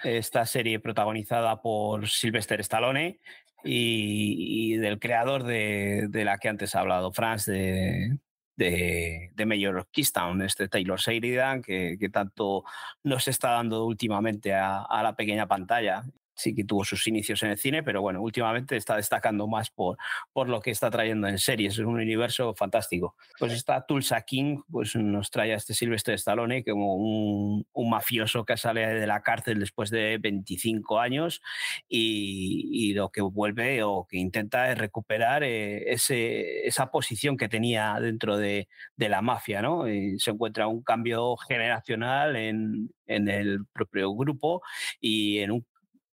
esta 0.05 0.47
serie 0.47 0.79
protagonizada 0.79 1.61
por 1.61 2.09
Sylvester 2.09 2.61
Stallone 2.61 3.19
y, 3.65 4.77
del 4.77 5.01
creador 5.01 5.43
de, 5.43 6.07
de, 6.09 6.25
la 6.25 6.39
que 6.39 6.49
antes 6.49 6.77
ha 6.77 6.81
hablado, 6.83 7.13
Franz, 7.13 7.47
de, 7.47 8.17
de, 8.63 9.31
de 9.35 9.47
Mayor 9.47 9.89
Keystone, 9.91 10.47
este 10.47 10.69
Taylor 10.69 10.99
Sheridan, 10.99 11.63
que, 11.63 11.97
que, 11.99 12.09
tanto 12.09 12.65
nos 13.03 13.29
está 13.29 13.53
dando 13.53 13.85
últimamente 13.85 14.55
a, 14.55 14.83
a 14.83 15.03
la 15.03 15.17
pequeña 15.17 15.47
pantalla 15.47 16.05
sí 16.35 16.55
que 16.55 16.65
tuvo 16.65 16.85
sus 16.85 17.07
inicios 17.07 17.43
en 17.43 17.51
el 17.51 17.59
cine, 17.59 17.83
pero 17.83 18.01
bueno, 18.03 18.23
últimamente 18.23 18.77
está 18.77 18.97
destacando 18.97 19.47
más 19.47 19.71
por, 19.71 19.97
por 20.33 20.49
lo 20.49 20.61
que 20.61 20.71
está 20.71 20.91
trayendo 20.91 21.29
en 21.29 21.39
series. 21.39 21.75
Es 21.75 21.79
un 21.81 21.95
universo 21.95 22.55
fantástico. 22.55 23.17
Pues 23.39 23.53
está 23.53 23.85
Tulsa 23.87 24.21
King, 24.23 24.59
pues 24.71 24.97
nos 24.97 25.31
trae 25.31 25.53
a 25.53 25.57
este 25.57 25.75
Silvestre 25.75 26.15
Stallone 26.15 26.65
como 26.65 26.97
un, 26.97 27.67
un, 27.73 27.91
mafioso 27.91 28.45
que 28.45 28.57
sale 28.57 28.87
de 28.87 29.07
la 29.07 29.23
cárcel 29.23 29.59
después 29.59 29.91
de 29.91 30.19
25 30.19 30.99
años 30.99 31.43
y, 31.89 32.69
y 32.73 32.95
lo 32.95 33.11
que 33.11 33.21
vuelve 33.21 33.83
o 33.83 34.07
que 34.09 34.17
intenta 34.19 34.71
es 34.71 34.79
recuperar 34.79 35.43
eh, 35.45 35.93
ese, 35.93 36.67
esa 36.67 36.91
posición 36.91 37.37
que 37.37 37.49
tenía 37.49 37.99
dentro 38.01 38.37
de, 38.39 38.69
de 38.97 39.09
la 39.09 39.21
mafia, 39.21 39.63
¿no? 39.63 39.89
Y 39.89 40.19
se 40.19 40.31
encuentra 40.31 40.67
un 40.69 40.83
cambio 40.83 41.37
generacional 41.37 42.37
en, 42.37 42.91
en 43.07 43.29
el 43.29 43.67
propio 43.73 44.15
grupo 44.15 44.63
y 45.01 45.39
en 45.39 45.51
un 45.53 45.67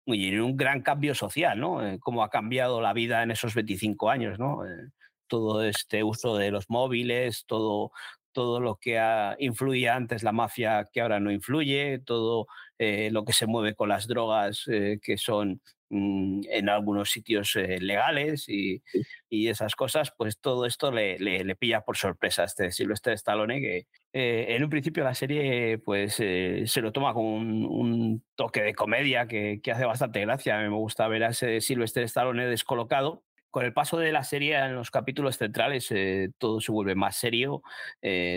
y 0.07 0.29
en 0.29 0.41
un 0.41 0.57
gran 0.57 0.83
cambio 0.83 1.15
social, 1.15 1.59
¿no? 1.59 1.87
Eh, 1.87 1.99
cómo 2.01 2.23
ha 2.23 2.31
cambiado 2.31 2.81
la 2.81 2.93
vida 2.93 3.23
en 3.23 3.31
esos 3.31 3.55
25 3.55 4.11
años, 4.11 4.39
¿no? 4.39 4.67
Eh, 4.67 4.91
todo 5.27 5.65
este 5.65 6.05
uso 6.05 6.37
de 6.37 6.51
los 6.51 6.69
móviles, 6.69 7.45
todo, 7.47 7.93
todo 8.33 8.61
lo 8.61 8.77
que 8.77 9.01
influía 9.39 9.97
antes 9.97 10.23
la 10.23 10.33
mafia 10.33 10.87
que 10.93 11.01
ahora 11.01 11.21
no 11.21 11.33
influye, 11.33 12.01
todo 12.01 12.47
eh, 12.79 13.11
lo 13.11 13.25
que 13.25 13.33
se 13.33 13.47
mueve 13.47 13.75
con 13.75 13.89
las 13.89 14.07
drogas 14.07 14.65
que 14.67 15.17
son 15.17 15.63
mm, 15.89 16.43
en 16.51 16.69
algunos 16.69 17.11
sitios 17.11 17.55
legales 17.55 18.49
y, 18.49 18.83
y, 19.31 19.49
esas 19.49 19.75
cosas, 19.75 20.13
pues 20.17 20.39
todo 20.39 20.67
esto 20.67 20.93
le, 20.93 21.19
le, 21.19 21.45
le, 21.45 21.57
pilla 21.57 21.81
por 21.83 21.97
sorpresa 21.97 22.43
a 22.43 22.47
este 22.47 22.71
Silvestre 22.71 23.15
Stallone 23.15 23.61
que, 23.61 23.87
eh, 24.17 24.55
en 24.55 24.63
un 24.63 24.71
principio 24.71 25.03
la 25.03 25.13
serie 25.13 25.79
pues 25.79 26.21
eh, 26.21 26.63
se 26.67 26.81
lo 26.81 26.93
toma 26.93 27.13
con 27.13 27.25
un, 27.25 28.23
toque 28.37 28.63
de 28.63 28.73
comedia 28.73 29.27
que, 29.27 29.61
hace 29.73 29.85
bastante 29.85 30.21
gracia. 30.21 30.57
A 30.57 30.63
mí 30.63 30.69
me 30.69 30.77
gusta 30.77 31.09
ver 31.09 31.25
a 31.25 31.31
ese 31.31 31.61
Sylvester 31.61 32.05
Stallone 32.05 32.47
descolocado. 32.47 33.25
Con 33.51 33.65
el 33.65 33.73
paso 33.73 33.99
de 33.99 34.13
la 34.13 34.23
serie 34.23 34.57
en 34.57 34.77
los 34.77 34.93
capítulos 34.93 35.37
centrales 35.37 35.89
eh, 35.91 36.31
todo 36.39 36.61
se 36.61 36.71
vuelve 36.71 36.95
más 36.95 37.17
serio, 37.17 37.63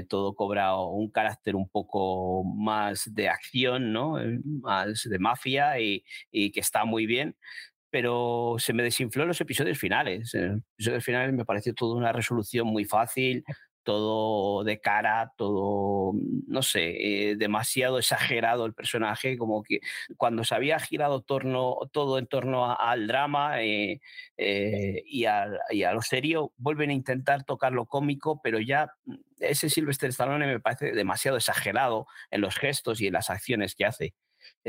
todo 0.09 0.35
cobra 0.35 0.79
un 0.79 1.11
carácter 1.11 1.55
un 1.55 1.69
poco 1.69 2.43
más 2.43 3.13
de 3.13 3.29
acción, 3.29 3.93
¿no? 3.93 4.17
Más 4.61 5.03
de 5.03 5.19
mafia 5.19 5.79
y, 5.79 6.03
y 6.31 6.51
que 6.51 6.59
está 6.59 6.85
muy 6.85 7.05
bien 7.05 7.35
pero 7.89 8.57
se 8.59 8.73
me 8.73 8.83
desinfló 8.83 9.23
en 9.23 9.29
los 9.29 9.41
episodios 9.41 9.77
finales. 9.77 10.33
En 10.35 10.51
los 10.51 10.61
episodios 10.75 11.05
finales 11.05 11.33
me 11.33 11.45
pareció 11.45 11.73
toda 11.73 11.95
una 11.95 12.11
resolución 12.11 12.67
muy 12.67 12.85
fácil, 12.85 13.43
todo 13.87 14.65
de 14.65 14.81
cara, 14.81 15.31
todo, 15.37 16.11
no 16.45 16.61
sé, 16.61 17.29
eh, 17.29 17.35
demasiado 17.37 17.99
exagerado 17.99 18.65
el 18.65 18.73
personaje, 18.73 19.37
como 19.37 19.63
que 19.63 19.79
cuando 20.17 20.43
se 20.43 20.55
había 20.55 20.77
girado 20.77 21.21
torno, 21.21 21.77
todo 21.93 22.17
en 22.17 22.27
torno 22.27 22.77
al 22.77 23.07
drama 23.07 23.63
eh, 23.63 24.01
eh, 24.35 25.03
y, 25.05 25.23
a, 25.23 25.47
y, 25.69 25.83
a, 25.83 25.93
lo 25.93 26.01
serio, 26.01 26.51
vuelven 26.57 26.89
a 26.89 26.93
intentar 26.93 27.45
tocar 27.45 27.71
lo 27.71 27.85
cómico, 27.85 28.41
pero 28.43 28.59
ya 28.59 28.91
mm, 29.05 29.15
ese 29.39 29.69
Sylvester 29.69 30.09
Stallone 30.09 30.47
me 30.47 30.59
parece 30.59 30.91
demasiado 30.91 31.37
exagerado 31.37 32.07
en 32.29 32.41
los 32.41 32.57
gestos 32.57 32.99
y 32.99 33.07
en 33.07 33.13
las 33.13 33.29
acciones 33.29 33.73
que 33.73 33.85
hace. 33.85 34.13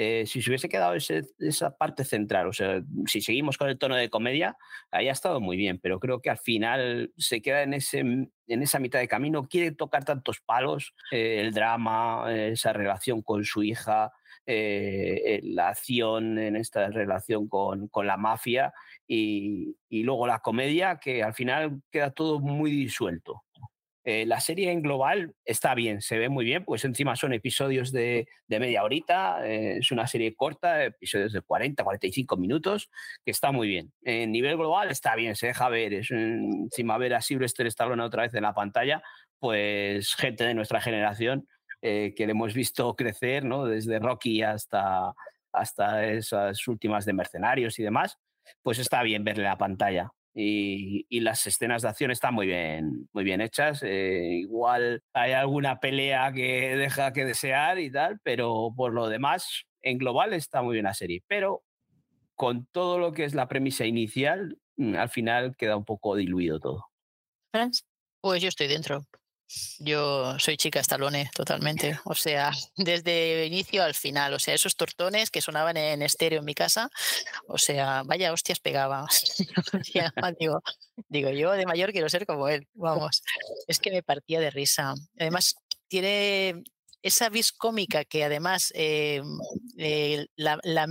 Eh, 0.01 0.27
si 0.27 0.41
se 0.41 0.51
hubiese 0.51 0.69
quedado 0.69 0.95
esa 0.95 1.77
parte 1.77 2.05
central, 2.05 2.47
o 2.47 2.53
sea, 2.53 2.81
si 3.07 3.21
seguimos 3.21 3.59
con 3.59 3.69
el 3.69 3.79
tono 3.79 3.97
de 3.97 4.09
comedia, 4.09 4.57
ahí 4.93 5.09
estado 5.09 5.41
muy 5.41 5.57
bien, 5.57 5.81
pero 5.81 5.99
creo 5.99 6.21
que 6.23 6.31
al 6.31 6.39
final 6.39 7.13
se 7.17 7.43
queda 7.43 7.65
en, 7.65 7.75
ese, 7.75 7.99
en 7.99 8.31
esa 8.47 8.79
mitad 8.79 9.01
de 9.01 9.09
camino, 9.09 9.49
quiere 9.49 9.73
tocar 9.73 10.05
tantos 10.05 10.39
palos, 10.39 10.95
eh, 11.11 11.41
el 11.41 11.53
drama, 11.53 12.33
esa 12.33 12.73
relación 12.73 13.23
con 13.23 13.45
su 13.45 13.65
hija, 13.65 14.13
eh, 14.47 15.41
la 15.43 15.71
acción 15.71 16.39
en 16.39 16.55
esta 16.55 16.87
relación 16.91 17.49
con, 17.49 17.89
con 17.89 18.07
la 18.07 18.17
mafia 18.17 18.73
y, 19.05 19.75
y 19.89 20.05
luego 20.05 20.29
la 20.29 20.39
comedia, 20.39 21.01
que 21.01 21.25
al 21.25 21.35
final 21.35 21.83
queda 21.91 22.13
todo 22.13 22.39
muy 22.39 22.71
disuelto. 22.71 23.43
Eh, 24.05 24.25
la 24.27 24.41
serie 24.41 24.71
en 24.71 24.81
global 24.81 25.35
está 25.45 25.75
bien, 25.75 26.01
se 26.01 26.19
ve 26.19 26.29
muy 26.29 26.45
bien, 26.45 26.65
pues 26.65 26.85
encima 26.85 27.17
son 27.17 27.33
episodios 27.33 27.93
de, 27.93 28.27
media 28.49 28.83
horita, 28.83 29.47
eh, 29.47 29.79
es 29.79 29.91
una 29.91 30.07
serie 30.07 30.35
corta, 30.35 30.85
episodios 30.85 31.33
de 31.33 31.43
40, 31.43 31.85
45 31.85 32.37
minutos, 32.37 32.91
que 33.25 33.31
está 33.31 33.53
muy 33.53 33.69
bien. 33.69 33.93
En 34.03 34.33
nivel 34.33 34.57
global 34.57 34.91
está 34.91 35.15
bien, 35.15 35.37
se 35.37 35.49
deja 35.49 35.69
ver, 35.69 35.93
es 35.95 36.11
encima 36.11 36.97
ver 36.97 37.15
a 37.15 37.21
Sylvester 37.21 37.67
Stallone 37.67 38.03
otra 38.03 38.23
vez 38.23 38.35
en 38.35 38.43
la 38.45 38.55
pantalla, 38.55 39.03
pues 39.39 40.15
gente 40.15 40.45
de 40.45 40.55
nuestra 40.55 40.81
generación 40.81 41.47
eh, 41.83 42.15
que 42.17 42.27
le 42.27 42.33
hemos 42.33 42.55
visto 42.55 42.95
crecer. 42.97 43.45
Desde 43.45 43.99
Rocky 43.99 44.43
hasta, 44.43 45.13
hasta 45.53 46.07
esas 46.07 46.67
últimas 46.67 47.05
de 47.05 47.13
Mercenarios 47.13 47.79
y 47.79 47.83
demás, 47.83 48.19
pues 48.63 48.79
está 48.79 49.03
bien 49.03 49.25
verle 49.25 49.45
la 49.45 49.59
pantalla 49.59 50.13
y, 50.41 51.21
las 51.21 51.45
escenas 51.49 51.83
de 51.83 51.89
acción 51.89 52.13
están 52.13 52.33
muy 52.33 52.47
bien, 52.47 53.09
muy 53.13 53.25
bien 53.25 53.41
hechas. 53.41 53.83
Eh, 53.83 54.39
igual 54.41 55.03
hay 55.13 55.33
alguna 55.33 55.81
pelea 55.81 56.33
que 56.33 56.77
deja 56.77 57.13
que 57.13 57.25
desear 57.25 57.81
y 57.81 57.91
tal, 57.91 58.21
pero 58.23 58.73
por 58.77 58.93
lo 58.93 59.09
demás, 59.09 59.65
en 59.83 59.99
global 59.99 60.33
está 60.33 60.63
muy 60.63 60.75
bien 60.75 60.85
la 60.85 60.95
serie. 60.95 61.25
Pero 61.27 61.65
con 62.37 62.67
todo 62.67 63.01
lo 63.01 63.13
que 63.13 63.25
es 63.25 63.35
la 63.35 63.49
premisa 63.49 63.85
inicial, 63.85 64.59
mm, 64.77 64.95
al 64.95 65.09
final 65.09 65.57
queda 65.57 65.77
un 65.77 65.85
poco 65.85 66.15
diluido 66.15 66.61
todo. 66.61 66.85
Franz. 67.51 67.85
Pues 68.21 68.41
yo 68.41 68.49
estoy 68.49 68.69
dentro. 68.69 69.07
Yo 69.79 70.39
soy 70.39 70.57
chica 70.57 70.81
estalone 70.81 71.31
totalmente. 71.35 71.99
O 72.05 72.15
sea, 72.15 72.53
desde 72.77 73.47
inicio 73.47 73.83
al 73.83 73.95
final. 73.95 74.35
O 74.35 74.39
sea, 74.39 74.55
esos 74.55 74.77
tortones 74.77 75.31
que 75.31 75.41
sonaban 75.41 75.77
en 75.77 76.03
estéreo 76.03 76.41
en 76.41 76.45
mi 76.45 76.55
casa. 76.55 76.91
O 77.47 77.59
sea, 77.59 78.03
vaya 78.05 78.33
hostias 78.33 78.61
pegaba. 78.61 79.07
digo, 80.39 80.63
digo, 81.09 81.31
yo 81.31 81.53
de 81.53 81.67
mayor 81.67 81.93
quiero 81.93 82.09
ser 82.09 82.27
como 82.27 82.49
él. 82.49 82.67
Vamos. 82.75 83.23
Es 83.67 83.79
que 83.79 83.91
me 83.91 84.03
partía 84.03 84.41
de 84.41 84.51
risa. 84.51 84.95
Además, 85.19 85.57
tiene 85.89 86.63
esa 87.03 87.29
vis 87.29 87.53
cómica 87.53 88.05
que 88.05 88.25
además 88.25 88.73
eh, 88.75 89.23
eh, 89.79 90.27
la, 90.37 90.59
la 90.63 90.89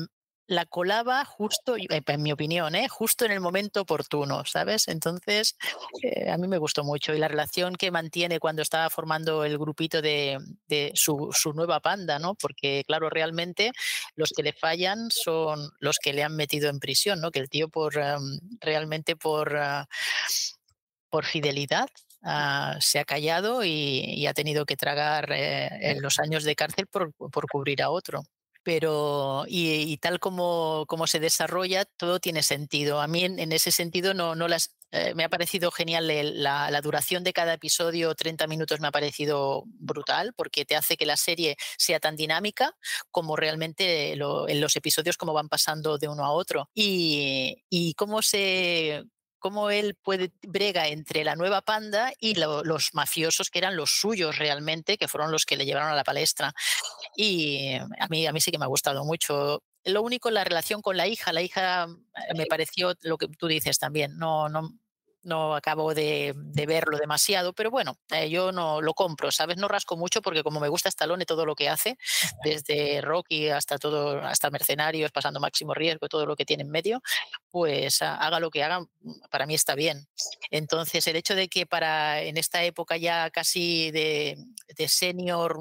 colaba 0.65 1.25
justo, 1.25 1.75
eh, 1.77 1.87
en 1.89 2.23
mi 2.23 2.31
opinión, 2.31 2.75
¿eh? 2.75 2.87
justo 2.87 3.25
en 3.25 3.31
el 3.31 3.39
momento 3.41 3.81
oportuno, 3.81 4.45
¿sabes? 4.45 4.87
Entonces, 4.87 5.57
eh, 6.01 6.29
a 6.29 6.37
mí 6.37 6.47
me 6.47 6.57
gustó 6.57 6.83
mucho. 6.83 7.13
Y 7.13 7.19
la 7.19 7.27
relación 7.27 7.75
que 7.75 7.91
mantiene 7.91 8.39
cuando 8.39 8.61
estaba 8.61 8.89
formando 8.89 9.43
el 9.43 9.57
grupito 9.57 10.01
de, 10.01 10.39
su, 10.93 11.31
nueva 11.53 11.79
panda, 11.79 12.19
¿no? 12.19 12.35
Porque, 12.35 12.83
claro, 12.87 13.09
realmente 13.09 13.71
los 14.15 14.31
que 14.35 14.43
le 14.43 14.53
fallan 14.53 15.09
son 15.11 15.71
los 15.79 15.97
que 15.99 16.13
le 16.13 16.23
han 16.23 16.35
metido 16.35 16.69
en 16.69 16.79
prisión, 16.79 17.19
¿no? 17.21 17.31
Que 17.31 17.39
el 17.39 17.49
tío 17.49 17.69
por 17.69 17.97
em, 17.97 18.39
realmente 18.61 19.15
por, 19.15 19.55
ah, 19.57 19.87
por 21.09 21.25
fidelidad 21.25 21.89
ah, 22.23 22.77
se 22.79 22.99
ha 22.99 23.05
callado 23.05 23.63
y, 23.63 24.25
ha 24.27 24.33
tenido 24.33 24.65
que 24.65 24.75
tragar 24.75 25.31
en 25.31 26.01
los 26.01 26.19
años 26.19 26.43
de 26.43 26.55
cárcel 26.55 26.87
por, 26.87 27.13
por 27.13 27.47
cubrir 27.47 27.81
a 27.81 27.89
otro 27.89 28.23
pero 28.68 29.45
y, 29.47 29.95
tal 29.95 30.20
como, 30.20 30.84
como, 30.89 31.07
se 31.07 31.22
desarrolla, 31.22 31.86
todo 31.86 32.20
tiene 32.20 32.43
sentido. 32.43 32.99
A 32.99 33.07
mí 33.07 33.24
en, 33.24 33.53
ese 33.53 33.72
sentido 33.72 34.13
no, 34.13 34.36
no 34.36 34.49
las, 34.49 34.76
eh, 34.91 35.13
me 35.15 35.24
ha 35.24 35.30
parecido 35.30 35.72
genial 35.72 36.05
la, 36.43 36.70
la, 36.70 36.82
duración 36.82 37.24
de 37.24 37.32
cada 37.32 37.53
episodio, 37.53 38.13
30 38.13 38.45
minutos 38.47 38.82
me 38.82 38.89
ha 38.89 38.91
parecido 38.91 39.63
brutal, 39.68 40.34
porque 40.36 40.65
te 40.65 40.76
hace 40.76 40.97
que 40.97 41.05
la 41.05 41.15
serie 41.15 41.55
sea 41.78 42.01
tan 42.01 42.18
dinámica 42.18 42.76
como 43.09 43.38
realmente 43.38 44.11
en 44.11 44.59
los 44.59 44.76
episodios 44.76 45.15
como 45.15 45.32
van 45.32 45.47
pasando 45.47 45.97
de 45.97 46.09
uno 46.09 46.26
a 46.26 46.34
otro. 46.34 46.70
Y, 46.74 47.63
y 47.70 47.93
cómo 47.93 48.22
se 48.22 49.05
cómo 49.39 49.69
él 49.69 49.95
puede 50.01 50.31
brega 50.41 50.88
entre 50.88 51.23
la 51.23 51.35
nueva 51.35 51.61
panda 51.61 52.11
y 52.19 52.35
los 52.35 52.93
mafiosos 52.93 53.49
que 53.49 53.59
eran 53.59 53.75
los 53.75 53.91
suyos 53.91 54.38
realmente, 54.38 54.97
que 54.97 55.07
fueron 55.07 55.31
los 55.31 55.45
que 55.45 55.57
le 55.57 55.65
llevaron 55.65 55.89
a 55.89 55.95
la 55.95 56.03
palestra. 56.03 56.53
Y 57.15 57.75
a 57.75 58.07
mí, 58.09 58.27
a 58.27 58.33
mí 58.33 58.41
sí 58.41 58.51
que 58.51 58.57
me 58.57 58.65
ha 58.65 58.69
gustado 58.69 59.03
mucho. 59.05 59.63
Lo 59.83 60.01
único, 60.01 60.29
la 60.31 60.43
relación 60.43 60.81
con 60.81 60.97
la 60.97 61.07
hija, 61.07 61.33
la 61.33 61.41
hija 61.41 61.85
eh, 61.85 62.33
me 62.35 62.45
pareció 62.45 62.93
lo 63.01 63.17
que 63.17 63.27
tú 63.27 63.47
dices 63.47 63.79
también, 63.79 64.17
no, 64.17 64.49
no, 64.49 64.69
no 65.28 65.55
acabo 65.55 65.93
de, 65.93 66.34
verlo 66.67 66.97
demasiado, 66.97 67.53
pero 67.53 67.69
bueno, 67.69 67.97
eh, 68.11 68.30
yo 68.30 68.51
no 68.51 68.82
lo 68.82 68.93
compro, 68.93 69.32
¿sabes? 69.32 69.57
No 69.57 69.67
rasco 69.67 69.95
mucho 69.97 70.21
porque 70.21 70.43
como 70.43 70.59
me 70.59 70.69
gusta 70.69 70.89
Stallone 70.89 71.25
todo 71.25 71.45
lo 71.45 71.55
que 71.55 71.69
hace, 71.69 71.97
desde 72.43 73.01
Rocky 73.01 73.49
hasta 73.49 73.78
todo, 73.78 74.21
hasta 74.21 74.49
Mercenarios, 74.49 75.11
pasando 75.11 75.39
Máximo 75.39 75.73
Riesgo, 75.73 76.07
todo 76.07 76.25
lo 76.25 76.36
que 76.36 76.45
tiene 76.45 76.63
en 76.63 76.71
medio, 76.71 77.01
pues 77.51 78.01
haga 78.01 78.39
lo 78.39 78.49
que 78.49 78.63
haga, 78.63 78.86
para 79.30 79.45
mí 79.45 79.53
está 79.53 79.75
bien. 79.75 80.07
Entonces, 80.49 81.05
el 81.07 81.15
hecho 81.15 81.36
de 81.36 81.47
que 81.47 81.65
para 81.65 82.21
en 82.21 82.38
esta 82.38 82.63
época 82.63 82.97
ya 82.97 83.30
casi 83.30 83.91
de, 83.91 84.38
de 84.75 84.88
senior 84.88 85.57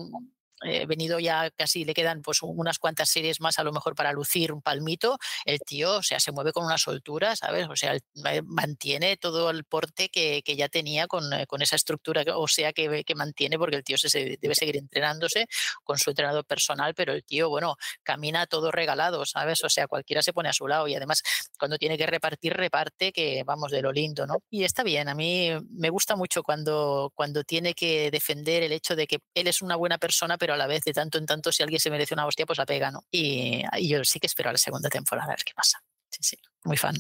eh, 0.63 0.87
venido 0.87 1.19
ya 1.21 1.51
casi 1.51 1.85
le 1.85 1.93
quedan 1.93 2.23
pues 2.23 2.39
unas 2.43 2.79
cuantas 2.79 3.11
series 3.11 3.41
más 3.41 3.59
a 3.59 3.65
lo 3.65 3.73
mejor 3.73 3.95
para 3.95 4.13
lucir 4.13 4.53
un 4.53 4.63
palmito, 4.63 5.19
el 5.45 5.61
tío, 5.61 5.97
o 5.97 6.03
sea, 6.03 6.19
se 6.19 6.33
mueve 6.33 6.53
con 6.53 6.65
una 6.65 6.79
soltura, 6.79 7.37
¿sabes? 7.37 7.69
O 7.69 7.77
sea, 7.77 7.97
mantiene 8.45 9.17
todo 9.19 9.51
el 9.51 9.65
porte 9.65 10.09
que, 10.09 10.43
que 10.43 10.57
ya 10.57 10.69
tenía 10.69 11.07
con, 11.07 11.31
eh, 11.33 11.47
con, 11.47 11.61
esa 11.61 11.77
estructura, 11.77 12.25
o 12.35 12.49
sea, 12.49 12.73
que, 12.73 13.05
que, 13.05 13.15
mantiene, 13.15 13.59
porque 13.59 13.77
el 13.77 13.85
tío 13.85 13.99
se, 13.99 14.39
debe 14.41 14.55
seguir 14.55 14.77
entrenándose 14.79 15.47
con 15.85 15.99
su 15.99 16.11
entrenador 16.11 16.45
personal, 16.47 16.95
pero 16.95 17.13
el 17.13 17.25
tío, 17.25 17.51
bueno, 17.51 17.77
camina 18.03 18.47
todo 18.47 18.71
regalado, 18.71 19.27
¿sabes? 19.27 19.63
O 19.63 19.69
sea, 19.69 19.87
cualquiera 19.87 20.23
se 20.23 20.33
pone 20.33 20.49
a 20.49 20.53
su 20.55 20.67
lado 20.67 20.89
y 20.89 20.95
además 20.95 21.23
cuando 21.59 21.77
tiene 21.77 21.99
que 21.99 22.07
repartir, 22.07 22.55
reparte, 22.55 23.13
que 23.13 23.43
vamos 23.45 23.71
de 23.71 23.83
lo 23.83 23.93
lindo, 23.93 24.27
¿no? 24.27 24.43
Y 24.51 24.65
está 24.65 24.83
bien, 24.83 25.09
a 25.09 25.15
mí 25.15 25.51
me 25.71 25.91
gusta 25.91 26.17
mucho 26.17 26.43
cuando, 26.43 27.13
cuando 27.15 27.45
tiene 27.45 27.75
que 27.75 28.11
defender 28.11 28.63
el 28.63 28.73
hecho 28.73 28.97
de 28.97 29.07
que 29.07 29.19
él 29.35 29.49
es 29.49 29.61
una 29.61 29.77
buena 29.77 29.99
persona, 29.99 30.39
pero 30.39 30.46
a 30.55 30.57
la 30.57 30.67
vez 30.67 30.83
de 30.85 30.93
tanto 30.93 31.19
en 31.19 31.27
tanto 31.27 31.53
si 31.53 31.63
alguien 31.63 31.81
se 31.81 31.91
merece 31.91 32.15
una 32.15 32.27
hostia, 32.27 32.47
pues 32.47 32.59
la 32.59 32.67
pega, 32.67 32.91
¿no? 32.91 33.05
Y, 33.11 33.63
yo 33.89 34.05
sí 34.05 34.21
que 34.21 34.27
espero 34.27 34.51
a 34.51 34.53
la 34.53 34.59
segunda 34.59 34.89
temporada 34.89 35.27
a 35.27 35.31
ver 35.31 35.45
qué 35.45 35.53
pasa. 35.55 35.83
Sí, 36.11 36.19
sí, 36.23 36.37
muy 36.65 36.77
fan. 36.77 36.97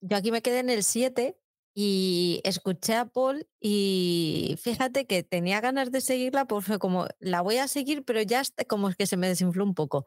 Yo 0.00 0.16
aquí 0.16 0.30
me 0.30 0.42
quedé 0.42 0.60
en 0.60 0.70
el 0.70 0.84
7 0.84 1.36
y 1.74 2.40
escuché 2.44 2.94
a 2.94 3.06
Paul 3.06 3.46
y 3.60 4.56
fíjate 4.60 5.06
que 5.06 5.22
tenía 5.22 5.60
ganas 5.60 5.90
de 5.90 6.00
seguirla, 6.00 6.46
pues 6.46 6.64
fue 6.64 6.78
como, 6.78 7.06
la 7.18 7.42
voy 7.42 7.58
a 7.58 7.68
seguir, 7.68 8.04
pero 8.04 8.22
ya 8.22 8.42
como 8.68 8.88
es 8.88 8.96
que 8.96 9.06
se 9.06 9.16
me 9.16 9.28
desinfló 9.28 9.64
un 9.64 9.74
poco 9.74 10.06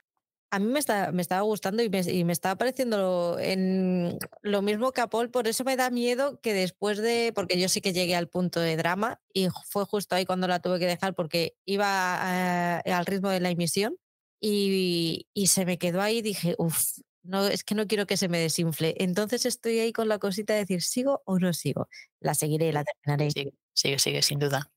a 0.54 0.60
mí 0.60 0.68
me, 0.68 0.78
está, 0.78 1.12
estaba 1.18 1.42
gustando 1.42 1.82
y 1.82 1.90
me, 1.90 2.02
y 2.02 2.24
me 2.26 2.32
estaba 2.32 2.56
pareciendo 2.56 3.40
en 3.40 4.20
lo 4.44 4.62
mismo 4.62 4.92
que 4.92 5.02
a 5.02 5.08
Paul, 5.08 5.32
por 5.32 5.48
eso 5.48 5.64
me 5.64 5.76
da 5.76 5.90
miedo 5.90 6.40
que 6.42 6.54
después 6.54 7.00
de, 7.00 7.32
porque 7.34 7.60
yo 7.60 7.68
sí 7.70 7.82
que 7.82 7.92
llegué 7.92 8.16
al 8.16 8.30
punto 8.30 8.60
de 8.60 8.78
drama 8.78 9.20
y 9.34 9.48
fue 9.68 9.84
justo 9.86 10.14
ahí 10.14 10.28
cuando 10.28 10.48
la 10.48 10.60
tuve 10.60 10.78
que 10.78 10.86
dejar 10.86 11.16
porque 11.16 11.56
iba 11.66 12.78
al 12.78 13.06
ritmo 13.08 13.30
de 13.30 13.40
la 13.40 13.50
emisión 13.50 13.98
y, 14.40 15.26
y, 15.34 15.48
se 15.48 15.66
me 15.66 15.80
quedó 15.80 16.02
ahí 16.02 16.20
y 16.20 16.22
dije, 16.22 16.54
uff, 16.60 17.00
no, 17.24 17.48
es 17.48 17.64
que 17.64 17.74
no 17.74 17.88
quiero 17.88 18.06
que 18.06 18.18
se 18.18 18.28
me 18.28 18.38
desinfle. 18.38 18.94
Entonces 19.00 19.48
estoy 19.48 19.80
ahí 19.80 19.92
con 19.92 20.08
la 20.08 20.20
cosita 20.20 20.54
de 20.54 20.60
decir, 20.60 20.84
¿sigo 20.84 21.24
o 21.26 21.40
no 21.40 21.52
sigo? 21.54 21.88
La 22.20 22.36
seguiré, 22.36 22.72
la 22.74 22.84
terminaré. 22.84 23.32
Sigue, 23.32 23.54
sigue, 23.74 23.98
sigue 23.98 24.22
sin 24.22 24.38
duda 24.38 24.73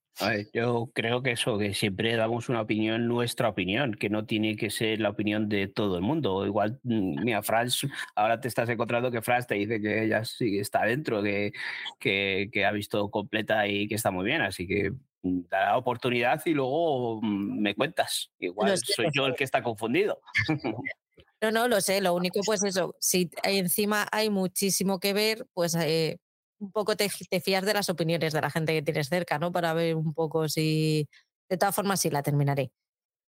yo 0.53 0.91
creo 0.95 1.23
que 1.23 1.33
eso, 1.33 1.59
que 1.59 1.75
siempre 1.75 2.17
damos 2.17 2.49
una 2.49 2.61
opinión, 2.61 3.07
nuestra 3.07 3.49
opinión, 3.49 3.95
que 3.95 4.09
no 4.09 4.25
tiene 4.25 4.57
que 4.57 4.71
ser 4.71 5.01
la 5.01 5.11
opinión 5.11 5.49
de 5.49 5.69
todo 5.69 5.97
el 5.97 6.03
mundo. 6.03 6.47
Igual, 6.47 6.81
mm, 6.83 7.23
mira, 7.25 7.43
Franz, 7.43 7.83
ahora 8.15 8.41
te 8.41 8.49
estás 8.49 8.69
encontrando 8.69 9.11
que 9.11 9.23
Franz 9.23 9.47
te 9.47 9.57
dice 9.57 9.81
que 9.81 10.05
ella 10.05 10.25
sí 10.25 10.59
está 10.59 10.85
dentro, 10.85 11.23
que, 11.23 11.53
que, 11.99 12.49
que 12.53 12.65
ha 12.65 12.73
visto 12.73 13.11
completa 13.11 13.67
y 13.67 13.89
que 13.89 13.95
está 13.95 14.11
muy 14.11 14.25
bien, 14.25 14.43
así 14.43 14.67
que 14.67 14.93
mm, 15.23 15.49
da 15.51 15.67
la 15.67 15.77
oportunidad 15.77 16.41
y 16.47 16.55
luego 16.55 17.21
mm, 17.23 17.61
me 17.61 17.75
cuentas. 17.75 18.31
Igual 18.39 18.77
soy 18.79 19.09
yo 19.15 19.27
el 19.27 19.35
que 19.35 19.45
está 19.45 19.63
confundido. 19.63 20.21
No, 21.43 21.51
no, 21.51 21.69
lo 21.69 21.83
sé. 21.83 22.01
Lo 22.01 22.15
único, 22.15 22.41
pues 22.47 22.65
eso, 22.65 22.97
si 22.99 23.31
encima 23.43 24.07
hay 24.11 24.31
muchísimo 24.31 24.99
que 24.99 25.13
ver, 25.13 25.47
pues 25.53 25.75
eh, 25.75 26.19
un 26.59 26.71
poco 26.73 26.97
te, 26.97 27.09
fías 27.09 27.65
de 27.65 27.75
las 27.75 27.89
opiniones 27.89 28.33
de 28.33 28.41
la 28.41 28.51
gente 28.51 28.73
que 28.73 28.83
tienes 28.83 29.09
cerca, 29.09 29.39
¿no? 29.39 29.53
Para 29.53 29.75
ver 29.75 29.97
un 29.97 30.13
poco 30.15 30.49
si. 30.49 31.09
De 31.49 31.57
todas 31.57 31.75
formas, 31.75 32.01
sí 32.01 32.11
la 32.11 32.23
terminaré. 32.23 32.73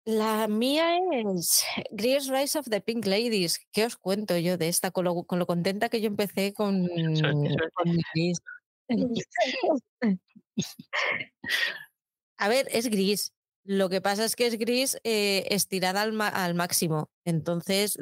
La 0.06 0.46
mía 0.46 0.98
es 1.10 1.64
Grease 1.90 2.32
Rise 2.32 2.58
of 2.58 2.68
the 2.70 2.80
Pink 2.80 3.06
Ladies. 3.06 3.58
¿Qué 3.72 3.84
os 3.84 3.96
cuento 3.96 4.38
yo 4.38 4.56
de 4.56 4.68
esta? 4.68 4.92
Con 4.92 5.04
lo, 5.04 5.24
con 5.24 5.40
lo 5.40 5.46
contenta 5.46 5.88
que 5.88 6.00
yo 6.00 6.06
empecé 6.06 6.54
con, 6.54 6.88
A 12.38 12.48
ver, 12.48 12.68
es 12.70 12.88
gris. 12.88 13.32
Lo 13.64 13.88
que 13.88 14.00
pasa 14.00 14.24
es 14.24 14.36
que 14.36 14.46
es 14.46 14.56
gris 14.58 14.96
eh, 15.02 15.44
estirada 15.50 16.02
al, 16.02 16.20
al, 16.20 16.54
máximo. 16.54 17.10
Entonces, 17.24 17.98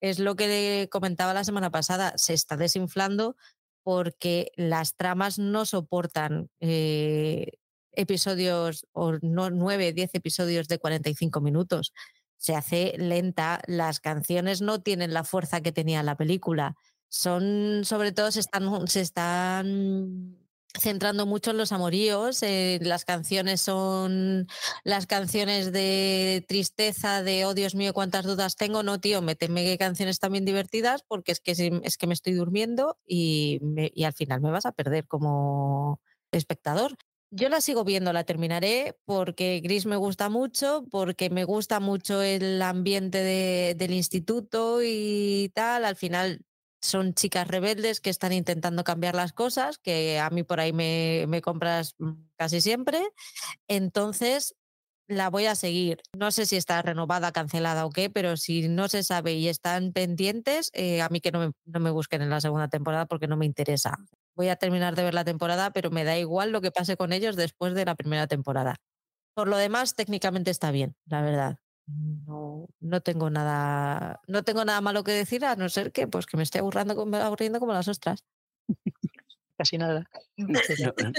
es 0.00 0.18
lo 0.18 0.36
que 0.36 0.86
comentaba 0.92 1.32
la 1.32 1.44
semana 1.44 1.70
pasada. 1.70 2.12
Se 2.18 2.34
está 2.34 2.58
desinflando 2.58 3.36
porque 3.82 4.52
las 4.56 4.96
tramas 4.96 5.38
no 5.38 5.66
soportan 5.66 6.48
eh, 6.60 7.52
episodios 7.92 8.86
o 8.92 9.12
no, 9.22 9.50
9, 9.50 9.92
10 9.92 10.14
episodios 10.14 10.68
de 10.68 10.78
45 10.78 11.40
minutos. 11.40 11.92
Se 12.36 12.54
hace 12.54 12.94
lenta, 12.96 13.60
las 13.66 14.00
canciones 14.00 14.62
no 14.62 14.80
tienen 14.80 15.12
la 15.12 15.24
fuerza 15.24 15.60
que 15.60 15.72
tenía 15.72 16.02
la 16.02 16.16
película. 16.16 16.76
Son, 17.08 17.82
sobre 17.84 18.12
todo, 18.12 18.30
se 18.30 18.40
están, 18.40 18.86
se 18.88 19.00
están 19.00 20.39
centrando 20.78 21.26
mucho 21.26 21.50
en 21.50 21.56
los 21.56 21.72
amoríos. 21.72 22.42
Eh, 22.42 22.78
las 22.82 23.04
canciones 23.04 23.60
son 23.60 24.46
las 24.84 25.06
canciones 25.06 25.72
de 25.72 26.44
tristeza, 26.48 27.22
de 27.22 27.44
oh 27.44 27.54
Dios 27.54 27.74
mío, 27.74 27.94
cuántas 27.94 28.24
dudas 28.24 28.56
tengo. 28.56 28.82
No, 28.82 29.00
tío, 29.00 29.22
méteme 29.22 29.76
canciones 29.78 30.18
también 30.18 30.44
divertidas 30.44 31.02
porque 31.06 31.32
es 31.32 31.40
que, 31.40 31.80
es 31.82 31.96
que 31.96 32.06
me 32.06 32.14
estoy 32.14 32.34
durmiendo 32.34 32.98
y, 33.06 33.60
y 33.94 34.04
al 34.04 34.12
final 34.12 34.40
me 34.40 34.50
vas 34.50 34.66
a 34.66 34.72
perder 34.72 35.06
como 35.06 36.00
espectador. 36.32 36.96
Yo 37.32 37.48
la 37.48 37.60
sigo 37.60 37.84
viendo, 37.84 38.12
la 38.12 38.24
terminaré 38.24 38.98
porque 39.04 39.60
Gris 39.62 39.86
me 39.86 39.94
gusta 39.96 40.28
mucho, 40.28 40.84
porque 40.90 41.30
me 41.30 41.44
gusta 41.44 41.78
mucho 41.78 42.22
el 42.22 42.60
ambiente 42.60 43.18
de, 43.18 43.76
del 43.76 43.92
instituto 43.92 44.80
y 44.82 45.52
tal. 45.54 45.84
Al 45.84 45.94
final 45.94 46.40
son 46.80 47.14
chicas 47.14 47.46
rebeldes 47.46 48.00
que 48.00 48.10
están 48.10 48.32
intentando 48.32 48.84
cambiar 48.84 49.14
las 49.14 49.32
cosas, 49.32 49.78
que 49.78 50.18
a 50.18 50.30
mí 50.30 50.42
por 50.42 50.60
ahí 50.60 50.72
me, 50.72 51.40
compras 51.42 51.94
mm, 51.98 52.12
casi 52.36 52.60
siempre. 52.60 53.00
Entonces, 53.68 54.56
la 55.06 55.28
voy 55.28 55.46
a 55.46 55.54
seguir. 55.54 56.02
No 56.16 56.30
sé 56.30 56.46
si 56.46 56.56
está 56.56 56.82
renovada, 56.82 57.32
cancelada 57.32 57.84
o 57.84 57.90
qué, 57.90 58.10
pero 58.10 58.36
si 58.36 58.68
no 58.68 58.88
se 58.88 59.02
sabe 59.02 59.34
y 59.34 59.48
están 59.48 59.92
pendientes, 59.92 60.70
eh, 60.74 61.02
a 61.02 61.08
mí 61.08 61.20
que 61.20 61.32
no 61.32 61.40
me, 61.40 61.52
no 61.66 61.80
me 61.80 61.90
busquen 61.90 62.22
en 62.22 62.30
la 62.30 62.40
segunda 62.40 62.68
temporada 62.68 63.06
porque 63.06 63.26
no 63.26 63.36
me 63.36 63.46
interesa. 63.46 63.96
voy 64.34 64.48
a 64.48 64.56
terminar 64.56 64.96
de 64.96 65.02
ver 65.04 65.14
la 65.14 65.24
temporada, 65.24 65.72
pero 65.72 65.90
me 65.90 66.04
da 66.04 66.16
igual 66.18 66.52
lo 66.52 66.60
que 66.60 66.70
pase 66.70 66.96
con 66.96 67.12
ellos 67.12 67.36
después 67.36 67.74
de 67.74 67.84
la 67.84 67.94
primera 67.94 68.26
temporada. 68.26 68.76
Por 69.34 69.48
lo 69.48 69.56
demás, 69.56 69.94
técnicamente 69.94 70.50
está 70.50 70.70
bien, 70.70 70.96
la 71.06 71.22
verdad. 71.22 71.58
No, 72.26 72.68
no 72.80 73.00
tengo 73.00 73.30
nada, 73.30 74.20
no 74.26 74.42
tengo 74.42 74.64
nada 74.64 74.80
malo 74.80 75.04
que 75.04 75.12
decir, 75.12 75.44
a 75.44 75.56
no 75.56 75.68
ser 75.68 75.92
que 75.92 76.06
pues 76.06 76.26
que 76.26 76.36
me 76.36 76.42
esté 76.42 76.60
aburriendo, 76.60 76.94
aburriendo 77.16 77.60
como 77.60 77.72
las 77.72 77.88
ostras 77.88 78.24
casi 79.60 79.76
nada. 79.76 80.08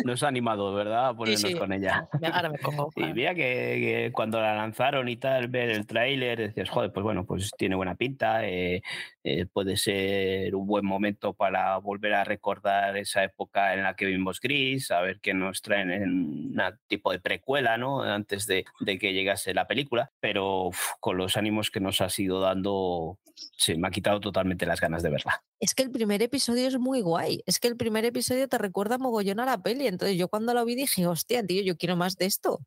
Nos 0.04 0.24
ha 0.24 0.28
animado, 0.28 0.74
¿verdad? 0.74 1.10
A 1.10 1.16
ponernos 1.16 1.56
con 1.56 1.72
ella. 1.74 2.08
Ahora 2.34 2.50
me 2.50 2.58
pongo. 2.58 2.90
Y 2.96 3.14
mira 3.14 3.36
que, 3.36 4.12
cuando 4.14 4.42
la 4.42 4.56
lanzaron 4.56 5.08
y 5.10 5.18
tal, 5.18 5.48
ver 5.48 5.70
el 5.70 5.86
tráiler, 5.86 6.40
decías, 6.40 6.70
joder, 6.70 6.92
pues 6.92 7.04
bueno, 7.04 7.24
pues 7.24 7.52
tiene 7.56 7.76
buena 7.76 7.94
pinta, 7.94 8.48
eh, 8.48 8.82
eh, 9.24 9.46
puede 9.46 9.78
ser 9.78 10.56
un 10.56 10.66
buen 10.66 10.84
momento 10.84 11.34
para 11.34 11.78
volver 11.78 12.14
a 12.16 12.24
recordar 12.24 12.98
esa 12.98 13.24
época 13.24 13.76
en 13.76 13.84
la 13.84 13.96
que 13.96 14.06
vimos 14.06 14.40
Gris, 14.40 14.90
a 14.90 15.02
ver 15.02 15.20
qué 15.22 15.36
nos 15.36 15.62
traen 15.62 15.92
en 15.92 16.10
un 16.10 16.62
tipo 16.88 17.12
de 17.12 17.20
precuela, 17.20 17.78
¿no? 17.78 18.02
Antes 18.02 18.48
de, 18.48 18.66
que 18.86 19.14
llegase 19.14 19.54
la 19.54 19.68
película, 19.68 20.12
pero 20.20 20.72
con 21.00 21.18
los 21.18 21.38
ánimos 21.38 21.70
que 21.70 21.80
nos 21.80 22.02
ha 22.02 22.10
sido 22.10 22.40
dando, 22.40 23.20
se 23.58 23.78
me 23.78 23.88
ha 23.88 23.92
quitado 23.92 24.20
totalmente 24.20 24.66
las 24.66 24.82
ganas 24.82 25.04
de 25.04 25.12
verla. 25.12 25.44
Es 25.60 25.76
que 25.76 25.84
el 25.84 25.92
primer 25.92 26.24
episodio 26.24 26.68
es 26.68 26.80
muy 26.80 27.02
guay, 27.02 27.44
es 27.46 27.60
que 27.60 27.68
el 27.68 27.78
primer 27.78 28.06
episodio 28.06 28.48
te 28.48 28.58
recuerda 28.58 28.98
mogollón 28.98 29.40
a 29.40 29.46
la 29.46 29.62
peli, 29.62 29.86
entonces 29.86 30.18
yo 30.18 30.30
cuando 30.30 30.56
lo 30.56 30.66
vi 30.66 30.74
dije, 30.74 31.06
hostia, 31.06 31.46
tío, 31.46 31.62
yo 31.62 31.78
quiero 31.78 31.96
más 31.96 32.16
de 32.18 32.26
esto. 32.26 32.60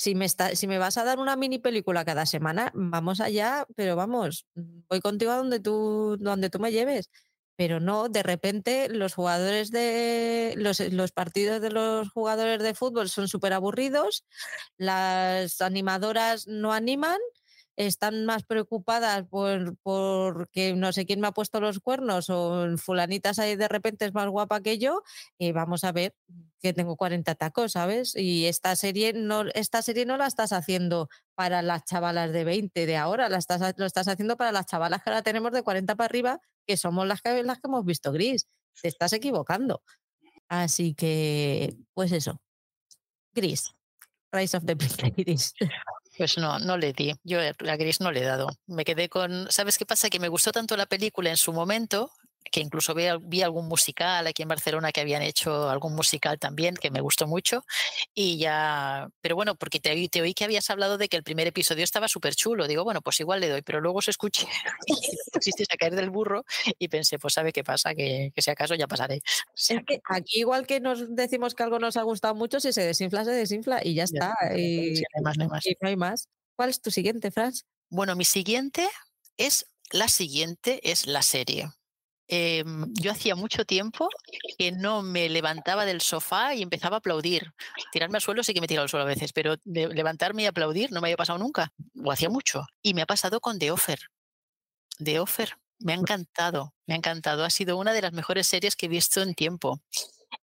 Si 0.00 0.14
me, 0.14 0.24
está, 0.24 0.56
si 0.56 0.66
me 0.66 0.78
vas 0.78 0.96
a 0.96 1.04
dar 1.04 1.18
una 1.18 1.36
mini 1.36 1.58
película 1.58 2.06
cada 2.06 2.24
semana, 2.24 2.72
vamos 2.74 3.20
allá, 3.20 3.66
pero 3.76 3.96
vamos, 3.96 4.46
voy 4.88 5.00
contigo 5.00 5.30
a 5.30 5.36
donde 5.36 5.60
tú, 5.60 6.16
donde 6.18 6.48
tú 6.48 6.58
me 6.58 6.72
lleves. 6.72 7.10
Pero 7.56 7.80
no, 7.80 8.08
de 8.08 8.22
repente 8.22 8.88
los 8.88 9.12
jugadores 9.12 9.70
de 9.70 10.54
los, 10.56 10.80
los 10.80 11.12
partidos 11.12 11.60
de 11.60 11.68
los 11.68 12.08
jugadores 12.08 12.62
de 12.62 12.72
fútbol 12.72 13.10
son 13.10 13.28
súper 13.28 13.52
aburridos, 13.52 14.24
las 14.78 15.60
animadoras 15.60 16.46
no 16.46 16.72
animan 16.72 17.18
están 17.86 18.26
más 18.26 18.44
preocupadas 18.44 19.26
por, 19.28 19.76
por, 19.78 20.50
que 20.50 20.74
no 20.74 20.92
sé 20.92 21.06
quién 21.06 21.20
me 21.20 21.28
ha 21.28 21.32
puesto 21.32 21.60
los 21.60 21.80
cuernos 21.80 22.28
o 22.28 22.76
fulanitas 22.76 23.38
ahí 23.38 23.56
de 23.56 23.68
repente 23.68 24.04
es 24.04 24.12
más 24.12 24.28
guapa 24.28 24.60
que 24.60 24.78
yo, 24.78 25.02
y 25.38 25.52
vamos 25.52 25.84
a 25.84 25.92
ver 25.92 26.14
que 26.60 26.74
tengo 26.74 26.96
40 26.96 27.34
tacos, 27.36 27.72
¿sabes? 27.72 28.14
Y 28.16 28.46
esta 28.46 28.76
serie 28.76 29.14
no, 29.14 29.44
esta 29.54 29.80
serie 29.80 30.04
no 30.04 30.18
la 30.18 30.26
estás 30.26 30.52
haciendo 30.52 31.08
para 31.34 31.62
las 31.62 31.84
chavalas 31.84 32.32
de 32.32 32.44
20 32.44 32.84
de 32.84 32.96
ahora, 32.96 33.30
la 33.30 33.38
estás, 33.38 33.74
lo 33.78 33.86
estás 33.86 34.08
haciendo 34.08 34.36
para 34.36 34.52
las 34.52 34.66
chavalas 34.66 35.02
que 35.02 35.10
ahora 35.10 35.22
tenemos 35.22 35.52
de 35.52 35.62
40 35.62 35.94
para 35.96 36.04
arriba, 36.04 36.40
que 36.66 36.76
somos 36.76 37.06
las 37.06 37.22
que, 37.22 37.42
las 37.42 37.60
que 37.60 37.68
hemos 37.68 37.84
visto 37.84 38.12
gris. 38.12 38.46
Te 38.82 38.88
estás 38.88 39.12
equivocando. 39.14 39.82
Así 40.48 40.94
que, 40.94 41.76
pues 41.94 42.12
eso. 42.12 42.40
Gris. 43.32 43.74
Rise 44.32 44.56
of 44.56 44.64
the 44.64 44.74
Gris. 45.16 45.54
Pues 46.20 46.36
no, 46.36 46.58
no 46.58 46.76
le 46.76 46.92
di. 46.92 47.14
Yo 47.24 47.38
a 47.40 47.76
Gris 47.76 48.02
no 48.02 48.12
le 48.12 48.20
he 48.20 48.24
dado. 48.24 48.50
Me 48.66 48.84
quedé 48.84 49.08
con. 49.08 49.50
¿Sabes 49.50 49.78
qué 49.78 49.86
pasa? 49.86 50.10
Que 50.10 50.20
me 50.20 50.28
gustó 50.28 50.52
tanto 50.52 50.76
la 50.76 50.84
película 50.84 51.30
en 51.30 51.38
su 51.38 51.50
momento 51.50 52.12
que 52.50 52.60
incluso 52.60 52.94
vi, 52.94 53.04
vi, 53.22 53.42
algún 53.42 53.68
musical 53.68 54.26
aquí 54.26 54.42
en 54.42 54.48
Barcelona 54.48 54.92
que 54.92 55.00
habían 55.00 55.22
hecho 55.22 55.68
algún 55.70 55.94
musical 55.94 56.38
también 56.38 56.74
que 56.74 56.90
me 56.90 57.00
gustó 57.00 57.26
mucho 57.26 57.64
y 58.14 58.38
ya, 58.38 59.08
pero 59.20 59.36
bueno, 59.36 59.54
porque 59.54 59.78
te, 59.78 60.08
te 60.08 60.22
oí 60.22 60.34
que 60.34 60.44
habías 60.44 60.68
hablado 60.70 60.98
de 60.98 61.08
que 61.08 61.16
el 61.16 61.22
primer 61.22 61.46
episodio 61.46 61.84
estaba 61.84 62.08
súper 62.08 62.34
chulo, 62.34 62.66
digo, 62.66 62.82
bueno, 62.84 63.02
pues 63.02 63.20
igual 63.20 63.40
le 63.40 63.48
doy, 63.48 63.62
pero 63.62 63.80
luego 63.80 64.02
se 64.02 64.10
escuché 64.10 64.46
y 64.86 64.94
pusiste 65.32 65.64
a 65.70 65.76
caer 65.76 65.94
del 65.94 66.10
burro 66.10 66.44
y 66.78 66.88
pensé, 66.88 67.18
pues 67.18 67.34
sabe 67.34 67.52
qué 67.52 67.62
pasa, 67.62 67.94
que, 67.94 68.32
que 68.34 68.42
si 68.42 68.50
acaso 68.50 68.74
ya 68.74 68.86
pasaré. 68.86 69.20
aquí 70.04 70.40
igual 70.40 70.66
que 70.66 70.80
nos 70.80 71.14
decimos 71.14 71.54
que 71.54 71.62
algo 71.62 71.78
nos 71.78 71.96
ha 71.96 72.02
gustado 72.02 72.34
mucho, 72.34 72.60
si 72.60 72.72
se 72.72 72.82
desinfla, 72.82 73.24
se 73.24 73.32
desinfla 73.32 73.80
y 73.84 73.94
ya, 73.94 74.04
está. 74.04 74.34
Y, 74.56 74.94
no 74.94 75.06
hay 75.16 75.22
más, 75.22 75.36
no 75.36 75.44
hay 75.44 75.50
más. 75.50 75.66
Y 75.66 75.76
no 75.80 75.88
hay 75.88 75.96
más. 75.96 76.28
¿Cuál 76.56 76.70
es 76.70 76.80
tu 76.80 76.90
siguiente, 76.90 77.30
Franz? 77.30 77.64
Bueno, 77.88 78.16
mi 78.16 78.24
siguiente 78.24 78.88
es 79.36 79.66
la 79.90 80.08
siguiente, 80.08 80.80
es 80.90 81.06
la 81.06 81.22
serie. 81.22 81.70
Em, 82.32 82.86
yo 82.94 83.10
hacía 83.10 83.34
mucho 83.34 83.64
tiempo 83.64 84.08
que 84.56 84.70
no 84.70 85.02
me 85.02 85.28
levantaba 85.28 85.84
del 85.84 86.00
sofá 86.00 86.54
y 86.54 86.62
empezaba 86.62 86.96
a 86.96 86.98
aplaudir. 86.98 87.52
Tirarme 87.90 88.18
al 88.18 88.22
suelo 88.22 88.44
sí 88.44 88.54
que 88.54 88.60
me 88.60 88.66
he 88.66 88.68
tirado 88.68 88.84
al 88.84 88.88
suelo 88.88 89.02
a 89.04 89.08
veces, 89.08 89.32
pero 89.32 89.56
levantarme 89.64 90.44
y 90.44 90.46
aplaudir 90.46 90.92
no 90.92 91.00
me 91.00 91.08
había 91.08 91.16
pasado 91.16 91.40
nunca, 91.40 91.72
o 92.04 92.12
hacía 92.12 92.30
mucho. 92.30 92.62
Y 92.82 92.94
me 92.94 93.02
ha 93.02 93.06
pasado 93.06 93.40
con 93.40 93.58
The 93.58 93.72
Offer. 93.72 93.98
The 95.02 95.18
Offer, 95.18 95.56
me 95.80 95.92
ha 95.92 95.96
encantado, 95.96 96.72
me 96.86 96.94
ha 96.94 96.98
encantado. 96.98 97.44
Ha 97.44 97.50
sido 97.50 97.76
una 97.76 97.92
de 97.92 98.02
las 98.02 98.12
mejores 98.12 98.46
series 98.46 98.76
que 98.76 98.86
he 98.86 98.88
visto 98.88 99.22
en 99.22 99.34
tiempo. 99.34 99.80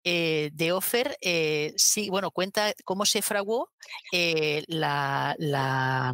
Eh, 0.03 0.51
The 0.57 0.73
Offer, 0.73 1.17
eh, 1.21 1.73
sí, 1.77 2.11
bueno, 2.11 2.33
cuenta 2.33 2.73
cómo 2.85 3.07
se 3.07 3.23
fraguó 3.23 3.71
eh, 4.13 4.65
la, 4.67 5.37
eh, 5.39 6.13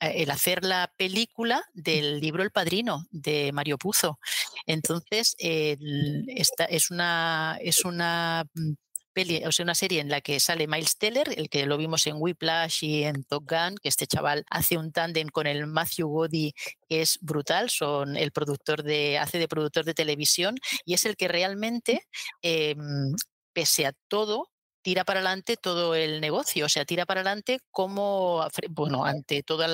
el 0.00 0.30
hacer 0.30 0.64
la 0.64 0.92
película 0.96 1.62
del 1.72 2.20
libro 2.20 2.42
El 2.42 2.50
Padrino 2.50 3.06
de 3.10 3.52
Mario 3.52 3.78
Puzo. 3.78 4.18
Entonces, 4.66 5.34
esta 5.38 6.64
es 6.64 6.90
una, 6.90 7.58
es 7.60 7.84
una 7.84 8.44
mm, 8.54 8.72
peli, 9.12 9.42
o 9.46 9.52
sea, 9.52 9.64
una 9.64 9.74
serie 9.74 10.00
en 10.00 10.10
la 10.10 10.20
que 10.20 10.38
sale 10.40 10.66
Miles 10.66 10.98
Teller, 10.98 11.28
el 11.36 11.48
que 11.48 11.64
lo 11.64 11.78
vimos 11.78 12.06
en 12.06 12.16
Whiplash 12.18 12.84
y 12.84 13.04
en 13.04 13.24
Top 13.24 13.44
Gun, 13.48 13.76
que 13.82 13.88
este 13.88 14.06
chaval 14.06 14.44
hace 14.50 14.76
un 14.76 14.92
tándem 14.92 15.28
con 15.28 15.46
el 15.46 15.66
Matthew 15.66 16.08
Goddy 16.08 16.52
que 16.88 17.00
es 17.00 17.18
brutal, 17.22 17.70
son 17.70 18.16
el 18.16 18.30
productor 18.32 18.82
de, 18.82 19.18
hace 19.18 19.38
de 19.38 19.48
productor 19.48 19.84
de 19.86 19.94
televisión 19.94 20.56
y 20.84 20.94
es 20.94 21.06
el 21.06 21.16
que 21.16 21.28
realmente, 21.28 22.02
em, 22.42 23.14
pese 23.54 23.86
a 23.86 23.92
todo, 24.08 24.50
tira 24.86 25.02
para 25.02 25.18
adelante 25.18 25.56
todo 25.56 25.96
el 25.96 26.20
negocio, 26.20 26.66
o 26.66 26.68
sea, 26.68 26.84
tira 26.84 27.06
para 27.06 27.22
adelante 27.22 27.58
como, 27.72 28.46
bueno, 28.70 29.04
ante 29.04 29.42
todos 29.42 29.68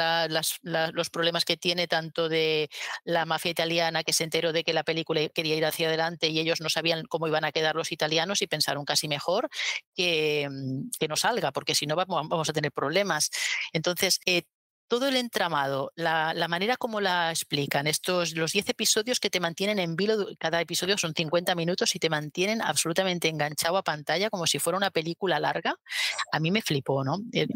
los 0.62 1.10
problemas 1.10 1.44
que 1.44 1.58
tiene 1.58 1.86
tanto 1.86 2.30
de 2.30 2.70
la 3.04 3.26
mafia 3.26 3.50
italiana 3.50 4.04
que 4.04 4.14
se 4.14 4.24
enteró 4.24 4.54
de 4.54 4.64
que 4.64 4.72
la 4.72 4.84
película 4.84 5.20
quería 5.28 5.54
ir 5.54 5.66
hacia 5.66 5.88
adelante 5.88 6.28
y 6.28 6.38
ellos 6.38 6.62
no 6.62 6.70
sabían 6.70 7.04
cómo 7.04 7.28
iban 7.28 7.44
a 7.44 7.52
quedar 7.52 7.76
los 7.76 7.92
italianos 7.92 8.40
y 8.40 8.46
pensaron 8.46 8.86
casi 8.86 9.06
mejor 9.06 9.50
que, 9.94 10.48
que 10.98 11.08
no 11.08 11.16
salga, 11.16 11.52
porque 11.52 11.74
si 11.74 11.84
no 11.84 11.94
vamos, 11.94 12.48
a 12.48 12.52
tener 12.54 12.72
problemas. 12.72 13.28
Entonces, 13.74 14.18
eh, 14.24 14.44
todo 14.88 15.08
el 15.08 15.16
entramado, 15.16 15.92
la, 15.96 16.34
manera 16.48 16.76
como 16.76 17.00
la 17.00 17.30
explican, 17.30 17.86
estos, 17.86 18.34
los 18.34 18.52
10 18.52 18.70
episodios 18.70 19.20
que 19.20 19.30
te 19.30 19.40
mantienen 19.40 19.78
en 19.78 19.96
vilo, 19.96 20.26
cada 20.38 20.60
episodio 20.60 20.98
son 20.98 21.14
50 21.14 21.54
minutos 21.54 21.94
y 21.94 21.98
te 21.98 22.10
mantienen 22.10 22.60
absolutamente 22.60 23.28
enganchado 23.28 23.76
a 23.76 23.82
pantalla 23.82 24.28
como 24.30 24.46
si 24.46 24.58
fuera 24.58 24.76
una 24.76 24.90
película 24.90 25.40
larga, 25.40 25.76
a 26.30 26.40
mí 26.40 26.50
me 26.50 26.62
flipó, 26.62 27.04
¿no? 27.04 27.20
Eh, 27.32 27.46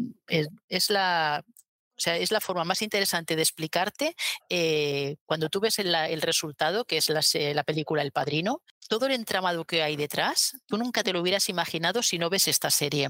es, 0.67 0.89
la, 0.89 1.43
o 1.45 1.99
sea, 1.99 2.17
es 2.17 2.31
la 2.31 2.41
forma 2.41 2.63
más 2.63 2.81
interesante 2.81 3.35
de 3.35 3.43
explicarte 3.43 4.15
eh, 4.49 5.17
cuando 5.25 5.49
tú 5.49 5.59
ves 5.59 5.79
el, 5.79 6.21
resultado, 6.21 6.85
que 6.85 6.97
es 6.97 7.09
la, 7.09 7.21
la, 7.53 7.63
película 7.63 8.01
El 8.01 8.11
Padrino, 8.11 8.63
todo 8.89 9.05
el 9.05 9.11
entramado 9.13 9.65
que 9.65 9.83
hay 9.83 9.95
detrás, 9.95 10.57
tú 10.65 10.77
nunca 10.77 11.03
te 11.03 11.13
lo 11.13 11.21
hubieras 11.21 11.49
imaginado 11.49 12.01
si 12.01 12.17
no 12.17 12.29
ves 12.29 12.47
esta 12.47 12.71
serie. 12.71 13.09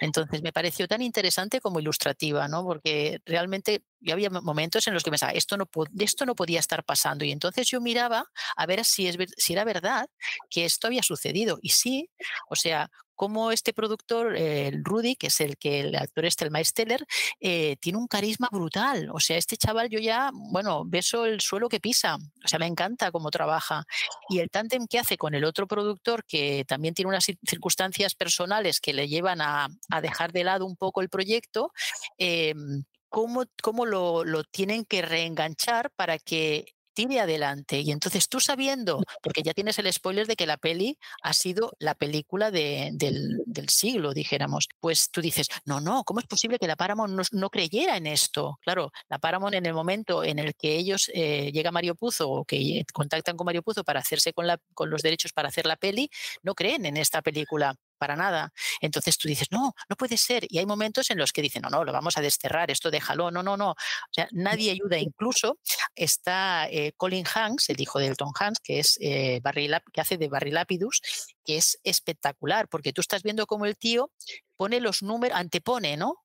Entonces 0.00 0.42
me 0.42 0.52
pareció 0.52 0.88
tan 0.88 1.02
interesante 1.02 1.60
como 1.60 1.80
ilustrativa, 1.80 2.48
¿no? 2.48 2.64
Porque 2.64 3.20
realmente 3.24 3.84
yo 4.00 4.14
había 4.14 4.30
momentos 4.30 4.86
en 4.86 4.94
los 4.94 5.02
que 5.02 5.10
pensaba, 5.10 5.32
esto 5.32 5.56
no, 5.56 5.68
esto 5.98 6.26
no 6.26 6.34
podía 6.34 6.60
estar 6.60 6.84
pasando. 6.84 7.24
Y 7.24 7.32
entonces 7.32 7.68
yo 7.68 7.80
miraba 7.80 8.26
a 8.56 8.66
ver 8.66 8.84
si, 8.84 9.08
es, 9.08 9.16
si 9.36 9.52
era 9.52 9.64
verdad 9.64 10.08
que 10.50 10.64
esto 10.64 10.86
había 10.86 11.02
sucedido. 11.02 11.58
Y 11.62 11.70
sí, 11.70 12.10
o 12.48 12.56
sea, 12.56 12.90
como 13.18 13.50
este 13.50 13.72
productor, 13.72 14.38
Rudy, 14.84 15.16
que 15.16 15.26
es 15.26 15.40
el 15.40 15.56
que 15.58 15.80
el 15.80 15.96
actor 15.96 16.24
este, 16.24 16.44
el 16.44 16.52
Miles 16.52 16.72
Teller, 16.72 17.04
eh, 17.40 17.76
tiene 17.80 17.98
un 17.98 18.06
carisma 18.06 18.48
brutal. 18.52 19.10
O 19.12 19.18
sea, 19.18 19.36
este 19.36 19.56
chaval 19.56 19.88
yo 19.90 19.98
ya, 19.98 20.30
bueno, 20.32 20.84
beso 20.86 21.26
el 21.26 21.40
suelo 21.40 21.68
que 21.68 21.80
pisa. 21.80 22.16
O 22.44 22.48
sea, 22.48 22.60
me 22.60 22.66
encanta 22.66 23.10
cómo 23.10 23.30
trabaja. 23.30 23.84
Y 24.28 24.38
el 24.38 24.50
tándem 24.50 24.86
que 24.86 25.00
hace 25.00 25.18
con 25.18 25.34
el 25.34 25.44
otro 25.44 25.66
productor, 25.66 26.24
que 26.24 26.64
también 26.68 26.94
tiene 26.94 27.08
unas 27.08 27.26
circunstancias 27.44 28.14
personales 28.14 28.80
que 28.80 28.94
le 28.94 29.08
llevan 29.08 29.40
a, 29.40 29.68
dejar 30.00 30.30
de 30.30 30.44
lado 30.44 30.64
un 30.64 30.76
poco 30.76 31.00
el 31.00 31.08
proyecto, 31.08 31.72
em, 32.18 32.84
cómo, 33.08 33.44
cómo 33.60 33.84
lo, 33.84 34.24
lo, 34.24 34.44
tienen 34.44 34.84
que 34.84 35.02
reenganchar 35.02 35.90
para 35.96 36.20
que 36.20 36.77
tire 36.98 37.20
adelante. 37.20 37.78
Y 37.78 37.92
entonces 37.92 38.28
tú 38.28 38.40
sabiendo, 38.40 39.04
porque 39.22 39.44
ya 39.44 39.54
tienes 39.54 39.78
el 39.78 39.92
spoiler 39.92 40.26
de 40.26 40.34
que 40.34 40.46
la 40.46 40.56
peli 40.56 40.98
ha 41.22 41.32
sido 41.32 41.72
la 41.78 41.94
película 41.94 42.50
del, 42.50 43.38
siglo, 43.68 44.12
dijéramos, 44.14 44.66
pues 44.80 45.08
tú 45.10 45.20
dices, 45.20 45.46
no, 45.64 45.80
no, 45.80 46.02
¿cómo 46.02 46.18
es 46.18 46.26
posible 46.26 46.58
que 46.58 46.66
la 46.66 46.74
Paramount 46.74 47.30
no, 47.30 47.50
creyera 47.50 47.96
en 47.96 48.08
esto? 48.08 48.58
Claro, 48.62 48.90
la 49.08 49.20
Paramount 49.20 49.54
en 49.54 49.66
el 49.66 49.74
momento 49.74 50.24
en 50.24 50.40
el 50.40 50.56
que 50.56 50.74
ellos 50.76 51.08
eh, 51.14 51.52
llega 51.52 51.70
Mario 51.70 51.94
Puzo 51.94 52.28
o 52.28 52.44
que 52.44 52.84
contactan 52.92 53.36
con 53.36 53.44
Mario 53.44 53.62
Puzo 53.62 53.84
para 53.84 54.00
hacerse 54.00 54.32
con, 54.32 54.48
la, 54.48 54.58
con 54.74 54.90
los 54.90 55.02
derechos 55.02 55.32
para 55.32 55.50
hacer 55.50 55.66
la 55.66 55.76
peli, 55.76 56.10
no 56.42 56.56
creen 56.56 56.84
en 56.84 56.96
esta 56.96 57.22
película 57.22 57.76
para 57.98 58.16
nada. 58.16 58.52
Entonces 58.80 59.18
tú 59.18 59.28
dices, 59.28 59.48
no, 59.50 59.74
no 59.88 59.96
puede 59.96 60.16
ser. 60.16 60.46
Y 60.48 60.58
hay 60.58 60.66
momentos 60.66 61.10
en 61.10 61.18
los 61.18 61.32
que 61.32 61.42
dicen, 61.42 61.62
no, 61.62 61.70
no, 61.70 61.84
lo 61.84 61.92
vamos 61.92 62.16
a 62.16 62.20
desterrar, 62.20 62.70
esto 62.70 62.90
déjalo, 62.90 63.30
no, 63.30 63.42
no, 63.42 63.56
no. 63.56 63.70
O 63.72 64.12
sea, 64.12 64.28
nadie 64.32 64.70
ayuda. 64.70 64.98
Incluso 64.98 65.58
está 65.94 66.68
eh, 66.70 66.92
Colin 66.96 67.26
Hanks, 67.26 67.68
el 67.70 67.80
hijo 67.80 67.98
de 67.98 68.06
Elton 68.06 68.32
Hanks, 68.38 68.60
que 68.60 68.78
es 68.78 68.98
eh, 69.00 69.40
Barry 69.42 69.68
que 69.92 70.00
hace 70.00 70.16
de 70.16 70.28
Barry 70.28 70.50
Lapidus, 70.50 71.00
que 71.44 71.56
es 71.56 71.78
espectacular, 71.84 72.68
porque 72.68 72.92
tú 72.92 73.00
estás 73.00 73.22
viendo 73.22 73.46
cómo 73.46 73.66
el 73.66 73.76
tío 73.76 74.10
pone 74.56 74.80
los 74.80 75.02
números, 75.02 75.38
antepone, 75.38 75.96
¿no? 75.96 76.24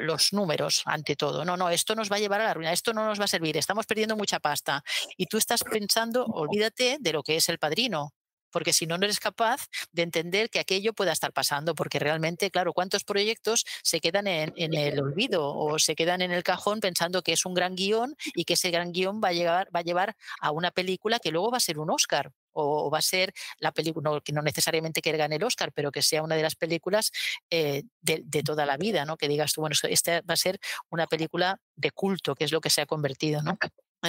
los 0.00 0.32
números 0.32 0.82
ante 0.86 1.16
todo. 1.16 1.44
No, 1.44 1.56
no, 1.56 1.68
esto 1.70 1.94
nos 1.94 2.10
va 2.10 2.16
a 2.16 2.18
llevar 2.18 2.40
a 2.40 2.44
la 2.44 2.54
ruina, 2.54 2.72
esto 2.72 2.92
no 2.92 3.04
nos 3.04 3.20
va 3.20 3.24
a 3.24 3.28
servir, 3.28 3.56
estamos 3.56 3.86
perdiendo 3.86 4.16
mucha 4.16 4.40
pasta. 4.40 4.82
Y 5.16 5.26
tú 5.26 5.36
estás 5.36 5.62
pensando, 5.62 6.24
olvídate 6.24 6.98
de 7.00 7.12
lo 7.12 7.22
que 7.22 7.36
es 7.36 7.48
el 7.48 7.58
padrino, 7.58 8.12
porque 8.54 8.72
si 8.72 8.86
no, 8.86 8.96
no 8.96 9.04
eres 9.04 9.18
capaz 9.18 9.66
de 9.90 10.02
entender 10.02 10.48
que 10.48 10.60
aquello 10.60 10.92
pueda 10.92 11.10
estar 11.10 11.32
pasando, 11.32 11.74
porque 11.74 11.98
realmente, 11.98 12.52
claro, 12.52 12.72
¿cuántos 12.72 13.02
proyectos 13.02 13.64
se 13.82 13.98
quedan 13.98 14.28
en, 14.28 14.52
el 14.56 15.00
olvido 15.00 15.52
o 15.52 15.80
se 15.80 15.96
quedan 15.96 16.22
en 16.22 16.30
el 16.30 16.44
cajón 16.44 16.78
pensando 16.78 17.22
que 17.22 17.32
es 17.32 17.44
un 17.46 17.54
gran 17.54 17.74
guion 17.74 18.14
y 18.32 18.44
que 18.44 18.52
ese 18.52 18.70
gran 18.70 18.92
guion 18.92 19.20
va 19.20 19.30
a, 19.30 19.82
llevar 19.82 20.16
a 20.40 20.52
una 20.52 20.70
película 20.70 21.18
que 21.18 21.32
luego 21.32 21.50
va 21.50 21.56
a 21.56 21.60
ser 21.60 21.80
un 21.80 21.90
Oscar? 21.90 22.30
o 22.56 22.88
va 22.88 22.98
a 22.98 23.02
ser 23.02 23.34
la 23.58 23.72
película, 23.72 24.08
no, 24.08 24.20
que 24.20 24.32
no 24.32 24.40
necesariamente 24.40 25.02
que 25.02 25.10
gane 25.16 25.34
el 25.34 25.42
Oscar, 25.42 25.72
pero 25.72 25.90
que 25.90 26.02
sea 26.02 26.22
una 26.22 26.36
de 26.36 26.42
las 26.42 26.54
películas 26.54 27.10
eh, 27.50 27.82
de, 28.00 28.42
toda 28.44 28.64
la 28.64 28.76
vida, 28.76 29.04
¿no? 29.04 29.16
Que 29.16 29.26
digas 29.26 29.52
tú, 29.52 29.62
bueno, 29.62 29.74
esta 29.88 30.20
va 30.20 30.34
a 30.34 30.36
ser 30.36 30.60
una 30.88 31.08
película 31.08 31.58
de 31.74 31.90
culto, 31.90 32.36
que 32.36 32.44
es 32.44 32.52
lo 32.52 32.60
que 32.60 32.70
se 32.70 32.80
ha 32.80 32.86
convertido, 32.86 33.42
¿no? 33.42 33.58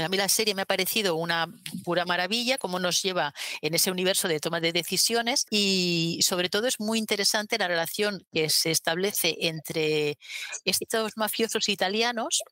A 0.03 0.09
mí 0.09 0.17
la 0.17 0.27
serie 0.27 0.53
me 0.53 0.63
ha 0.63 0.65
parecido 0.65 1.15
una 1.15 1.47
pura 1.84 2.05
maravilla, 2.05 2.57
cómo 2.57 2.80
nos 2.80 3.01
lleva 3.01 3.34
en 3.61 3.73
ese 3.76 3.91
universo 3.91 4.27
de 4.27 4.41
toma 4.41 4.59
de 4.59 4.73
decisiones 4.73 5.45
y 5.49 6.19
sobre 6.22 6.49
todo 6.49 6.67
es 6.67 6.80
muy 6.80 6.99
interesante 6.99 7.57
la 7.57 7.67
relación 7.67 8.26
que 8.34 8.49
se 8.49 8.72
establece 8.72 9.38
entre 9.41 10.17
estos 10.65 11.13
mafiosos 11.15 11.69
italianos 11.69 12.43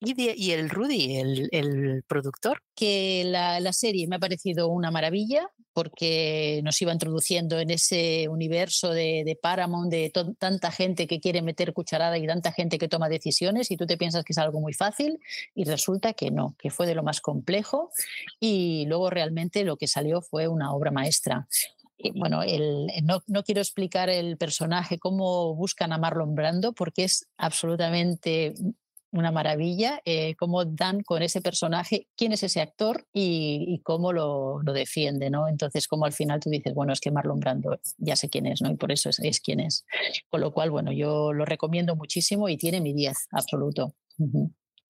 y, 0.00 0.50
el 0.52 0.70
Rudy, 0.70 1.16
el, 1.16 2.04
productor. 2.06 2.62
Que 2.74 3.22
la, 3.24 3.72
serie 3.72 4.06
me 4.06 4.16
ha 4.16 4.18
parecido 4.18 4.68
una 4.68 4.90
maravilla 4.90 5.50
porque 5.72 6.60
nos 6.64 6.80
iba 6.80 6.92
introduciendo 6.92 7.58
en 7.58 7.70
ese 7.70 8.28
universo 8.28 8.90
de, 8.90 9.24
de 9.26 9.36
Paramount, 9.36 9.90
de 9.90 10.10
tanta 10.38 10.70
gente 10.70 11.06
que 11.06 11.20
quiere 11.20 11.42
meter 11.42 11.74
cucharada 11.74 12.16
y 12.16 12.26
tanta 12.26 12.52
gente 12.52 12.78
que 12.78 12.88
toma 12.88 13.10
decisiones 13.10 13.70
y 13.70 13.76
tú 13.76 13.86
te 13.86 13.98
piensas 13.98 14.24
que 14.24 14.32
es 14.32 14.38
algo 14.38 14.60
muy 14.60 14.72
fácil 14.72 15.20
y 15.54 15.64
resulta 15.64 16.14
que 16.14 16.30
no, 16.30 16.54
que 16.58 16.70
fue 16.70 16.86
de 16.86 16.94
lo 16.94 17.02
más 17.02 17.20
complejo 17.20 17.90
y 18.40 18.86
luego 18.86 19.10
realmente 19.10 19.64
lo 19.64 19.76
que 19.76 19.86
salió 19.86 20.22
fue 20.22 20.48
una 20.48 20.72
obra 20.72 20.90
maestra 20.90 21.46
bueno, 22.14 22.42
el, 22.42 22.88
no, 23.04 23.22
no, 23.26 23.42
quiero 23.42 23.60
explicar 23.60 24.10
el 24.10 24.36
personaje, 24.36 24.98
cómo 24.98 25.54
buscan 25.54 25.92
a 25.92 25.98
Marlon 25.98 26.34
Brando, 26.34 26.72
porque 26.72 27.04
es 27.04 27.26
absolutamente 27.38 28.54
una 29.18 29.32
maravilla 29.32 30.00
eh, 30.04 30.34
cómo 30.36 30.64
dan 30.64 31.02
con 31.02 31.22
ese 31.22 31.40
personaje, 31.40 32.08
quién 32.16 32.32
es 32.32 32.42
ese 32.42 32.60
actor 32.60 33.06
y, 33.12 33.80
cómo 33.84 34.12
lo, 34.12 34.62
lo, 34.62 34.72
defiende, 34.72 35.30
¿no? 35.30 35.48
Entonces, 35.48 35.86
como 35.88 36.04
al 36.04 36.12
final 36.12 36.40
tú 36.40 36.50
dices, 36.50 36.74
bueno, 36.74 36.92
es 36.92 37.00
que 37.00 37.10
Marlon 37.10 37.40
Brando 37.40 37.78
ya 37.98 38.16
sé 38.16 38.28
quién 38.28 38.46
es, 38.46 38.62
¿no? 38.62 38.70
Y 38.70 38.76
por 38.76 38.92
eso 38.92 39.10
es, 39.10 39.18
es 39.20 39.40
quién 39.40 39.60
es. 39.60 39.84
Con 40.28 40.40
lo 40.40 40.52
cual, 40.52 40.70
bueno, 40.70 40.92
yo 40.92 41.32
lo 41.32 41.44
recomiendo 41.44 41.96
muchísimo 41.96 42.48
y 42.48 42.56
tiene 42.56 42.80
mi 42.80 42.92
10, 42.92 43.28
absoluto. 43.32 43.94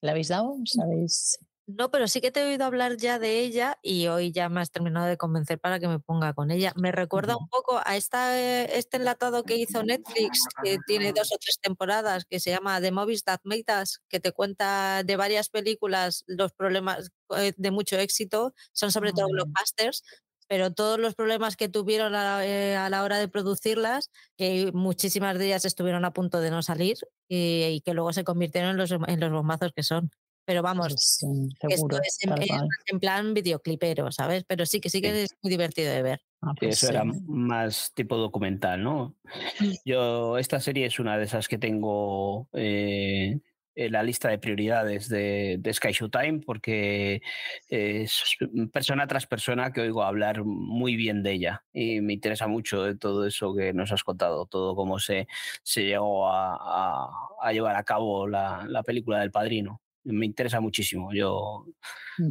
¿La 0.01 0.13
habéis 0.13 0.29
dado? 0.29 0.57
¿Sabéis? 0.65 1.39
No, 1.69 1.91
pero 1.91 2.07
sí 2.07 2.21
que 2.21 2.31
te 2.31 2.41
he 2.41 2.47
oído 2.47 2.65
hablar 2.65 2.97
ya 2.97 3.19
de 3.19 3.41
ella 3.41 3.77
y 3.83 4.07
hoy 4.07 4.31
ya 4.31 4.49
me 4.49 4.61
has 4.61 4.71
terminado 4.71 5.07
de 5.07 5.17
convencer 5.17 5.59
para 5.59 5.81
que 5.81 5.89
me 5.89 5.99
ponga 5.99 6.33
con 6.33 6.53
ella. 6.53 6.73
Me 6.77 6.93
recuerda 6.93 7.37
un 7.37 7.49
poco 7.49 7.81
a 7.85 7.97
esta, 7.97 8.39
eh, 8.39 8.79
este 8.79 8.99
enlatado 8.99 9.43
que 9.43 9.57
hizo 9.57 9.83
Netflix, 9.83 10.45
que 10.63 10.79
tiene 10.87 11.13
dos 11.13 11.33
o 11.33 11.39
tres 11.41 11.59
temporadas, 11.61 12.25
que 12.25 12.39
se 12.39 12.51
llama 12.51 12.81
The 12.81 12.93
Movies 12.93 13.25
That 13.25 13.41
Made 13.43 13.65
Us, 13.83 14.01
que 14.09 14.21
te 14.21 14.31
cuenta 14.31 15.03
de 15.03 15.17
varias 15.17 15.49
películas 15.49 16.23
los 16.29 16.53
problemas 16.53 17.11
eh, 17.37 17.53
de 17.57 17.71
mucho 17.73 17.99
éxito, 17.99 18.55
son 18.73 18.93
sobre 18.93 19.13
todo 19.13 19.27
blockbusters, 19.27 20.05
pero 20.49 20.73
todos 20.73 21.01
los 21.01 21.17
problemas 21.17 21.57
que 21.57 21.69
tuvieron 21.69 22.15
eh, 22.15 22.77
a, 22.77 22.89
la 22.91 23.03
hora 23.03 23.19
de 23.19 23.27
producirlas, 23.27 24.13
que 24.37 24.71
muchísimas 24.73 25.37
de 25.37 25.47
ellas 25.47 25.65
estuvieron 25.65 26.05
a 26.05 26.13
punto 26.13 26.39
de 26.39 26.53
no 26.53 26.63
salir 26.63 26.97
y, 27.29 27.81
que 27.85 27.93
luego 27.93 28.13
se 28.13 28.23
convirtieron 28.23 28.71
en 28.71 28.77
los, 28.77 28.93
en 28.93 29.19
los 29.19 29.33
bombazos 29.33 29.73
que 29.75 29.83
son. 29.83 30.13
Pero 30.47 30.63
vamos, 30.63 30.95
seguro, 30.97 31.99
es 32.03 32.19
en, 32.23 33.01
plan 33.01 33.35
videoclipero, 33.35 34.13
¿sabes? 34.13 34.45
Pero 34.45 34.65
sí 34.65 34.81
que 34.81 34.89
sí 34.89 35.03
que 35.03 35.25
es 35.25 35.37
muy 35.43 35.51
divertido 35.51 35.93
de 35.93 36.03
ver. 36.03 36.21
Ah, 36.41 36.55
pues 36.57 36.83
eso 36.83 36.93
era 36.93 37.03
más 37.05 37.93
tipo 37.95 38.17
documental, 38.17 38.81
¿no? 38.81 39.17
Mm. 39.59 39.73
Yo, 39.85 40.39
esta 40.39 40.61
serie 40.61 40.87
es 40.87 41.01
una 41.01 41.19
de 41.19 41.25
esas 41.25 41.49
que 41.49 41.59
tengo 41.59 42.49
eh, 42.53 43.41
en 43.75 43.93
la 43.93 44.05
lista 44.05 44.29
de 44.29 44.39
prioridades 44.39 45.09
de, 45.09 45.57
de 45.59 45.75
Sky 45.75 45.91
Showtime 45.91 46.41
porque 46.47 47.23
es 47.69 48.37
persona 48.73 49.07
tras 49.09 49.27
persona 49.27 49.73
que 49.73 49.81
oigo 49.81 50.03
hablar 50.03 50.45
muy 50.45 50.95
bien 50.95 51.23
de 51.25 51.33
ella 51.33 51.65
y 51.73 52.01
me 52.01 52.15
interesa 52.15 52.47
mucho 52.47 52.85
de 52.85 52.97
todo 52.97 53.27
eso 53.27 53.53
que 53.55 53.73
nos 53.73 53.91
has 53.91 54.05
contado, 54.05 54.47
todo 54.47 54.77
cómo 54.77 54.99
se, 54.99 55.27
se 55.65 55.85
llegó 55.85 56.29
a, 56.29 57.11
a, 57.43 57.53
llevar 57.53 57.77
a 57.77 57.85
cabo 57.85 58.27
la, 58.27 58.65
la 58.69 58.83
película 58.83 59.21
del 59.21 59.31
padrino 59.31 59.83
me 60.07 60.27
interesa 60.27 60.61
muchísimo. 60.61 61.13
Yo 61.13 61.67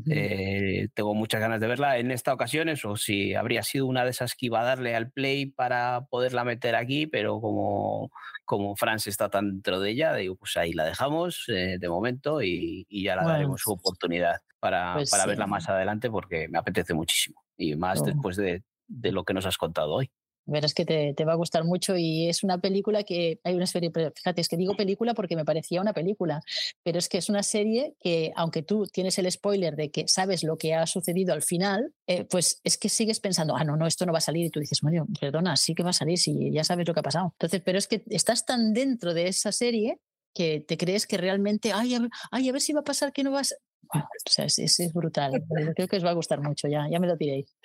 eh, 0.10 0.88
tengo 0.94 1.14
muchas 1.14 1.42
ganas 1.42 1.60
de 1.60 1.68
verla 1.68 1.98
en 1.98 2.12
esta 2.12 2.34
ocasión, 2.34 2.70
o 2.70 2.96
si 2.96 3.34
habría 3.36 3.64
sido 3.64 3.86
una 3.86 4.04
de 4.04 4.12
esas 4.12 4.36
que 4.36 4.48
iba 4.48 4.62
a 4.62 4.66
darle 4.66 4.96
al 4.96 5.12
play 5.12 5.46
para 5.46 6.06
poderla 6.10 6.44
meter 6.44 6.76
aquí, 6.76 7.06
pero 7.06 7.40
como, 7.42 8.12
como 8.46 8.76
France 8.76 9.10
está 9.10 9.30
tan 9.30 9.52
dentro 9.52 9.80
de 9.80 9.92
ella, 9.92 10.14
digo, 10.16 10.36
pues 10.36 10.58
ahí 10.58 10.74
la 10.74 10.86
dejamos 10.86 11.46
eh, 11.50 11.78
de 11.80 11.90
momento 11.90 12.42
y, 12.42 12.86
ya 12.90 13.16
la 13.16 13.24
daremos 13.24 13.62
su 13.62 13.72
oportunidad 13.72 14.38
para, 14.60 14.96
pues 14.96 15.12
para 15.12 15.26
verla 15.26 15.48
más 15.48 15.70
adelante 15.70 16.10
porque 16.10 16.48
me 16.48 16.58
apetece 16.58 16.94
muchísimo 16.94 17.44
y 17.58 17.76
más 17.76 18.02
oh. 18.02 18.06
después 18.06 18.36
de, 18.38 18.64
de 18.88 19.12
lo 19.12 19.24
que 19.24 19.34
nos 19.34 19.46
has 19.46 19.58
contado 19.58 19.94
hoy 19.94 20.10
verás 20.46 20.74
que 20.74 20.86
te, 20.86 21.14
te, 21.14 21.26
va 21.26 21.34
a 21.34 21.38
gustar 21.38 21.64
mucho 21.64 21.98
y 21.98 22.30
es 22.30 22.44
una 22.44 22.60
película 22.60 23.04
que 23.04 23.40
hay 23.44 23.56
una 23.56 23.68
serie, 23.68 23.92
fíjate, 23.92 24.42
es 24.42 24.48
que 24.48 24.58
digo 24.58 24.76
película 24.76 25.14
porque 25.14 25.36
me 25.36 25.46
parecía 25.46 25.82
una 25.82 25.94
película, 25.94 26.42
pero 26.84 27.00
es 27.00 27.10
que 27.10 27.18
es 27.18 27.30
una 27.30 27.44
serie 27.44 27.96
que 28.00 28.32
aunque 28.36 28.62
tú 28.62 28.86
tienes 28.88 29.18
el 29.18 29.32
spoiler 29.32 29.76
de 29.76 29.92
que 29.92 30.08
sabes 30.08 30.44
lo 30.44 30.58
que 30.58 30.74
ha 30.74 30.86
sucedido 30.88 31.34
al 31.34 31.42
final, 31.42 31.94
eh, 32.08 32.26
pues 32.26 32.62
es 32.64 32.78
que 32.78 32.90
sigues 32.90 33.20
pensando, 33.20 33.56
ah, 33.56 33.64
no, 33.64 33.76
no, 33.76 33.88
esto 33.88 34.06
no 34.06 34.12
va 34.12 34.20
a 34.20 34.22
salir 34.22 34.46
y 34.46 34.50
tú 34.50 34.60
dices, 34.60 34.84
Mario, 34.84 35.08
perdona, 35.20 35.58
sí 35.58 35.74
que 35.74 35.84
va 35.84 35.90
a 35.90 35.94
salir 35.94 36.18
si 36.18 36.52
ya 36.52 36.64
sabes 36.64 36.88
lo 36.88 36.94
que 36.94 37.00
ha 37.00 37.04
pasado. 37.04 37.34
Entonces, 37.34 37.62
pero 37.64 37.78
es 37.78 37.88
que 37.88 38.04
estás 38.10 38.46
tan 38.46 38.74
dentro 38.74 39.14
de 39.14 39.28
esa 39.28 39.52
serie 39.52 40.00
que 40.34 40.60
te 40.60 40.78
crees 40.78 41.08
que 41.08 41.18
realmente, 41.18 41.72
ay, 41.74 41.96
a 41.96 42.00
ver, 42.00 42.10
ay, 42.32 42.50
a 42.50 42.52
ver 42.52 42.62
si 42.62 42.74
va 42.74 42.82
a 42.82 42.84
pasar 42.84 43.14
que 43.14 43.24
no 43.24 43.32
vas... 43.32 43.56
o 43.94 44.30
sea, 44.30 44.46
es, 44.46 44.60
es, 44.60 44.94
brutal. 44.94 45.32
Creo 45.76 45.88
que 45.88 45.98
os 45.98 46.06
va 46.06 46.10
a 46.10 46.14
gustar 46.14 46.42
mucho, 46.42 46.68
ya, 46.68 46.88
ya 46.92 47.00
me 47.00 47.08
lo 47.08 47.16
diréis. 47.16 47.56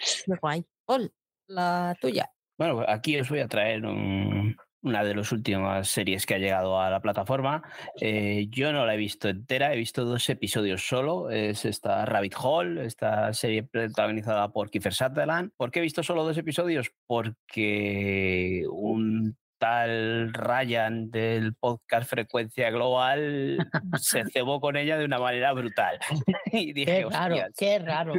Guay. 0.40 0.64
Paul, 0.86 1.12
la 1.48 1.96
tuya. 2.00 2.30
Bueno, 2.60 2.74
pues 2.74 2.88
aquí 2.90 3.18
os 3.18 3.30
voy 3.30 3.40
a 3.40 3.48
traer 3.48 3.86
una 3.86 5.02
de 5.02 5.14
las 5.14 5.32
últimas 5.32 5.88
series 5.88 6.26
que 6.26 6.34
ha 6.34 6.38
llegado 6.38 6.78
a 6.78 6.90
la 6.90 7.00
plataforma. 7.00 7.62
Eh, 7.98 8.48
yo 8.50 8.70
no 8.70 8.84
la 8.84 8.92
he 8.92 8.98
visto 8.98 9.30
entera, 9.30 9.72
he 9.72 9.78
visto 9.78 10.04
dos 10.04 10.28
episodios 10.28 10.86
solo. 10.86 11.30
Es 11.30 11.64
esta 11.64 12.04
Rabbit 12.04 12.34
Hole, 12.38 12.84
esta 12.84 13.32
serie 13.32 13.62
protagonizada 13.62 14.52
por 14.52 14.68
Kiefer 14.68 14.92
Sutherland. 14.92 15.52
¿Por 15.56 15.70
qué 15.70 15.78
he 15.78 15.82
visto 15.82 16.02
solo 16.02 16.22
dos 16.22 16.36
episodios? 16.36 16.92
Porque 17.06 18.66
un 18.70 19.38
tal 19.56 20.34
Ryan 20.34 21.10
del 21.10 21.54
podcast 21.54 22.10
Frecuencia 22.10 22.70
Global 22.70 23.70
se 23.98 24.24
cebó 24.26 24.60
con 24.60 24.76
ella 24.76 24.98
de 24.98 25.06
una 25.06 25.18
manera 25.18 25.54
brutal. 25.54 25.98
y 26.52 26.74
dije, 26.74 27.06
qué 27.08 27.16
raro, 27.16 27.36
qué 27.56 27.78
raro. 27.86 28.12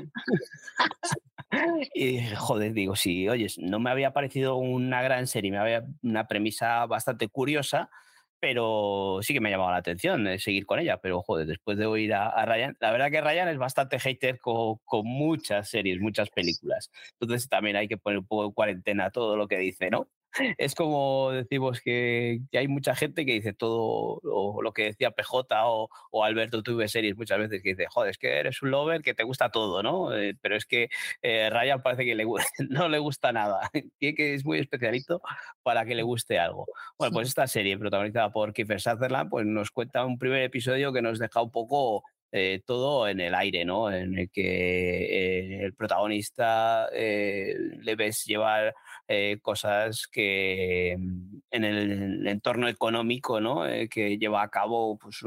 Y 1.93 2.21
joder, 2.35 2.73
digo, 2.73 2.95
sí, 2.95 3.27
oye, 3.27 3.47
no 3.57 3.79
me 3.79 3.89
había 3.89 4.13
parecido 4.13 4.55
una 4.55 5.01
gran 5.01 5.27
serie, 5.27 5.51
me 5.51 5.57
había 5.57 5.83
una 6.01 6.27
premisa 6.27 6.85
bastante 6.85 7.27
curiosa, 7.27 7.89
pero 8.39 9.19
sí 9.21 9.33
que 9.33 9.41
me 9.41 9.49
ha 9.49 9.51
llamado 9.51 9.71
la 9.71 9.77
atención 9.77 10.27
eh, 10.27 10.39
seguir 10.39 10.65
con 10.65 10.79
ella. 10.79 10.97
Pero 10.97 11.21
joder, 11.21 11.47
después 11.47 11.77
de 11.77 11.85
oír 11.85 12.13
a, 12.13 12.45
Ryan, 12.45 12.75
la 12.79 12.91
verdad 12.91 13.11
que 13.11 13.21
Ryan 13.21 13.49
es 13.49 13.57
bastante 13.57 13.99
hater 13.99 14.39
con, 14.39 14.77
con, 14.85 15.05
muchas 15.05 15.69
series, 15.69 15.99
muchas 15.99 16.29
películas. 16.29 16.89
Entonces 17.19 17.49
también 17.49 17.75
hay 17.75 17.87
que 17.87 17.97
poner 17.97 18.19
un 18.19 18.25
poco 18.25 18.45
en 18.45 18.51
cuarentena 18.51 19.11
todo 19.11 19.35
lo 19.35 19.47
que 19.47 19.57
dice, 19.57 19.89
¿no? 19.89 20.07
Es 20.57 20.75
como 20.75 21.31
decimos 21.31 21.81
que, 21.81 22.41
hay 22.53 22.67
mucha 22.67 22.95
gente 22.95 23.25
que 23.25 23.33
dice 23.33 23.53
todo 23.53 24.19
lo, 24.23 24.71
que 24.73 24.83
decía 24.85 25.11
PJ 25.11 25.65
o, 25.65 25.89
o, 26.11 26.23
Alberto 26.23 26.63
tuve 26.63 26.87
series 26.87 27.17
muchas 27.17 27.39
veces 27.39 27.61
que 27.61 27.69
dice, 27.69 27.87
joder, 27.89 28.11
es 28.11 28.17
que 28.17 28.39
eres 28.39 28.61
un 28.61 28.71
lover 28.71 29.01
que 29.01 29.13
te 29.13 29.23
gusta 29.23 29.49
todo, 29.49 29.83
¿no? 29.83 30.15
Eh, 30.15 30.35
pero 30.41 30.55
es 30.55 30.65
que 30.65 30.89
eh, 31.21 31.49
Ryan 31.49 31.81
parece 31.81 32.05
que 32.05 32.15
le, 32.15 32.25
no 32.69 32.89
le 32.89 32.99
gusta 32.99 33.31
nada, 33.31 33.69
que 33.99 34.33
es 34.33 34.45
muy 34.45 34.59
especialito 34.59 35.21
para 35.63 35.85
que 35.85 35.95
le 35.95 36.03
guste 36.03 36.39
algo. 36.39 36.67
Bueno, 36.97 37.13
pues 37.13 37.29
esta 37.29 37.47
serie 37.47 37.77
protagonizada 37.77 38.31
por 38.31 38.53
Kiefer 38.53 38.79
Sutherland 38.79 39.29
pues 39.29 39.45
nos 39.45 39.71
cuenta 39.71 40.05
un 40.05 40.17
primer 40.17 40.43
episodio 40.43 40.93
que 40.93 41.01
nos 41.01 41.19
deja 41.19 41.41
un 41.41 41.51
poco 41.51 42.03
eh, 42.31 42.61
todo 42.65 43.09
en 43.09 43.19
el 43.19 43.35
aire, 43.35 43.65
¿no? 43.65 43.91
En 43.91 44.17
el 44.17 44.29
que 44.29 45.65
el 45.65 45.73
protagonista 45.73 46.89
le 46.91 47.95
ves 47.97 48.23
llevar 48.25 48.73
cosas 49.41 50.07
que 50.07 50.95
mm, 50.97 51.37
en 51.51 51.63
el 51.65 52.27
entorno 52.27 52.67
económico, 52.67 53.39
¿no? 53.39 53.63
que 53.89 54.17
lleva 54.17 54.43
a 54.43 54.49
cabo 54.49 54.97
pues, 54.97 55.19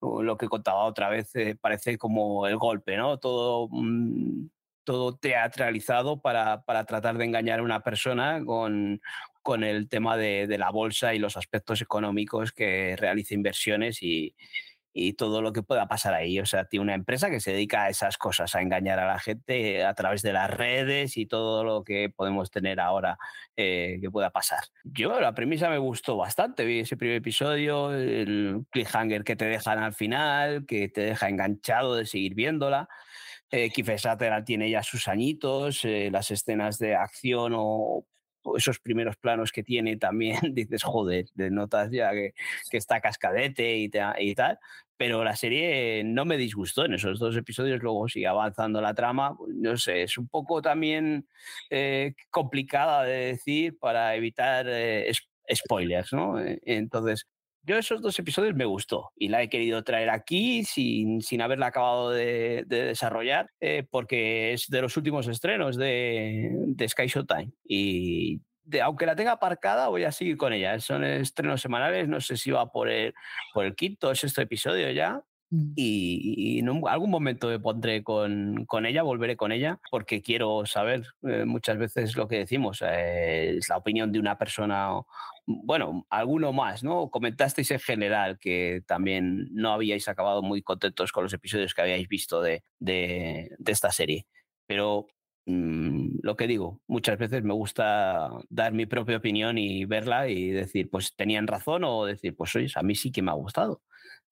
lo 0.00 0.36
que 0.36 0.48
contaba 0.48 0.84
otra 0.84 1.08
vez, 1.08 1.32
parece 1.60 1.98
como 1.98 2.46
el 2.46 2.56
golpe, 2.56 2.96
¿no? 2.96 3.18
Todo 3.18 3.68
mm, 3.70 4.48
todo 4.84 5.16
teatralizado 5.16 6.20
para, 6.20 6.62
para, 6.64 6.84
tratar 6.84 7.16
de 7.16 7.24
engañar 7.24 7.60
a 7.60 7.62
una 7.62 7.80
persona 7.80 8.42
con, 8.44 9.00
con 9.42 9.64
el 9.64 9.88
tema 9.88 10.16
de, 10.16 10.46
de, 10.46 10.58
la 10.58 10.70
bolsa 10.70 11.14
y 11.14 11.18
los 11.18 11.36
aspectos 11.36 11.80
económicos 11.80 12.52
que 12.52 12.96
realiza 12.96 13.34
inversiones 13.34 14.02
y, 14.02 14.34
y, 14.92 15.12
todo 15.14 15.42
lo 15.42 15.52
que 15.52 15.62
pueda 15.62 15.86
pasar 15.88 16.14
ahí. 16.14 16.40
O 16.40 16.46
sea, 16.46 16.64
tiene 16.64 16.84
una 16.84 16.94
empresa 16.94 17.30
que 17.30 17.40
se 17.40 17.52
dedica 17.52 17.84
a 17.84 17.88
esas 17.88 18.18
cosas, 18.18 18.54
a 18.54 18.62
engañar 18.62 18.98
a 18.98 19.06
la 19.06 19.18
gente 19.18 19.84
a 19.84 19.94
través 19.94 20.22
de 20.22 20.32
las 20.32 20.50
redes 20.50 21.16
y 21.16 21.26
todo 21.26 21.64
lo 21.64 21.84
que 21.84 22.10
podemos 22.10 22.50
tener 22.50 22.80
ahora 22.80 23.18
eh, 23.56 23.98
que 24.00 24.10
pueda 24.10 24.30
pasar. 24.30 24.64
Yo 24.84 25.20
la 25.20 25.34
premisa 25.34 25.68
me 25.68 25.78
gustó 25.78 26.16
bastante, 26.16 26.64
vi 26.64 26.80
ese 26.80 26.96
primer 26.96 27.16
episodio, 27.16 27.92
el 27.92 28.64
cliffhanger 28.70 29.24
que 29.24 29.36
te 29.36 29.44
dejan 29.46 29.78
al 29.78 29.94
final, 29.94 30.66
que 30.66 30.88
te 30.88 31.02
deja 31.02 31.28
enganchado 31.28 31.96
de 31.96 32.06
seguir 32.06 32.34
viéndola. 32.34 32.88
Eh, 33.50 33.70
Kiefer 33.70 34.00
tiene 34.46 34.70
ya 34.70 34.82
sus 34.82 35.08
añitos, 35.08 35.84
eh, 35.84 36.08
las 36.10 36.30
escenas 36.30 36.78
de 36.78 36.94
acción 36.94 37.52
o, 37.54 38.06
esos 38.56 38.78
primeros 38.78 39.16
planos 39.16 39.52
que 39.52 39.62
tiene 39.62 39.96
también, 39.96 40.38
dices, 40.54 40.82
joder, 40.82 41.26
de 41.34 41.50
notas 41.50 41.90
ya 41.90 42.12
que, 42.12 42.34
que 42.70 42.76
está 42.76 43.00
cascadete 43.00 43.76
y, 43.76 43.88
tal. 43.88 44.58
Pero 44.96 45.24
la 45.24 45.34
serie 45.34 46.04
no 46.04 46.24
me 46.24 46.36
disgustó 46.36 46.84
en 46.84 46.94
esos 46.94 47.18
dos 47.18 47.36
episodios, 47.36 47.82
luego 47.82 48.08
sigue 48.08 48.26
avanzando 48.26 48.80
la 48.80 48.94
trama. 48.94 49.36
No 49.48 49.76
sé, 49.76 50.02
es 50.02 50.16
un 50.16 50.28
poco 50.28 50.62
también 50.62 51.26
eh, 51.70 52.14
complicada 52.30 53.02
de 53.04 53.26
decir 53.26 53.78
para 53.78 54.14
evitar 54.14 54.66
eh, 54.68 55.10
spoilers, 55.52 56.12
¿no? 56.12 56.38
Eh, 56.40 56.60
entonces, 56.64 57.26
yo 57.64 57.76
esos 57.76 58.00
dos 58.02 58.18
episodios 58.18 58.54
me 58.54 58.64
gustó 58.64 59.12
y 59.16 59.28
la 59.28 59.42
he 59.42 59.48
querido 59.48 59.84
traer 59.84 60.10
aquí 60.10 60.64
sin, 60.64 61.22
sin 61.22 61.42
haberla 61.42 61.66
acabado 61.66 62.10
de, 62.10 62.64
desarrollar 62.66 63.50
eh, 63.60 63.86
porque 63.88 64.52
es 64.52 64.68
de 64.68 64.82
los 64.82 64.96
últimos 64.96 65.28
estrenos 65.28 65.76
de, 65.76 66.50
de 66.52 66.88
Sky 66.88 67.06
Showtime 67.06 67.52
y 67.64 68.40
aunque 68.82 69.06
la 69.06 69.16
tenga 69.16 69.32
aparcada 69.32 69.88
voy 69.88 70.04
a 70.04 70.12
seguir 70.12 70.36
con 70.36 70.52
ella. 70.52 70.78
Son 70.80 71.04
estrenos 71.04 71.60
semanales, 71.60 72.08
no 72.08 72.20
sé 72.20 72.36
si 72.36 72.50
va 72.50 72.70
por 72.70 72.88
el, 72.88 73.12
por 73.52 73.64
el 73.64 73.74
quinto 73.74 74.08
o 74.08 74.14
sexto 74.14 74.40
episodio 74.40 74.90
ya 74.90 75.22
Mm. 75.52 75.72
y, 75.76 76.58
en 76.60 76.68
algún 76.88 77.10
momento 77.10 77.48
me 77.48 77.60
pondré 77.60 78.02
con, 78.02 78.64
con, 78.64 78.86
ella, 78.86 79.02
volveré 79.02 79.36
con 79.36 79.52
ella, 79.52 79.78
porque 79.90 80.22
quiero 80.22 80.64
saber 80.64 81.04
eh, 81.24 81.44
muchas 81.44 81.76
veces 81.76 82.16
lo 82.16 82.26
que 82.26 82.38
decimos, 82.38 82.82
eh, 82.82 83.56
es 83.58 83.68
la 83.68 83.76
opinión 83.76 84.10
de 84.12 84.18
una 84.18 84.38
persona, 84.38 84.92
bueno, 85.46 86.06
alguno 86.08 86.54
más, 86.54 86.82
¿no? 86.82 87.10
Comentasteis 87.10 87.70
en 87.70 87.80
general 87.80 88.38
que 88.38 88.82
también 88.86 89.48
no 89.52 89.72
habíais 89.74 90.08
acabado 90.08 90.40
muy 90.42 90.62
contentos 90.62 91.12
con 91.12 91.24
los 91.24 91.34
episodios 91.34 91.74
que 91.74 91.82
habíais 91.82 92.08
visto 92.08 92.40
de, 92.40 92.62
de, 92.78 93.50
esta 93.66 93.90
serie, 93.92 94.26
pero 94.66 95.06
mm, 95.44 96.20
lo 96.22 96.34
que 96.36 96.46
digo, 96.46 96.80
muchas 96.86 97.18
veces 97.18 97.42
me 97.44 97.52
gusta 97.52 98.30
dar 98.48 98.72
mi 98.72 98.86
propia 98.86 99.18
opinión 99.18 99.58
y 99.58 99.84
verla 99.84 100.28
y 100.28 100.48
decir, 100.50 100.88
pues 100.90 101.14
tenían 101.14 101.46
razón 101.46 101.84
o 101.84 102.06
decir, 102.06 102.34
pues 102.34 102.56
oye, 102.56 102.68
a 102.74 102.82
mí 102.82 102.94
sí 102.94 103.12
que 103.12 103.20
me 103.20 103.30
ha 103.32 103.34
gustado. 103.34 103.82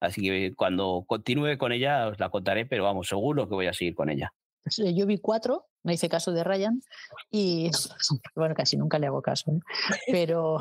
Así 0.01 0.22
que 0.22 0.55
cuando 0.56 1.05
continúe 1.06 1.59
con 1.59 1.72
ella 1.72 2.09
os 2.09 2.18
la 2.18 2.31
contaré, 2.31 2.66
pero 2.66 2.85
vamos, 2.85 3.09
seguro 3.09 3.48
que 3.48 3.55
voy 3.55 3.66
a 3.66 3.72
seguir 3.72 3.94
con 3.94 4.10
ella. 4.10 4.32
Eh, 4.78 4.94
yo 4.94 5.06
vi 5.06 5.18
cuatro, 5.18 5.66
no 5.82 5.93
hice 5.93 6.09
caso 6.09 6.32
de 6.32 6.44
Ryan 6.44 6.82
y 7.31 7.70
bueno, 8.35 8.55
casi 8.55 8.77
nunca 8.77 8.98
le 8.98 9.06
hago 9.06 9.22
caso, 9.22 9.51
¿eh? 9.52 9.60
pero, 10.10 10.59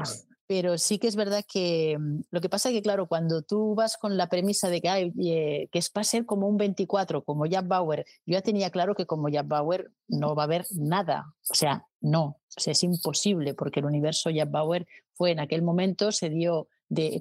pero 0.47 0.77
sí 0.77 0.99
que 0.99 1.07
es 1.07 1.15
verdad 1.15 1.43
que 1.47 1.97
mm, 1.99 2.21
lo 2.31 2.41
que 2.41 2.49
pasa 2.49 2.69
es 2.69 2.75
que, 2.75 2.81
claro, 2.81 3.07
cuando 3.07 3.41
tú 3.41 3.75
vas 3.75 3.97
con 3.97 4.17
la 4.17 4.27
premisa 4.27 4.69
de 4.69 4.81
que, 4.81 4.89
hay, 4.89 5.13
eh, 5.21 5.69
que 5.71 5.81
ser 5.81 6.25
como 6.25 6.47
un 6.47 6.57
24, 6.57 7.23
como 7.23 7.45
Jack 7.45 7.67
Bauer, 7.67 8.05
yo 8.25 8.33
ya 8.33 8.41
tenía 8.41 8.69
claro 8.69 8.95
que 8.95 9.05
como 9.05 9.29
Jack 9.29 9.47
Bauer 9.47 9.91
no 10.07 10.35
va 10.35 10.43
a 10.43 10.45
haber 10.45 10.65
nada, 10.71 11.33
o 11.49 11.55
sea, 11.55 11.85
no, 12.01 12.23
o 12.23 12.59
sea, 12.59 12.71
es 12.71 12.83
imposible 12.83 13.53
porque 13.53 13.81
el 13.81 13.85
universo 13.85 14.29
Jack 14.29 14.49
Bauer 14.49 14.87
fue 15.13 15.31
en 15.31 15.39
aquel 15.39 15.61
momento, 15.61 16.11
se 16.11 16.29
dio 16.29 16.67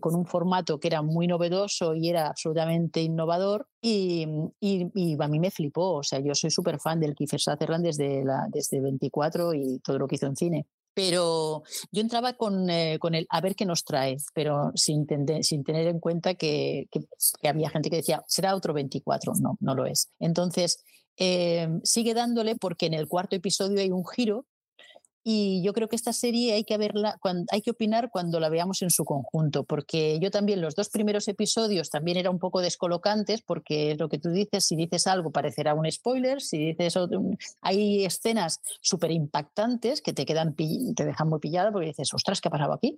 con 0.01 0.15
un 0.15 0.25
formato 0.25 0.81
que 0.81 0.89
era 0.89 1.03
muy 1.03 1.27
novedoso 1.27 1.95
y 1.95 2.09
era 2.09 2.29
absolutamente 2.29 3.03
innovador 3.03 3.67
y, 3.83 4.27
y, 4.61 5.17
a 5.21 5.29
mí 5.29 5.39
me 5.39 5.51
flipó. 5.51 5.97
O 5.97 6.03
sea, 6.03 6.21
yo 6.21 6.35
soy 6.35 6.51
súper 6.51 6.81
fan 6.81 7.01
del 7.01 7.15
Kiefer 7.15 7.41
Sutherland 7.41 7.85
desde, 7.85 8.25
la, 8.25 8.47
desde 8.51 8.81
24 8.81 9.55
y 9.55 9.79
todo 9.81 9.99
lo 9.99 10.09
que 10.09 10.17
hizo 10.17 10.27
en 10.27 10.37
cine. 10.37 10.67
Pero 10.95 11.63
yo 11.93 12.01
entraba 12.01 12.33
con, 12.33 12.69
eh, 12.71 12.99
con 12.99 13.15
el 13.15 13.27
a 13.31 13.41
ver 13.41 13.55
qué 13.55 13.65
nos 13.65 13.85
trae, 13.85 14.17
pero 14.35 14.73
sin, 14.75 15.07
sin 15.43 15.63
tener 15.63 15.87
en 15.87 16.01
cuenta 16.01 16.35
que, 16.35 16.89
que, 16.91 17.07
había 17.49 17.71
gente 17.71 17.91
que 17.91 17.97
decía, 17.97 18.25
será 18.27 18.57
otro 18.57 18.73
24. 18.73 19.35
No, 19.41 19.57
no 19.61 19.75
lo 19.75 19.87
es. 19.87 20.11
Entonces, 20.19 20.83
eh, 21.17 21.69
sigue 21.85 22.15
dándole 22.15 22.57
porque 22.57 22.87
en 22.87 22.95
el 22.95 23.07
cuarto 23.07 23.37
episodio 23.37 23.81
hay 23.81 23.91
un 23.91 24.07
giro 24.07 24.47
y 25.31 25.61
yo 25.61 25.75
creo 25.75 25.89
que 25.91 25.97
esta 25.97 26.15
serie 26.15 26.55
hay 26.55 26.65
que 26.65 26.79
verla, 26.79 27.21
hay 27.51 27.61
que 27.61 27.73
opinar 27.73 28.09
cuando 28.11 28.41
la 28.41 28.49
veamos 28.49 28.81
en 28.81 28.89
su 28.89 29.05
conjunto, 29.05 29.63
porque 29.63 30.19
yo 30.23 30.31
también 30.31 30.63
los 30.63 30.75
dos 30.75 30.89
primeros 30.89 31.29
episodios 31.29 31.91
también 31.91 32.17
era 32.17 32.31
un 32.31 32.39
poco 32.39 32.63
descolocantes, 32.63 33.43
porque 33.43 33.95
lo 33.99 34.09
que 34.09 34.19
tú 34.19 34.31
dices, 34.31 34.65
si 34.65 34.75
dices 34.75 35.07
algo 35.07 35.31
parecerá 35.31 35.75
un 35.75 35.91
spoiler, 35.93 36.41
si 36.41 36.73
dices 36.73 36.95
hay 37.61 38.07
escenas 38.07 38.63
súper 38.81 39.11
impactantes 39.11 40.01
que 40.01 40.15
te 40.15 40.25
quedan 40.25 40.55
te 40.55 41.05
dejan 41.05 41.29
muy 41.29 41.41
pillada 41.41 41.73
porque 41.73 41.89
dices, 41.89 42.15
ostras, 42.15 42.41
¿qué 42.41 42.49
ha 42.49 42.53
pasado 42.53 42.73
aquí? 42.73 42.97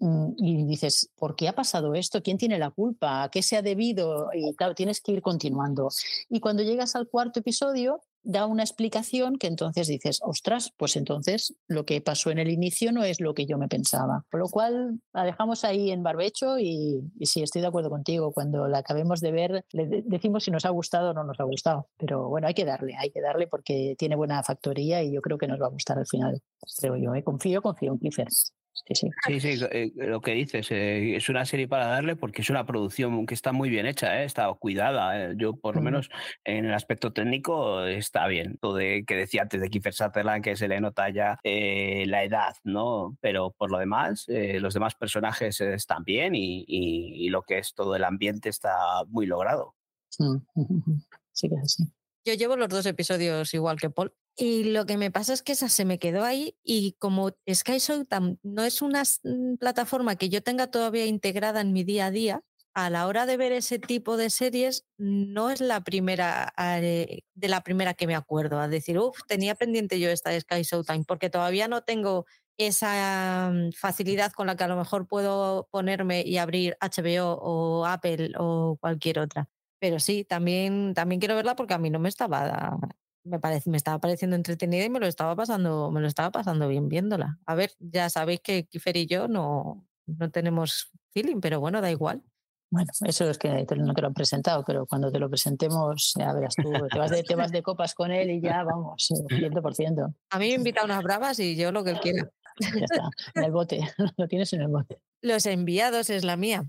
Mm, 0.00 0.32
y 0.36 0.64
dices, 0.66 1.08
¿por 1.16 1.34
qué 1.34 1.48
ha 1.48 1.54
pasado 1.54 1.94
esto? 1.94 2.22
¿Quién 2.22 2.36
tiene 2.36 2.58
la 2.58 2.72
culpa? 2.72 3.22
¿A 3.22 3.30
qué 3.30 3.40
se 3.40 3.56
ha 3.56 3.62
debido? 3.62 4.28
Y 4.34 4.54
claro, 4.54 4.74
tienes 4.74 5.00
que 5.00 5.12
ir 5.12 5.22
continuando. 5.22 5.88
Y 6.28 6.40
cuando 6.40 6.62
llegas 6.62 6.94
al 6.94 7.08
cuarto 7.08 7.40
episodio, 7.40 8.02
da 8.24 8.46
una 8.46 8.62
explicación 8.62 9.36
que 9.36 9.46
entonces 9.46 9.86
dices, 9.86 10.20
ostras, 10.22 10.72
pues 10.76 10.96
entonces 10.96 11.54
lo 11.68 11.84
que 11.84 12.00
pasó 12.00 12.30
en 12.30 12.38
el 12.38 12.50
inicio 12.50 12.90
no 12.90 13.04
es 13.04 13.20
lo 13.20 13.34
que 13.34 13.46
yo 13.46 13.58
me 13.58 13.68
pensaba. 13.68 14.24
Por 14.30 14.40
lo 14.40 14.48
cual 14.48 15.00
la 15.12 15.24
dejamos 15.24 15.64
ahí 15.64 15.90
en 15.90 16.02
barbecho 16.02 16.58
y, 16.58 17.02
sí, 17.20 17.42
estoy 17.42 17.60
de 17.60 17.68
acuerdo 17.68 17.90
contigo. 17.90 18.32
Cuando 18.32 18.66
la 18.66 18.78
acabemos 18.78 19.20
de 19.20 19.32
ver, 19.32 19.64
le 19.72 20.02
decimos 20.06 20.44
si 20.44 20.50
nos 20.50 20.64
ha 20.64 20.70
gustado 20.70 21.10
o 21.10 21.14
no 21.14 21.24
nos 21.24 21.38
ha 21.38 21.44
gustado. 21.44 21.88
Pero 21.98 22.28
bueno, 22.28 22.46
hay 22.46 22.54
que 22.54 22.64
darle, 22.64 22.96
hay 22.98 23.10
que 23.10 23.20
darle 23.20 23.46
porque 23.46 23.94
tiene 23.98 24.16
buena 24.16 24.42
factoría 24.42 25.02
y 25.02 25.12
yo 25.12 25.20
creo 25.20 25.38
que 25.38 25.46
nos 25.46 25.60
va 25.60 25.66
a 25.66 25.70
gustar 25.70 25.98
al 25.98 26.06
final. 26.06 26.40
Creo 26.78 26.96
yo, 26.96 27.14
¿eh? 27.14 27.22
confío, 27.22 27.62
confío 27.62 27.92
en 27.92 27.98
Clifford. 27.98 28.28
Sí, 28.74 29.40
sí. 29.40 29.58
Eh, 29.70 29.92
lo 29.94 30.20
que 30.20 30.32
dices, 30.32 30.70
eh, 30.70 31.16
es 31.16 31.28
una 31.28 31.44
serie 31.44 31.68
para 31.68 31.86
darle 31.86 32.16
porque 32.16 32.42
es 32.42 32.50
una 32.50 32.66
producción 32.66 33.24
que 33.24 33.34
está 33.34 33.52
muy 33.52 33.70
bien 33.70 33.86
hecha, 33.86 34.20
eh, 34.20 34.24
está 34.24 34.52
cuidada. 34.54 35.32
Yo, 35.34 35.54
por 35.54 35.76
lo 35.76 35.82
menos, 35.82 36.10
en 36.44 36.64
el 36.64 36.74
aspecto 36.74 37.12
técnico, 37.12 37.84
está 37.84 38.26
bien. 38.26 38.58
Todo 38.60 38.76
de, 38.76 39.04
que 39.06 39.14
decía 39.14 39.42
antes 39.42 39.60
de 39.60 39.70
Kiefer 39.70 39.94
Sutherland, 39.94 40.42
que 40.42 40.56
se 40.56 40.68
le 40.68 40.80
nota 40.80 41.08
ya 41.08 41.38
la 41.44 42.24
edad, 42.24 42.54
¿no? 42.64 43.16
Pero 43.20 43.52
por 43.56 43.70
lo 43.70 43.78
demás, 43.78 44.26
los 44.28 44.74
demás 44.74 44.94
personajes 44.94 45.60
están 45.60 46.04
bien 46.04 46.34
y, 46.34 46.64
y, 46.66 47.28
lo 47.28 47.42
que 47.42 47.58
es 47.58 47.74
todo 47.74 47.96
el 47.96 48.04
ambiente 48.04 48.48
está 48.48 49.04
muy 49.08 49.26
logrado. 49.26 49.74
Sí, 50.10 51.48
que 51.48 51.54
es 51.54 51.62
así. 51.62 51.84
Yo 52.26 52.34
llevo 52.34 52.56
los 52.56 52.68
dos 52.68 52.86
episodios 52.86 53.52
igual 53.54 53.78
que 53.78 53.90
Paul. 53.90 54.14
Y 54.36 54.64
lo 54.64 54.84
que 54.84 54.96
me 54.96 55.12
pasa 55.12 55.32
es 55.32 55.42
que 55.42 55.52
esa 55.52 55.68
se 55.68 55.84
me 55.84 55.98
quedó 55.98 56.24
ahí 56.24 56.56
y 56.64 56.96
como 56.98 57.30
Sky 57.48 57.78
no 58.42 58.64
es 58.64 58.82
una 58.82 59.02
mm, 59.22 59.56
plataforma 59.58 60.16
que 60.16 60.28
yo 60.28 60.42
tenga 60.42 60.70
todavía 60.70 61.06
integrada 61.06 61.60
en 61.60 61.72
mi 61.72 61.84
día 61.84 62.06
a 62.06 62.10
día, 62.10 62.42
a 62.74 62.90
la 62.90 63.06
hora 63.06 63.26
de 63.26 63.36
ver 63.36 63.52
ese 63.52 63.78
tipo 63.78 64.16
de 64.16 64.30
series 64.30 64.84
no 64.98 65.50
es 65.50 65.60
la 65.60 65.82
primera 65.84 66.52
eh, 66.58 67.20
de 67.34 67.48
la 67.48 67.62
primera 67.62 67.94
que 67.94 68.08
me 68.08 68.16
acuerdo 68.16 68.58
a 68.58 68.66
decir, 68.66 68.98
uff, 68.98 69.20
tenía 69.28 69.54
pendiente 69.54 70.00
yo 70.00 70.10
esta 70.10 70.30
de 70.30 70.40
Sky 70.40 70.62
Showtime 70.62 71.04
porque 71.06 71.30
todavía 71.30 71.68
no 71.68 71.82
tengo 71.82 72.26
esa 72.58 73.50
mm, 73.52 73.72
facilidad 73.72 74.32
con 74.32 74.48
la 74.48 74.56
que 74.56 74.64
a 74.64 74.68
lo 74.68 74.76
mejor 74.76 75.06
puedo 75.06 75.68
ponerme 75.70 76.22
y 76.22 76.38
abrir 76.38 76.76
HBO 76.80 77.38
o 77.40 77.86
Apple 77.86 78.32
o 78.38 78.76
cualquier 78.80 79.20
otra. 79.20 79.48
Pero 79.78 80.00
sí, 80.00 80.24
también, 80.24 80.94
también 80.94 81.20
quiero 81.20 81.36
verla 81.36 81.54
porque 81.56 81.74
a 81.74 81.78
mí 81.78 81.90
no 81.90 82.00
me 82.00 82.08
estaba 82.08 82.78
me, 83.24 83.40
parece, 83.40 83.70
me 83.70 83.76
estaba 83.76 83.98
pareciendo 83.98 84.36
entretenida 84.36 84.84
y 84.84 84.90
me 84.90 85.00
lo 85.00 85.06
estaba 85.06 85.34
pasando, 85.34 85.90
me 85.90 86.00
lo 86.00 86.06
estaba 86.06 86.30
pasando 86.30 86.68
bien 86.68 86.88
viéndola. 86.88 87.38
A 87.46 87.54
ver, 87.54 87.72
ya 87.78 88.08
sabéis 88.10 88.40
que 88.40 88.66
Kiefer 88.66 88.96
y 88.96 89.06
yo 89.06 89.28
no, 89.28 89.86
no 90.06 90.30
tenemos 90.30 90.90
feeling, 91.10 91.40
pero 91.40 91.60
bueno, 91.60 91.80
da 91.80 91.90
igual. 91.90 92.22
Bueno, 92.70 92.90
eso 93.06 93.30
es 93.30 93.38
que 93.38 93.48
no 93.50 93.94
te 93.94 94.00
lo 94.02 94.08
han 94.08 94.14
presentado, 94.14 94.64
pero 94.64 94.86
cuando 94.86 95.12
te 95.12 95.18
lo 95.18 95.30
presentamente 95.30 95.96
ya 96.18 96.32
verás 96.32 96.54
tú, 96.56 96.72
te 96.90 96.98
vas 96.98 97.10
de, 97.10 97.22
te 97.22 97.36
vas 97.36 97.52
de 97.52 97.62
copas 97.62 97.94
con 97.94 98.10
él 98.10 98.30
y 98.30 98.40
ya 98.40 98.64
vamos, 98.64 99.06
100%. 99.28 100.14
A 100.30 100.38
mí 100.38 100.48
me 100.48 100.54
invita 100.54 100.84
unas 100.84 101.02
bravas 101.02 101.38
y 101.38 101.54
yo 101.54 101.70
lo 101.70 101.84
que 101.84 101.90
él 101.90 102.00
quiera. 102.00 102.28
Ya 102.58 102.84
está, 102.84 103.08
en 103.34 103.44
el 103.44 103.52
bote, 103.52 103.80
lo 104.16 104.28
tienes 104.28 104.52
en 104.52 104.62
el 104.62 104.68
bote. 104.68 105.00
Los 105.22 105.46
enviados 105.46 106.10
es 106.10 106.24
la 106.24 106.36
mía. 106.36 106.64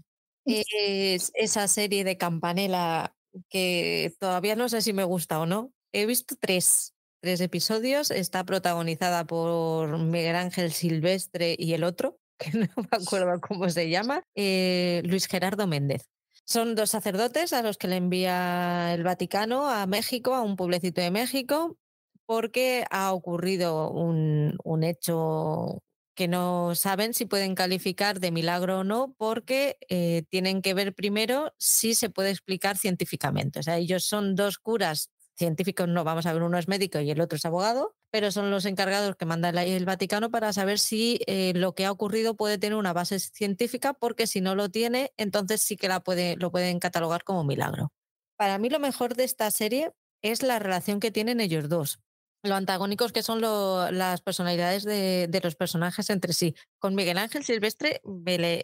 Es 0.45 1.31
esa 1.33 1.67
serie 1.67 2.03
de 2.03 2.17
Campanella 2.17 3.15
que 3.49 4.15
todavía 4.19 4.55
no 4.55 4.69
sé 4.69 4.81
si 4.81 4.93
me 4.93 5.03
gusta 5.03 5.39
o 5.39 5.45
no. 5.45 5.73
He 5.97 6.05
visto 6.05 6.35
tres, 6.37 6.93
tres 7.21 7.39
episodios. 7.39 8.11
Está 8.11 8.43
protagonizada 8.43 9.23
por 9.23 9.97
Miguel 9.97 10.35
Ángel 10.35 10.73
Silvestre 10.73 11.55
y 11.57 11.71
el 11.71 11.85
otro, 11.85 12.19
que 12.37 12.51
no 12.51 12.67
me 12.75 12.89
acuerdo 12.91 13.39
cómo 13.39 13.69
se 13.69 13.89
llama, 13.89 14.21
eh, 14.35 15.01
Luis 15.05 15.27
Gerardo 15.27 15.67
Méndez. 15.67 16.09
Son 16.43 16.75
dos 16.75 16.89
sacerdotes 16.89 17.53
a 17.53 17.61
los 17.61 17.77
que 17.77 17.87
le 17.87 17.95
envía 17.95 18.93
el 18.93 19.03
Vaticano 19.03 19.69
a 19.69 19.85
México, 19.85 20.35
a 20.35 20.41
un 20.41 20.57
pueblecito 20.57 20.99
de 20.99 21.11
México, 21.11 21.77
porque 22.25 22.83
ha 22.91 23.13
ocurrido 23.13 23.89
un, 23.89 24.57
un 24.65 24.83
hecho 24.83 25.81
que 26.13 26.27
no 26.27 26.75
saben 26.75 27.13
si 27.13 27.25
pueden 27.25 27.55
calificar 27.55 28.19
de 28.19 28.31
milagro 28.31 28.79
o 28.79 28.83
no, 28.83 29.15
porque 29.17 29.77
eh, 29.87 30.23
tienen 30.29 30.61
que 30.61 30.73
ver 30.73 30.93
primero 30.93 31.53
si 31.57 31.95
se 31.95 32.09
puede 32.09 32.31
explicar 32.31 32.77
científicamente. 32.77 33.59
O 33.59 33.63
sea, 33.63 33.77
ellos 33.77 34.05
son 34.05 34.35
dos 34.35 34.57
curas 34.57 35.09
científicos, 35.35 35.87
no, 35.87 36.03
vamos 36.03 36.25
a 36.25 36.33
ver, 36.33 36.43
uno 36.43 36.57
es 36.57 36.67
médico 36.67 36.99
y 36.99 37.11
el 37.11 37.21
otro 37.21 37.35
es 37.35 37.45
abogado, 37.45 37.95
pero 38.11 38.31
son 38.31 38.51
los 38.51 38.65
encargados 38.65 39.15
que 39.15 39.25
manda 39.25 39.49
el 39.49 39.85
Vaticano 39.85 40.31
para 40.31 40.53
saber 40.53 40.79
si 40.79 41.19
eh, 41.27 41.53
lo 41.55 41.75
que 41.75 41.85
ha 41.85 41.91
ocurrido 41.91 42.35
puede 42.35 42.57
tener 42.57 42.77
una 42.77 42.93
base 42.93 43.19
científica, 43.19 43.93
porque 43.93 44.27
si 44.27 44.41
no 44.41 44.55
lo 44.55 44.69
tiene, 44.69 45.11
entonces 45.17 45.61
sí 45.61 45.77
que 45.77 45.87
la 45.87 46.01
puede, 46.01 46.35
lo 46.37 46.51
pueden 46.51 46.79
catalogar 46.79 47.23
como 47.23 47.43
milagro. 47.43 47.91
Para 48.37 48.57
mí 48.57 48.69
lo 48.69 48.79
mejor 48.79 49.15
de 49.15 49.23
esta 49.23 49.49
serie 49.51 49.91
es 50.21 50.43
la 50.43 50.59
relación 50.59 50.99
que 50.99 51.11
tienen 51.11 51.39
ellos 51.39 51.69
dos, 51.69 51.99
lo 52.45 52.55
antagónicos 52.55 53.11
que 53.11 53.23
son 53.23 53.41
las 53.41 54.21
personalidades 54.21 54.83
de, 54.83 55.39
los 55.43 55.55
personajes 55.55 56.09
entre 56.09 56.33
sí. 56.33 56.55
Con 56.79 56.95
Miguel 56.95 57.17
Ángel 57.17 57.43
Silvestre 57.43 58.01
me, 58.05 58.63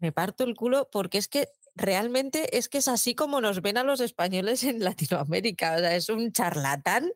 me, 0.00 0.12
parto 0.12 0.44
el 0.44 0.54
culo 0.54 0.88
porque 0.90 1.18
es 1.18 1.28
que 1.28 1.48
realmente 1.80 2.56
es 2.56 2.68
que 2.68 2.78
es 2.78 2.88
así 2.88 3.14
como 3.14 3.40
nos 3.40 3.62
ven 3.62 3.78
a 3.78 3.84
los 3.84 4.00
españoles 4.00 4.62
en 4.64 4.84
Latinoamérica. 4.84 5.76
O 5.76 5.78
sea, 5.78 5.96
es 5.96 6.08
un 6.08 6.32
charlatán 6.32 7.10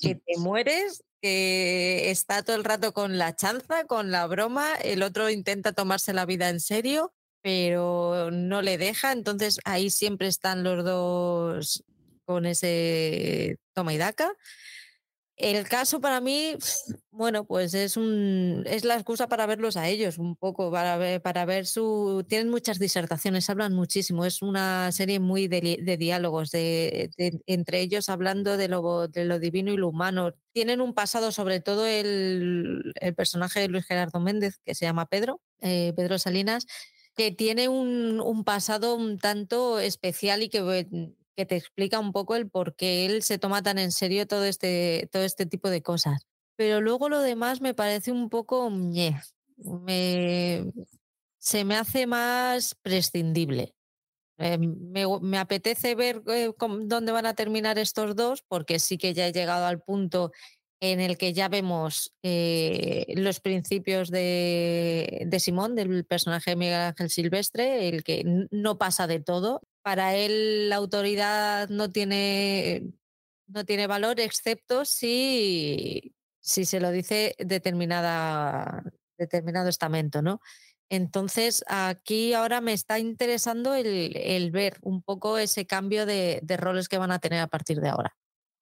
que 0.00 0.16
te 0.16 0.38
mueres, 0.38 1.04
que 1.22 2.10
está 2.10 2.42
todo 2.42 2.56
el 2.56 2.64
rato 2.64 2.92
con 2.92 3.18
la 3.18 3.34
chanza, 3.34 3.84
con 3.84 4.10
la 4.10 4.26
broma, 4.26 4.74
el 4.76 5.02
otro 5.02 5.30
intenta 5.30 5.72
tomarse 5.72 6.12
la 6.12 6.26
vida 6.26 6.48
en 6.48 6.60
serio, 6.60 7.12
pero 7.42 8.30
no 8.30 8.62
le 8.62 8.78
deja. 8.78 9.12
Entonces 9.12 9.58
ahí 9.64 9.90
siempre 9.90 10.28
están 10.28 10.62
los 10.62 10.84
dos 10.84 11.84
con 12.24 12.46
ese 12.46 13.56
toma 13.72 13.94
y 13.94 13.98
daca. 13.98 14.32
El 15.38 15.68
caso 15.68 16.00
para 16.00 16.20
mí, 16.20 16.56
bueno, 17.12 17.44
pues 17.44 17.72
es 17.72 17.96
un 17.96 18.64
es 18.66 18.84
la 18.84 18.96
excusa 18.96 19.28
para 19.28 19.46
verlos 19.46 19.76
a 19.76 19.86
ellos 19.88 20.18
un 20.18 20.34
poco, 20.34 20.72
para 20.72 20.96
ver, 20.96 21.22
para 21.22 21.44
ver 21.44 21.64
su. 21.66 22.24
Tienen 22.28 22.48
muchas 22.48 22.80
disertaciones, 22.80 23.48
hablan 23.48 23.72
muchísimo. 23.72 24.24
Es 24.24 24.42
una 24.42 24.90
serie 24.90 25.20
muy 25.20 25.46
de, 25.46 25.96
diálogos, 25.96 26.50
de, 26.50 27.10
entre 27.46 27.80
ellos 27.80 28.08
hablando 28.08 28.56
de 28.56 28.66
lo, 28.66 29.06
de 29.06 29.24
lo 29.26 29.38
divino 29.38 29.72
y 29.72 29.76
lo 29.76 29.88
humano. 29.88 30.34
Tienen 30.52 30.80
un 30.80 30.92
pasado, 30.92 31.30
sobre 31.30 31.60
todo 31.60 31.86
el, 31.86 32.92
personaje 33.16 33.60
de 33.60 33.68
Luis 33.68 33.86
Gerardo 33.86 34.18
Méndez, 34.18 34.58
que 34.64 34.74
se 34.74 34.86
llama 34.86 35.06
Pedro, 35.06 35.40
eh, 35.60 35.92
Pedro 35.94 36.18
Salinas, 36.18 36.66
que 37.14 37.30
tiene 37.30 37.68
un, 37.68 38.20
un 38.20 38.42
pasado 38.42 38.96
un 38.96 39.18
tanto 39.18 39.78
especial 39.78 40.42
y 40.42 40.48
que 40.48 40.88
que 41.38 41.46
te 41.46 41.54
explica 41.54 42.00
un 42.00 42.10
poco 42.10 42.34
el 42.34 42.50
por 42.50 42.74
qué 42.74 43.06
él 43.06 43.22
se 43.22 43.38
toma 43.38 43.62
tan 43.62 43.78
en 43.78 43.92
serio 43.92 44.26
todo 44.26 44.42
este, 44.44 45.08
todo 45.12 45.22
este 45.22 45.46
tipo 45.46 45.70
de 45.70 45.82
cosas. 45.82 46.26
Pero 46.56 46.80
luego 46.80 47.08
lo 47.08 47.20
demás 47.20 47.60
me 47.60 47.74
parece 47.74 48.10
un 48.10 48.28
poco... 48.28 48.70
me, 48.70 49.22
se 51.38 51.64
me 51.64 51.76
hace 51.76 52.08
más 52.08 52.74
prescindible. 52.82 53.72
Eh, 54.38 54.58
me, 54.58 55.38
apetece 55.38 55.94
ver 55.94 56.22
eh, 56.26 56.50
dónde 56.58 57.12
van 57.12 57.26
a 57.26 57.34
terminar 57.34 57.78
estos 57.78 58.16
dos, 58.16 58.42
porque 58.42 58.80
sí 58.80 58.98
que 58.98 59.14
ya 59.14 59.28
he 59.28 59.32
llegado 59.32 59.66
al 59.66 59.80
punto 59.80 60.32
en 60.80 60.98
el 60.98 61.16
que 61.18 61.32
ya 61.32 61.48
vemos 61.48 62.16
eh, 62.24 63.06
los 63.14 63.38
principios 63.38 64.10
de, 64.10 65.22
de, 65.24 65.38
Simón, 65.40 65.76
del 65.76 66.04
personaje 66.04 66.50
de 66.50 66.56
Miguel 66.56 66.80
Ángel 66.80 67.10
Silvestre, 67.10 67.88
el 67.88 68.02
que 68.02 68.24
no 68.50 68.76
pasa 68.76 69.06
de 69.06 69.20
todo, 69.20 69.60
para 69.82 70.14
él 70.14 70.68
la 70.68 70.76
autoridad 70.76 71.68
no 71.68 71.90
tiene, 71.90 72.92
no 73.46 73.64
tiene 73.64 73.86
valor 73.86 74.20
excepto 74.20 74.84
si, 74.84 76.14
si 76.40 76.64
se 76.64 76.80
lo 76.80 76.90
dice 76.90 77.34
determinada, 77.38 78.82
determinado 79.16 79.68
estamento, 79.68 80.22
¿no? 80.22 80.40
Entonces, 80.90 81.64
aquí 81.68 82.32
ahora 82.32 82.60
me 82.60 82.72
está 82.72 82.98
interesando 82.98 83.74
el, 83.74 84.50
ver 84.50 84.78
un 84.82 85.02
poco 85.02 85.36
ese 85.36 85.66
cambio 85.66 86.06
de, 86.06 86.40
roles 86.56 86.88
que 86.88 86.98
van 86.98 87.12
a 87.12 87.18
tener 87.18 87.40
a 87.40 87.46
partir 87.46 87.80
de 87.80 87.90
ahora. 87.90 88.16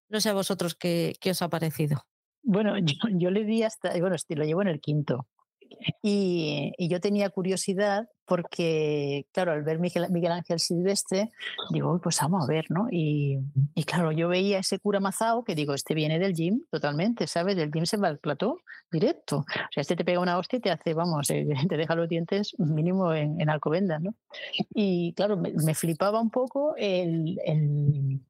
No 0.08 0.20
sé 0.20 0.30
a 0.30 0.34
vosotros 0.34 0.74
qué, 0.74 1.14
qué 1.20 1.30
os 1.30 1.42
ha 1.42 1.48
parecido. 1.48 2.04
Bueno, 2.42 2.76
yo, 2.78 2.94
yo, 3.10 3.30
le 3.30 3.44
di 3.44 3.62
hasta, 3.62 3.90
bueno, 3.98 4.16
lo 4.28 4.44
llevo 4.44 4.62
en 4.62 4.68
el 4.68 4.80
quinto. 4.80 5.26
Y, 6.02 6.72
yo 6.78 7.00
tenía 7.00 7.30
curiosidad 7.30 8.08
porque, 8.26 9.26
claro, 9.32 9.52
al 9.52 9.62
ver 9.62 9.78
Miguel, 9.78 10.10
Miguel 10.10 10.32
Ángel 10.32 10.58
Silvestre, 10.58 11.30
digo, 11.70 11.98
pues 12.02 12.18
vamos 12.20 12.44
a 12.44 12.46
ver, 12.46 12.66
¿no? 12.70 12.88
Y, 12.90 13.38
y, 13.74 13.84
claro, 13.84 14.12
yo 14.12 14.28
veía 14.28 14.58
ese 14.58 14.78
cura 14.78 15.00
mazao 15.00 15.44
que 15.44 15.54
digo, 15.54 15.74
este 15.74 15.94
viene 15.94 16.18
del 16.18 16.34
gym 16.34 16.62
totalmente, 16.70 17.26
¿sabes? 17.26 17.56
Del 17.56 17.70
gym 17.70 17.86
se 17.86 17.96
va 17.96 18.08
al 18.08 18.18
plató 18.18 18.58
directo. 18.90 19.38
O 19.38 19.72
sea, 19.72 19.80
este 19.80 19.96
te 19.96 20.04
pega 20.04 20.20
una 20.20 20.38
hostia 20.38 20.58
y 20.58 20.60
te 20.60 20.70
hace, 20.70 20.94
vamos, 20.94 21.30
eh, 21.30 21.46
te 21.68 21.76
deja 21.76 21.94
los 21.94 22.08
dientes 22.08 22.54
mínimo 22.58 23.14
en, 23.14 23.40
en 23.40 23.48
alcobendas, 23.48 24.02
¿no? 24.02 24.14
Y 24.74 25.12
claro, 25.14 25.36
me, 25.36 25.52
me 25.52 25.74
flipaba 25.74 26.20
un 26.20 26.30
poco 26.30 26.74
el, 26.76 27.40
el 27.44 28.20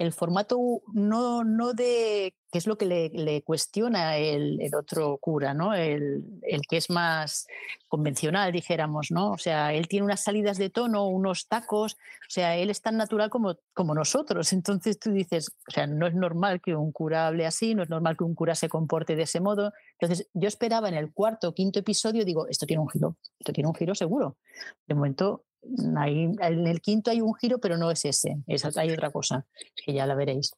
el 0.00 0.14
formato 0.14 0.58
no, 0.94 1.44
no 1.44 1.74
de, 1.74 2.34
que 2.50 2.56
es 2.56 2.66
lo 2.66 2.78
que 2.78 2.86
le, 2.86 3.42
cuestiona 3.42 4.16
el, 4.16 4.58
otro 4.74 5.18
cura, 5.18 5.52
¿no? 5.52 5.74
El, 5.74 6.24
que 6.70 6.78
es 6.78 6.88
más 6.88 7.46
convencional, 7.86 8.50
dijéramos, 8.50 9.10
¿no? 9.10 9.32
O 9.32 9.36
sea, 9.36 9.74
él 9.74 9.88
tiene 9.88 10.06
unas 10.06 10.24
salidas 10.24 10.56
de 10.56 10.70
tono, 10.70 11.06
unos 11.06 11.48
tacos, 11.48 11.92
o 11.92 12.30
sea, 12.30 12.56
él 12.56 12.70
es 12.70 12.80
tan 12.80 12.96
natural 12.96 13.28
como, 13.28 13.58
como 13.74 13.94
nosotros. 13.94 14.50
Entonces 14.54 14.98
tú 14.98 15.12
dices, 15.12 15.52
o 15.68 15.70
sea, 15.70 15.86
no 15.86 16.06
es 16.06 16.14
normal 16.14 16.62
que 16.62 16.74
un 16.74 16.92
cura 16.92 17.26
hable 17.26 17.44
así, 17.44 17.74
no 17.74 17.82
es 17.82 17.90
normal 17.90 18.16
que 18.16 18.24
un 18.24 18.34
cura 18.34 18.54
se 18.54 18.70
comporte 18.70 19.16
de 19.16 19.24
ese 19.24 19.40
modo. 19.40 19.74
Entonces 20.00 20.30
yo 20.32 20.48
esperaba 20.48 20.88
en 20.88 20.94
el 20.94 21.12
cuarto 21.12 21.50
o 21.50 21.54
quinto 21.54 21.78
episodio, 21.78 22.24
digo, 22.24 22.48
esto 22.48 22.64
tiene 22.64 22.80
un 22.80 22.88
giro, 22.88 23.18
esto 23.38 23.52
tiene 23.52 23.68
un 23.68 23.74
giro 23.74 23.94
seguro. 23.94 24.38
De 24.86 24.94
momento 24.94 25.44
en 25.62 26.66
el 26.66 26.80
quinto 26.80 27.10
hay 27.10 27.20
un 27.20 27.34
giro, 27.34 27.58
pero 27.58 27.76
no 27.76 27.90
es 27.90 28.04
ese, 28.04 28.38
es, 28.46 28.64
hay 28.76 28.90
otra 28.90 29.10
cosa, 29.10 29.44
que 29.76 29.92
ya 29.92 30.06
la 30.06 30.14
veréis. 30.14 30.52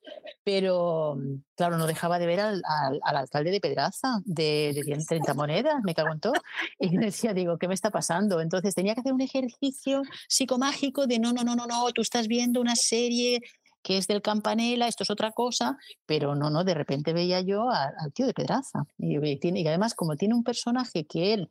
Pero, 0.45 1.19
claro, 1.57 1.77
no 1.77 1.87
dejaba 1.87 2.19
de 2.19 2.27
ver 2.27 2.41
al, 2.41 2.63
alcalde 3.03 3.51
de 3.51 3.61
Pedraza, 3.61 4.21
de, 4.25 4.73
de 4.75 5.05
30 5.05 5.35
monedas, 5.35 5.83
me 5.83 5.95
cago 5.95 6.13
en 6.13 6.21
todo. 6.21 6.35
Y 6.79 6.97
decía, 6.97 7.35
digo, 7.35 7.59
¿qué 7.59 7.69
me 7.69 7.75
está 7.75 7.91
pasando? 7.91 8.41
Entonces 8.41 8.75
tenía 8.75 8.95
que 8.95 9.01
hacer 9.01 9.13
un 9.13 9.21
ejercicio 9.21 10.03
psicomágico 10.29 11.07
de 11.07 11.19
no, 11.19 11.33
no, 11.33 11.43
no, 11.43 11.57
no, 11.57 11.67
no, 11.67 11.91
tú 11.93 12.03
estás 12.03 12.29
viendo 12.29 12.61
una 12.61 12.77
serie 12.77 13.41
que 13.83 13.99
es 13.99 14.07
del 14.07 14.23
Campanela, 14.23 14.87
esto 14.87 15.03
es 15.03 15.11
otra 15.11 15.33
cosa, 15.33 15.77
pero 16.07 16.37
no, 16.37 16.51
no, 16.51 16.63
de 16.63 16.75
repente 16.75 17.13
veía 17.13 17.41
yo 17.41 17.69
al, 17.69 18.13
tío 18.13 18.27
de 18.27 18.35
Pedraza. 18.35 18.85
Y, 18.97 19.19
y 19.19 19.67
además, 19.67 19.95
como 19.95 20.17
tiene 20.17 20.35
un 20.35 20.45
personaje 20.45 21.05
que 21.05 21.35
él 21.35 21.49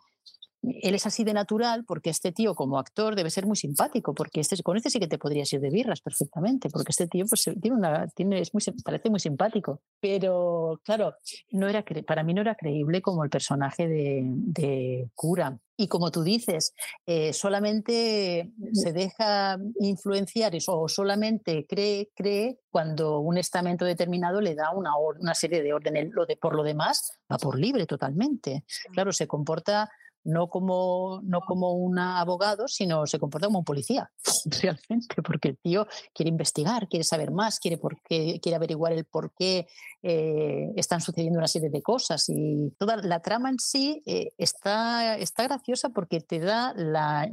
él 0.63 0.95
es 0.95 1.05
así 1.05 1.23
de 1.23 1.33
natural 1.33 1.85
porque 1.85 2.09
este 2.09 2.31
tío 2.31 2.53
como 2.53 2.77
actor 2.77 3.15
debe 3.15 3.29
ser 3.29 3.45
muy 3.45 3.55
simpático, 3.55 4.13
porque 4.13 4.41
este, 4.41 4.61
con 4.61 4.77
este 4.77 4.89
sí 4.89 4.99
que 4.99 5.07
te 5.07 5.17
podrías 5.17 5.51
ir 5.53 5.59
de 5.59 5.69
birras 5.69 6.01
perfectamente, 6.01 6.69
porque 6.69 6.91
este 6.91 7.07
tío 7.07 7.25
pues, 7.27 7.43
tiene 7.61 7.77
una, 7.77 8.07
tiene, 8.09 8.39
es 8.39 8.53
muy, 8.53 8.63
parece 8.83 9.09
muy 9.09 9.19
simpático. 9.19 9.81
Pero 9.99 10.79
claro, 10.83 11.15
no 11.51 11.67
era, 11.67 11.83
para 12.05 12.23
mí 12.23 12.33
no 12.33 12.41
era 12.41 12.55
creíble 12.55 13.01
como 13.01 13.23
el 13.23 13.29
personaje 13.29 13.87
de, 13.87 15.09
cura. 15.15 15.57
Y 15.77 15.87
como 15.87 16.11
tú 16.11 16.21
dices, 16.21 16.73
eh, 17.07 17.33
solamente 17.33 18.51
se 18.73 18.93
deja 18.93 19.57
influenciar 19.79 20.53
o 20.67 20.87
solamente 20.87 21.65
cree, 21.67 22.11
cree 22.15 22.59
cuando 22.69 23.19
un 23.19 23.39
estamento 23.39 23.85
determinado 23.85 24.41
le 24.41 24.53
da 24.53 24.71
una, 24.71 24.91
una 24.95 25.33
serie 25.33 25.63
de 25.63 25.73
órdenes. 25.73 26.11
Lo 26.11 26.27
de, 26.27 26.37
por 26.37 26.55
lo 26.55 26.61
demás, 26.61 27.13
va 27.31 27.37
por 27.37 27.59
libre 27.59 27.87
totalmente. 27.87 28.63
Claro, 28.93 29.11
se 29.11 29.25
comporta 29.25 29.89
no 30.23 30.47
como, 30.47 31.21
no 31.23 31.41
como 31.41 31.73
un 31.73 31.99
abogado, 31.99 32.67
sino 32.67 33.05
se 33.07 33.19
comporta 33.19 33.47
como 33.47 33.59
un 33.59 33.65
policía, 33.65 34.11
realmente, 34.61 35.21
porque 35.23 35.49
el 35.49 35.57
tío 35.57 35.87
quiere 36.13 36.29
investigar, 36.29 36.87
quiere 36.87 37.03
saber 37.03 37.31
más, 37.31 37.59
quiere, 37.59 37.77
por 37.77 38.01
qué, 38.01 38.39
quiere 38.41 38.55
averiguar 38.55 38.93
el 38.93 39.05
por 39.05 39.33
qué 39.33 39.67
eh, 40.03 40.71
están 40.75 41.01
sucediendo 41.01 41.39
una 41.39 41.47
serie 41.47 41.69
de 41.69 41.81
cosas. 41.81 42.25
Y 42.29 42.71
toda 42.77 42.97
la 42.97 43.21
trama 43.21 43.49
en 43.49 43.59
sí 43.59 44.01
eh, 44.05 44.31
está, 44.37 45.17
está 45.17 45.43
graciosa 45.43 45.89
porque 45.89 46.21
te 46.21 46.39
da 46.39 46.73
la 46.75 47.29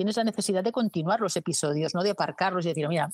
tienes 0.00 0.16
la 0.16 0.24
necesidad 0.24 0.64
de 0.64 0.72
continuar 0.72 1.20
los 1.20 1.36
episodios, 1.36 1.94
no 1.94 2.02
de 2.02 2.08
aparcarlos 2.08 2.64
y 2.64 2.68
decir, 2.70 2.88
mira, 2.88 3.10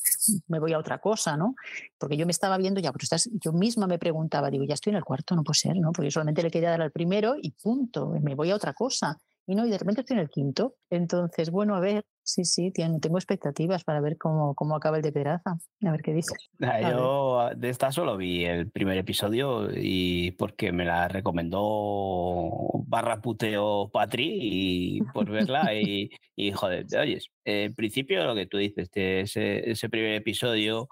me 0.47 0.61
voy 0.61 0.73
a 0.73 0.79
otra 0.79 1.01
cosa, 1.01 1.37
¿no? 1.37 1.57
Porque 1.99 2.17
yo 2.17 2.27
me 2.27 2.31
estaba 2.31 2.57
viendo 2.59 2.79
ya, 2.81 2.93
pero 2.93 3.03
estás, 3.03 3.29
yo 3.33 3.53
misma 3.53 3.89
me 3.89 3.99
preguntaba, 3.99 4.51
digo, 4.51 4.63
ya 4.63 4.75
estoy 4.75 4.93
en 4.93 4.99
el 4.99 5.05
cuarto, 5.05 5.35
no 5.35 5.43
puede 5.43 5.59
ser, 5.59 5.77
¿no? 5.79 5.91
Porque 5.91 6.13
solamente 6.13 6.45
le 6.45 6.51
quería 6.53 6.71
dar 6.71 6.83
al 6.83 6.93
primero 6.93 7.35
y 7.43 7.51
punto, 7.51 8.15
me 8.23 8.37
voy 8.37 8.53
a 8.53 8.55
otra 8.55 8.73
cosa. 8.73 9.19
Y 9.47 9.55
no, 9.55 9.65
y 9.65 9.71
de 9.71 9.79
repente 9.79 10.01
estoy 10.01 10.17
en 10.17 10.23
el 10.23 10.29
quinto. 10.29 10.75
Entonces, 10.91 11.51
bueno, 11.51 11.77
a 11.77 11.81
ver, 11.81 12.05
sí, 12.23 12.45
sí, 12.45 12.73
tengo 12.73 13.17
expectativas 13.17 13.85
para 13.85 14.01
ver 14.01 14.19
cómo, 14.19 14.55
cómo 14.55 14.75
acaba 14.75 14.97
el 14.97 15.03
de 15.03 15.13
Pedraza, 15.13 15.59
a 15.83 15.91
ver 15.91 16.03
qué 16.03 16.13
dice. 16.13 16.35
yo 16.59 17.51
de 17.57 17.69
esta 17.69 17.93
solo 17.93 18.17
vi 18.17 18.45
el 18.45 18.71
primer 18.71 18.99
episodio 18.99 19.69
y 19.73 20.33
porque 20.33 20.73
me 20.73 20.85
la 20.85 21.07
recomendó 21.07 22.51
barra 22.87 23.21
puteo 23.21 23.89
Patri 23.93 24.39
y 24.41 25.03
por 25.15 25.31
verla 25.31 25.73
y, 25.75 26.11
y 26.35 26.51
joder, 26.51 26.87
oyes, 27.01 27.29
en 27.45 27.75
principio 27.75 28.25
lo 28.25 28.35
que 28.35 28.47
tú 28.47 28.59
dices, 28.59 28.91
ese, 28.95 29.71
ese 29.71 29.89
primer 29.89 30.15
episodio 30.15 30.89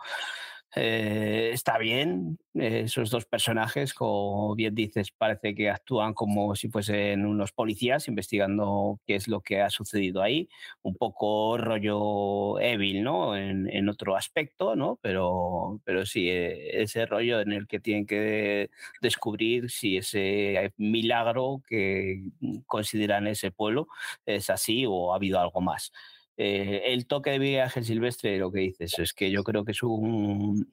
eh, 0.76 1.50
está 1.52 1.78
bien, 1.78 2.38
eh, 2.54 2.82
esos 2.86 3.10
dos 3.10 3.26
personajes, 3.26 3.94
como 3.94 4.54
bien 4.56 4.74
dices, 4.74 5.12
parece 5.12 5.54
que 5.54 5.70
actúan 5.70 6.14
como 6.14 6.56
si 6.56 6.68
fuesen 6.68 7.26
unos 7.26 7.52
policías 7.52 8.08
investigando 8.08 9.00
qué 9.06 9.14
es 9.16 9.28
lo 9.28 9.40
que 9.40 9.60
ha 9.60 9.70
sucedido 9.70 10.22
ahí, 10.22 10.48
un 10.82 10.96
poco 10.96 11.58
rollo 11.58 12.58
Evil, 12.60 13.02
¿no? 13.04 13.36
En, 13.36 13.88
otro 13.88 14.16
aspecto, 14.16 14.74
¿no? 14.76 14.98
Pero, 15.02 15.80
pero 15.84 16.06
sí, 16.06 16.28
eh, 16.28 16.82
ese 16.82 17.06
rollo 17.06 17.40
en 17.40 17.52
el 17.52 17.66
que 17.66 17.80
tienen 17.80 18.06
que 18.06 18.70
descubrir 19.00 19.70
si 19.70 19.98
ese 19.98 20.72
milagro 20.78 21.62
que 21.68 22.30
consideran 22.66 23.26
ese 23.26 23.50
pueblo 23.50 23.88
es 24.26 24.50
así 24.50 24.86
o 24.88 25.12
ha 25.12 25.16
habido 25.16 25.38
algo 25.38 25.60
más. 25.60 25.92
Eh, 26.36 26.82
el 26.86 27.06
toque 27.06 27.30
de 27.30 27.38
viaje 27.38 27.82
silvestre, 27.82 28.38
lo 28.38 28.50
que 28.50 28.60
dices, 28.60 28.98
es 28.98 29.12
que 29.12 29.30
yo 29.30 29.44
creo 29.44 29.64
que 29.64 29.72
es 29.72 29.82
un, 29.82 30.66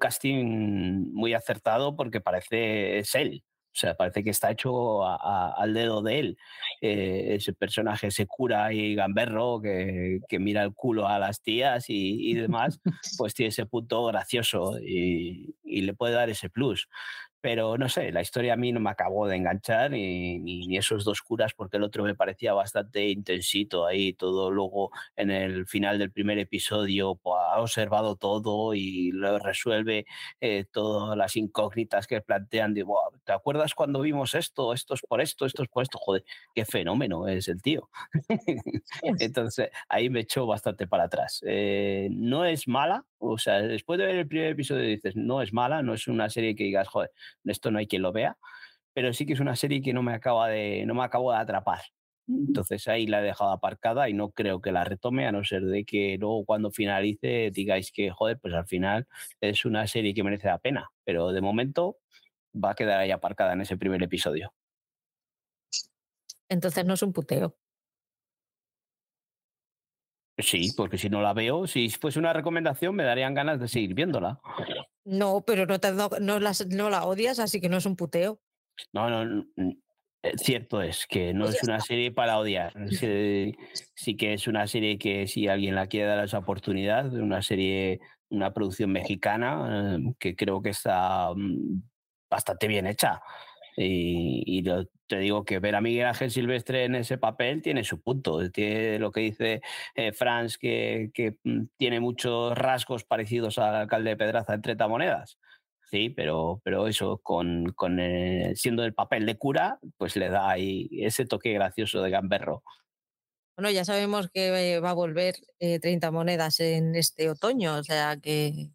casting 0.00 1.12
muy 1.12 1.34
acertado 1.34 1.94
porque 1.96 2.20
parece 2.20 2.98
es 2.98 3.14
él. 3.14 3.44
O 3.72 3.76
sea, 3.76 3.96
parece 3.96 4.22
que 4.22 4.30
está 4.30 4.52
hecho 4.52 5.04
al 5.04 5.74
dedo 5.74 6.00
de 6.00 6.20
él. 6.20 6.38
Eh, 6.80 7.34
ese 7.34 7.52
personaje, 7.52 8.06
ese 8.06 8.24
cura 8.24 8.72
y 8.72 8.94
gamberro 8.94 9.60
que, 9.60 10.20
mira 10.38 10.62
el 10.62 10.74
culo 10.74 11.08
a 11.08 11.18
las 11.18 11.42
tías 11.42 11.86
y, 11.88 12.34
demás, 12.34 12.80
pues 13.18 13.34
tiene 13.34 13.48
ese 13.48 13.66
punto 13.66 14.04
gracioso 14.06 14.78
y, 14.80 15.56
y, 15.64 15.82
le 15.82 15.94
puede 15.94 16.14
dar 16.14 16.30
ese 16.30 16.50
plus 16.50 16.88
pero 17.44 17.76
no 17.76 17.90
sé, 17.90 18.10
la 18.10 18.22
historia 18.22 18.54
a 18.54 18.56
mí 18.56 18.72
no 18.72 18.80
me 18.80 18.88
acabó 18.88 19.26
de 19.26 19.36
enganchar 19.36 19.90
ni, 19.90 20.38
ni, 20.38 20.78
esos 20.78 21.04
dos 21.04 21.20
curas 21.20 21.52
porque 21.52 21.76
el 21.76 21.82
otro 21.82 22.02
me 22.02 22.14
parecía 22.14 22.54
bastante 22.54 23.10
intensito 23.10 23.84
ahí, 23.84 24.14
todo 24.14 24.50
luego 24.50 24.90
en 25.14 25.30
el 25.30 25.66
final 25.66 25.98
del 25.98 26.10
primer 26.10 26.38
episodio 26.38 27.16
pues, 27.16 27.36
ha 27.38 27.60
observado 27.60 28.16
todo 28.16 28.72
y 28.72 29.12
lo 29.12 29.38
resuelve 29.38 30.06
eh, 30.40 30.64
todas 30.72 31.18
las 31.18 31.36
incógnitas 31.36 32.06
que 32.06 32.22
plantean 32.22 32.72
¿te 33.24 33.32
acuerdas 33.34 33.74
cuando 33.74 34.00
vimos 34.00 34.34
esto? 34.34 34.72
Esto 34.72 34.94
es 34.94 35.02
por 35.02 35.20
esto, 35.20 35.44
esto 35.44 35.64
es 35.64 35.68
por 35.68 35.82
esto, 35.82 35.98
joder, 35.98 36.24
qué 36.54 36.64
fenómeno 36.64 37.28
es 37.28 37.48
el 37.48 37.60
tío. 37.60 37.90
Entonces 39.20 39.68
ahí 39.90 40.08
me 40.08 40.20
echó 40.20 40.46
bastante 40.46 40.86
para 40.86 41.04
atrás. 41.04 41.42
Eh, 41.46 42.08
no 42.10 42.46
es 42.46 42.66
mala, 42.66 43.04
o 43.18 43.36
sea, 43.36 43.60
después 43.60 43.98
de 43.98 44.06
ver 44.06 44.16
el 44.16 44.28
primer 44.28 44.48
episodio 44.48 44.82
dices, 44.82 45.14
no 45.14 45.42
es 45.42 45.52
mala, 45.52 45.82
no 45.82 45.94
es 45.94 46.08
una 46.08 46.28
serie 46.30 46.54
que 46.54 46.64
digas, 46.64 46.88
joder, 46.88 47.10
esto 47.44 47.70
no 47.70 47.78
hay 47.78 47.86
quien 47.86 48.02
lo 48.02 48.12
vea, 48.12 48.36
pero 48.92 49.12
sí 49.12 49.26
que 49.26 49.34
es 49.34 49.40
una 49.40 49.56
serie 49.56 49.82
que 49.82 49.92
no 49.92 50.02
me 50.02 50.14
acaba 50.14 50.48
de, 50.48 50.84
no 50.86 50.94
me 50.94 51.04
acabo 51.04 51.32
de 51.32 51.38
atrapar. 51.38 51.80
Entonces 52.26 52.88
ahí 52.88 53.06
la 53.06 53.20
he 53.20 53.24
dejado 53.24 53.50
aparcada 53.50 54.08
y 54.08 54.14
no 54.14 54.30
creo 54.30 54.60
que 54.60 54.72
la 54.72 54.84
retome, 54.84 55.26
a 55.26 55.32
no 55.32 55.44
ser 55.44 55.62
de 55.62 55.84
que 55.84 56.16
luego 56.18 56.44
cuando 56.46 56.70
finalice 56.70 57.50
digáis 57.52 57.92
que, 57.92 58.10
joder, 58.10 58.38
pues 58.40 58.54
al 58.54 58.66
final 58.66 59.06
es 59.40 59.64
una 59.66 59.86
serie 59.86 60.14
que 60.14 60.22
merece 60.22 60.48
la 60.48 60.58
pena. 60.58 60.90
Pero 61.04 61.32
de 61.32 61.42
momento 61.42 61.98
va 62.54 62.70
a 62.70 62.74
quedar 62.74 63.00
ahí 63.00 63.10
aparcada 63.10 63.52
en 63.52 63.60
ese 63.60 63.76
primer 63.76 64.02
episodio. 64.02 64.54
Entonces 66.48 66.84
no 66.86 66.94
es 66.94 67.02
un 67.02 67.12
puteo. 67.12 67.56
Sí, 70.44 70.72
porque 70.76 70.98
si 70.98 71.08
no 71.08 71.22
la 71.22 71.32
veo, 71.32 71.66
si 71.66 71.88
fuese 71.88 72.18
una 72.18 72.32
recomendación, 72.32 72.94
me 72.94 73.04
darían 73.04 73.34
ganas 73.34 73.58
de 73.58 73.66
seguir 73.66 73.94
viéndola. 73.94 74.40
No, 75.04 75.42
pero 75.46 75.64
no, 75.64 75.78
te, 75.78 75.90
no, 75.92 76.38
la 76.38 77.04
odias, 77.04 77.38
así 77.38 77.60
que 77.60 77.68
no 77.68 77.78
es 77.78 77.86
un 77.86 77.96
puteo. 77.96 78.40
No, 78.92 79.08
no, 79.08 79.46
eh, 80.22 80.32
cierto 80.36 80.82
es 80.82 81.06
que 81.06 81.32
no 81.32 81.44
pues 81.44 81.56
es 81.56 81.62
una 81.62 81.80
serie 81.80 82.12
para 82.12 82.38
odiar. 82.38 82.72
Sí, 83.94 84.16
que 84.16 84.34
es 84.34 84.46
una 84.46 84.66
serie 84.66 84.98
que 84.98 85.26
si 85.26 85.48
alguien 85.48 85.74
la 85.74 85.86
quiere 85.86 86.08
dar 86.08 86.24
esa 86.24 86.38
oportunidad, 86.38 87.12
una 87.14 87.40
serie, 87.40 88.00
una 88.28 88.52
producción 88.52 88.92
mexicana 88.92 89.96
eh, 89.96 90.14
que 90.18 90.36
creo 90.36 90.60
que 90.60 90.70
está 90.70 91.32
mm, 91.34 91.82
bastante 92.28 92.68
bien 92.68 92.86
hecha. 92.86 93.22
Y, 93.76 94.62
te 95.06 95.18
digo 95.18 95.44
que 95.44 95.58
ver 95.58 95.74
a 95.74 95.80
Miguel 95.80 96.06
Ángel 96.06 96.30
Silvestre 96.30 96.84
en 96.84 96.94
ese 96.94 97.18
papel 97.18 97.60
tiene 97.62 97.84
su 97.84 98.00
punto. 98.00 98.50
Tiene 98.50 98.98
lo 98.98 99.12
que 99.12 99.20
dice 99.20 99.60
eh, 99.94 100.12
Franz, 100.12 100.56
que, 100.58 101.10
mm, 101.44 101.64
tiene 101.76 102.00
muchos 102.00 102.56
rasgos 102.56 103.04
parecidos 103.04 103.58
al 103.58 103.74
alcalde 103.74 104.10
de 104.10 104.16
Pedraza 104.16 104.54
en 104.54 104.62
30 104.62 104.88
monedas. 104.88 105.38
Sí, 105.90 106.08
pero, 106.10 106.60
pero 106.64 106.88
eso, 106.88 107.18
con, 107.18 107.72
con 107.72 107.98
siendo 108.54 108.84
el 108.84 108.94
papel 108.94 109.26
de 109.26 109.36
cura, 109.36 109.78
pues 109.98 110.16
le 110.16 110.28
da 110.28 110.50
ahí 110.50 110.88
ese 110.92 111.26
toque 111.26 111.52
gracioso 111.52 112.02
de 112.02 112.10
gamberro. 112.10 112.62
Bueno, 113.56 113.70
ya 113.70 113.84
sabemos 113.84 114.30
que 114.30 114.80
va 114.80 114.90
a 114.90 114.94
volver 114.94 115.36
30 115.58 116.06
eh, 116.06 116.10
monedas 116.10 116.58
en 116.58 116.96
este 116.96 117.30
otoño, 117.30 117.76
o 117.76 117.84
sea 117.84 118.16
que 118.20 118.70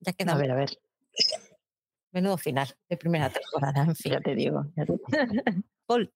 ya 0.00 0.12
queda. 0.12 0.32
A 0.32 0.36
ver, 0.36 0.50
a 0.50 0.56
ver. 0.56 0.70
Menudo 2.12 2.36
final 2.36 2.68
de 2.88 2.96
primera 2.96 3.30
temporada, 3.30 3.84
en 3.84 3.94
fin. 3.94 4.12
Ya 4.12 4.20
te 4.20 4.34
digo. 4.34 4.64
Paul. 5.86 6.12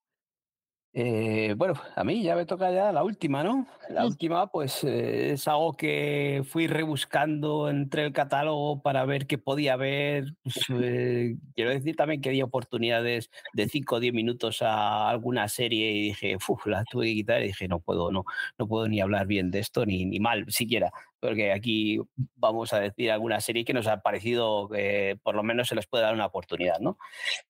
Eh, 0.96 1.54
bueno, 1.56 1.74
a 1.96 2.04
mí 2.04 2.22
ya 2.22 2.36
me 2.36 2.46
toca 2.46 2.70
ya 2.70 2.92
la 2.92 3.02
última, 3.02 3.42
¿no? 3.42 3.66
La 3.88 4.06
última, 4.06 4.46
pues 4.46 4.84
eh, 4.84 5.32
es 5.32 5.48
algo 5.48 5.72
que 5.76 6.42
fui 6.48 6.68
rebuscando 6.68 7.68
entre 7.68 8.04
el 8.04 8.12
catálogo 8.12 8.80
para 8.80 9.04
ver 9.04 9.26
qué 9.26 9.36
podía 9.36 9.72
haber. 9.72 10.36
Pues, 10.44 10.54
eh, 10.70 11.36
quiero 11.56 11.70
decir 11.70 11.96
también 11.96 12.20
que 12.20 12.30
di 12.30 12.42
oportunidades 12.42 13.28
de 13.54 13.68
5 13.68 13.96
o 13.96 14.00
10 14.00 14.14
minutos 14.14 14.62
a 14.62 15.08
alguna 15.08 15.48
serie 15.48 15.90
y 15.90 16.00
dije, 16.02 16.36
uff, 16.36 16.64
la 16.66 16.84
tuve 16.84 17.06
que 17.06 17.14
quitar 17.14 17.42
y 17.42 17.48
dije, 17.48 17.66
no 17.66 17.80
puedo, 17.80 18.12
no, 18.12 18.24
no 18.56 18.68
puedo 18.68 18.86
ni 18.86 19.00
hablar 19.00 19.26
bien 19.26 19.50
de 19.50 19.58
esto, 19.58 19.84
ni, 19.84 20.04
ni 20.04 20.20
mal 20.20 20.44
siquiera 20.48 20.92
porque 21.24 21.52
aquí 21.52 21.98
vamos 22.36 22.74
a 22.74 22.80
decir 22.80 23.10
alguna 23.10 23.40
serie 23.40 23.64
que 23.64 23.72
nos 23.72 23.86
ha 23.86 24.02
parecido 24.02 24.68
que 24.68 25.18
por 25.22 25.34
lo 25.34 25.42
menos 25.42 25.68
se 25.68 25.74
les 25.74 25.86
puede 25.86 26.04
dar 26.04 26.12
una 26.12 26.26
oportunidad, 26.26 26.80
¿no? 26.80 26.98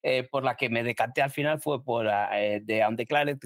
Eh, 0.00 0.22
por 0.30 0.44
la 0.44 0.54
que 0.54 0.68
me 0.68 0.84
decanté 0.84 1.22
al 1.22 1.32
final 1.32 1.60
fue 1.60 1.82
por 1.82 2.06
eh, 2.34 2.62
The 2.64 2.86
Undeclared 2.86 3.38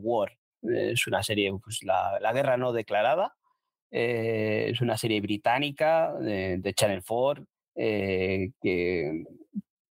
War. 0.00 0.30
es 0.62 1.04
una 1.08 1.24
serie, 1.24 1.52
pues 1.60 1.82
la, 1.82 2.20
la 2.20 2.32
guerra 2.32 2.56
no 2.56 2.72
declarada. 2.72 3.34
Eh, 3.90 4.68
es 4.70 4.80
una 4.80 4.96
serie 4.96 5.20
británica 5.20 6.14
de, 6.20 6.72
Channel 6.76 7.02
4 7.04 7.44
que, 7.74 9.24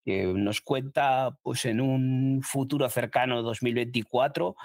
nos 0.05 0.61
cuenta 0.61 1.39
pues, 1.41 1.67
en 1.67 1.81
un 1.81 2.41
futuro 2.43 2.89
cercano, 2.89 3.43
2024, 3.43 4.57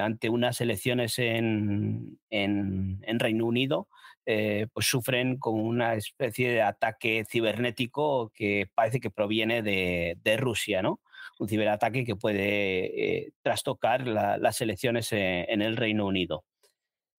ante 0.00 0.28
unas 0.28 0.60
elecciones 0.60 1.18
en, 1.18 2.20
en, 2.30 3.00
en 3.02 3.18
Reino 3.18 3.46
Unido, 3.46 3.88
eh, 4.26 4.66
pues 4.72 4.86
sufren 4.86 5.38
con 5.38 5.58
una 5.58 5.94
especie 5.94 6.50
de 6.50 6.62
ataque 6.62 7.24
cibernético 7.28 8.30
que 8.34 8.68
parece 8.74 9.00
que 9.00 9.10
proviene 9.10 9.62
de, 9.62 10.36
Rusia, 10.38 10.82
¿no? 10.82 11.00
Un 11.38 11.48
ciberataque 11.48 12.04
que 12.04 12.16
puede 12.16 13.24
eh, 13.24 13.32
trastocar 13.42 14.06
las 14.06 14.60
elecciones 14.60 15.12
eh, 15.12 15.46
en, 15.48 15.62
el 15.62 15.76
Reino 15.76 16.06
Unido. 16.06 16.44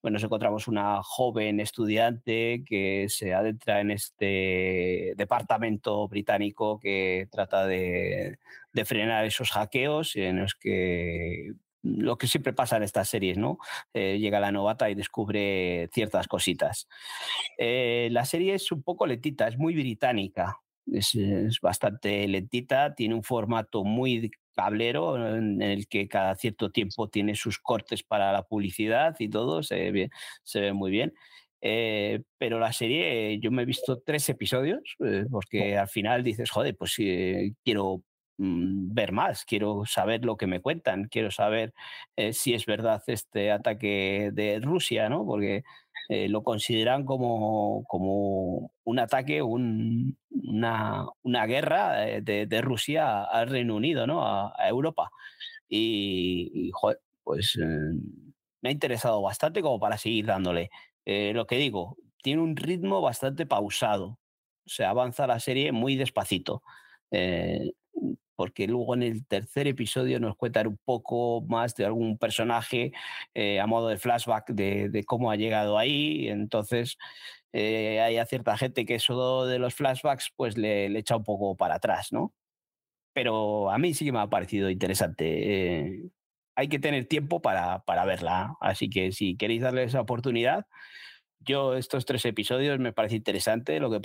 Bueno, 0.01 0.15
nos 0.15 0.23
encontramos 0.23 0.67
una 0.67 1.01
joven 1.03 1.59
estudiante 1.59 2.63
que 2.65 3.07
se 3.09 3.33
adentra 3.33 3.81
en 3.81 3.91
este 3.91 5.13
departamento 5.15 6.07
británico 6.07 6.79
que 6.79 7.27
trata 7.31 7.67
de, 7.67 8.39
de 8.73 8.85
frenar 8.85 9.25
esos 9.25 9.51
hackeos 9.51 10.15
en 10.15 10.39
los 10.39 10.55
que 10.55 11.51
lo 11.83 12.17
que 12.17 12.27
siempre 12.27 12.53
pasa 12.53 12.77
en 12.77 12.83
estas 12.83 13.09
series, 13.09 13.37
¿no? 13.37 13.57
Eh, 13.93 14.19
llega 14.19 14.39
la 14.39 14.51
novata 14.51 14.89
y 14.89 14.95
descubre 14.95 15.89
ciertas 15.93 16.27
cositas. 16.27 16.87
Eh, 17.57 18.09
la 18.11 18.25
serie 18.25 18.55
es 18.55 18.71
un 18.71 18.83
poco 18.83 19.05
lentita, 19.05 19.47
es 19.47 19.57
muy 19.57 19.73
británica, 19.73 20.59
es, 20.91 21.15
bastante 21.61 22.27
lentita, 22.27 22.93
tiene 22.95 23.15
un 23.15 23.23
formato 23.23 23.83
muy 23.83 24.31
cablero 24.53 25.37
en 25.37 25.61
el 25.61 25.87
que 25.87 26.07
cada 26.07 26.35
cierto 26.35 26.71
tiempo 26.71 27.09
tiene 27.09 27.35
sus 27.35 27.57
cortes 27.59 28.03
para 28.03 28.31
la 28.31 28.43
publicidad 28.43 29.15
y 29.19 29.29
todo, 29.29 29.63
se 29.63 29.91
ve, 29.91 30.09
se 30.43 30.61
ve 30.61 30.73
muy 30.73 30.91
bien. 30.91 31.13
Eh, 31.63 32.23
pero 32.39 32.59
la 32.59 32.73
serie, 32.73 33.39
yo 33.39 33.51
me 33.51 33.61
he 33.61 33.65
visto 33.65 34.01
tres 34.03 34.27
episodios, 34.29 34.97
porque 35.29 35.77
al 35.77 35.87
final 35.87 36.23
dices, 36.23 36.49
joder, 36.49 36.75
pues 36.75 36.95
quiero 37.63 38.03
Mm, 38.03 38.10
ver 38.41 39.11
más, 39.11 39.45
quiero 39.45 39.85
saber 39.85 40.25
lo 40.25 40.35
que 40.35 40.47
me 40.47 40.61
cuentan, 40.61 41.07
quiero 41.09 41.29
saber 41.31 41.73
eh, 42.15 42.33
si 42.33 42.53
es 42.53 42.65
verdad 42.65 43.03
este 43.07 43.51
ataque 43.51 44.31
de 44.33 44.59
Rusia, 44.59 45.09
¿no? 45.09 45.25
Porque 45.25 45.63
eh, 46.09 46.27
lo 46.27 46.43
consideran 46.43 47.05
como, 47.05 47.83
como 47.87 48.71
un 48.83 48.99
ataque, 48.99 49.43
una, 49.43 51.05
una, 51.21 51.45
guerra 51.45 52.07
eh, 52.09 52.21
de, 52.21 52.61
Rusia 52.61 53.23
al 53.23 53.49
Reino 53.49 53.75
Unido, 53.75 54.07
¿no? 54.07 54.25
A, 54.25 54.53
Europa. 54.67 55.11
Y, 55.69 56.71
pues 57.23 57.57
me 58.61 58.69
ha 58.69 58.71
interesado 58.71 59.21
bastante 59.21 59.61
como 59.61 59.79
para 59.79 59.97
seguir 59.97 60.25
dándole. 60.25 60.69
lo 61.05 61.45
que 61.47 61.57
digo, 61.57 61.97
tiene 62.23 62.41
un 62.41 62.55
ritmo 62.55 63.01
bastante 63.01 63.45
pausado. 63.45 64.19
O 64.65 64.69
sea, 64.69 64.89
avanza 64.91 65.27
la 65.27 65.39
serie 65.39 65.71
muy 65.71 65.95
despacito. 65.95 66.63
Porque 68.41 68.65
luego 68.65 68.95
en 68.95 69.03
el 69.03 69.23
tercer 69.27 69.67
episodio 69.67 70.19
nos 70.19 70.35
cuentan 70.35 70.65
un 70.65 70.79
poco 70.83 71.43
más 71.47 71.75
de 71.75 71.85
algún 71.85 72.17
personaje 72.17 72.91
a 73.61 73.67
modo 73.67 73.89
de 73.89 73.99
flashback 73.99 74.49
de, 74.49 75.03
cómo 75.05 75.29
ha 75.29 75.35
llegado 75.35 75.77
ahí. 75.77 76.27
Entonces, 76.27 76.97
hay 77.53 78.17
a 78.17 78.25
cierta 78.25 78.57
gente 78.57 78.83
que 78.83 78.95
eso 78.95 79.45
de 79.45 79.59
los 79.59 79.75
flashbacks 79.75 80.31
pues 80.35 80.57
le, 80.57 80.87
echa 80.97 81.17
un 81.17 81.23
poco 81.23 81.55
para 81.55 81.75
atrás, 81.75 82.07
¿no? 82.11 82.33
Pero 83.13 83.69
a 83.69 83.77
mí 83.77 83.93
sí 83.93 84.05
que 84.05 84.11
me 84.11 84.19
ha 84.19 84.27
parecido 84.27 84.71
interesante 84.71 86.11
hay 86.55 86.67
que 86.67 86.79
tener 86.79 87.05
tiempo 87.05 87.43
para, 87.43 87.83
para, 87.85 88.05
verla. 88.05 88.55
Así 88.59 88.89
que 88.89 89.11
si 89.11 89.37
queréis 89.37 89.61
darle 89.61 89.83
esa 89.83 90.01
oportunidad, 90.01 90.65
yo 91.43 91.75
estos 91.75 92.05
tres 92.05 92.23
episodios 92.25 92.79
me 92.79 92.93
parece 92.93 93.15
interesante 93.15 93.79
lo 93.79 93.89
que, 93.89 93.99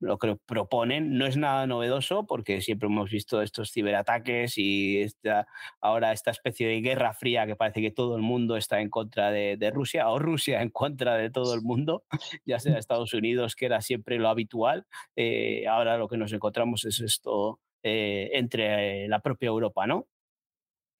lo 0.00 0.18
que 0.18 0.36
proponen. 0.46 1.18
No 1.18 1.26
es 1.26 1.36
nada 1.36 1.66
novedoso 1.66 2.26
porque 2.26 2.60
siempre 2.60 2.88
hemos 2.88 3.10
visto 3.10 3.42
estos 3.42 3.72
ciberataques 3.72 4.56
y 4.56 5.02
esta, 5.02 5.46
ahora 5.80 6.12
esta 6.12 6.30
especie 6.30 6.66
de 6.66 6.80
guerra 6.80 7.12
fría 7.12 7.46
que 7.46 7.56
parece 7.56 7.82
que 7.82 7.90
todo 7.90 8.16
el 8.16 8.22
mundo 8.22 8.56
está 8.56 8.80
en 8.80 8.88
contra 8.90 9.30
de, 9.30 9.56
de 9.56 9.70
Rusia 9.70 10.08
o 10.08 10.18
Rusia 10.18 10.62
en 10.62 10.70
contra 10.70 11.16
de 11.16 11.30
todo 11.30 11.54
el 11.54 11.62
mundo, 11.62 12.04
ya 12.46 12.58
sea 12.58 12.78
Estados 12.78 13.12
Unidos, 13.12 13.54
que 13.54 13.66
era 13.66 13.80
siempre 13.82 14.18
lo 14.18 14.28
habitual. 14.28 14.86
Eh, 15.16 15.66
ahora 15.68 15.98
lo 15.98 16.08
que 16.08 16.16
nos 16.16 16.32
encontramos 16.32 16.84
es 16.84 17.00
esto 17.00 17.60
eh, 17.82 18.30
entre 18.32 19.08
la 19.08 19.20
propia 19.20 19.48
Europa, 19.48 19.86
¿no? 19.86 20.06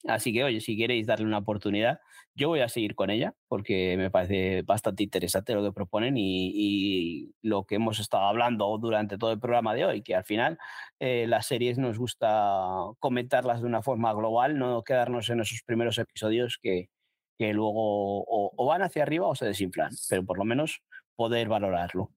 Así 0.06 0.32
que, 0.32 0.44
oye, 0.44 0.60
si 0.60 0.76
queréis 0.76 1.06
darle 1.06 1.26
una 1.26 1.38
oportunidad, 1.38 2.00
yo 2.34 2.48
voy 2.48 2.60
a 2.60 2.68
seguir 2.68 2.94
con 2.94 3.10
ella 3.10 3.34
porque 3.48 3.96
me 3.96 4.10
parece 4.10 4.62
bastante 4.62 5.02
interesante 5.02 5.54
lo 5.54 5.62
que 5.62 5.72
proponen 5.72 6.14
y, 6.16 7.32
lo 7.42 7.64
que 7.64 7.76
hemos 7.76 7.98
estado 7.98 8.24
hablando 8.24 8.78
durante 8.78 9.18
todo 9.18 9.32
el 9.32 9.40
programa 9.40 9.74
de 9.74 9.84
hoy, 9.84 10.02
que 10.02 10.14
al 10.14 10.24
final 10.24 10.58
eh, 11.00 11.26
las 11.26 11.46
series 11.46 11.78
nos 11.78 11.98
gusta 11.98 12.68
comentarlas 13.00 13.60
de 13.60 13.66
una 13.66 13.82
forma 13.82 14.12
global, 14.12 14.58
no 14.58 14.82
quedarnos 14.84 15.28
en 15.30 15.40
esos 15.40 15.62
primeros 15.62 15.98
episodios 15.98 16.58
que, 16.62 16.90
que 17.38 17.52
luego 17.52 18.24
o 18.26 18.66
van 18.66 18.82
hacia 18.82 19.02
arriba 19.02 19.26
o 19.26 19.34
se 19.34 19.46
desinflan, 19.46 19.90
pero 20.08 20.24
por 20.24 20.38
lo 20.38 20.44
menos 20.44 20.82
poder 21.16 21.48
valorarlo. 21.48 22.12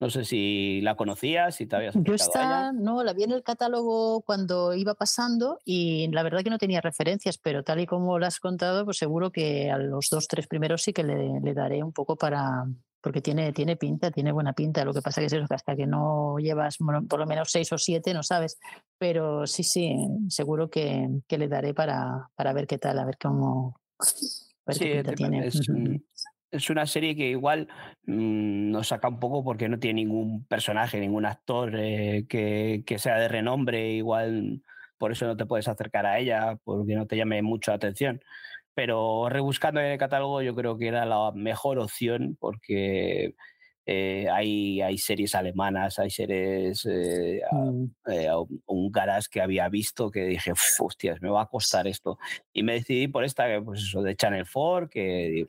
No 0.00 0.10
sé 0.10 0.24
si 0.24 0.80
la 0.82 0.96
conocías, 0.96 1.54
si 1.54 1.66
te 1.66 1.76
habías 1.76 1.94
Yo 1.94 2.14
esta, 2.14 2.72
no, 2.72 3.04
la 3.04 3.12
vi 3.12 3.22
en 3.22 3.30
el 3.30 3.42
catálogo 3.42 4.22
cuando 4.22 4.74
iba 4.74 4.94
pasando 4.94 5.60
y 5.64 6.08
la 6.08 6.22
verdad 6.22 6.42
que 6.42 6.50
no 6.50 6.58
tenía 6.58 6.80
referencias, 6.80 7.38
pero 7.38 7.62
tal 7.62 7.80
y 7.80 7.86
como 7.86 8.18
la 8.18 8.26
has 8.26 8.40
contado, 8.40 8.84
pues 8.84 8.98
seguro 8.98 9.30
que 9.30 9.70
a 9.70 9.78
los 9.78 10.08
dos, 10.10 10.26
tres 10.26 10.48
primeros 10.48 10.82
sí 10.82 10.92
que 10.92 11.04
le, 11.04 11.54
daré 11.54 11.82
un 11.82 11.92
poco 11.92 12.16
para, 12.16 12.66
porque 13.00 13.20
tiene, 13.20 13.52
tiene 13.52 13.76
pinta, 13.76 14.10
tiene 14.10 14.32
buena 14.32 14.52
pinta. 14.52 14.84
Lo 14.84 14.92
que 14.92 15.00
pasa 15.00 15.20
que 15.20 15.28
es 15.28 15.32
eso, 15.32 15.46
que 15.46 15.54
hasta 15.54 15.76
que 15.76 15.86
no 15.86 16.38
llevas 16.38 16.78
por 17.08 17.20
lo 17.20 17.26
menos 17.26 17.50
seis 17.52 17.72
o 17.72 17.78
siete 17.78 18.12
no 18.12 18.24
sabes. 18.24 18.58
Pero 18.98 19.46
sí, 19.46 19.62
sí, 19.62 19.96
seguro 20.28 20.68
que, 20.68 21.08
le 21.28 21.48
daré 21.48 21.72
para, 21.72 22.28
para 22.34 22.52
ver 22.52 22.66
qué 22.66 22.78
tal, 22.78 22.98
a 22.98 23.04
ver 23.04 23.16
cómo. 23.16 23.80
ver 24.66 24.78
qué 24.78 24.94
pinta 24.96 25.14
tiene 25.14 25.46
es 25.46 25.60
una 26.70 26.86
serie 26.86 27.16
que 27.16 27.30
igual 27.30 27.68
mm, 28.06 28.70
nos 28.70 28.88
saca 28.88 29.08
un 29.08 29.20
poco 29.20 29.44
porque 29.44 29.68
no 29.68 29.78
tiene 29.78 30.02
ningún 30.04 30.44
personaje, 30.46 31.00
ningún 31.00 31.26
actor 31.26 31.72
eh, 31.76 32.26
que, 32.28 32.98
sea 32.98 33.18
de 33.18 33.28
renombre, 33.28 33.92
igual 33.92 34.62
por 34.98 35.12
eso 35.12 35.26
no 35.26 35.36
te 35.36 35.46
puedes 35.46 35.68
acercar 35.68 36.06
a 36.06 36.18
ella, 36.18 36.56
porque 36.64 36.94
no 36.94 37.06
te 37.06 37.16
llame 37.16 37.42
mucho 37.42 37.70
la 37.72 37.76
atención. 37.76 38.22
Pero 38.74 39.28
rebuscando 39.28 39.80
en 39.80 39.86
el 39.86 39.98
catálogo 39.98 40.42
yo 40.42 40.54
creo 40.54 40.78
que 40.78 40.88
era 40.88 41.06
la 41.06 41.32
mejor 41.32 41.78
opción 41.78 42.36
porque 42.40 43.34
eh, 43.86 44.28
hay, 44.32 44.80
hay 44.80 44.96
series 44.98 45.34
alemanas, 45.34 45.98
hay 45.98 46.10
series 46.10 46.86
eh, 46.86 47.42
mm. 47.52 47.86
húngaras 48.66 49.28
que 49.28 49.42
había 49.42 49.68
visto 49.68 50.10
que 50.10 50.24
dije, 50.24 50.52
hostias, 50.78 51.20
me 51.20 51.28
va 51.28 51.42
a 51.42 51.48
costar 51.48 51.86
esto. 51.86 52.18
Y 52.52 52.62
me 52.62 52.74
decidí 52.74 53.08
por 53.08 53.24
esta, 53.24 53.46
pues 53.62 53.82
eso, 53.82 54.02
de 54.02 54.16
Channel 54.16 54.46
4, 54.50 54.88
que 54.88 55.48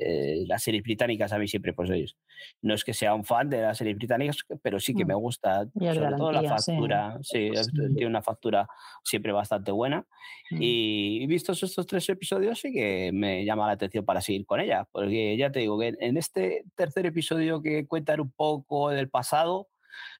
eh, 0.00 0.44
las 0.46 0.62
series 0.62 0.82
británicas 0.82 1.32
a 1.32 1.38
mí 1.38 1.48
siempre, 1.48 1.72
pues 1.72 1.90
ellos, 1.90 2.16
no 2.62 2.74
es 2.74 2.84
que 2.84 2.94
sea 2.94 3.14
un 3.14 3.24
fan 3.24 3.48
de 3.48 3.62
las 3.62 3.78
series 3.78 3.96
británicas, 3.96 4.38
pero 4.62 4.80
sí 4.80 4.94
que 4.94 5.04
me 5.04 5.14
mm. 5.14 5.18
gusta, 5.18 5.66
sobre 5.72 6.16
todo 6.16 6.32
la 6.32 6.42
factura, 6.42 7.18
sí. 7.22 7.50
tiene 7.94 8.06
una 8.06 8.22
factura 8.22 8.68
siempre 9.02 9.32
bastante 9.32 9.72
buena. 9.72 10.06
Mm. 10.50 10.58
Y 10.60 11.26
vistos 11.26 11.62
estos 11.62 11.86
tres 11.86 12.08
episodios, 12.08 12.60
sí 12.60 12.72
que 12.72 13.10
me 13.12 13.44
llama 13.44 13.66
la 13.66 13.72
atención 13.72 14.04
para 14.04 14.20
seguir 14.20 14.46
con 14.46 14.60
ella, 14.60 14.86
porque 14.92 15.36
ya 15.36 15.50
te 15.50 15.60
digo 15.60 15.78
que 15.78 15.94
en 15.98 16.16
este 16.16 16.64
tercer 16.74 17.06
episodio 17.06 17.62
que 17.62 17.86
cuentan 17.86 18.20
un 18.20 18.30
poco 18.30 18.90
del 18.90 19.08
pasado, 19.08 19.68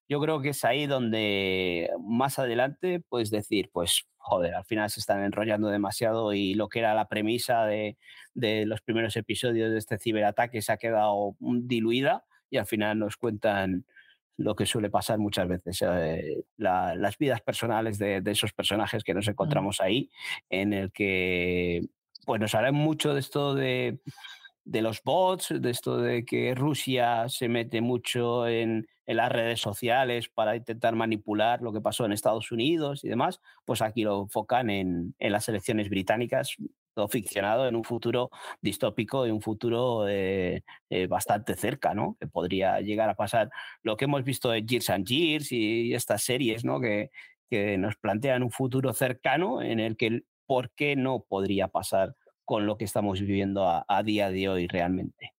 yo 0.09 0.21
creo 0.21 0.41
que 0.41 0.51
es 0.51 0.65
ahí 0.65 0.87
donde 0.87 1.91
más 2.01 2.39
adelante 2.39 3.01
puedes 3.09 3.31
decir, 3.31 3.71
pues 3.73 4.07
joder, 4.25 4.55
al 4.55 4.65
final 4.65 4.89
se 4.89 5.01
están 5.01 5.23
enrollando 5.23 5.69
demasiado 5.69 6.33
y 6.33 6.55
lo 6.55 6.69
que 6.71 6.79
era 6.79 6.95
la 6.95 7.09
premisa 7.09 7.67
de, 7.67 7.99
los 8.35 8.81
primeros 8.81 9.17
episodios 9.17 9.71
de 9.71 9.79
este 9.79 9.99
ciberataque 9.99 10.63
se 10.63 10.73
ha 10.73 10.79
quedado 10.79 11.37
mm, 11.41 11.67
diluida 11.67 12.25
y 12.49 12.57
al 12.57 12.65
final 12.65 12.99
nos 12.99 13.19
cuentan 13.19 13.85
lo 14.39 14.57
que 14.57 14.65
suele 14.65 14.89
pasar 14.89 15.19
muchas 15.19 15.47
veces, 15.47 15.85
eh, 15.87 16.43
las 16.57 17.19
vidas 17.19 17.43
personales 17.43 17.99
de, 17.99 18.23
esos 18.25 18.55
personajes 18.55 19.05
que 19.05 19.13
nos 19.13 19.29
encontramos 19.29 19.83
ahí, 19.83 20.11
en 20.49 20.73
el 20.73 20.91
que 20.91 21.83
pues 22.25 22.41
nos 22.41 22.55
harán 22.55 22.75
mucho 22.75 23.13
de 23.13 23.21
esto 23.21 23.55
de, 23.55 23.99
de 24.65 24.82
los 24.82 25.03
bots, 25.03 25.55
de 25.61 25.70
esto 25.70 25.99
de 25.99 26.24
que 26.24 26.55
Rusia 26.55 27.28
se 27.28 27.49
mete 27.49 27.81
mucho 27.81 28.47
en, 28.49 28.86
en 29.07 29.16
las 29.16 29.31
redes 29.31 29.61
sociales 29.61 30.28
para 30.28 30.57
intentar 30.57 30.95
manipular 30.95 31.61
lo 31.61 31.73
que 31.73 31.81
pasó 31.81 32.07
en 32.07 32.12
Estados 32.12 32.51
Unidos 32.51 33.05
y 33.05 33.09
demás, 33.09 33.41
pues 33.65 33.82
aquí 33.82 34.03
lo 34.03 34.23
enfocan 34.23 34.70
en, 34.70 35.15
en 35.19 35.32
las 35.32 35.49
elecciones 35.49 35.91
británicas, 35.91 36.57
todo 36.95 37.09
ficcionado 37.09 37.66
en 37.69 37.77
un 37.77 37.85
futuro 37.85 38.31
distópico, 38.61 39.27
en 39.27 39.32
un 39.32 39.43
futuro 39.43 40.07
eh, 40.09 40.62
eh, 40.91 41.07
bastante 41.09 41.55
cerca, 41.57 41.93
¿no? 41.93 42.16
Que 42.20 42.28
podría 42.28 42.81
llegar 42.81 43.11
a 43.11 43.16
pasar 43.16 43.51
lo 43.82 43.97
que 43.97 44.05
hemos 44.07 44.24
visto 44.24 44.55
en 44.55 44.66
Years 44.66 44.91
and 44.91 45.07
Years 45.07 45.53
y 45.53 45.93
estas 45.93 46.23
series, 46.23 46.65
¿no? 46.65 46.81
Que, 46.81 47.11
que 47.51 47.77
nos 47.78 47.97
plantean 47.97 48.43
un 48.43 48.51
futuro 48.51 48.93
cercano 48.93 49.61
en 49.61 49.81
el 49.81 49.97
que 49.97 50.23
por 50.47 50.70
qué 50.70 50.97
no 50.97 51.24
podría 51.28 51.69
pasar 51.69 52.15
con 52.45 52.66
lo 52.66 52.77
que 52.77 52.85
estamos 52.85 53.21
viviendo 53.21 53.66
a, 53.66 53.85
a 53.89 54.03
día 54.03 54.31
de 54.31 54.49
hoy 54.49 54.66
realmente. 54.66 55.35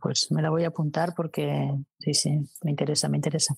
Pues 0.00 0.30
me 0.30 0.42
la 0.42 0.50
voy 0.50 0.64
a 0.64 0.68
apuntar 0.68 1.14
porque 1.16 1.70
sí, 1.98 2.12
sí, 2.12 2.30
me 2.62 2.70
interesa, 2.70 3.08
me 3.08 3.16
interesa. 3.16 3.56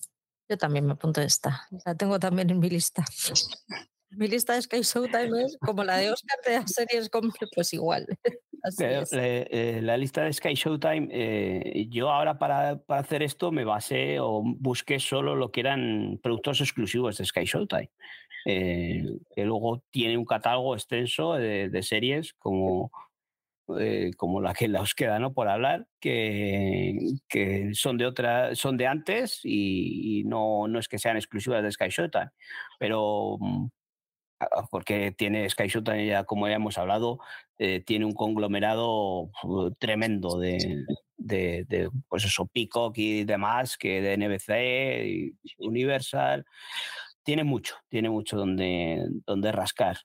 Yo 0.48 0.56
también 0.56 0.86
me 0.86 0.92
apunto 0.92 1.20
esta. 1.20 1.66
La 1.84 1.96
tengo 1.96 2.20
también 2.20 2.50
en 2.50 2.60
mi 2.60 2.70
lista. 2.70 3.04
mi 4.10 4.28
lista 4.28 4.54
de 4.54 4.62
Sky 4.62 4.82
Showtime 4.82 5.42
es 5.44 5.58
como 5.60 5.82
la 5.82 5.96
de 5.96 6.12
Oscar 6.12 6.38
de 6.44 6.60
las 6.60 6.72
series, 6.72 7.10
pues 7.54 7.72
igual. 7.72 8.06
Eh, 8.78 9.80
la 9.82 9.96
lista 9.96 10.22
de 10.22 10.32
Sky 10.32 10.54
Showtime, 10.54 11.08
eh, 11.10 11.86
yo 11.88 12.10
ahora 12.10 12.38
para, 12.38 12.78
para, 12.78 13.00
hacer 13.00 13.22
esto 13.22 13.52
me 13.52 13.64
basé 13.64 14.18
o 14.20 14.42
busqué 14.44 14.98
solo 14.98 15.36
lo 15.36 15.50
que 15.50 15.60
eran 15.60 16.18
productos 16.22 16.60
exclusivos 16.60 17.18
de 17.18 17.24
Sky 17.24 17.44
Showtime, 17.44 17.90
eh, 18.44 19.04
que 19.34 19.44
luego 19.44 19.82
tiene 19.90 20.16
un 20.16 20.24
catálogo 20.24 20.74
extenso 20.74 21.34
de, 21.34 21.68
de 21.68 21.82
series 21.82 22.34
como 22.34 22.90
eh, 23.80 24.12
como 24.16 24.40
la 24.40 24.54
que 24.54 24.70
os 24.78 24.94
queda, 24.94 25.18
¿no? 25.18 25.32
Por 25.32 25.48
hablar, 25.48 25.88
que, 25.98 26.96
que 27.28 27.70
son 27.74 27.98
de 27.98 28.06
otra, 28.06 28.54
son 28.54 28.76
de 28.76 28.86
antes 28.86 29.40
y, 29.42 30.22
no, 30.24 30.68
no 30.68 30.78
es 30.78 30.86
que 30.86 31.00
sean 31.00 31.16
exclusivas 31.16 31.64
de 31.64 31.72
Sky 31.72 31.88
Showtime, 31.88 32.30
pero 32.78 33.38
mm, 33.40 33.66
porque 34.70 35.12
tiene 35.12 35.48
Sky 35.48 35.68
Showtime 35.68 36.06
ya 36.06 36.24
como 36.24 36.48
ya 36.48 36.54
hemos 36.54 36.78
hablado, 36.78 37.18
eh, 37.58 37.80
tiene 37.80 38.04
un 38.04 38.12
conglomerado 38.12 39.30
tremendo 39.78 40.38
de, 40.38 40.84
de, 41.16 41.90
pues 42.08 42.24
eso, 42.24 42.46
Peacock 42.46 42.96
y 42.98 43.24
demás, 43.24 43.76
que 43.76 44.00
de 44.00 44.16
NBC, 44.16 45.06
y 45.06 45.36
Universal, 45.58 46.44
tiene 47.22 47.44
mucho, 47.44 47.76
tiene 47.88 48.10
mucho 48.10 48.36
donde, 48.36 49.06
donde 49.26 49.52
rascar. 49.52 49.98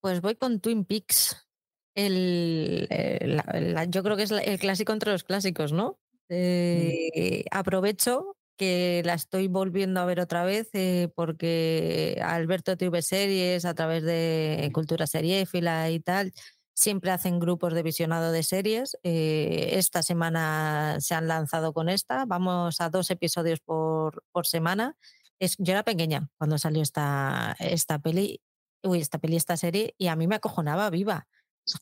Pues 0.00 0.20
voy 0.20 0.36
con 0.36 0.60
Twin 0.60 0.84
Peaks 0.84 1.48
el, 1.94 2.86
eh, 2.90 3.86
yo 3.88 4.02
creo 4.04 4.16
que 4.16 4.22
es 4.22 4.30
el 4.30 4.58
clásico 4.58 4.92
entre 4.92 5.10
los 5.10 5.24
clásicos, 5.24 5.72
¿no? 5.72 5.98
Mm. 6.28 6.34
Eh, 6.36 7.44
aprovecho 7.50 8.36
que 8.58 9.02
la 9.06 9.14
estoy 9.14 9.48
volviendo 9.48 10.00
a 10.00 10.04
ver 10.04 10.20
otra 10.20 10.44
vez 10.44 10.68
eh, 10.74 11.08
porque 11.14 12.20
Alberto 12.22 12.76
TV 12.76 13.00
Series 13.00 13.64
a 13.64 13.74
través 13.74 14.02
de 14.02 14.70
Cultura 14.74 15.06
Seriéfila 15.06 15.90
y 15.90 16.00
tal 16.00 16.32
siempre 16.74 17.10
hacen 17.10 17.40
grupos 17.40 17.72
de 17.72 17.82
visionado 17.82 18.30
de 18.30 18.42
series. 18.42 18.98
esta 19.02 20.02
semana 20.02 20.96
se 21.00 21.14
han 21.14 21.26
lanzado 21.26 21.72
con 21.72 21.88
esta, 21.88 22.24
vamos 22.26 22.80
a 22.80 22.90
dos 22.90 23.10
episodios 23.10 23.60
por, 23.60 24.22
por 24.32 24.46
semana. 24.46 24.94
Es, 25.40 25.56
yo 25.58 25.72
era 25.72 25.82
pequeña 25.84 26.28
cuando 26.36 26.58
salió 26.58 26.82
esta, 26.82 27.56
esta 27.58 27.98
peli, 27.98 28.42
uy, 28.82 29.00
esta 29.00 29.18
peli, 29.18 29.36
esta 29.36 29.56
serie, 29.56 29.94
y 29.98 30.08
a 30.08 30.16
mí 30.16 30.28
me 30.28 30.36
acojonaba 30.36 30.90
viva 30.90 31.26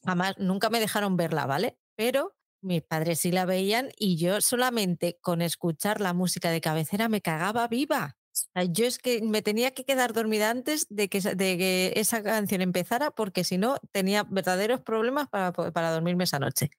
jamás, 0.04 0.34
nunca 0.38 0.70
me 0.70 0.80
dejaron 0.80 1.16
verla, 1.16 1.46
¿vale? 1.46 1.78
Pero 1.96 2.34
mis 2.62 2.82
padres 2.82 3.20
sí 3.20 3.32
la 3.32 3.44
veían 3.44 3.90
y 3.98 4.16
yo 4.16 4.40
solamente 4.40 5.18
con 5.20 5.42
escuchar 5.42 6.00
la 6.00 6.12
música 6.14 6.50
de 6.50 6.60
cabecera 6.60 7.08
me 7.08 7.20
cagaba 7.20 7.68
viva. 7.68 8.16
yo 8.70 8.86
es 8.86 8.98
que 8.98 9.22
me 9.22 9.42
tenía 9.42 9.72
que 9.72 9.84
quedar 9.84 10.12
dormida 10.12 10.50
antes 10.50 10.86
de 10.90 11.08
que, 11.08 11.20
de 11.20 11.58
que 11.58 11.92
esa 11.96 12.22
canción 12.22 12.62
empezara 12.62 13.10
porque 13.10 13.44
si 13.44 13.58
no 13.58 13.78
tenía 13.92 14.24
verdaderos 14.24 14.80
problemas 14.80 15.28
para, 15.28 15.52
para 15.52 15.90
dormirme 15.92 16.24
esa 16.24 16.38
noche. 16.38 16.70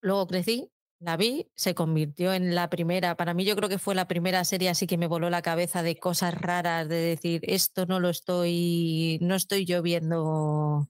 Luego 0.00 0.26
crecí, 0.26 0.70
la 1.00 1.16
vi, 1.16 1.50
se 1.54 1.74
convirtió 1.74 2.32
en 2.32 2.54
la 2.54 2.70
primera, 2.70 3.16
para 3.16 3.34
mí 3.34 3.44
yo 3.44 3.56
creo 3.56 3.68
que 3.68 3.78
fue 3.78 3.94
la 3.94 4.08
primera 4.08 4.44
serie 4.44 4.70
así 4.70 4.86
que 4.86 4.98
me 4.98 5.06
voló 5.06 5.30
la 5.30 5.42
cabeza 5.42 5.82
de 5.82 5.96
cosas 5.96 6.34
raras, 6.34 6.88
de 6.88 6.96
decir, 6.96 7.42
esto 7.44 7.86
no 7.86 8.00
lo 8.00 8.08
estoy, 8.10 9.18
no 9.20 9.34
estoy 9.34 9.66
yo 9.66 9.82
viendo, 9.82 10.88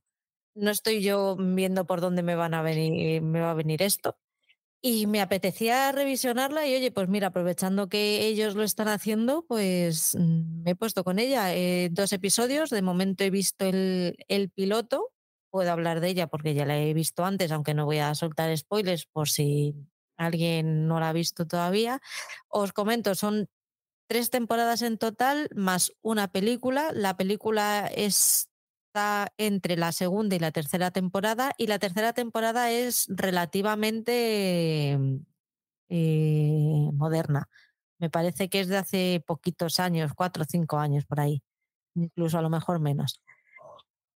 no 0.55 0.71
estoy 0.71 1.03
yo 1.03 1.37
viendo 1.37 1.87
por 1.87 2.01
dónde 2.01 2.23
me 2.23 2.37
van 2.37 2.55
a 2.55 2.63
venir, 2.63 3.23
me 3.23 3.41
va 3.41 3.53
a 3.53 3.55
venir 3.55 3.83
esto. 3.83 4.17
Y 4.87 5.07
me 5.07 5.23
apetecía 5.23 5.93
revisionarla 5.93 6.67
y 6.67 6.75
oye, 6.75 6.91
pues 6.91 7.09
mira, 7.09 7.29
aprovechando 7.29 7.89
que 7.89 8.27
ellos 8.27 8.55
lo 8.55 8.63
están 8.63 8.89
haciendo, 8.89 9.47
pues 9.47 10.15
mm, 10.15 10.63
me 10.63 10.73
he 10.73 10.77
puesto 10.77 11.05
con 11.05 11.19
ella. 11.19 11.55
Eh, 11.55 11.89
dos 11.91 12.13
episodios, 12.13 12.69
de 12.69 12.83
momento 12.83 13.25
he 13.25 13.31
visto 13.31 13.65
el, 13.65 14.15
el 14.29 14.51
piloto, 14.51 15.11
puedo 15.49 15.73
hablar 15.73 16.01
de 16.01 16.09
ella 16.09 16.27
porque 16.27 16.53
ya 16.53 16.67
la 16.67 16.79
he 16.79 16.93
visto 16.93 17.25
antes, 17.25 17.51
aunque 17.51 17.73
no 17.73 17.87
voy 17.87 17.97
a 17.97 18.15
soltar 18.15 18.55
spoilers 18.59 19.07
por 19.07 19.31
si 19.31 19.75
alguien 20.19 20.87
no 20.87 21.01
la 21.01 21.09
ha 21.09 21.13
visto 21.15 21.47
todavía. 21.47 22.03
Os 22.49 22.75
comento, 22.75 23.15
son 23.15 23.49
tres 24.07 24.29
temporadas 24.29 24.83
en 24.83 24.99
total 24.99 25.49
más 25.55 25.93
una 26.03 26.29
película. 26.29 26.91
La 26.93 27.17
película 27.17 27.87
es 27.87 28.51
entre 29.39 29.77
la 29.77 29.93
segunda 29.93 30.37
y 30.37 30.39
la 30.39 30.53
tercera 30.53 30.91
temporada 30.91 31.53
y 31.59 31.67
la 31.67 31.79
tercera 31.79 32.13
temporada 32.13 32.71
es 32.71 33.07
relativamente 33.09 34.99
eh, 35.89 36.91
moderna. 36.93 37.49
Me 37.99 38.11
parece 38.11 38.49
que 38.49 38.61
es 38.61 38.69
de 38.69 38.77
hace 38.77 39.23
poquitos 39.27 39.81
años, 39.81 40.13
cuatro 40.15 40.43
o 40.43 40.47
cinco 40.49 40.79
años 40.79 41.05
por 41.07 41.21
ahí, 41.21 41.43
incluso 41.95 42.39
a 42.39 42.43
lo 42.43 42.51
mejor 42.51 42.81
menos. 42.81 43.21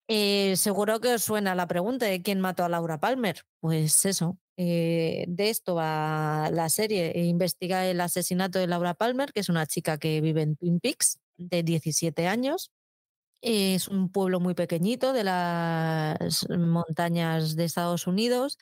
Eh, 0.08 0.56
seguro 0.56 1.00
que 1.00 1.16
os 1.16 1.24
suena 1.24 1.56
la 1.56 1.68
pregunta 1.68 2.06
de 2.06 2.22
quién 2.22 2.40
mató 2.40 2.64
a 2.64 2.70
Laura 2.70 3.00
Palmer. 3.00 3.42
Pues 3.60 4.06
eso, 4.06 4.38
eh, 4.58 5.26
de 5.28 5.50
esto 5.50 5.76
va 5.76 6.50
la 6.52 6.70
serie. 6.70 7.12
Investiga 7.26 7.86
el 7.86 8.02
asesinato 8.02 8.60
de 8.60 8.68
Laura 8.68 8.94
Palmer, 8.94 9.32
que 9.34 9.40
es 9.40 9.50
una 9.50 9.66
chica 9.66 9.98
que 9.98 10.22
vive 10.22 10.44
en 10.44 10.56
Twin 10.58 10.80
Peaks, 10.80 11.20
de 11.38 11.64
17 11.64 12.28
años, 12.28 12.72
es 13.42 13.88
un 13.88 14.12
pueblo 14.12 14.40
muy 14.40 14.54
pequeñito 14.56 15.14
de 15.14 15.24
las 15.24 16.48
montañas 16.50 17.56
de 17.56 17.66
Estados 17.66 18.08
Unidos. 18.08 18.58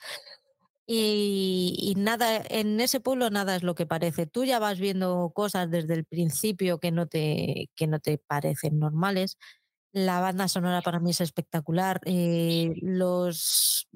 Y, 0.86 1.94
nada, 1.96 2.42
en 2.50 2.80
ese 2.80 3.00
pueblo 3.00 3.30
nada 3.30 3.56
es 3.56 3.62
lo 3.62 3.74
que 3.74 3.86
parece. 3.86 4.26
Tú 4.26 4.44
ya 4.44 4.58
vas 4.58 4.78
viendo 4.78 5.32
cosas 5.34 5.70
desde 5.70 5.94
el 5.94 6.04
principio 6.04 6.78
que 6.78 6.90
no 6.92 7.06
te, 7.06 7.70
que 7.74 7.86
no 7.86 8.00
te 8.00 8.18
parecen 8.18 8.78
normales. 8.78 9.38
La 9.92 10.20
banda 10.20 10.48
sonora 10.48 10.82
para 10.82 11.00
mí 11.00 11.12
es 11.12 11.20
espectacular. 11.22 12.00
Eh, 12.04 12.74
los, 12.82 13.88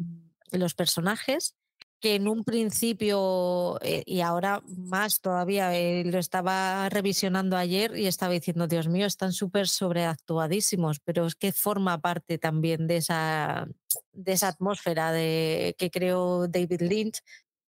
los 0.53 0.75
personajes 0.75 1.58
que 2.01 2.15
en 2.15 2.29
un 2.29 2.45
principio, 2.45 3.79
eh, 3.83 4.03
y 4.07 4.21
ahora 4.21 4.63
más 4.67 5.21
todavía, 5.21 5.75
eh, 5.77 6.05
lo 6.05 6.19
estaba 6.19 6.89
revisionando 6.89 7.57
ayer 7.57 7.97
y 7.97 8.07
estaba 8.07 8.33
diciendo, 8.33 8.69
Dios 8.69 8.89
mío, 8.89 9.07
están 9.07 9.33
súper 9.33 9.69
sobreactuadísimos, 9.69 11.01
pero 11.01 11.27
es 11.27 11.35
que 11.35 11.53
forma 11.53 12.01
parte 12.01 12.39
también 12.39 12.87
de 12.87 12.99
esa, 12.99 13.69
de 14.13 14.33
esa 14.33 14.49
atmósfera 14.49 15.13
de, 15.13 15.75
que 15.79 15.91
creó 15.91 16.47
David 16.49 16.83
Lynch. 16.83 17.21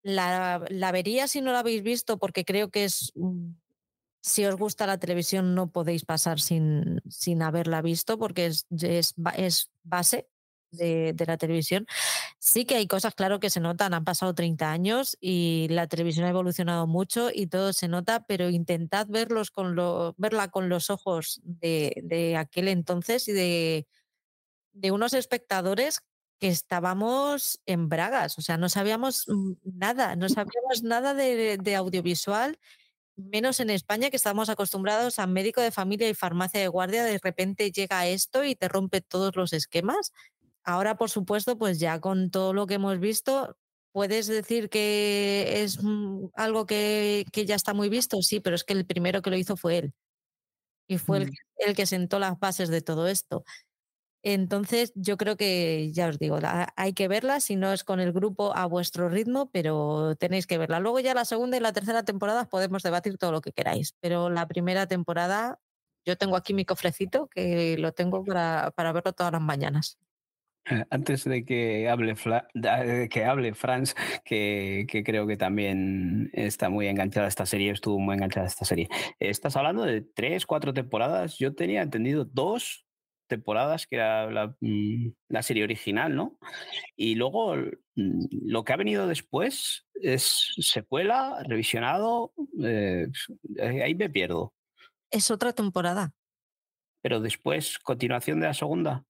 La, 0.02 0.64
la 0.70 0.92
vería 0.92 1.28
si 1.28 1.42
no 1.42 1.52
la 1.52 1.60
habéis 1.60 1.84
visto, 1.84 2.18
porque 2.18 2.46
creo 2.46 2.70
que 2.70 2.86
es 2.86 3.12
si 4.26 4.44
os 4.46 4.56
gusta 4.56 4.88
la 4.88 4.98
televisión 4.98 5.54
no 5.54 5.70
podéis 5.70 6.04
pasar 6.04 6.40
sin, 6.40 7.00
sin 7.08 7.44
haberla 7.44 7.84
visto 7.84 8.18
porque 8.18 8.48
es, 8.48 8.66
es, 8.82 9.14
es 9.38 9.70
base 9.84 10.28
de, 10.72 11.16
la 11.26 11.38
televisión, 11.38 11.86
sí 12.46 12.66
que 12.66 12.76
hay 12.76 12.86
cosas, 12.88 13.16
claro, 13.16 13.40
que 13.40 13.50
se 13.50 13.60
notan. 13.60 13.96
Han 13.96 14.06
pasado 14.06 14.36
30 14.36 14.72
años 14.72 15.18
y 15.20 15.68
la 15.72 15.88
televisión 15.88 16.28
ha 16.28 16.30
evolucionado 16.30 16.86
mucho 16.86 17.30
y 17.34 17.48
todo 17.48 17.74
se 17.74 17.88
nota, 17.88 18.24
pero 18.28 18.50
intentad 18.50 19.08
verlos 19.10 19.50
con 19.50 19.76
lo, 19.76 20.14
verla 20.18 20.50
con 20.50 20.70
los 20.70 20.92
ojos 20.92 21.42
de, 21.44 22.36
aquel 22.38 22.68
entonces 22.68 23.28
y 23.28 23.32
de, 23.34 23.88
de 24.74 24.92
unos 24.92 25.14
espectadores 25.14 26.02
que 26.40 26.50
estábamos 26.50 27.62
en 27.66 27.90
bragas, 27.90 28.38
o 28.38 28.42
sea, 28.42 28.58
no 28.58 28.70
sabíamos 28.70 29.26
nada, 29.64 30.16
no 30.16 30.30
sabíamos 30.30 30.84
nada 30.84 31.14
de, 31.14 31.58
de, 31.58 31.76
audiovisual, 31.76 32.60
menos 33.16 33.60
en 33.60 33.70
España, 33.70 34.10
que 34.10 34.18
estamos 34.18 34.50
acostumbrados 34.50 35.18
a 35.18 35.28
médico 35.28 35.62
de 35.62 35.72
familia 35.72 36.10
y 36.10 36.14
farmacia 36.14 36.60
de 36.60 36.68
guardia, 36.68 37.06
de 37.06 37.20
repente 37.24 37.72
llega 37.72 38.06
esto 38.08 38.44
y 38.44 38.56
te 38.56 38.68
rompe 38.68 39.02
todos 39.02 39.36
los 39.36 39.54
esquemas. 39.54 40.12
Ahora, 40.66 40.98
por 40.98 41.12
supuesto, 41.12 41.58
pues 41.58 41.80
ya 41.80 42.00
con 42.02 42.32
todo 42.32 42.52
lo 42.52 42.66
que 42.66 42.74
hemos 42.76 43.00
visto, 43.00 43.56
¿puedes 43.92 44.26
decir 44.28 44.68
que 44.70 45.64
es 45.64 45.80
algo 46.34 46.66
que, 46.66 47.26
ya 47.34 47.56
está 47.56 47.76
muy 47.76 47.88
visto? 47.88 48.22
Sí, 48.24 48.40
pero 48.40 48.56
es 48.56 48.64
que 48.64 48.74
el 48.74 48.86
primero 48.86 49.22
que 49.22 49.30
lo 49.30 49.38
hizo 49.38 49.58
fue 49.58 49.78
él. 49.78 49.94
Y 50.88 50.98
fue 50.98 51.20
el, 51.20 51.28
mm. 51.28 51.34
el, 51.68 51.76
que 51.76 51.86
sentó 51.86 52.18
las 52.20 52.40
bases 52.40 52.70
de 52.70 52.82
todo 52.82 53.08
esto. 53.08 53.44
Entonces, 54.24 54.92
yo 54.96 55.18
creo 55.18 55.38
que, 55.38 55.92
ya 55.94 56.08
os 56.08 56.18
digo, 56.18 56.40
hay 56.76 56.94
que 56.94 57.08
verla, 57.08 57.40
si 57.40 57.56
no 57.56 57.72
es 57.72 57.84
con 57.84 58.00
el 58.00 58.12
grupo 58.12 58.56
a 58.56 58.66
vuestro 58.66 59.08
ritmo, 59.08 59.52
pero 59.52 60.16
tenéis 60.16 60.48
que 60.48 60.58
verla. 60.58 60.80
Luego 60.80 61.00
ya 61.00 61.14
la 61.14 61.26
segunda 61.26 61.58
y 61.58 61.60
la 61.60 61.74
tercera 61.74 62.02
temporada 62.04 62.50
podemos 62.50 62.82
debatir 62.82 63.20
todo 63.20 63.32
lo 63.32 63.42
que 63.42 63.52
queráis, 63.52 63.94
pero 64.00 64.32
la 64.32 64.48
primera 64.48 64.88
temporada, 64.88 65.60
yo 66.06 66.18
tengo 66.18 66.38
aquí 66.38 66.56
mi 66.56 66.66
cofrecito 66.66 67.28
que 67.28 67.78
lo 67.78 67.94
tengo 67.94 68.24
para, 68.26 68.72
para 68.72 68.92
verlo 68.94 69.14
todas 69.14 69.32
las 69.32 69.42
mañanas. 69.44 70.00
Antes 70.90 71.24
de 71.26 71.46
que 71.46 71.90
hable, 71.90 72.16
que 73.10 73.26
hable 73.26 73.54
Franz, 73.54 73.96
que, 74.24 74.88
creo 75.06 75.28
que 75.28 75.38
también 75.38 76.30
está 76.34 76.70
muy 76.70 76.88
enganchada 76.88 77.28
a 77.28 77.30
esta 77.30 77.46
serie, 77.46 77.72
estuvo 77.72 78.00
muy 78.00 78.16
enganchada 78.16 78.46
a 78.46 78.50
esta 78.50 78.66
serie. 78.66 78.90
Estás 79.20 79.56
hablando 79.56 79.84
de 79.84 80.02
tres, 80.02 80.46
cuatro 80.46 80.74
temporadas. 80.74 81.38
Yo 81.38 81.54
tenía 81.54 81.82
entendido 81.82 82.26
dos 82.26 82.86
temporadas, 83.28 83.88
que 83.88 83.96
era 83.96 84.30
la, 84.32 84.56
mm, 84.60 85.12
serie 85.42 85.64
original, 85.64 86.16
¿no? 86.16 86.38
Y 86.96 87.16
luego 87.16 87.56
mm, 87.56 88.26
lo 88.44 88.64
que 88.64 88.74
ha 88.74 88.78
venido 88.78 89.08
después 89.08 89.88
es 89.96 90.54
secuela, 90.58 91.44
revisionado. 91.48 92.34
Eh, 92.64 93.08
ahí 93.62 93.96
me 93.96 94.10
pierdo. 94.10 94.54
Es 95.12 95.32
otra 95.32 95.54
temporada. 95.54 96.14
Pero 97.02 97.20
después, 97.20 97.78
continuación 97.80 98.40
de 98.40 98.48
la 98.48 98.54
segunda. 98.54 99.06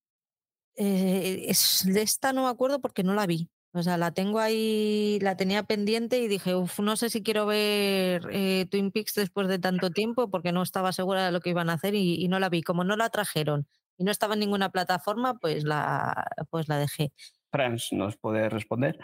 Eh, 0.75 1.45
es, 1.47 1.83
de 1.85 2.01
esta 2.01 2.33
no 2.33 2.43
me 2.43 2.49
acuerdo 2.49 2.81
porque 2.81 3.03
no 3.03 3.13
la 3.13 3.25
vi. 3.25 3.49
O 3.73 3.83
sea, 3.83 3.97
la 3.97 4.11
tengo 4.11 4.39
ahí, 4.39 5.19
la 5.21 5.35
tenía 5.35 5.63
pendiente 5.63 6.19
y 6.19 6.29
dije, 6.29 6.55
uff, 6.55 6.79
no 6.79 6.95
sé 6.95 7.09
si 7.09 7.21
quiero 7.23 7.45
ver 7.45 8.25
eh, 8.31 8.67
Twin 8.71 8.89
Peaks 8.89 9.15
después 9.15 9.49
de 9.49 9.59
tanto 9.59 9.89
tiempo 9.89 10.29
porque 10.29 10.53
no 10.53 10.63
estaba 10.63 10.93
segura 10.93 11.25
de 11.25 11.33
lo 11.33 11.41
que 11.41 11.49
iban 11.49 11.69
a 11.69 11.73
hacer 11.73 11.93
y, 11.93 12.25
no 12.29 12.39
la 12.39 12.47
vi. 12.47 12.61
Como 12.61 12.85
no 12.85 12.95
la 12.95 13.09
trajeron 13.09 13.67
y 13.97 14.05
no 14.05 14.11
estaba 14.11 14.35
en 14.35 14.39
ninguna 14.39 14.69
plataforma, 14.69 15.39
pues 15.39 15.65
la, 15.65 16.25
pues 16.49 16.69
la 16.69 16.77
dejé. 16.77 17.11
Franz, 17.51 17.91
¿nos 17.91 18.15
puede 18.15 18.47
responder? 18.47 18.97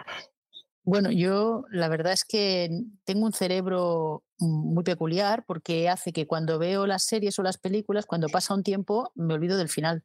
Bueno, 0.84 1.12
yo 1.12 1.66
la 1.70 1.90
verdad 1.90 2.14
es 2.14 2.24
que 2.24 2.70
tengo 3.04 3.26
un 3.26 3.34
cerebro 3.34 4.24
muy 4.40 4.84
peculiar 4.84 5.44
porque 5.46 5.90
hace 5.90 6.14
que 6.14 6.28
cuando 6.28 6.58
veo 6.60 6.88
las 6.88 7.04
series 7.04 7.38
o 7.40 7.44
las 7.44 7.58
películas, 7.58 8.06
cuando 8.06 8.30
pasa 8.30 8.54
un 8.54 8.64
tiempo, 8.64 9.12
me 9.16 9.34
olvido 9.34 9.58
del 9.58 9.70
final. 9.70 10.04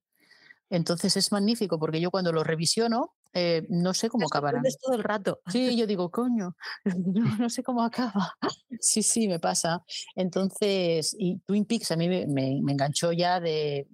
Entonces 0.71 1.17
es 1.17 1.33
magnífico 1.33 1.79
porque 1.79 2.01
yo 2.01 2.11
cuando 2.11 2.33
lo 2.33 2.43
revisiono 2.43 3.15
eh, 3.39 3.67
no 3.69 3.93
sé 3.93 4.09
cómo 4.09 4.27
acabará. 4.27 4.63
todo 4.83 4.97
el 4.97 5.05
rato. 5.05 5.41
Sí, 5.49 5.77
yo 5.77 5.87
digo, 5.87 6.11
coño, 6.11 6.57
no, 7.39 7.51
sé 7.51 7.63
cómo 7.63 7.83
acaba. 7.83 8.35
Sí, 8.81 9.03
sí, 9.03 9.27
me 9.27 9.39
pasa. 9.39 9.83
Entonces, 10.15 11.15
y 11.19 11.39
Twin 11.41 11.65
Peaks 11.65 11.91
a 11.93 11.97
mí 11.97 12.09
me, 12.09 12.27
me 12.27 12.73
enganchó 12.73 13.13
ya 13.13 13.41
de, 13.41 13.89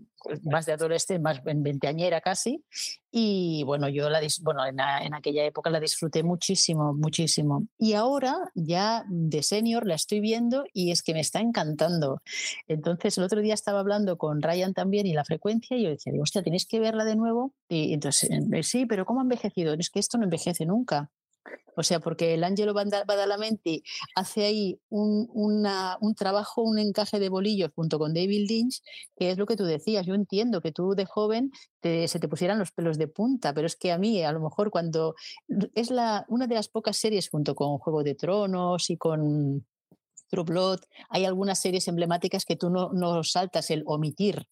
más 0.44 0.66
de 0.66 0.73
adolescente, 0.73 1.23
más 1.23 1.43
veinteañera 1.44 2.20
casi. 2.20 2.65
Y 3.11 3.62
bueno, 3.65 3.89
yo 3.89 4.09
la, 4.09 4.20
bueno, 4.40 4.65
en, 4.65 4.81
en, 4.81 5.15
aquella 5.15 5.44
época 5.44 5.69
la 5.69 5.81
disfruté 5.81 6.23
muchísimo, 6.23 6.94
muchísimo. 6.94 7.66
Y 7.78 7.93
ahora 7.93 8.51
ya 8.55 9.05
de 9.09 9.43
senior 9.43 9.86
la 9.86 9.94
estoy 9.94 10.20
viendo 10.20 10.65
y 10.73 10.90
es 10.90 11.03
que 11.03 11.12
me 11.12 11.20
está 11.20 11.40
encantando. 11.40 12.23
Entonces 12.69 13.19
el 13.19 13.24
otro 13.24 13.40
día 13.40 13.55
estaba 13.55 13.81
hablando 13.81 14.16
con 14.16 14.40
Ryan 14.40 14.73
también 14.73 15.07
y 15.07 15.12
la 15.12 15.24
frecuencia 15.24 15.77
y 15.77 15.85
yo 15.85 15.90
decía, 15.90 16.12
hostia, 16.20 16.43
tenéis 16.43 16.66
que 16.66 16.81
verla 16.81 17.05
de 17.05 17.16
nuevo. 17.16 17.53
Y 17.69 17.93
entonces, 17.93 18.31
eh, 18.31 18.62
sí, 18.62 18.86
pero 18.86 19.05
¿cómo 19.05 19.20
ha 19.20 19.24
envejecido? 19.24 19.74
Es 19.74 19.90
que 19.90 20.01
esto 20.01 20.19
no 20.19 20.24
envejece 20.24 20.65
nunca. 20.65 21.11
O 21.74 21.82
sea, 21.82 22.01
porque 22.01 22.35
el 22.35 22.44
Angelo 22.44 22.74
Badalamenti 22.74 23.82
hace 24.14 24.44
ahí 24.44 24.81
un, 24.90 25.28
un, 25.32 26.14
trabajo, 26.14 26.62
un 26.62 26.78
encaje 26.78 27.19
de 27.19 27.28
bolillos 27.28 27.70
junto 27.74 27.98
con 27.98 28.12
David 28.12 28.47
Lynch, 28.48 28.82
que 29.16 29.31
es 29.31 29.39
lo 29.39 29.47
que 29.47 29.56
tú 29.56 29.64
decías. 29.64 30.06
Yo 30.06 30.14
entiendo 30.14 30.60
que 30.60 30.73
tú 30.73 30.94
de 30.94 31.06
joven 31.06 31.51
se 31.82 32.20
te 32.20 32.28
pusieran 32.28 32.59
los 32.59 32.73
pelos 32.73 32.98
de 32.98 33.09
punta, 33.09 33.55
pero 33.55 33.66
es 33.66 33.77
que 33.77 33.90
a 33.90 33.98
mí, 33.98 34.23
a 34.23 34.32
lo 34.32 34.40
mejor, 34.40 34.70
cuando 34.70 35.14
es 35.74 35.90
la, 35.90 36.27
una 36.28 36.47
de 36.47 36.55
las 36.55 36.69
pocas 36.69 36.97
series 36.97 37.28
junto 37.28 37.55
con 37.55 37.78
Juego 37.78 38.02
de 38.02 38.14
Tronos 38.14 38.90
y 38.90 38.97
con 38.97 39.66
True 40.28 40.44
Blood, 40.44 40.81
hay 41.09 41.24
algunas 41.24 41.59
series 41.59 41.89
emblemáticas 41.89 42.44
que 42.44 42.56
tú 42.56 42.70
no, 42.70 42.93
no 42.93 43.24
saltas 43.24 43.70
el 43.70 43.82
omitir 43.86 44.47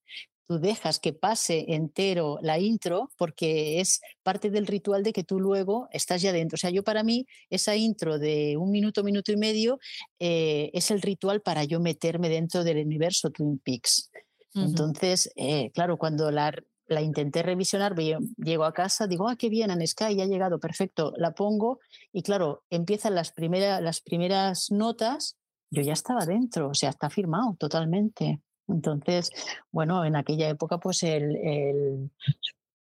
tú 0.50 0.58
dejas 0.58 0.98
que 0.98 1.12
pase 1.12 1.64
entero 1.68 2.40
la 2.42 2.58
intro 2.58 3.12
porque 3.16 3.78
es 3.78 4.00
parte 4.24 4.50
del 4.50 4.66
ritual 4.66 5.04
de 5.04 5.12
que 5.12 5.22
tú 5.22 5.38
luego 5.38 5.86
estás 5.92 6.22
ya 6.22 6.32
dentro. 6.32 6.56
O 6.56 6.58
sea, 6.58 6.70
yo 6.70 6.82
para 6.82 7.04
mí 7.04 7.24
esa 7.50 7.76
intro 7.76 8.18
de 8.18 8.56
un 8.56 8.72
minuto, 8.72 9.04
minuto 9.04 9.30
y 9.30 9.36
medio 9.36 9.78
eh, 10.18 10.72
es 10.74 10.90
el 10.90 11.02
ritual 11.02 11.40
para 11.40 11.62
yo 11.62 11.78
meterme 11.78 12.28
dentro 12.28 12.64
del 12.64 12.84
universo 12.84 13.30
Twin 13.30 13.60
Peaks. 13.60 14.10
Entonces, 14.56 15.30
eh, 15.36 15.70
claro, 15.70 15.98
cuando 15.98 16.32
la, 16.32 16.52
la 16.88 17.00
intenté 17.00 17.44
revisionar, 17.44 17.94
llego 17.94 18.64
a 18.64 18.74
casa, 18.74 19.06
digo, 19.06 19.28
ah, 19.28 19.36
qué 19.36 19.50
bien, 19.50 19.70
en 19.70 19.86
Sky 19.86 20.16
ya 20.16 20.24
ha 20.24 20.26
llegado, 20.26 20.58
perfecto, 20.58 21.12
la 21.16 21.30
pongo 21.30 21.78
y 22.12 22.24
claro, 22.24 22.64
empiezan 22.70 23.14
las, 23.14 23.30
primeras 23.30 23.80
las 23.80 24.00
primeras 24.00 24.72
notas, 24.72 25.36
yo 25.70 25.82
ya 25.82 25.92
estaba 25.92 26.26
dentro, 26.26 26.70
o 26.70 26.74
sea, 26.74 26.90
está 26.90 27.08
firmado 27.08 27.54
totalmente. 27.56 28.40
Entonces, 28.70 29.30
bueno, 29.70 30.04
en 30.04 30.16
aquella 30.16 30.48
época, 30.48 30.78
pues 30.78 31.02
el, 31.02 31.36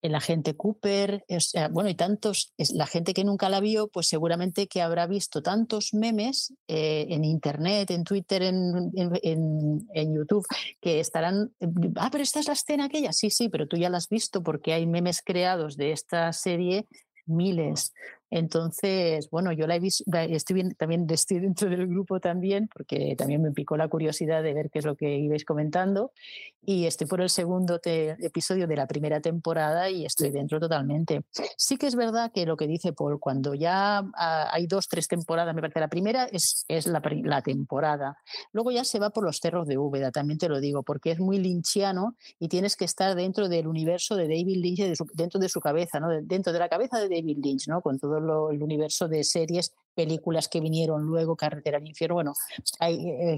el, 0.02 0.14
agente 0.14 0.54
Cooper, 0.56 1.24
bueno, 1.70 1.90
y 1.90 1.94
tantos, 1.94 2.54
la 2.72 2.86
gente 2.86 3.12
que 3.12 3.24
nunca 3.24 3.48
la 3.48 3.60
vio, 3.60 3.88
pues 3.88 4.08
seguramente 4.08 4.66
que 4.66 4.80
habrá 4.80 5.06
visto 5.06 5.42
tantos 5.42 5.92
memes 5.92 6.54
eh, 6.66 7.06
en 7.10 7.24
Internet, 7.24 7.90
en 7.90 8.04
Twitter, 8.04 8.42
en, 8.42 8.90
en, 8.94 10.14
YouTube, 10.14 10.46
que 10.80 11.00
estarán, 11.00 11.52
ah, 11.96 12.08
pero 12.10 12.22
esta 12.22 12.40
es 12.40 12.46
la 12.46 12.54
escena 12.54 12.86
aquella, 12.86 13.12
sí, 13.12 13.28
sí, 13.28 13.48
pero 13.48 13.68
tú 13.68 13.76
ya 13.76 13.90
la 13.90 13.98
has 13.98 14.08
visto 14.08 14.42
porque 14.42 14.72
hay 14.72 14.86
memes 14.86 15.20
creados 15.22 15.76
de 15.76 15.92
esta 15.92 16.32
serie 16.32 16.86
miles. 17.28 17.92
Entonces, 18.30 19.30
bueno, 19.30 19.52
yo 19.52 19.66
la 19.66 19.76
he 19.76 19.80
visto, 19.80 20.04
estoy 20.12 20.74
también 20.74 21.06
estoy 21.10 21.40
dentro 21.40 21.70
del 21.70 21.86
grupo 21.86 22.20
también, 22.20 22.68
porque 22.68 23.14
también 23.16 23.42
me 23.42 23.52
picó 23.52 23.76
la 23.76 23.88
curiosidad 23.88 24.42
de 24.42 24.54
ver 24.54 24.70
qué 24.70 24.80
es 24.80 24.84
lo 24.84 24.96
que 24.96 25.16
ibais 25.16 25.44
comentando. 25.44 26.12
Y 26.60 26.84
estoy 26.84 27.06
por 27.06 27.22
el 27.22 27.30
segundo 27.30 27.80
episodio 27.82 28.66
de 28.66 28.76
la 28.76 28.86
primera 28.86 29.20
temporada 29.20 29.88
y 29.88 30.04
estoy 30.04 30.30
dentro 30.30 30.60
totalmente. 30.60 31.22
Sí 31.56 31.78
que 31.78 31.86
es 31.86 31.94
verdad 31.94 32.30
que 32.30 32.44
lo 32.44 32.58
que 32.58 32.66
dice 32.66 32.92
Paul, 32.92 33.18
cuando 33.18 33.54
ya 33.54 34.02
hay 34.14 34.66
dos, 34.66 34.86
tres 34.86 35.08
temporadas, 35.08 35.54
me 35.54 35.62
parece 35.62 35.80
la 35.80 35.88
primera 35.88 36.24
es, 36.24 36.66
es 36.68 36.86
la, 36.86 37.00
la, 37.24 37.40
temporada. 37.40 38.18
Luego 38.52 38.70
ya 38.70 38.84
se 38.84 38.98
va 38.98 39.08
por 39.08 39.24
los 39.24 39.38
cerros 39.38 39.66
de 39.66 39.78
Úbeda, 39.78 40.10
también 40.10 40.38
te 40.38 40.50
lo 40.50 40.60
digo, 40.60 40.82
porque 40.82 41.12
es 41.12 41.20
muy 41.20 41.38
lynchiano 41.38 42.16
y 42.38 42.48
tienes 42.48 42.76
que 42.76 42.84
estar 42.84 43.14
dentro 43.14 43.48
del 43.48 43.66
universo 43.66 44.16
de 44.16 44.24
David 44.24 44.56
Lynch, 44.56 44.98
dentro 45.14 45.40
de 45.40 45.48
su 45.48 45.60
cabeza, 45.60 46.00
¿no? 46.00 46.08
dentro 46.22 46.52
de 46.52 46.58
la 46.58 46.68
cabeza 46.68 46.98
de 46.98 47.08
David 47.08 47.38
Lynch, 47.42 47.68
¿no? 47.68 47.80
con 47.80 47.98
todo 47.98 48.17
el 48.18 48.62
universo 48.62 49.08
de 49.08 49.24
series, 49.24 49.74
películas 49.94 50.48
que 50.48 50.60
vinieron 50.60 51.02
luego, 51.02 51.36
Carretera 51.36 51.78
al 51.78 51.86
Infierno. 51.86 52.14
Bueno, 52.14 52.34
hay, 52.78 53.36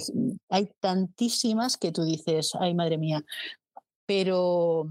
hay 0.49 0.71
tantísimas 0.81 1.77
que 1.77 1.93
tú 1.93 2.05
dices, 2.05 2.53
ay 2.59 2.75
madre 2.75 2.99
mía, 2.99 3.25
pero 4.07 4.89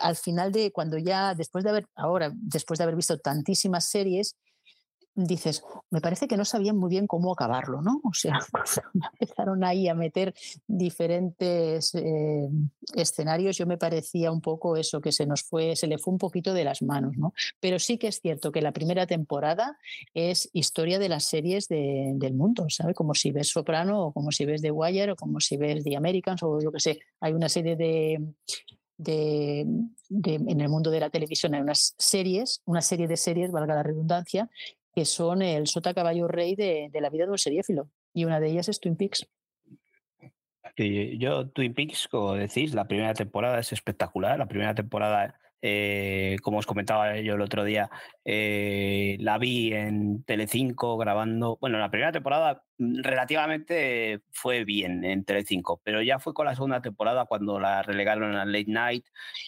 al 0.00 0.16
final 0.16 0.50
de 0.50 0.72
cuando 0.72 0.96
ya 0.96 1.34
después 1.34 1.62
de 1.62 1.70
haber 1.70 1.86
ahora 1.94 2.32
después 2.34 2.78
de 2.78 2.84
haber 2.84 2.96
visto 2.96 3.18
tantísimas 3.18 3.90
series 3.90 4.34
dices, 5.14 5.62
me 5.90 6.00
parece 6.00 6.28
que 6.28 6.36
no 6.36 6.44
sabían 6.44 6.76
muy 6.76 6.88
bien 6.88 7.06
cómo 7.06 7.32
acabarlo, 7.32 7.82
¿no? 7.82 8.00
O 8.04 8.14
sea, 8.14 8.38
empezaron 9.18 9.64
ahí 9.64 9.88
a 9.88 9.94
meter 9.94 10.34
diferentes 10.66 11.94
eh, 11.94 12.48
escenarios, 12.94 13.56
yo 13.56 13.66
me 13.66 13.78
parecía 13.78 14.30
un 14.30 14.40
poco 14.40 14.76
eso, 14.76 15.00
que 15.00 15.12
se 15.12 15.26
nos 15.26 15.42
fue, 15.42 15.76
se 15.76 15.86
le 15.86 15.98
fue 15.98 16.12
un 16.12 16.18
poquito 16.18 16.54
de 16.54 16.64
las 16.64 16.82
manos, 16.82 17.16
¿no? 17.16 17.32
Pero 17.60 17.78
sí 17.78 17.98
que 17.98 18.08
es 18.08 18.20
cierto 18.20 18.52
que 18.52 18.62
la 18.62 18.72
primera 18.72 19.06
temporada 19.06 19.78
es 20.14 20.48
historia 20.52 20.98
de 20.98 21.08
las 21.08 21.24
series 21.24 21.68
del 21.68 22.34
mundo, 22.34 22.66
¿sabes? 22.68 22.94
Como 22.94 23.14
si 23.14 23.30
ves 23.30 23.48
Soprano 23.48 24.06
o 24.06 24.12
como 24.12 24.32
si 24.32 24.44
ves 24.44 24.62
The 24.62 24.70
Wire 24.70 25.12
o 25.12 25.16
como 25.16 25.40
si 25.40 25.56
ves 25.56 25.84
The 25.84 25.96
Americans 25.96 26.42
o 26.42 26.60
yo 26.60 26.72
qué 26.72 26.80
sé, 26.80 27.00
hay 27.20 27.32
una 27.32 27.48
serie 27.48 27.76
de, 27.76 28.20
de, 29.00 29.60
en 30.10 30.60
el 30.60 30.68
mundo 30.68 30.90
de 30.90 31.00
la 31.00 31.10
televisión 31.10 31.54
hay 31.54 31.62
unas 31.62 31.94
series, 31.98 32.62
una 32.66 32.82
serie 32.82 33.08
de 33.08 33.16
series, 33.16 33.50
valga 33.50 33.74
la 33.74 33.82
redundancia, 33.82 34.50
que 34.94 35.04
son 35.04 35.42
el 35.42 35.66
sota 35.66 35.94
caballo 35.94 36.28
rey 36.28 36.56
de, 36.56 36.90
la 36.92 37.10
vida 37.10 37.24
de 37.24 37.32
un 37.32 37.38
seriéfilo. 37.38 37.90
Y 38.12 38.24
una 38.24 38.40
de 38.40 38.50
ellas 38.50 38.68
es 38.68 38.80
Twin 38.80 38.96
Peaks. 38.96 39.28
yo, 40.76 41.48
Twin 41.50 41.74
Peaks, 41.74 42.08
como 42.08 42.34
decís, 42.34 42.74
la 42.74 42.86
primera 42.86 43.14
temporada 43.14 43.60
es 43.60 43.72
espectacular. 43.72 44.38
La 44.38 44.46
primera 44.46 44.74
temporada, 44.74 45.38
eh, 45.62 46.36
como 46.42 46.58
os 46.58 46.66
comentaba 46.66 47.18
yo 47.20 47.34
el 47.34 47.40
otro 47.40 47.64
día, 47.64 47.90
eh, 48.24 49.16
la 49.20 49.38
vi 49.38 49.72
en 49.72 50.24
Telecinco 50.24 50.96
grabando. 50.96 51.58
Bueno, 51.60 51.78
la 51.78 51.90
primera 51.90 52.12
temporada 52.12 52.64
relativamente 52.80 54.22
fue 54.30 54.64
bien 54.64 55.04
en 55.04 55.24
Tele5, 55.24 55.80
pero 55.84 56.00
ya 56.00 56.18
fue 56.18 56.32
con 56.32 56.46
la 56.46 56.54
segunda 56.54 56.80
temporada 56.80 57.26
cuando 57.26 57.60
la 57.60 57.82
relegaron 57.82 58.34
a 58.36 58.46
Late 58.46 58.64
Night, 58.68 59.06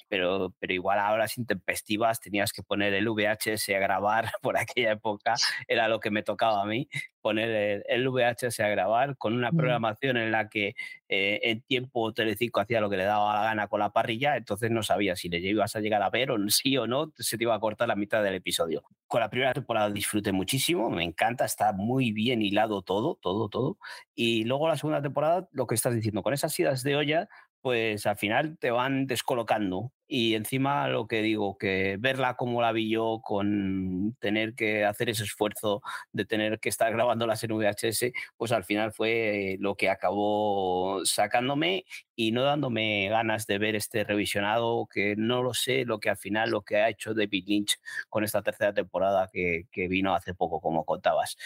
pero, 0.09 0.55
pero 0.59 0.75
igual 0.75 0.99
a 0.99 1.11
horas 1.13 1.39
intempestivas 1.39 2.21
tenías 2.21 2.53
que 2.53 2.63
poner 2.63 2.93
el 2.93 3.09
VHS 3.09 3.71
a 3.71 3.79
grabar 3.79 4.31
por 4.43 4.59
aquella 4.59 4.93
época, 4.93 5.35
era 5.67 5.89
lo 5.89 5.99
que 5.99 6.11
me 6.11 6.23
tocaba 6.23 6.63
a 6.63 6.67
mí, 6.67 6.89
poner 7.23 7.85
el, 7.89 8.09
VHS 8.09 8.61
a 8.61 8.69
grabar 8.69 9.17
con 9.17 9.33
una 9.33 9.51
mm. 9.51 9.57
programación 9.57 10.19
en 10.19 10.31
la 10.31 10.51
que 10.51 10.75
eh, 11.09 11.41
en 11.45 11.63
tiempo 11.63 12.13
Telecinco 12.13 12.61
hacía 12.61 12.81
lo 12.81 12.91
que 12.91 12.99
le 12.99 13.05
daba 13.05 13.35
la 13.35 13.45
gana 13.45 13.69
con 13.69 13.81
la 13.81 13.93
parrilla, 13.93 14.37
entonces 14.37 14.71
no 14.71 14.83
sabía 14.83 15.17
si 15.17 15.31
le 15.31 15.39
ibas 15.39 15.75
a 15.75 15.81
llegar 15.81 16.03
a 16.03 16.11
ver 16.11 16.33
o 16.33 16.39
sí 16.51 16.77
o 16.77 16.87
no, 16.87 17.13
se 17.17 17.39
te 17.39 17.45
iba 17.45 17.55
a 17.55 17.61
cortar 17.61 17.89
la 17.89 17.97
mitad 17.97 18.23
del 18.23 18.35
episodio. 18.35 18.83
Con 19.07 19.21
la 19.21 19.31
primera 19.31 19.55
temporada 19.55 19.89
disfruté 19.91 20.33
muchísimo, 20.33 20.91
me 20.91 21.05
encanta, 21.05 21.47
está 21.47 21.73
muy 21.73 22.13
bien 22.13 22.43
hilado 22.43 22.83
todo, 22.83 23.19
todo, 23.23 23.49
todo. 23.49 23.79
Y 24.15 24.45
luego 24.45 24.69
la 24.69 24.77
segunda 24.77 25.01
temporada, 25.01 25.49
lo 25.53 25.67
que 25.67 25.75
estás 25.75 25.95
diciendo, 25.95 26.23
con 26.23 26.35
esas 26.35 26.59
idas 26.59 26.83
de 26.83 26.97
olla, 26.97 27.29
pues 27.63 28.07
al 28.07 28.19
final 28.19 28.59
te 28.59 28.71
van 28.71 29.07
descolocando. 29.07 29.93
Y 30.15 30.35
encima 30.35 30.89
lo 30.89 31.07
que 31.07 31.23
digo, 31.23 31.57
que 31.57 31.97
verla 31.99 32.37
como 32.37 32.61
la 32.61 32.73
vi 32.73 32.91
yo, 32.91 33.23
con 33.25 34.15
tener 34.21 34.55
que 34.55 34.85
hacer 34.85 35.09
ese 35.09 35.25
esfuerzo 35.25 35.81
de 36.13 36.27
tener 36.27 36.61
que 36.61 36.69
estar 36.69 36.93
grabándolas 36.93 37.43
en 37.45 37.53
VHS, 37.53 38.13
pues 38.37 38.53
al 38.53 38.63
final 38.65 38.93
fue 38.93 39.57
lo 39.59 39.75
que 39.75 39.89
acabó 39.89 41.01
sacándome 41.07 41.87
y 42.15 42.33
no 42.33 42.43
dándome 42.43 43.09
ganas 43.09 43.47
de 43.47 43.57
ver 43.57 43.75
este 43.75 44.05
revisionado, 44.05 44.87
que 44.93 45.17
no 45.17 45.43
lo 45.43 45.55
sé, 45.55 45.87
lo 45.87 45.99
que 45.99 46.11
al 46.11 46.19
final 46.19 46.51
lo 46.51 46.61
que 46.61 46.77
ha 46.77 46.91
hecho 46.91 47.15
David 47.15 47.45
Lynch 47.47 47.81
con 48.11 48.23
esta 48.23 48.43
tercera 48.43 48.75
temporada 48.75 49.31
que, 49.33 49.67
que 49.73 49.89
vino 49.89 50.15
hace 50.15 50.35
poco, 50.35 50.61
como 50.61 50.85
contabas. 50.85 51.39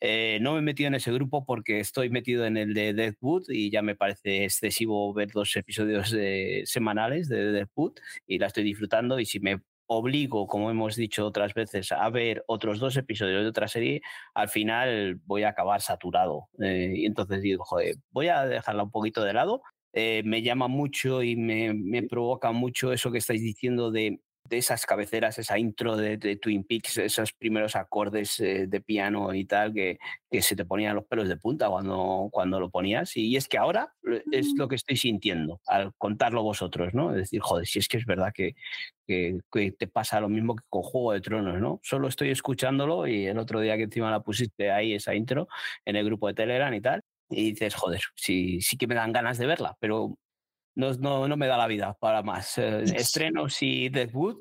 Eh, 0.00 0.38
no 0.40 0.52
me 0.52 0.60
he 0.60 0.62
metido 0.62 0.86
en 0.86 0.94
ese 0.94 1.10
grupo 1.10 1.44
porque 1.44 1.80
estoy 1.80 2.10
metido 2.10 2.46
en 2.46 2.58
el 2.58 2.74
de 2.74 2.94
Deadwood 2.94 3.46
y 3.48 3.72
ya 3.72 3.82
me 3.82 3.96
parece 3.96 4.44
excesivo 4.44 5.12
ver 5.12 5.32
dos 5.32 5.56
episodios 5.56 6.14
semanales 6.70 7.28
de 7.28 7.50
Deadwood 7.50 8.03
y 8.26 8.38
la 8.38 8.46
estoy 8.48 8.64
disfrutando 8.64 9.18
y 9.18 9.26
si 9.26 9.40
me 9.40 9.60
obligo, 9.86 10.46
como 10.46 10.70
hemos 10.70 10.96
dicho 10.96 11.26
otras 11.26 11.54
veces, 11.54 11.92
a 11.92 12.08
ver 12.10 12.44
otros 12.46 12.78
dos 12.78 12.96
episodios 12.96 13.42
de 13.42 13.48
otra 13.48 13.68
serie, 13.68 14.02
al 14.34 14.48
final 14.48 15.20
voy 15.26 15.42
a 15.42 15.50
acabar 15.50 15.80
saturado. 15.82 16.48
Eh, 16.60 16.92
y 16.96 17.06
entonces 17.06 17.42
digo, 17.42 17.64
joder, 17.64 17.96
voy 18.10 18.28
a 18.28 18.46
dejarla 18.46 18.84
un 18.84 18.90
poquito 18.90 19.22
de 19.22 19.32
lado. 19.32 19.62
Eh, 19.92 20.22
me 20.24 20.42
llama 20.42 20.68
mucho 20.68 21.22
y 21.22 21.36
me, 21.36 21.72
me, 21.72 22.02
provoca 22.02 22.50
mucho 22.50 22.92
eso 22.92 23.12
que 23.12 23.18
estáis 23.18 23.42
diciendo 23.42 23.92
de 23.92 24.20
de 24.48 24.58
esas 24.58 24.84
cabeceras, 24.84 25.38
esa 25.38 25.58
intro 25.58 25.96
de, 25.96 26.36
Twin 26.36 26.64
Peaks, 26.64 26.98
esos 26.98 27.32
primeros 27.32 27.76
acordes 27.76 28.38
eh, 28.40 28.66
de 28.66 28.80
piano 28.80 29.32
y 29.32 29.46
tal, 29.46 29.72
que, 29.72 29.98
que, 30.30 30.42
se 30.42 30.54
te 30.54 30.64
ponían 30.64 30.94
los 30.94 31.06
pelos 31.06 31.28
de 31.28 31.36
punta 31.36 31.68
cuando, 31.68 32.28
cuando 32.30 32.60
lo 32.60 32.70
ponías. 32.70 33.16
Y 33.16 33.36
es 33.36 33.48
que 33.48 33.56
ahora 33.58 33.92
es 34.30 34.52
lo 34.56 34.68
que 34.68 34.76
estoy 34.76 34.96
sintiendo 34.96 35.60
al 35.66 35.92
contarlo 35.96 36.42
vosotros, 36.42 36.92
¿no? 36.92 37.10
Es 37.10 37.16
decir, 37.16 37.40
joder, 37.40 37.66
si 37.66 37.78
es 37.78 37.88
que 37.88 37.96
es 37.96 38.04
verdad 38.04 38.32
que, 38.34 38.54
que, 39.06 39.38
te 39.78 39.86
pasa 39.86 40.20
lo 40.20 40.28
mismo 40.28 40.56
que 40.56 40.64
con 40.68 40.82
Juego 40.82 41.12
de 41.12 41.20
Tronos, 41.20 41.60
¿no? 41.60 41.80
Solo 41.82 42.08
estoy 42.08 42.30
escuchándolo 42.30 43.06
y 43.06 43.26
el 43.26 43.38
otro 43.38 43.60
día 43.60 43.76
que 43.76 43.84
encima 43.84 44.10
la 44.10 44.20
pusiste 44.20 44.70
ahí, 44.70 44.94
esa 44.94 45.14
intro, 45.14 45.48
en 45.84 45.96
el 45.96 46.04
grupo 46.04 46.28
de 46.28 46.34
Telegram 46.34 46.72
y 46.74 46.80
tal, 46.80 47.02
y 47.30 47.52
dices, 47.52 47.74
joder, 47.74 48.02
sí, 48.14 48.60
sí 48.60 48.76
que 48.76 48.86
me 48.86 48.94
dan 48.94 49.12
ganas 49.12 49.38
de 49.38 49.46
verla, 49.46 49.76
pero 49.80 50.18
no, 50.74 50.92
no, 50.94 51.28
no, 51.28 51.36
me 51.36 51.46
da 51.46 51.56
la 51.56 51.66
vida 51.66 51.96
para 52.00 52.22
más. 52.22 52.58
Eh, 52.58 52.82
estrenos 52.96 53.62
y 53.62 53.88
Deadwood, 53.88 54.38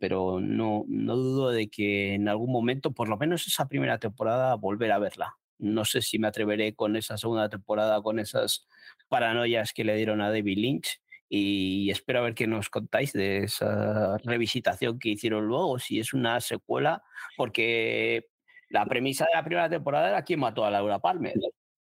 pero 0.00 0.40
no, 0.40 0.84
no 0.88 1.16
dudo 1.16 1.50
de 1.50 1.68
que 1.68 2.14
en 2.14 2.28
algún 2.28 2.50
momento, 2.50 2.92
por 2.92 3.08
lo 3.08 3.16
menos 3.16 3.46
esa 3.46 3.68
primera 3.68 3.98
temporada, 3.98 4.54
volver 4.56 4.92
a 4.92 4.98
verla. 4.98 5.36
No 5.58 5.84
sé 5.84 6.02
si 6.02 6.18
me 6.18 6.28
atreveré 6.28 6.74
con 6.74 6.96
esa 6.96 7.16
segunda 7.16 7.48
temporada, 7.48 8.02
con 8.02 8.18
esas 8.18 8.66
paranoias 9.08 9.72
que 9.72 9.84
le 9.84 9.96
dieron 9.96 10.20
a 10.20 10.30
David 10.30 10.58
Lynch. 10.58 11.00
Y 11.28 11.90
espero 11.90 12.20
a 12.20 12.22
ver 12.22 12.34
qué 12.34 12.46
nos 12.46 12.68
contáis 12.68 13.12
de 13.12 13.38
esa 13.44 14.16
revisitación 14.18 14.98
que 14.98 15.10
hicieron 15.10 15.46
luego, 15.46 15.78
si 15.78 15.98
es 15.98 16.12
una 16.12 16.40
secuela, 16.40 17.02
porque 17.36 18.28
la 18.68 18.86
premisa 18.86 19.24
de 19.24 19.34
la 19.34 19.44
primera 19.44 19.68
temporada 19.68 20.08
era 20.08 20.22
quién 20.22 20.40
mató 20.40 20.64
a 20.64 20.70
Laura 20.70 20.98
Palmer. 21.00 21.34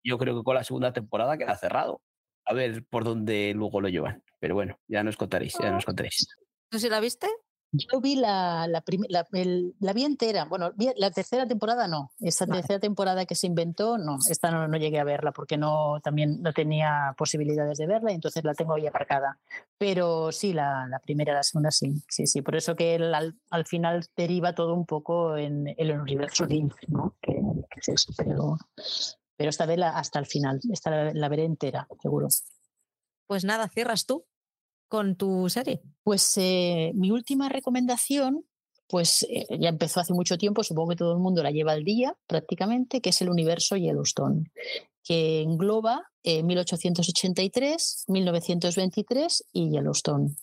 Yo 0.02 0.18
creo 0.18 0.36
que 0.36 0.44
con 0.44 0.54
la 0.54 0.64
segunda 0.64 0.92
temporada 0.92 1.36
queda 1.36 1.56
cerrado. 1.56 2.00
A 2.46 2.54
ver 2.54 2.84
por 2.84 3.04
dónde 3.04 3.52
luego 3.54 3.80
lo 3.80 3.88
llevan. 3.88 4.22
Pero 4.40 4.54
bueno, 4.54 4.78
ya 4.88 5.02
nos 5.02 5.16
contaréis, 5.16 5.54
ya 5.60 5.70
nos 5.70 5.84
contaréis. 5.84 6.26
¿Tú 6.68 6.78
sí 6.78 6.88
la 6.88 7.00
viste? 7.00 7.28
Yo 7.76 8.00
vi 8.00 8.14
la, 8.14 8.68
la, 8.68 8.84
la, 9.08 9.92
vi 9.92 10.04
entera. 10.04 10.44
Bueno, 10.44 10.72
la 10.96 11.10
tercera 11.10 11.46
temporada 11.46 11.88
no. 11.88 12.12
Esta 12.20 12.46
tercera 12.46 12.78
temporada 12.78 13.26
que 13.26 13.34
se 13.34 13.48
inventó, 13.48 13.98
no. 13.98 14.18
Esta 14.30 14.52
no, 14.52 14.68
no, 14.68 14.76
llegué 14.76 15.00
a 15.00 15.04
verla 15.04 15.32
porque 15.32 15.56
no, 15.56 15.98
también 16.00 16.40
no 16.40 16.52
tenía 16.52 17.14
posibilidades 17.18 17.78
de 17.78 17.86
verla 17.86 18.12
y 18.12 18.14
entonces 18.14 18.44
la 18.44 18.54
tengo 18.54 18.74
ahí 18.74 18.86
aparcada. 18.86 19.38
Pero 19.76 20.30
sí, 20.30 20.52
la, 20.52 20.86
la 20.88 21.00
primera 21.00 21.32
y 21.32 21.34
la 21.34 21.42
segunda 21.42 21.72
sí. 21.72 22.00
Sí, 22.08 22.26
sí. 22.26 22.42
Por 22.42 22.54
eso 22.54 22.76
que 22.76 22.94
al, 22.94 23.34
al, 23.50 23.66
final 23.66 24.06
deriva 24.16 24.54
todo 24.54 24.74
un 24.74 24.86
poco 24.86 25.36
en, 25.36 25.74
el 25.76 25.98
universo 25.98 26.46
Link, 26.46 26.74
¿no? 26.86 27.16
Que, 27.20 27.40
es 27.76 27.88
eso. 27.88 28.12
Pero, 28.16 28.56
pero 29.36 29.50
esta 29.50 29.66
vez 29.66 29.80
hasta 29.82 30.18
el 30.18 30.26
final. 30.26 30.60
Esta 30.70 30.90
la, 30.90 31.12
la 31.14 31.28
veré 31.28 31.44
entera, 31.44 31.86
seguro. 32.00 32.28
Pues 33.26 33.44
nada, 33.44 33.68
cierras 33.68 34.06
tú 34.06 34.26
con 34.88 35.16
tu 35.16 35.48
serie? 35.48 35.82
Pues 36.02 36.34
eh, 36.36 36.92
mi 36.94 37.10
última 37.10 37.48
recomendación, 37.48 38.44
pues 38.86 39.26
eh, 39.28 39.46
ya 39.58 39.70
empezó 39.70 40.00
hace 40.00 40.12
mucho 40.14 40.38
tiempo, 40.38 40.62
supongo 40.62 40.90
que 40.90 40.96
todo 40.96 41.12
el 41.14 41.18
mundo 41.18 41.42
la 41.42 41.50
lleva 41.50 41.72
al 41.72 41.84
día 41.84 42.16
prácticamente, 42.26 43.00
que 43.00 43.10
es 43.10 43.20
el 43.20 43.30
universo 43.30 43.76
Yellowstone 43.76 44.50
que 45.04 45.42
engloba 45.42 46.10
1883, 46.24 48.04
eh, 48.08 48.12
1923 48.12 49.44
y 49.52 49.70
Yellowstone. 49.70 50.34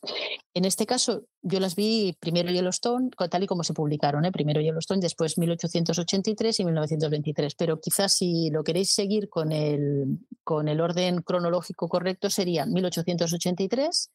En 0.54 0.66
este 0.66 0.86
caso, 0.86 1.24
yo 1.42 1.60
las 1.60 1.76
vi 1.76 2.16
primero 2.20 2.52
Yellowstone, 2.52 3.10
tal 3.30 3.44
y 3.44 3.48
como 3.48 3.64
se 3.64 3.74
publicaron, 3.74 4.26
¿eh? 4.26 4.32
primero 4.32 4.62
Yellowstone, 4.62 5.02
después 5.02 5.38
1883 5.38 6.60
y 6.60 6.66
1923. 6.66 7.56
Pero 7.56 7.80
quizás 7.80 8.14
si 8.14 8.50
lo 8.50 8.64
queréis 8.64 8.92
seguir 8.92 9.30
con 9.30 9.52
el, 9.52 10.20
con 10.44 10.68
el 10.68 10.82
orden 10.82 11.22
cronológico 11.22 11.90
correcto, 11.90 12.30
sería 12.30 12.66
1883 12.66 14.12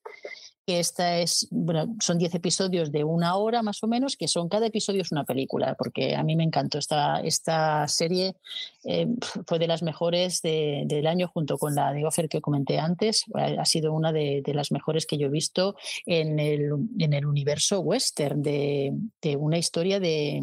que 0.67 0.81
esta 0.81 1.19
es, 1.21 1.47
bueno, 1.53 1.95
son 2.01 2.19
10 2.19 2.35
episodios 2.35 2.91
de 2.91 3.05
una 3.05 3.37
hora 3.37 3.63
más 3.63 3.83
o 3.85 3.87
menos, 3.87 4.17
que 4.17 4.27
son, 4.27 4.49
cada 4.49 4.67
episodio 4.67 5.03
es 5.03 5.13
una 5.13 5.25
película, 5.25 5.77
porque 5.79 6.17
a 6.17 6.25
mí 6.25 6.35
me 6.35 6.43
encantó 6.43 6.79
esta, 6.79 7.21
esta 7.21 7.87
serie, 7.87 8.35
eh, 8.85 9.07
fue 9.47 9.61
de 9.61 9.69
las 9.69 9.83
mejores 9.85 10.43
del 10.43 11.07
año 11.07 11.29
junto 11.29 11.57
con 11.57 11.77
la 11.77 11.93
de 11.93 12.05
Offer 12.05 12.29
que 12.29 12.41
comenté 12.41 12.81
antes, 12.81 13.25
ha 13.35 13.65
sido 13.65 13.93
una 13.93 14.13
de, 14.13 14.43
las 14.47 14.73
mejores 14.73 15.07
que 15.07 15.19
yo 15.19 15.27
he 15.27 15.31
visto 15.31 15.77
en 16.05 16.41
el, 16.41 16.73
en 16.99 17.13
el 17.13 17.27
universo 17.27 17.81
western, 17.81 18.43
de, 18.43 18.93
de 19.23 19.37
una 19.37 19.59
historia 19.59 20.01
de, 20.01 20.43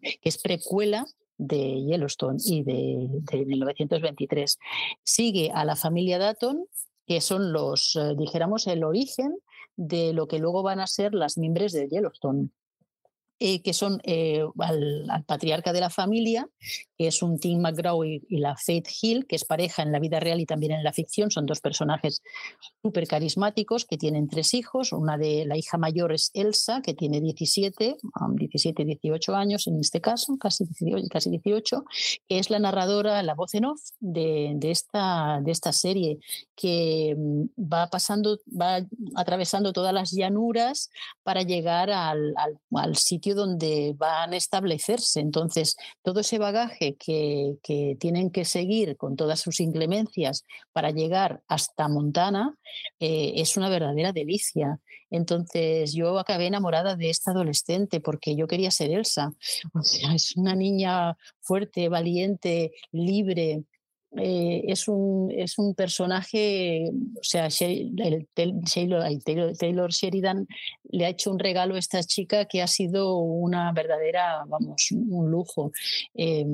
que 0.00 0.28
es 0.28 0.38
precuela 0.38 1.06
de 1.38 1.82
Yellowstone 1.82 2.38
y 2.44 2.62
de, 2.62 3.08
de, 3.32 3.44
1923. 3.44 4.58
Sigue 5.02 5.50
a 5.52 5.64
la 5.64 5.74
familia 5.74 6.18
Datton, 6.18 6.66
que 7.06 7.20
son 7.20 7.52
los, 7.52 7.96
eh, 7.96 8.14
dijéramos, 8.16 8.66
el 8.66 8.84
origen 8.84 9.36
de 9.76 10.12
lo 10.12 10.26
que 10.26 10.38
luego 10.38 10.62
van 10.62 10.80
a 10.80 10.86
ser 10.86 11.14
las 11.14 11.38
mimbres 11.38 11.72
de 11.72 11.88
Yellowstone. 11.88 12.50
Eh, 13.38 13.60
que 13.60 13.74
son 13.74 14.00
eh, 14.04 14.42
al, 14.60 15.24
patriarca 15.26 15.74
de 15.74 15.80
la 15.80 15.90
familia, 15.90 16.48
es 16.98 17.22
un 17.22 17.38
Tim 17.38 17.60
McGraw 17.60 18.04
y, 18.04 18.22
la 18.28 18.56
Faith 18.56 18.88
Hill, 19.00 19.26
que 19.26 19.36
es 19.36 19.44
pareja 19.44 19.82
en 19.82 19.92
la 19.92 19.98
vida 19.98 20.20
real 20.20 20.40
y 20.40 20.46
también 20.46 20.72
en 20.72 20.84
la 20.84 20.92
ficción. 20.92 21.30
Son 21.30 21.46
dos 21.46 21.60
personajes 21.60 22.22
súper 22.82 23.06
carismáticos 23.06 23.84
que 23.84 23.98
tienen 23.98 24.28
tres 24.28 24.54
hijos. 24.54 24.92
Una 24.92 25.16
de 25.16 25.44
la 25.46 25.56
hija 25.56 25.78
mayor 25.78 26.12
es 26.12 26.30
Elsa, 26.34 26.80
que 26.82 26.94
tiene 26.94 27.20
17, 27.20 27.96
17, 28.36 28.84
18 28.84 29.34
años 29.34 29.66
en 29.66 29.80
este 29.80 30.00
caso, 30.00 30.36
casi 30.38 30.64
18, 30.64 31.08
casi 31.10 31.30
18 31.30 31.84
que 32.28 32.38
es 32.38 32.50
la 32.50 32.58
narradora, 32.58 33.22
la 33.22 33.34
voz 33.34 33.54
en 33.54 33.66
off 33.66 33.80
de, 34.00 34.56
esta, 34.62 35.40
de 35.42 35.50
esta 35.50 35.72
serie, 35.72 36.18
que 36.54 37.14
mm, 37.16 37.62
va 37.72 37.88
pasando, 37.88 38.38
va 38.48 38.80
atravesando 39.14 39.72
todas 39.72 39.92
las 39.92 40.12
llanuras 40.12 40.90
para 41.22 41.42
llegar 41.42 41.90
al, 41.90 42.34
al 42.72 42.96
sitio 42.96 43.34
donde 43.34 43.94
van 43.96 44.32
a 44.32 44.36
establecerse. 44.36 45.20
Entonces, 45.20 45.76
todo 46.02 46.20
ese 46.20 46.38
bagaje 46.38 46.85
que, 46.94 47.56
tienen 47.98 48.30
que 48.30 48.44
seguir 48.44 48.96
con 48.96 49.16
todas 49.16 49.40
sus 49.40 49.60
inclemencias 49.60 50.44
para 50.72 50.90
llegar 50.90 51.42
hasta 51.48 51.88
Montana 51.88 52.56
eh, 53.00 53.32
es 53.36 53.56
una 53.56 53.68
verdadera 53.68 54.12
delicia. 54.12 54.78
Entonces, 55.10 55.92
yo 55.92 56.18
acabé 56.18 56.46
enamorada 56.46 56.96
de 56.96 57.10
esta 57.10 57.32
adolescente 57.32 58.00
porque 58.00 58.36
yo 58.36 58.46
quería 58.46 58.70
ser 58.70 58.90
Elsa. 58.90 59.32
O 59.74 59.82
sea, 59.82 60.14
es 60.14 60.36
una 60.36 60.54
niña 60.54 61.16
fuerte, 61.40 61.88
valiente, 61.88 62.72
libre, 62.92 63.64
eh, 64.18 64.64
es, 64.68 64.88
un, 64.88 65.30
es 65.30 65.58
un 65.58 65.74
personaje, 65.74 66.90
o 66.90 67.22
sea, 67.22 67.48
el, 67.60 68.28
Taylor, 68.34 69.90
Sheridan 69.90 70.46
le 70.90 71.06
ha 71.06 71.08
hecho 71.08 71.30
un 71.30 71.38
regalo 71.38 71.74
a 71.74 71.78
esta 71.78 72.02
chica 72.02 72.46
que 72.46 72.62
ha 72.62 72.66
sido 72.66 73.16
una 73.18 73.72
verdadera, 73.72 74.44
vamos, 74.46 74.88
un 74.92 75.30
lujo. 75.30 75.72
Eh, 76.14 76.46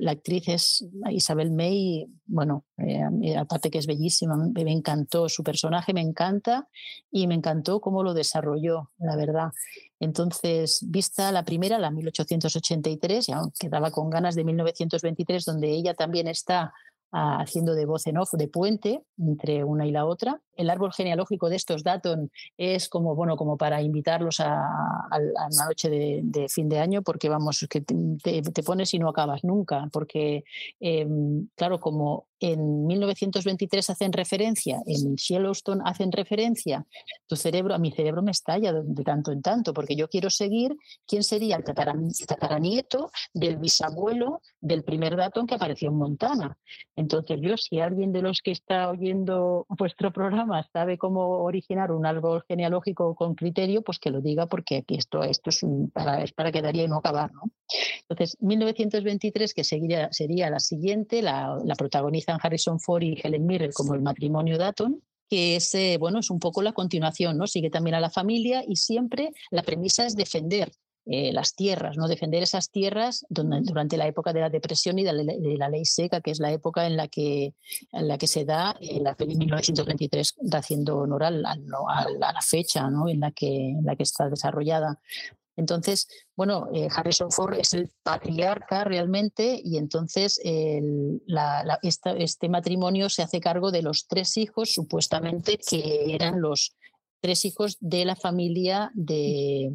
la 0.00 0.12
actriz 0.12 0.48
es 0.48 0.86
Isabel 1.10 1.52
May, 1.52 2.06
bueno, 2.26 2.64
eh, 2.78 3.36
aparte 3.36 3.70
que 3.70 3.78
es 3.78 3.86
bellísima, 3.86 4.36
me, 4.36 4.72
encantó 4.72 5.28
su 5.28 5.44
personaje, 5.44 5.92
me 5.92 6.00
encanta 6.00 6.68
y 7.10 7.26
me 7.26 7.34
encantó 7.34 7.80
cómo 7.80 8.02
lo 8.02 8.14
desarrolló, 8.14 8.90
la 8.98 9.16
verdad. 9.16 9.52
Entonces, 10.00 10.84
vista 10.88 11.30
la 11.32 11.44
primera, 11.44 11.78
la 11.78 11.90
1883, 11.90 13.26
ya 13.26 13.42
quedaba 13.58 13.90
con 13.90 14.10
ganas 14.10 14.34
de 14.34 14.44
1923, 14.44 15.44
donde 15.44 15.70
ella 15.70 15.94
también 15.94 16.26
está 16.26 16.72
haciendo 17.14 17.74
de 17.74 17.86
voz 17.86 18.06
en 18.06 18.18
off, 18.18 18.32
de 18.32 18.48
puente 18.48 19.04
entre 19.18 19.64
una 19.64 19.86
y 19.86 19.92
la 19.92 20.04
otra. 20.04 20.40
El 20.56 20.70
árbol 20.70 20.92
genealógico 20.92 21.48
de 21.48 21.56
estos 21.56 21.82
Datton 21.82 22.30
es 22.56 22.88
como, 22.88 23.14
bueno, 23.14 23.36
como 23.36 23.56
para 23.56 23.82
invitarlos 23.82 24.40
a, 24.40 24.62
una 25.10 25.66
noche 25.66 25.90
de, 25.90 26.48
fin 26.48 26.68
de 26.68 26.78
año, 26.78 27.02
porque 27.02 27.28
vamos, 27.28 27.66
que 27.68 27.80
te, 27.80 28.62
pones 28.62 28.94
y 28.94 28.98
no 28.98 29.08
acabas 29.08 29.44
nunca, 29.44 29.88
porque, 29.92 30.44
em, 30.80 31.48
claro, 31.56 31.80
como 31.80 32.26
en 32.40 32.86
1923 32.86 33.88
hacen 33.90 34.12
referencia, 34.12 34.82
en 34.86 35.16
Yellowstone 35.16 35.82
hacen 35.84 36.12
referencia, 36.12 36.86
tu 37.26 37.36
cerebro, 37.36 37.74
a 37.74 37.78
mi 37.78 37.90
cerebro 37.90 38.22
me 38.22 38.32
estalla 38.32 38.72
de, 38.72 39.04
tanto 39.04 39.32
en 39.32 39.40
tanto, 39.40 39.72
porque 39.72 39.96
yo 39.96 40.08
quiero 40.08 40.28
seguir 40.28 40.76
quién 41.06 41.22
sería 41.22 41.56
el 41.56 41.64
tataranieto 41.64 43.10
del 43.32 43.56
bisabuelo 43.56 44.42
del 44.60 44.84
primer 44.84 45.16
Datton 45.16 45.46
que 45.46 45.54
apareció 45.54 45.88
en 45.88 45.96
Montana. 45.96 46.58
Entonces, 46.96 47.38
yo, 47.40 47.56
si 47.56 47.80
alguien 47.80 48.12
de 48.12 48.22
los 48.22 48.42
que 48.42 48.50
está 48.50 48.90
oyendo 48.90 49.64
vuestro 49.68 50.12
programa 50.12 50.43
sabe 50.72 50.98
cómo 50.98 51.42
originar 51.42 51.92
un 51.92 52.06
árbol 52.06 52.44
genealógico 52.48 53.14
con 53.14 53.34
criterio, 53.34 53.82
pues 53.82 53.98
que 53.98 54.10
lo 54.10 54.20
diga, 54.20 54.46
porque 54.46 54.78
aquí 54.78 54.96
esto, 54.96 55.22
esto 55.22 55.50
es, 55.50 55.60
para, 55.92 56.22
es 56.22 56.32
para 56.32 56.52
quedaría 56.52 56.84
y 56.84 56.88
no 56.88 56.98
acabar. 56.98 57.32
¿no? 57.32 57.42
Entonces, 58.08 58.36
1923, 58.40 59.54
que 59.54 59.64
seguiría, 59.64 60.12
sería 60.12 60.50
la 60.50 60.60
siguiente, 60.60 61.22
la, 61.22 61.58
protagonizan 61.76 62.38
Harrison 62.42 62.80
Ford 62.80 63.02
y 63.02 63.20
Helen 63.22 63.46
Mirren 63.46 63.72
como 63.72 63.94
el 63.94 64.02
matrimonio 64.02 64.58
Datton 64.58 65.00
que 65.26 65.56
es, 65.56 65.74
eh, 65.74 65.96
bueno, 65.98 66.18
es 66.18 66.30
un 66.30 66.38
poco 66.38 66.60
la 66.60 66.72
continuación, 66.72 67.38
¿no? 67.38 67.46
Sigue 67.46 67.70
también 67.70 67.94
a 67.94 68.00
la 68.00 68.10
familia 68.10 68.62
y 68.68 68.76
siempre 68.76 69.32
la 69.50 69.62
premisa 69.62 70.04
es 70.04 70.16
defender 70.16 70.70
eh, 71.06 71.34
las 71.34 71.54
tierras, 71.54 71.98
¿no? 71.98 72.08
defender 72.08 72.42
esas 72.42 72.70
tierras 72.70 73.26
durante 73.28 73.98
la 73.98 74.06
época 74.06 74.32
de 74.32 74.40
la 74.40 74.48
depresión 74.48 74.98
y 74.98 75.04
de 75.04 75.12
la, 75.58 75.68
ley 75.68 75.84
seca, 75.84 76.22
que 76.22 76.30
es 76.30 76.40
la 76.40 76.50
época 76.50 76.86
en 76.86 76.96
la 76.96 77.08
que, 77.08 77.52
en 77.92 78.08
la 78.08 78.16
que 78.16 78.26
se 78.26 78.46
da 78.46 78.74
eh, 78.80 79.00
la 79.00 79.12
de 79.12 79.26
1923, 79.26 80.34
haciendo 80.52 81.00
honor 81.00 81.24
a 81.24 81.30
la 81.30 82.40
fecha 82.40 82.88
¿no? 82.88 83.06
en, 83.10 83.20
la 83.20 83.32
que, 83.32 83.70
en 83.70 83.84
la 83.84 83.96
que 83.96 84.04
está 84.04 84.30
desarrollada. 84.30 84.98
Entonces, 85.56 86.08
bueno, 86.36 86.68
eh, 86.72 86.88
Harrison 86.90 87.30
Ford 87.30 87.52
es 87.52 87.74
el 87.74 87.90
patriarca 88.02 88.84
realmente 88.84 89.60
y 89.62 89.76
entonces 89.76 90.40
este 91.82 92.48
matrimonio 92.48 93.10
se 93.10 93.22
hace 93.22 93.40
cargo 93.40 93.70
de 93.70 93.82
los 93.82 94.06
tres 94.08 94.38
hijos 94.38 94.72
supuestamente 94.72 95.58
que 95.58 96.14
eran 96.14 96.40
los 96.40 96.74
tres 97.24 97.46
hijos 97.46 97.78
de 97.80 98.04
la 98.04 98.16
familia 98.16 98.90
de, 98.92 99.72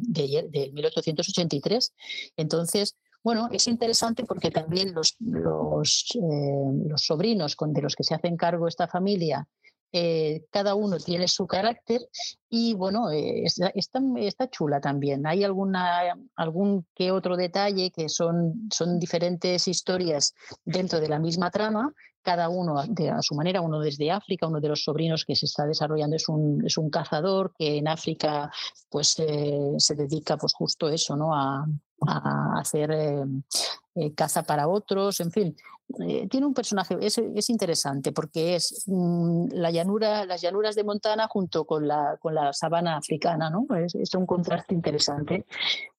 1883. 0.72 1.92
Entonces, 2.36 2.94
bueno, 3.24 3.48
es 3.50 3.66
interesante 3.66 4.22
porque 4.22 4.52
también 4.52 4.94
los, 4.94 5.16
los, 5.18 6.06
eh, 6.14 6.88
los 6.88 7.02
sobrinos 7.02 7.56
con, 7.56 7.72
de 7.72 7.82
los 7.82 7.96
que 7.96 8.04
se 8.04 8.14
hacen 8.14 8.36
cargo 8.36 8.68
esta 8.68 8.86
familia 8.86 9.48
eh, 9.92 10.44
cada 10.52 10.76
uno 10.76 10.98
tiene 10.98 11.26
su 11.26 11.48
carácter 11.48 12.00
y 12.48 12.74
bueno, 12.74 13.10
eh, 13.10 13.42
está, 13.74 14.48
chula 14.48 14.80
también. 14.80 15.26
Hay 15.26 15.42
alguna, 15.42 16.16
algún 16.36 16.86
que 16.94 17.10
otro 17.10 17.36
detalle 17.36 17.90
que 17.90 18.08
son, 18.08 18.68
son 18.72 19.00
diferentes 19.00 19.66
historias 19.66 20.32
dentro 20.64 21.00
de 21.00 21.08
la 21.08 21.18
misma 21.18 21.50
trama, 21.50 21.92
cada 22.22 22.48
uno 22.48 22.82
de, 22.88 23.10
a 23.10 23.22
su 23.22 23.34
manera, 23.34 23.60
uno 23.60 23.80
desde 23.80 24.10
África, 24.10 24.46
uno 24.46 24.60
de 24.60 24.68
los 24.68 24.84
sobrinos 24.84 25.24
que 25.24 25.36
se 25.36 25.46
está 25.46 25.66
desarrollando 25.66 26.16
es 26.16 26.28
un, 26.28 26.64
es 26.66 26.76
un 26.78 26.90
cazador 26.90 27.52
que 27.58 27.78
en 27.78 27.88
África 27.88 28.50
pues 28.88 29.18
eh, 29.18 29.74
se 29.78 29.94
dedica 29.94 30.36
pues 30.36 30.52
justo 30.54 30.88
eso, 30.88 31.16
¿no? 31.16 31.34
A, 31.34 31.66
a 32.06 32.58
hacer 32.58 32.90
eh, 32.92 34.14
caza 34.14 34.42
para 34.42 34.68
otros, 34.68 35.20
en 35.20 35.30
fin. 35.30 35.56
Eh, 35.98 36.28
tiene 36.28 36.46
un 36.46 36.54
personaje, 36.54 36.96
es, 37.00 37.50
interesante 37.50 38.12
porque 38.12 38.54
es 38.54 38.84
mm, 38.86 39.48
la 39.52 39.72
llanura, 39.72 40.24
las 40.24 40.40
llanuras 40.40 40.76
de 40.76 40.84
Montana 40.84 41.26
junto 41.28 41.64
con 41.64 41.88
la, 41.88 42.16
con 42.20 42.34
la 42.34 42.52
sabana 42.52 42.96
africana, 42.96 43.50
¿no? 43.50 43.66
Es, 43.74 44.14
un 44.14 44.26
contraste 44.26 44.74
interesante. 44.74 45.46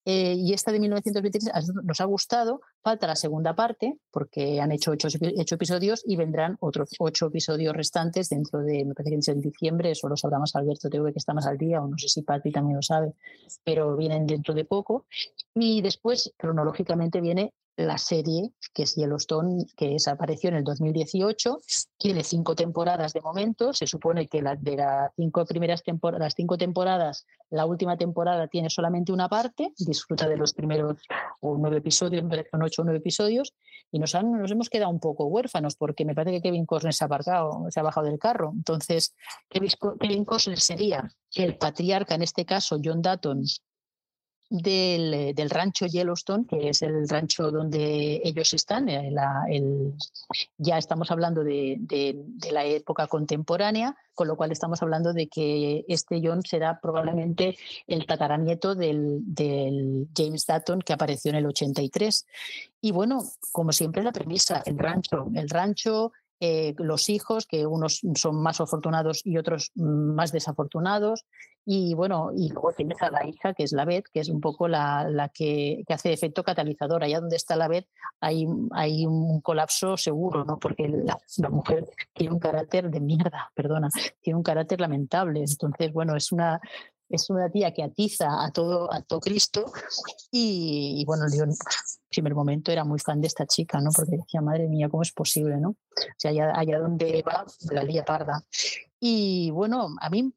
Eh, 0.06 0.34
y 0.38 0.54
esta 0.54 0.72
de 0.72 0.80
1923 0.80 1.52
nos 1.84 2.00
ha 2.00 2.06
gustado, 2.06 2.62
falta 2.82 3.08
la 3.08 3.16
segunda 3.16 3.56
parte 3.56 3.98
porque 4.12 4.60
han 4.60 4.72
hecho 4.72 4.92
ocho, 4.92 5.08
episodios 5.56 6.04
y 6.06 6.16
vendrán 6.16 6.58
otros 6.60 6.90
ocho 7.00 7.28
episodios 7.28 7.76
restantes 7.76 8.30
dentro 8.30 8.62
de, 8.62 8.86
me 8.86 8.94
parece 8.94 9.20
que 9.20 9.32
en 9.32 9.42
diciembre, 9.42 9.92
eso 9.92 10.08
lo 10.08 10.18
sabrá 10.18 10.40
más 10.40 10.56
Alberto 10.56 10.90
TV 10.90 11.12
que 11.14 11.20
está 11.20 11.34
más 11.34 11.48
al 11.48 11.58
día, 11.58 11.82
o 11.82 11.88
no 11.88 11.98
sé 11.98 12.08
si 12.08 12.22
Pati 12.24 12.52
también 12.52 12.78
lo 12.78 12.82
sabe, 12.82 13.14
pero 13.64 13.96
vienen 13.96 14.26
dentro 14.26 14.54
de 14.54 14.66
poco. 14.66 15.06
Y 15.54 15.82
después, 15.82 16.34
cronológicamente, 16.38 17.22
viene 17.22 17.54
la 17.78 17.98
serie, 17.98 18.52
que 18.74 18.84
es 18.84 18.96
Yellowstone, 18.96 19.66
que 19.76 19.96
apareció 20.08 20.50
en 20.50 20.58
el 20.58 20.64
2018, 20.64 21.60
tiene 21.98 22.24
cinco 22.24 22.56
temporadas 22.56 23.14
de 23.14 23.22
momento, 23.22 23.74
se 23.74 23.88
supone 23.88 24.28
que 24.28 24.42
la, 24.42 24.56
de 24.56 24.76
las 24.76 25.12
cinco 25.16 25.46
primeras 25.46 25.84
temporadas, 25.84 26.20
las 26.20 26.34
cinco 26.36 26.58
temporadas, 26.58 27.26
la 27.50 27.66
última 27.66 27.98
temporada 27.98 28.48
tiene 28.48 28.70
solamente 28.70 29.12
una 29.12 29.30
parte, 29.30 29.74
disfruta 29.78 30.28
de 30.28 30.38
los 30.38 30.54
primeros 30.54 31.02
nueve 31.42 31.78
episodios, 31.78 32.24
son 32.50 32.62
o 32.80 32.84
nueve 32.84 33.00
episodios, 33.00 33.54
y 33.92 34.00
nos, 34.00 34.16
han, 34.16 34.32
nos 34.32 34.52
hemos 34.52 34.70
quedado 34.70 34.92
un 34.92 35.00
poco 35.00 35.26
huérfanos, 35.26 35.76
porque 35.76 36.06
me 36.06 36.16
parece 36.16 36.38
que 36.38 36.44
Kevin 36.44 36.66
Costner 36.66 36.94
se 36.94 37.06
ha, 37.06 37.10
se 37.70 37.80
ha 37.80 37.84
bajado 37.84 38.08
del 38.08 38.20
carro. 38.20 38.52
Entonces, 38.56 39.16
Kevin 39.50 40.26
Costner 40.26 40.60
sería 40.60 41.12
el 41.36 41.58
patriarca, 41.58 42.16
en 42.16 42.22
este 42.22 42.46
caso, 42.46 42.80
John 42.84 43.02
Dutton, 43.02 43.44
del, 44.52 45.34
del, 45.34 45.50
rancho 45.50 45.86
Yellowstone, 45.86 46.46
que 46.46 46.70
es 46.70 46.82
el 46.82 47.08
rancho 47.08 47.52
donde 47.52 48.22
ellos 48.22 48.54
están. 48.54 48.90
Eh, 48.90 49.10
ya 50.58 50.78
estamos 50.78 51.10
hablando 51.10 51.42
de, 51.42 51.80
la 52.52 52.66
época 52.66 53.08
contemporánea, 53.08 53.96
con 54.14 54.28
lo 54.28 54.36
cual 54.36 54.52
estamos 54.52 54.82
hablando 54.82 55.14
de 55.14 55.28
que 55.28 55.86
este 55.88 56.22
John 56.22 56.44
será 56.44 56.82
probablemente 56.82 57.58
el 57.88 58.06
tataranieto 58.06 58.76
del, 58.76 59.22
del 59.24 60.10
James 60.14 60.46
Dutton 60.46 60.82
que 60.82 60.94
apareció 60.94 61.30
en 61.30 61.38
el 61.38 61.46
83. 61.46 62.28
Y 62.82 62.92
bueno, 62.92 63.24
como 63.54 63.72
siempre, 63.72 64.04
la 64.04 64.12
premisa, 64.12 64.62
el 64.66 64.78
rancho, 64.78 65.28
el 65.34 65.50
rancho 65.50 66.12
eh, 66.44 66.74
los 66.80 67.08
hijos, 67.10 67.46
que 67.46 67.68
unos 67.68 68.02
son 68.16 68.42
más 68.42 68.60
afortunados 68.60 69.22
y 69.24 69.38
otros 69.38 69.72
más 69.76 70.32
desafortunados. 70.32 71.26
Y 71.64 71.94
bueno, 71.94 72.32
y 72.36 72.50
luego 72.50 72.74
tienes 72.74 73.00
a 73.04 73.12
la 73.12 73.28
hija, 73.28 73.54
que 73.54 73.62
es 73.62 73.72
la 73.72 73.86
Beth, 73.86 74.06
que 74.12 74.22
es 74.22 74.30
un 74.30 74.42
poco 74.42 74.68
la, 74.68 75.08
la 75.08 75.30
que, 75.30 75.84
que, 75.86 75.94
hace 75.94 76.12
efecto 76.12 76.44
catalizador. 76.44 77.04
Allá 77.04 77.20
donde 77.20 77.36
está 77.36 77.56
la 77.56 77.68
Beth 77.68 77.88
hay, 78.20 78.48
hay 78.72 79.06
un 79.06 79.40
colapso 79.42 79.96
seguro, 79.98 80.44
¿no? 80.44 80.58
Porque 80.58 80.90
la, 80.90 81.20
la, 81.38 81.50
mujer 81.50 81.88
tiene 82.14 82.34
un 82.34 82.40
carácter 82.40 82.90
de 82.90 83.00
mierda, 83.00 83.52
perdona, 83.54 83.90
tiene 84.20 84.38
un 84.38 84.44
carácter 84.44 84.82
lamentable. 84.82 85.46
Entonces, 85.48 85.94
bueno, 85.94 86.16
es 86.16 86.32
una, 86.32 86.60
es 87.12 87.30
una 87.30 87.50
tía 87.50 87.74
que 87.74 87.84
atiza 87.84 88.44
a 88.44 88.52
todo, 88.52 88.92
a 88.92 89.02
todo 89.02 89.20
Cristo 89.20 89.66
y, 90.32 91.04
bueno, 91.06 91.26
yo 91.36 91.44
en 91.44 91.52
primer 92.12 92.36
momento 92.36 92.72
era 92.72 92.84
muy 92.84 93.00
fan 93.00 93.22
de 93.22 93.28
esta 93.28 93.46
chica, 93.46 93.80
¿no? 93.80 93.90
Porque 93.96 94.18
decía, 94.18 94.42
madre 94.42 94.68
mía, 94.68 94.90
¿cómo 94.90 95.02
es 95.02 95.12
posible, 95.12 95.58
no? 95.58 95.70
O 95.70 95.78
sea, 96.18 96.32
allá, 96.32 96.52
allá 96.56 96.80
donde 96.80 97.24
va, 97.26 97.46
la 97.72 97.84
lía 97.84 98.04
parda. 98.06 98.44
Y 99.04 99.50
bueno, 99.50 99.96
a 100.00 100.12
mí 100.12 100.32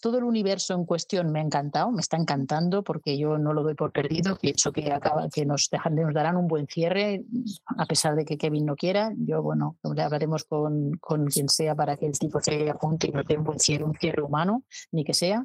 todo 0.00 0.18
el 0.18 0.24
universo 0.24 0.74
en 0.74 0.84
cuestión 0.84 1.32
me 1.32 1.40
ha 1.40 1.42
encantado, 1.42 1.90
me 1.90 2.00
está 2.00 2.16
encantando 2.16 2.84
porque 2.84 3.18
yo 3.18 3.36
no 3.36 3.52
lo 3.52 3.64
doy 3.64 3.74
por 3.74 3.90
perdido, 3.90 4.36
pienso 4.40 4.70
que, 4.70 4.92
acaba, 4.92 5.28
que 5.28 5.44
nos, 5.44 5.68
dejan, 5.70 5.96
nos 5.96 6.14
darán 6.14 6.36
un 6.36 6.46
buen 6.46 6.68
cierre, 6.68 7.24
a 7.66 7.86
pesar 7.86 8.14
de 8.14 8.24
que 8.24 8.38
Kevin 8.38 8.66
no 8.66 8.76
quiera. 8.76 9.12
Yo, 9.16 9.42
bueno, 9.42 9.76
hablaremos 9.82 10.44
con, 10.44 10.98
con 10.98 11.26
quien 11.26 11.48
sea 11.48 11.74
para 11.74 11.96
que 11.96 12.06
el 12.06 12.16
tipo 12.16 12.40
se 12.40 12.70
apunte 12.70 13.08
y 13.08 13.10
nos 13.10 13.26
dé 13.26 13.36
un 13.36 13.42
buen 13.42 13.58
cierre, 13.58 13.82
un 13.82 13.94
cierre 13.94 14.22
humano, 14.22 14.62
ni 14.92 15.02
que 15.02 15.14
sea 15.14 15.44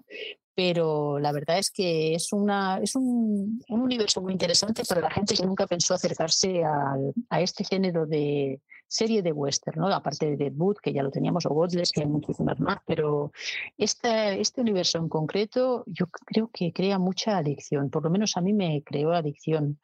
pero 0.55 1.19
la 1.19 1.31
verdad 1.31 1.59
es 1.59 1.69
que 1.69 2.15
es, 2.15 2.31
una, 2.31 2.79
es 2.81 2.95
un, 2.95 3.61
un, 3.67 3.81
universo 3.81 4.21
muy 4.21 4.31
interesante 4.31 4.83
para 4.87 5.01
la 5.01 5.11
gente 5.11 5.35
que 5.35 5.45
nunca 5.45 5.67
pensó 5.67 5.93
acercarse 5.93 6.63
a, 6.63 6.95
a 7.29 7.41
este 7.41 7.63
género 7.65 8.05
de 8.05 8.61
serie 8.87 9.21
de 9.21 9.31
western, 9.31 9.81
¿no? 9.81 9.87
aparte 9.87 10.37
de 10.37 10.49
Boot, 10.49 10.79
que 10.81 10.93
ya 10.93 11.03
lo 11.03 11.11
teníamos, 11.11 11.45
o 11.45 11.49
Godless, 11.49 11.91
que 11.91 12.01
hay 12.01 12.07
muchísimas 12.07 12.59
más, 12.59 12.77
pero 12.85 13.31
este, 13.77 14.39
este 14.39 14.61
universo 14.61 14.97
en 14.97 15.09
concreto 15.09 15.83
yo 15.87 16.07
creo 16.07 16.49
que 16.53 16.71
crea 16.71 16.99
mucha 16.99 17.37
adicción, 17.37 17.89
por 17.89 18.03
lo 18.03 18.09
menos 18.09 18.37
a 18.37 18.41
mí 18.41 18.53
me 18.53 18.83
creó 18.83 19.11
adicción. 19.11 19.79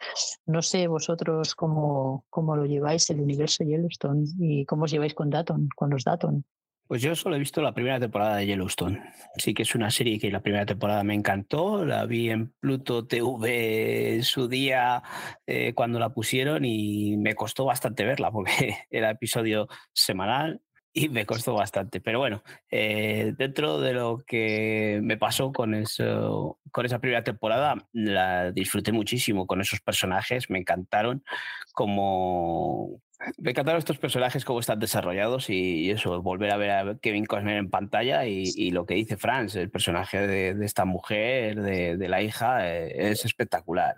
No 0.46 0.62
sé 0.62 0.88
vosotros 0.88 1.56
cómo, 1.56 2.26
cómo 2.30 2.56
lo 2.56 2.66
lleváis 2.66 3.10
el 3.10 3.22
universo 3.22 3.64
Yellowstone 3.64 4.26
y 4.40 4.66
cómo 4.66 4.86
os 4.86 4.92
lleváis 4.92 5.14
con 5.14 5.30
Daton, 5.30 5.68
con 5.76 5.90
los 5.90 6.04
Daton. 6.04 6.46
Pues 6.92 7.02
yo 7.02 7.16
solo 7.16 7.38
he 7.38 7.40
visto 7.40 7.62
la 7.62 7.74
primera 7.74 8.02
temporada 8.02 8.36
de 8.36 8.48
Yellowstone. 8.48 9.02
Sí 9.38 9.54
que 9.54 9.64
es 9.64 9.76
una 9.76 9.90
serie 9.90 10.20
que 10.20 10.30
la 10.30 10.42
primera 10.42 10.66
temporada 10.66 11.06
me 11.06 11.14
encantó. 11.14 11.86
La 11.86 12.06
vi 12.06 12.30
en 12.30 12.52
Pluto 12.60 13.08
TV 13.08 14.16
en 14.16 14.24
su 14.24 14.50
día 14.50 15.02
eh, 15.48 15.74
cuando 15.74 16.00
la 16.00 16.10
pusieron 16.10 16.66
y 16.66 17.16
me 17.16 17.34
costó 17.34 17.64
bastante 17.64 18.04
verla 18.04 18.30
porque 18.30 18.76
era 18.92 19.10
episodio 19.10 19.70
semanal 19.94 20.60
y 20.92 21.08
me 21.08 21.26
costó 21.26 21.54
bastante. 21.54 22.02
Pero 22.02 22.20
bueno, 22.20 22.44
eh, 22.70 23.34
dentro 23.38 23.80
de 23.80 23.94
lo 23.94 24.24
que 24.28 25.00
me 25.02 25.16
pasó 25.16 25.54
con, 25.54 25.74
eso, 25.74 26.60
con 26.72 26.86
esa 26.86 27.00
primera 27.00 27.24
temporada, 27.24 27.88
la 27.94 28.52
disfruté 28.52 28.92
muchísimo 28.92 29.48
con 29.48 29.62
esos 29.62 29.80
personajes, 29.80 30.50
me 30.50 30.60
encantaron 30.60 31.24
como, 31.72 33.02
me 33.38 33.52
encantaron 33.52 33.80
estos 33.80 33.98
personajes, 33.98 34.46
cómo 34.46 34.60
están 34.60 34.80
desarrollados 34.80 35.50
y, 35.50 35.92
eso, 35.92 36.22
volver 36.22 36.52
a 36.52 36.58
ver 36.58 36.72
a 36.72 36.98
Kevin 36.98 37.26
Costner 37.26 37.58
en 37.58 37.70
pantalla 37.70 38.26
y, 38.26 38.72
lo 38.72 38.86
que 38.86 38.96
dice 38.96 39.18
Franz, 39.18 39.56
el 39.56 39.70
personaje 39.70 40.26
de, 40.28 40.66
esta 40.66 40.86
mujer, 40.86 41.62
de, 41.62 42.08
la 42.10 42.22
hija, 42.22 42.68
eh, 42.70 43.12
es 43.12 43.26
espectacular 43.26 43.96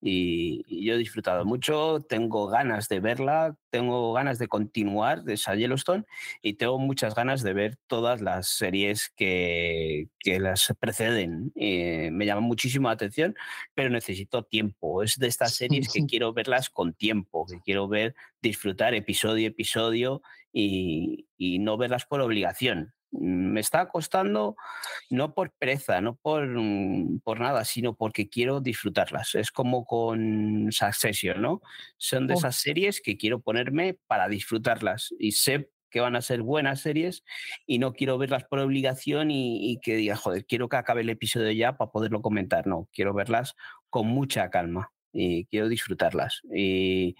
y, 0.00 0.84
yo 0.84 0.94
he 0.94 0.98
disfrutado 0.98 1.44
mucho, 1.44 2.00
tengo 2.08 2.46
ganas 2.46 2.88
de 2.88 3.00
verla, 3.00 3.56
tengo 3.70 4.12
ganas 4.12 4.38
de 4.38 4.48
continuar 4.48 5.24
de 5.24 5.34
esa 5.34 5.54
Yellowstone 5.54 6.04
y 6.42 6.54
tengo 6.54 6.78
muchas 6.78 7.14
ganas 7.14 7.42
de 7.42 7.52
ver 7.52 7.76
todas 7.86 8.20
las 8.20 8.48
series 8.48 9.10
que, 9.10 10.08
que 10.18 10.40
las 10.40 10.72
preceden. 10.80 11.52
Eh, 11.54 12.10
me 12.12 12.26
llama 12.26 12.40
muchísimo 12.40 12.88
la 12.88 12.94
atención, 12.94 13.34
pero 13.74 13.90
necesito 13.90 14.42
tiempo. 14.44 15.02
Es 15.02 15.18
de 15.18 15.26
estas 15.26 15.54
series 15.54 15.92
que 15.92 16.06
quiero 16.06 16.32
verlas 16.32 16.70
con 16.70 16.94
tiempo, 16.94 17.46
que 17.46 17.60
quiero 17.60 17.88
ver, 17.88 18.14
disfrutar 18.40 18.94
episodio 18.94 19.46
a 19.46 19.50
episodio 19.50 20.22
y, 20.52 21.26
y 21.36 21.58
no 21.58 21.76
verlas 21.76 22.06
por 22.06 22.20
obligación 22.20 22.94
me 23.12 23.60
está 23.60 23.88
costando 23.88 24.56
no 25.10 25.34
por 25.34 25.52
pereza, 25.52 26.00
no 26.00 26.16
por, 26.16 26.46
mm, 26.46 27.20
por, 27.20 27.40
nada, 27.40 27.64
sino 27.64 27.94
porque 27.94 28.28
quiero 28.28 28.60
disfrutarlas. 28.60 29.34
Es 29.34 29.50
como 29.50 29.84
con 29.84 30.70
Succession, 30.70 31.42
¿no? 31.42 31.60
Son 31.96 32.26
de 32.26 32.34
esas 32.34 32.56
series 32.56 33.00
que 33.00 33.16
quiero 33.16 33.40
ponerme 33.40 33.98
para 34.06 34.28
disfrutarlas 34.28 35.14
y 35.18 35.32
sé 35.32 35.70
que 35.90 36.00
van 36.00 36.14
a 36.14 36.22
ser 36.22 36.42
buenas 36.42 36.80
series 36.80 37.24
y 37.66 37.80
no 37.80 37.92
quiero 37.92 38.16
verlas 38.16 38.44
por 38.44 38.60
obligación 38.60 39.30
y, 39.32 39.72
y 39.72 39.80
que 39.80 39.96
diga, 39.96 40.14
joder, 40.14 40.46
quiero 40.46 40.68
que 40.68 40.76
acabe 40.76 41.00
el 41.00 41.10
episodio 41.10 41.50
ya 41.50 41.76
para 41.76 41.90
poderlo 41.90 42.22
comentar. 42.22 42.66
No, 42.66 42.88
quiero 42.92 43.12
verlas 43.12 43.54
con 43.88 44.06
mucha 44.06 44.50
calma 44.50 44.92
y 45.12 45.46
quiero 45.46 45.68
disfrutarlas. 45.68 46.42
Y 46.54 47.16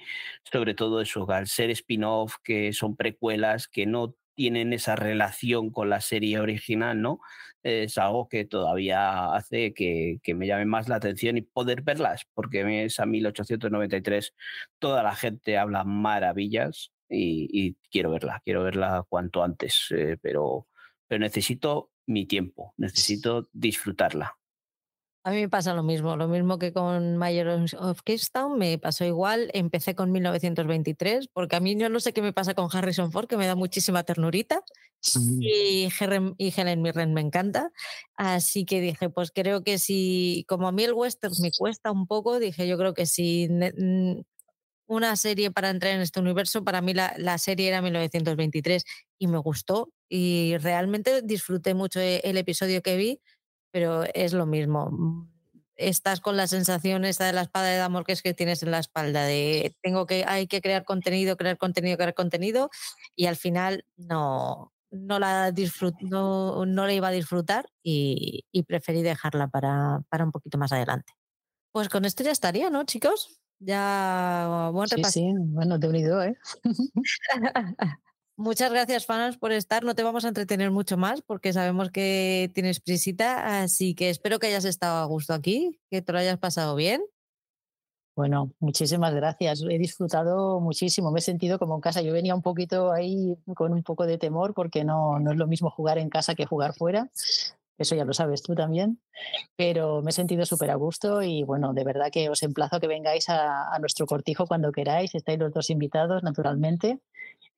sobre 0.50 0.74
todo 0.74 1.00
eso, 1.00 1.28
al 1.30 1.48
ser 1.48 1.70
spin-off, 1.70 2.36
que 2.42 2.72
son 2.72 2.96
precuelas, 2.96 3.68
que 3.68 3.86
no 3.86 4.14
tienen 4.40 4.72
esa 4.72 4.96
relación 4.96 5.68
con 5.68 5.90
la 5.90 6.00
serie 6.00 6.40
original, 6.40 7.02
¿no? 7.02 7.20
Es 7.62 7.98
algo 7.98 8.26
que 8.26 8.46
todavía 8.46 9.34
hace 9.34 9.74
que, 9.74 10.18
me 10.34 10.46
llame 10.46 10.64
más 10.64 10.88
la 10.88 10.96
atención 10.96 11.36
y 11.36 11.42
poder 11.42 11.82
verlas, 11.82 12.22
porque 12.32 12.86
esa 12.86 13.04
1893 13.04 14.32
toda 14.78 15.02
la 15.02 15.14
gente 15.14 15.58
habla 15.58 15.84
maravillas 15.84 16.90
y, 17.06 17.76
quiero 17.90 18.12
verla, 18.12 18.40
quiero 18.42 18.62
verla 18.62 19.04
cuanto 19.10 19.44
antes, 19.44 19.88
eh, 19.90 20.16
pero, 20.22 20.68
pero 21.06 21.18
necesito 21.18 21.90
mi 22.06 22.24
tiempo, 22.24 22.72
necesito 22.78 23.50
disfrutarla. 23.52 24.39
A 25.22 25.32
mí 25.32 25.36
me 25.42 25.48
pasa 25.50 25.74
lo 25.74 25.82
mismo, 25.82 26.16
lo 26.16 26.28
mismo 26.28 26.58
que 26.58 26.72
con 26.72 27.18
Mayor 27.18 27.66
of 27.78 28.00
Kingstown, 28.02 28.58
me 28.58 28.78
pasó 28.78 29.04
igual, 29.04 29.50
empecé 29.52 29.94
con 29.94 30.10
1923, 30.12 31.28
porque 31.28 31.56
a 31.56 31.60
mí 31.60 31.76
yo 31.76 31.90
no 31.90 32.00
sé 32.00 32.14
qué 32.14 32.22
me 32.22 32.32
pasa 32.32 32.54
con 32.54 32.70
Harrison 32.72 33.12
Ford, 33.12 33.26
que 33.26 33.36
me 33.36 33.46
da 33.46 33.54
muchísima 33.54 34.02
ternurita, 34.02 34.62
y, 35.40 35.88
y, 36.38 36.54
Helen 36.56 36.82
Mirren 36.82 37.12
me 37.12 37.20
encanta, 37.20 37.70
así 38.16 38.64
que 38.64 38.80
dije, 38.80 39.10
pues 39.10 39.30
creo 39.30 39.62
que 39.62 39.78
si, 39.78 40.46
como 40.48 40.68
a 40.68 40.72
mí 40.72 40.84
el 40.84 40.94
western 40.94 41.34
me 41.42 41.50
cuesta 41.52 41.90
un 41.90 42.06
poco, 42.06 42.38
dije, 42.38 42.66
yo 42.66 42.78
creo 42.78 42.94
que 42.94 43.04
si 43.04 43.46
una 44.86 45.16
serie 45.16 45.50
para 45.50 45.68
entrar 45.68 45.94
en 45.94 46.00
este 46.00 46.18
universo, 46.20 46.64
para 46.64 46.80
mí 46.80 46.94
la, 46.94 47.14
la 47.18 47.36
serie 47.36 47.68
era 47.68 47.82
1923 47.82 48.84
y 49.18 49.26
me 49.26 49.38
gustó 49.38 49.92
y 50.08 50.56
realmente 50.58 51.20
disfruté 51.22 51.74
mucho 51.74 52.00
e, 52.00 52.22
el 52.24 52.38
episodio 52.38 52.82
que 52.82 52.96
vi 52.96 53.20
pero 53.70 54.04
es 54.14 54.32
lo 54.32 54.46
mismo. 54.46 55.26
Estás 55.76 56.20
con 56.20 56.36
la 56.36 56.46
sensación 56.46 57.04
esta 57.04 57.24
de 57.26 57.32
la 57.32 57.42
espada 57.42 57.68
de 57.68 57.78
Damocles 57.78 58.22
que 58.22 58.34
tienes 58.34 58.62
en 58.62 58.70
la 58.70 58.78
espalda, 58.78 59.24
de 59.24 59.74
tengo 59.82 60.06
que, 60.06 60.24
hay 60.26 60.46
que 60.46 60.60
crear 60.60 60.84
contenido, 60.84 61.36
crear 61.36 61.56
contenido, 61.56 61.96
crear 61.96 62.14
contenido, 62.14 62.70
y 63.16 63.26
al 63.26 63.36
final 63.36 63.84
no, 63.96 64.72
no 64.90 65.18
la 65.18 65.52
no, 66.02 66.66
no 66.66 66.86
la 66.86 66.92
iba 66.92 67.08
a 67.08 67.12
disfrutar 67.12 67.66
y, 67.82 68.44
preferí 68.66 69.02
dejarla 69.02 69.48
para, 69.48 70.02
para, 70.10 70.24
un 70.24 70.32
poquito 70.32 70.58
más 70.58 70.72
adelante. 70.72 71.14
Pues 71.72 71.88
con 71.88 72.04
esto 72.04 72.22
ya 72.24 72.32
estaría, 72.32 72.68
¿no, 72.68 72.84
chicos? 72.84 73.40
Ya, 73.58 74.70
buen 74.72 74.88
sí, 74.88 75.02
Sí, 75.04 75.32
bueno, 75.36 75.78
te 75.78 75.88
unido, 75.88 76.22
¿eh? 76.22 76.36
Muchas 78.40 78.72
gracias, 78.72 79.04
fans, 79.04 79.36
por 79.36 79.52
estar. 79.52 79.84
No 79.84 79.94
te 79.94 80.02
vamos 80.02 80.24
a 80.24 80.28
entretener 80.28 80.70
mucho 80.70 80.96
más 80.96 81.20
porque 81.20 81.52
sabemos 81.52 81.90
que 81.90 82.50
tienes 82.54 82.80
prisita, 82.80 83.60
así 83.60 83.94
que 83.94 84.08
espero 84.08 84.38
que 84.38 84.46
hayas 84.46 84.64
estado 84.64 84.96
a 84.96 85.04
gusto 85.04 85.34
aquí, 85.34 85.78
que 85.90 86.00
te 86.00 86.10
lo 86.10 86.20
hayas 86.20 86.38
pasado 86.38 86.74
bien. 86.74 87.02
Bueno, 88.16 88.50
muchísimas 88.58 89.14
gracias. 89.14 89.62
He 89.68 89.76
disfrutado 89.76 90.58
muchísimo. 90.58 91.10
Me 91.10 91.18
he 91.18 91.22
sentido 91.22 91.58
como 91.58 91.74
en 91.74 91.82
casa. 91.82 92.00
Yo 92.00 92.14
venía 92.14 92.34
un 92.34 92.40
poquito 92.40 92.92
ahí 92.92 93.36
con 93.54 93.74
un 93.74 93.82
poco 93.82 94.06
de 94.06 94.16
temor 94.16 94.54
porque 94.54 94.84
no, 94.84 95.18
no 95.20 95.32
es 95.32 95.36
lo 95.36 95.46
mismo 95.46 95.68
jugar 95.68 95.98
en 95.98 96.08
casa 96.08 96.34
que 96.34 96.46
jugar 96.46 96.72
fuera. 96.72 97.10
Eso 97.76 97.94
ya 97.94 98.06
lo 98.06 98.14
sabes 98.14 98.42
tú 98.42 98.54
también. 98.54 99.02
Pero 99.56 100.00
me 100.00 100.12
he 100.12 100.14
sentido 100.14 100.46
súper 100.46 100.70
a 100.70 100.76
gusto 100.76 101.20
y 101.20 101.42
bueno, 101.42 101.74
de 101.74 101.84
verdad 101.84 102.10
que 102.10 102.30
os 102.30 102.42
emplazo 102.42 102.76
a 102.76 102.80
que 102.80 102.88
vengáis 102.88 103.28
a, 103.28 103.70
a 103.70 103.78
nuestro 103.80 104.06
cortijo 104.06 104.46
cuando 104.46 104.72
queráis. 104.72 105.14
Estáis 105.14 105.38
los 105.38 105.52
dos 105.52 105.68
invitados, 105.68 106.22
naturalmente. 106.22 107.00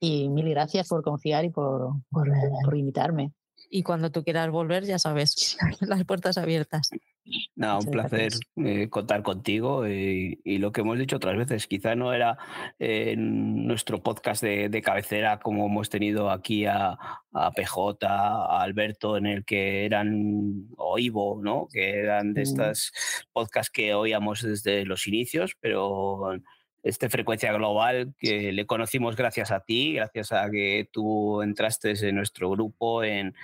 Y 0.04 0.28
mil 0.28 0.50
gracias 0.50 0.88
por 0.88 1.00
confiar 1.04 1.44
y 1.44 1.50
por, 1.50 1.92
por, 2.10 2.76
invitarme. 2.76 3.30
Y 3.70 3.84
cuando 3.84 4.10
tú 4.10 4.24
quieras 4.24 4.50
volver, 4.50 4.82
ya 4.82 4.98
sabes, 4.98 5.56
las 5.80 6.04
puertas 6.04 6.38
abiertas. 6.38 6.90
No, 7.54 7.78
un 7.78 7.86
placer 7.86 8.32
eh, 8.56 8.88
contar 8.90 9.22
contigo 9.22 9.86
y, 9.86 10.40
lo 10.58 10.72
que 10.72 10.80
hemos 10.80 10.98
dicho 10.98 11.14
otras 11.14 11.36
veces, 11.36 11.68
quizá 11.68 11.94
no 11.94 12.12
era 12.12 12.36
eh, 12.80 13.14
nuestro 13.16 14.02
podcast 14.02 14.42
de, 14.42 14.82
cabecera 14.84 15.38
como 15.38 15.66
hemos 15.66 15.88
tenido 15.88 16.30
aquí 16.30 16.66
a, 16.66 16.98
PJ, 17.54 18.04
a 18.08 18.60
Alberto, 18.60 19.16
en 19.16 19.26
el 19.26 19.44
que 19.44 19.84
eran, 19.84 20.66
o 20.76 20.98
Ivo, 20.98 21.38
¿no? 21.40 21.68
que 21.70 21.90
eran 21.90 22.34
de 22.34 22.40
mm. 22.40 22.42
estas 22.42 22.92
podcasts 23.32 23.70
que 23.70 23.94
oíamos 23.94 24.42
desde 24.42 24.84
los 24.84 25.06
inicios, 25.06 25.52
pero 25.60 26.34
este 26.82 27.08
Frecuencia 27.08 27.52
Global 27.52 28.12
que 28.18 28.52
le 28.52 28.66
conocimos 28.66 29.14
gracias 29.14 29.52
a 29.52 29.60
ti, 29.60 29.94
gracias 29.94 30.32
a 30.32 30.50
que 30.50 30.88
tú 30.90 31.40
entraste 31.42 31.92
en 32.08 32.16
nuestro 32.16 32.50
grupo, 32.50 33.04
en, 33.04 33.34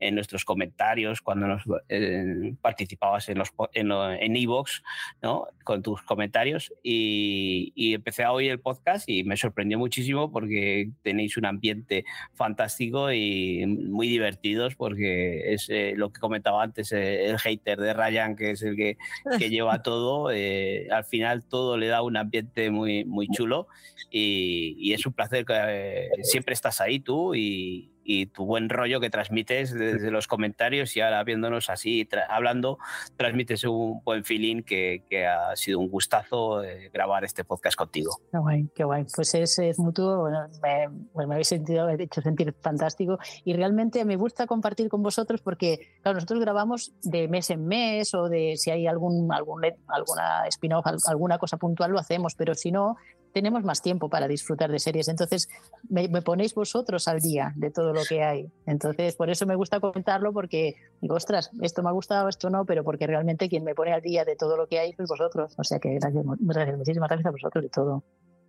en 0.00 0.14
nuestros 0.14 0.44
comentarios, 0.44 1.20
cuando 1.20 1.46
nos 1.46 1.62
eh, 1.88 2.54
participabas 2.60 3.28
en 3.28 3.38
los 3.38 3.50
en 3.72 4.36
Evox, 4.36 4.82
¿no? 5.22 5.46
con 5.64 5.82
tus 5.82 6.02
comentarios. 6.02 6.72
Y, 6.82 7.72
y, 7.76 7.94
empecé 7.94 8.24
a 8.24 8.32
oír 8.32 8.50
el 8.50 8.60
podcast 8.60 9.08
y 9.08 9.22
me 9.22 9.36
sorprendió 9.36 9.78
muchísimo 9.78 10.32
porque 10.32 10.90
tenéis 11.02 11.36
un 11.36 11.46
ambiente 11.46 12.04
fantástico 12.34 13.12
y 13.12 13.64
muy 13.66 14.08
divertidos 14.08 14.74
porque 14.74 15.52
es 15.52 15.68
eh, 15.68 15.94
lo 15.96 16.10
que 16.10 16.20
comentaba 16.20 16.62
antes, 16.62 16.92
eh, 16.92 17.26
el 17.26 17.38
hater 17.38 17.78
de 17.78 17.94
Ryan, 17.94 18.34
que 18.34 18.52
es 18.52 18.62
el 18.62 18.76
que, 18.76 18.96
que 19.38 19.50
lleva 19.50 19.82
todo, 19.82 20.28
al 20.28 21.04
final 21.04 21.44
todo 21.44 21.76
le 21.76 21.86
da 21.86 22.02
un 22.02 22.16
ambiente 22.16 22.70
muy 22.70 22.87
muy, 23.06 23.28
chulo 23.28 23.68
y, 24.10 24.92
es 24.92 25.06
un 25.06 25.12
placer 25.12 25.44
que 25.44 25.54
eh, 25.56 26.08
siempre 26.22 26.54
estás 26.54 26.80
ahí 26.80 27.00
tú 27.00 27.34
y, 27.34 27.90
y 28.10 28.24
tu 28.24 28.46
buen 28.46 28.70
rollo 28.70 29.00
que 29.00 29.10
transmites 29.10 29.74
desde 29.74 30.10
los 30.10 30.26
comentarios 30.26 30.96
y 30.96 31.02
ahora 31.02 31.22
viéndonos 31.24 31.68
así, 31.68 32.08
hablando, 32.30 32.78
transmites 33.16 33.64
un 33.64 34.00
buen 34.02 34.24
feeling 34.24 34.62
que, 34.62 35.04
que 35.10 35.26
ha 35.26 35.54
sido 35.56 35.78
un 35.78 35.90
gustazo 35.90 36.64
eh, 36.64 36.88
grabar 36.90 37.24
este 37.24 37.44
podcast 37.44 37.76
contigo. 37.76 38.18
Qué 38.32 38.38
guay, 38.38 38.68
qué 38.74 38.84
guay. 38.84 39.04
Pues 39.14 39.34
es, 39.34 39.58
es 39.58 39.78
mutuo, 39.78 40.20
bueno, 40.20 40.48
me, 40.62 40.88
me, 41.26 41.34
habéis 41.34 41.48
sentido, 41.48 41.86
me 41.86 42.02
hecho 42.02 42.22
sentir 42.22 42.54
fantástico 42.62 43.18
y 43.44 43.52
realmente 43.52 44.02
me 44.06 44.16
gusta 44.16 44.46
compartir 44.46 44.88
con 44.88 45.02
vosotros 45.02 45.42
porque, 45.42 45.78
claro, 46.00 46.14
nosotros 46.14 46.40
grabamos 46.40 46.94
de 47.02 47.28
mes 47.28 47.50
en 47.50 47.66
mes 47.66 48.14
o 48.14 48.30
de 48.30 48.56
si 48.56 48.70
hay 48.70 48.86
algún, 48.86 49.30
algún 49.30 49.62
alguna 49.86 50.46
spin-off, 50.46 50.86
alguna 51.06 51.36
cosa 51.36 51.58
puntual 51.58 51.90
lo 51.90 51.98
hacemos, 51.98 52.34
pero 52.34 52.54
si 52.54 52.72
no, 52.72 52.96
tenemos 53.38 53.62
más 53.62 53.82
tiempo 53.82 54.08
para 54.08 54.26
disfrutar 54.26 54.68
de 54.68 54.80
series. 54.80 55.06
Entonces, 55.06 55.48
me, 55.88 56.08
ponéis 56.22 56.54
vosotros 56.54 57.06
al 57.06 57.20
día 57.20 57.52
de 57.54 57.70
todo 57.70 57.92
lo 57.92 58.02
que 58.02 58.24
hay. 58.24 58.50
Entonces, 58.66 59.14
por 59.14 59.30
eso 59.30 59.46
me 59.46 59.54
gusta 59.54 59.78
comentarlo, 59.78 60.32
porque 60.32 60.74
digo, 61.00 61.14
ostras, 61.14 61.52
esto 61.62 61.84
me 61.84 61.90
ha 61.90 61.92
gustado, 61.92 62.28
esto 62.28 62.50
no, 62.50 62.64
pero 62.64 62.82
porque 62.82 63.06
realmente 63.06 63.48
quien 63.48 63.62
me 63.62 63.76
pone 63.76 63.92
al 63.92 64.02
día 64.02 64.24
de 64.24 64.34
todo 64.34 64.56
lo 64.56 64.66
que 64.66 64.80
hay 64.80 64.90
es 64.98 65.08
vosotros. 65.08 65.54
O 65.56 65.62
sea 65.62 65.78
que 65.78 65.94
gracias, 65.94 66.24
muchísimas 66.24 67.08
gracias 67.08 67.26
a 67.26 67.30
vosotros 67.30 67.64
y 67.64 67.68
todo. 67.68 68.02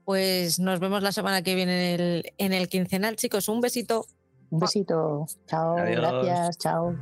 Pues 0.06 0.60
nos 0.60 0.80
vemos 0.80 1.04
la 1.04 1.12
semana 1.12 1.44
que 1.44 1.54
viene 1.54 1.94
en 1.94 2.02
el, 2.02 2.34
en 2.40 2.54
el 2.54 2.68
quincenal, 2.68 3.16
chicos. 3.16 3.48
Un 3.48 3.62
besito. 3.62 4.08
Un 4.50 4.60
besito. 4.60 5.28
Chao, 5.46 5.76
gracias, 5.76 6.58
chao. 6.58 6.96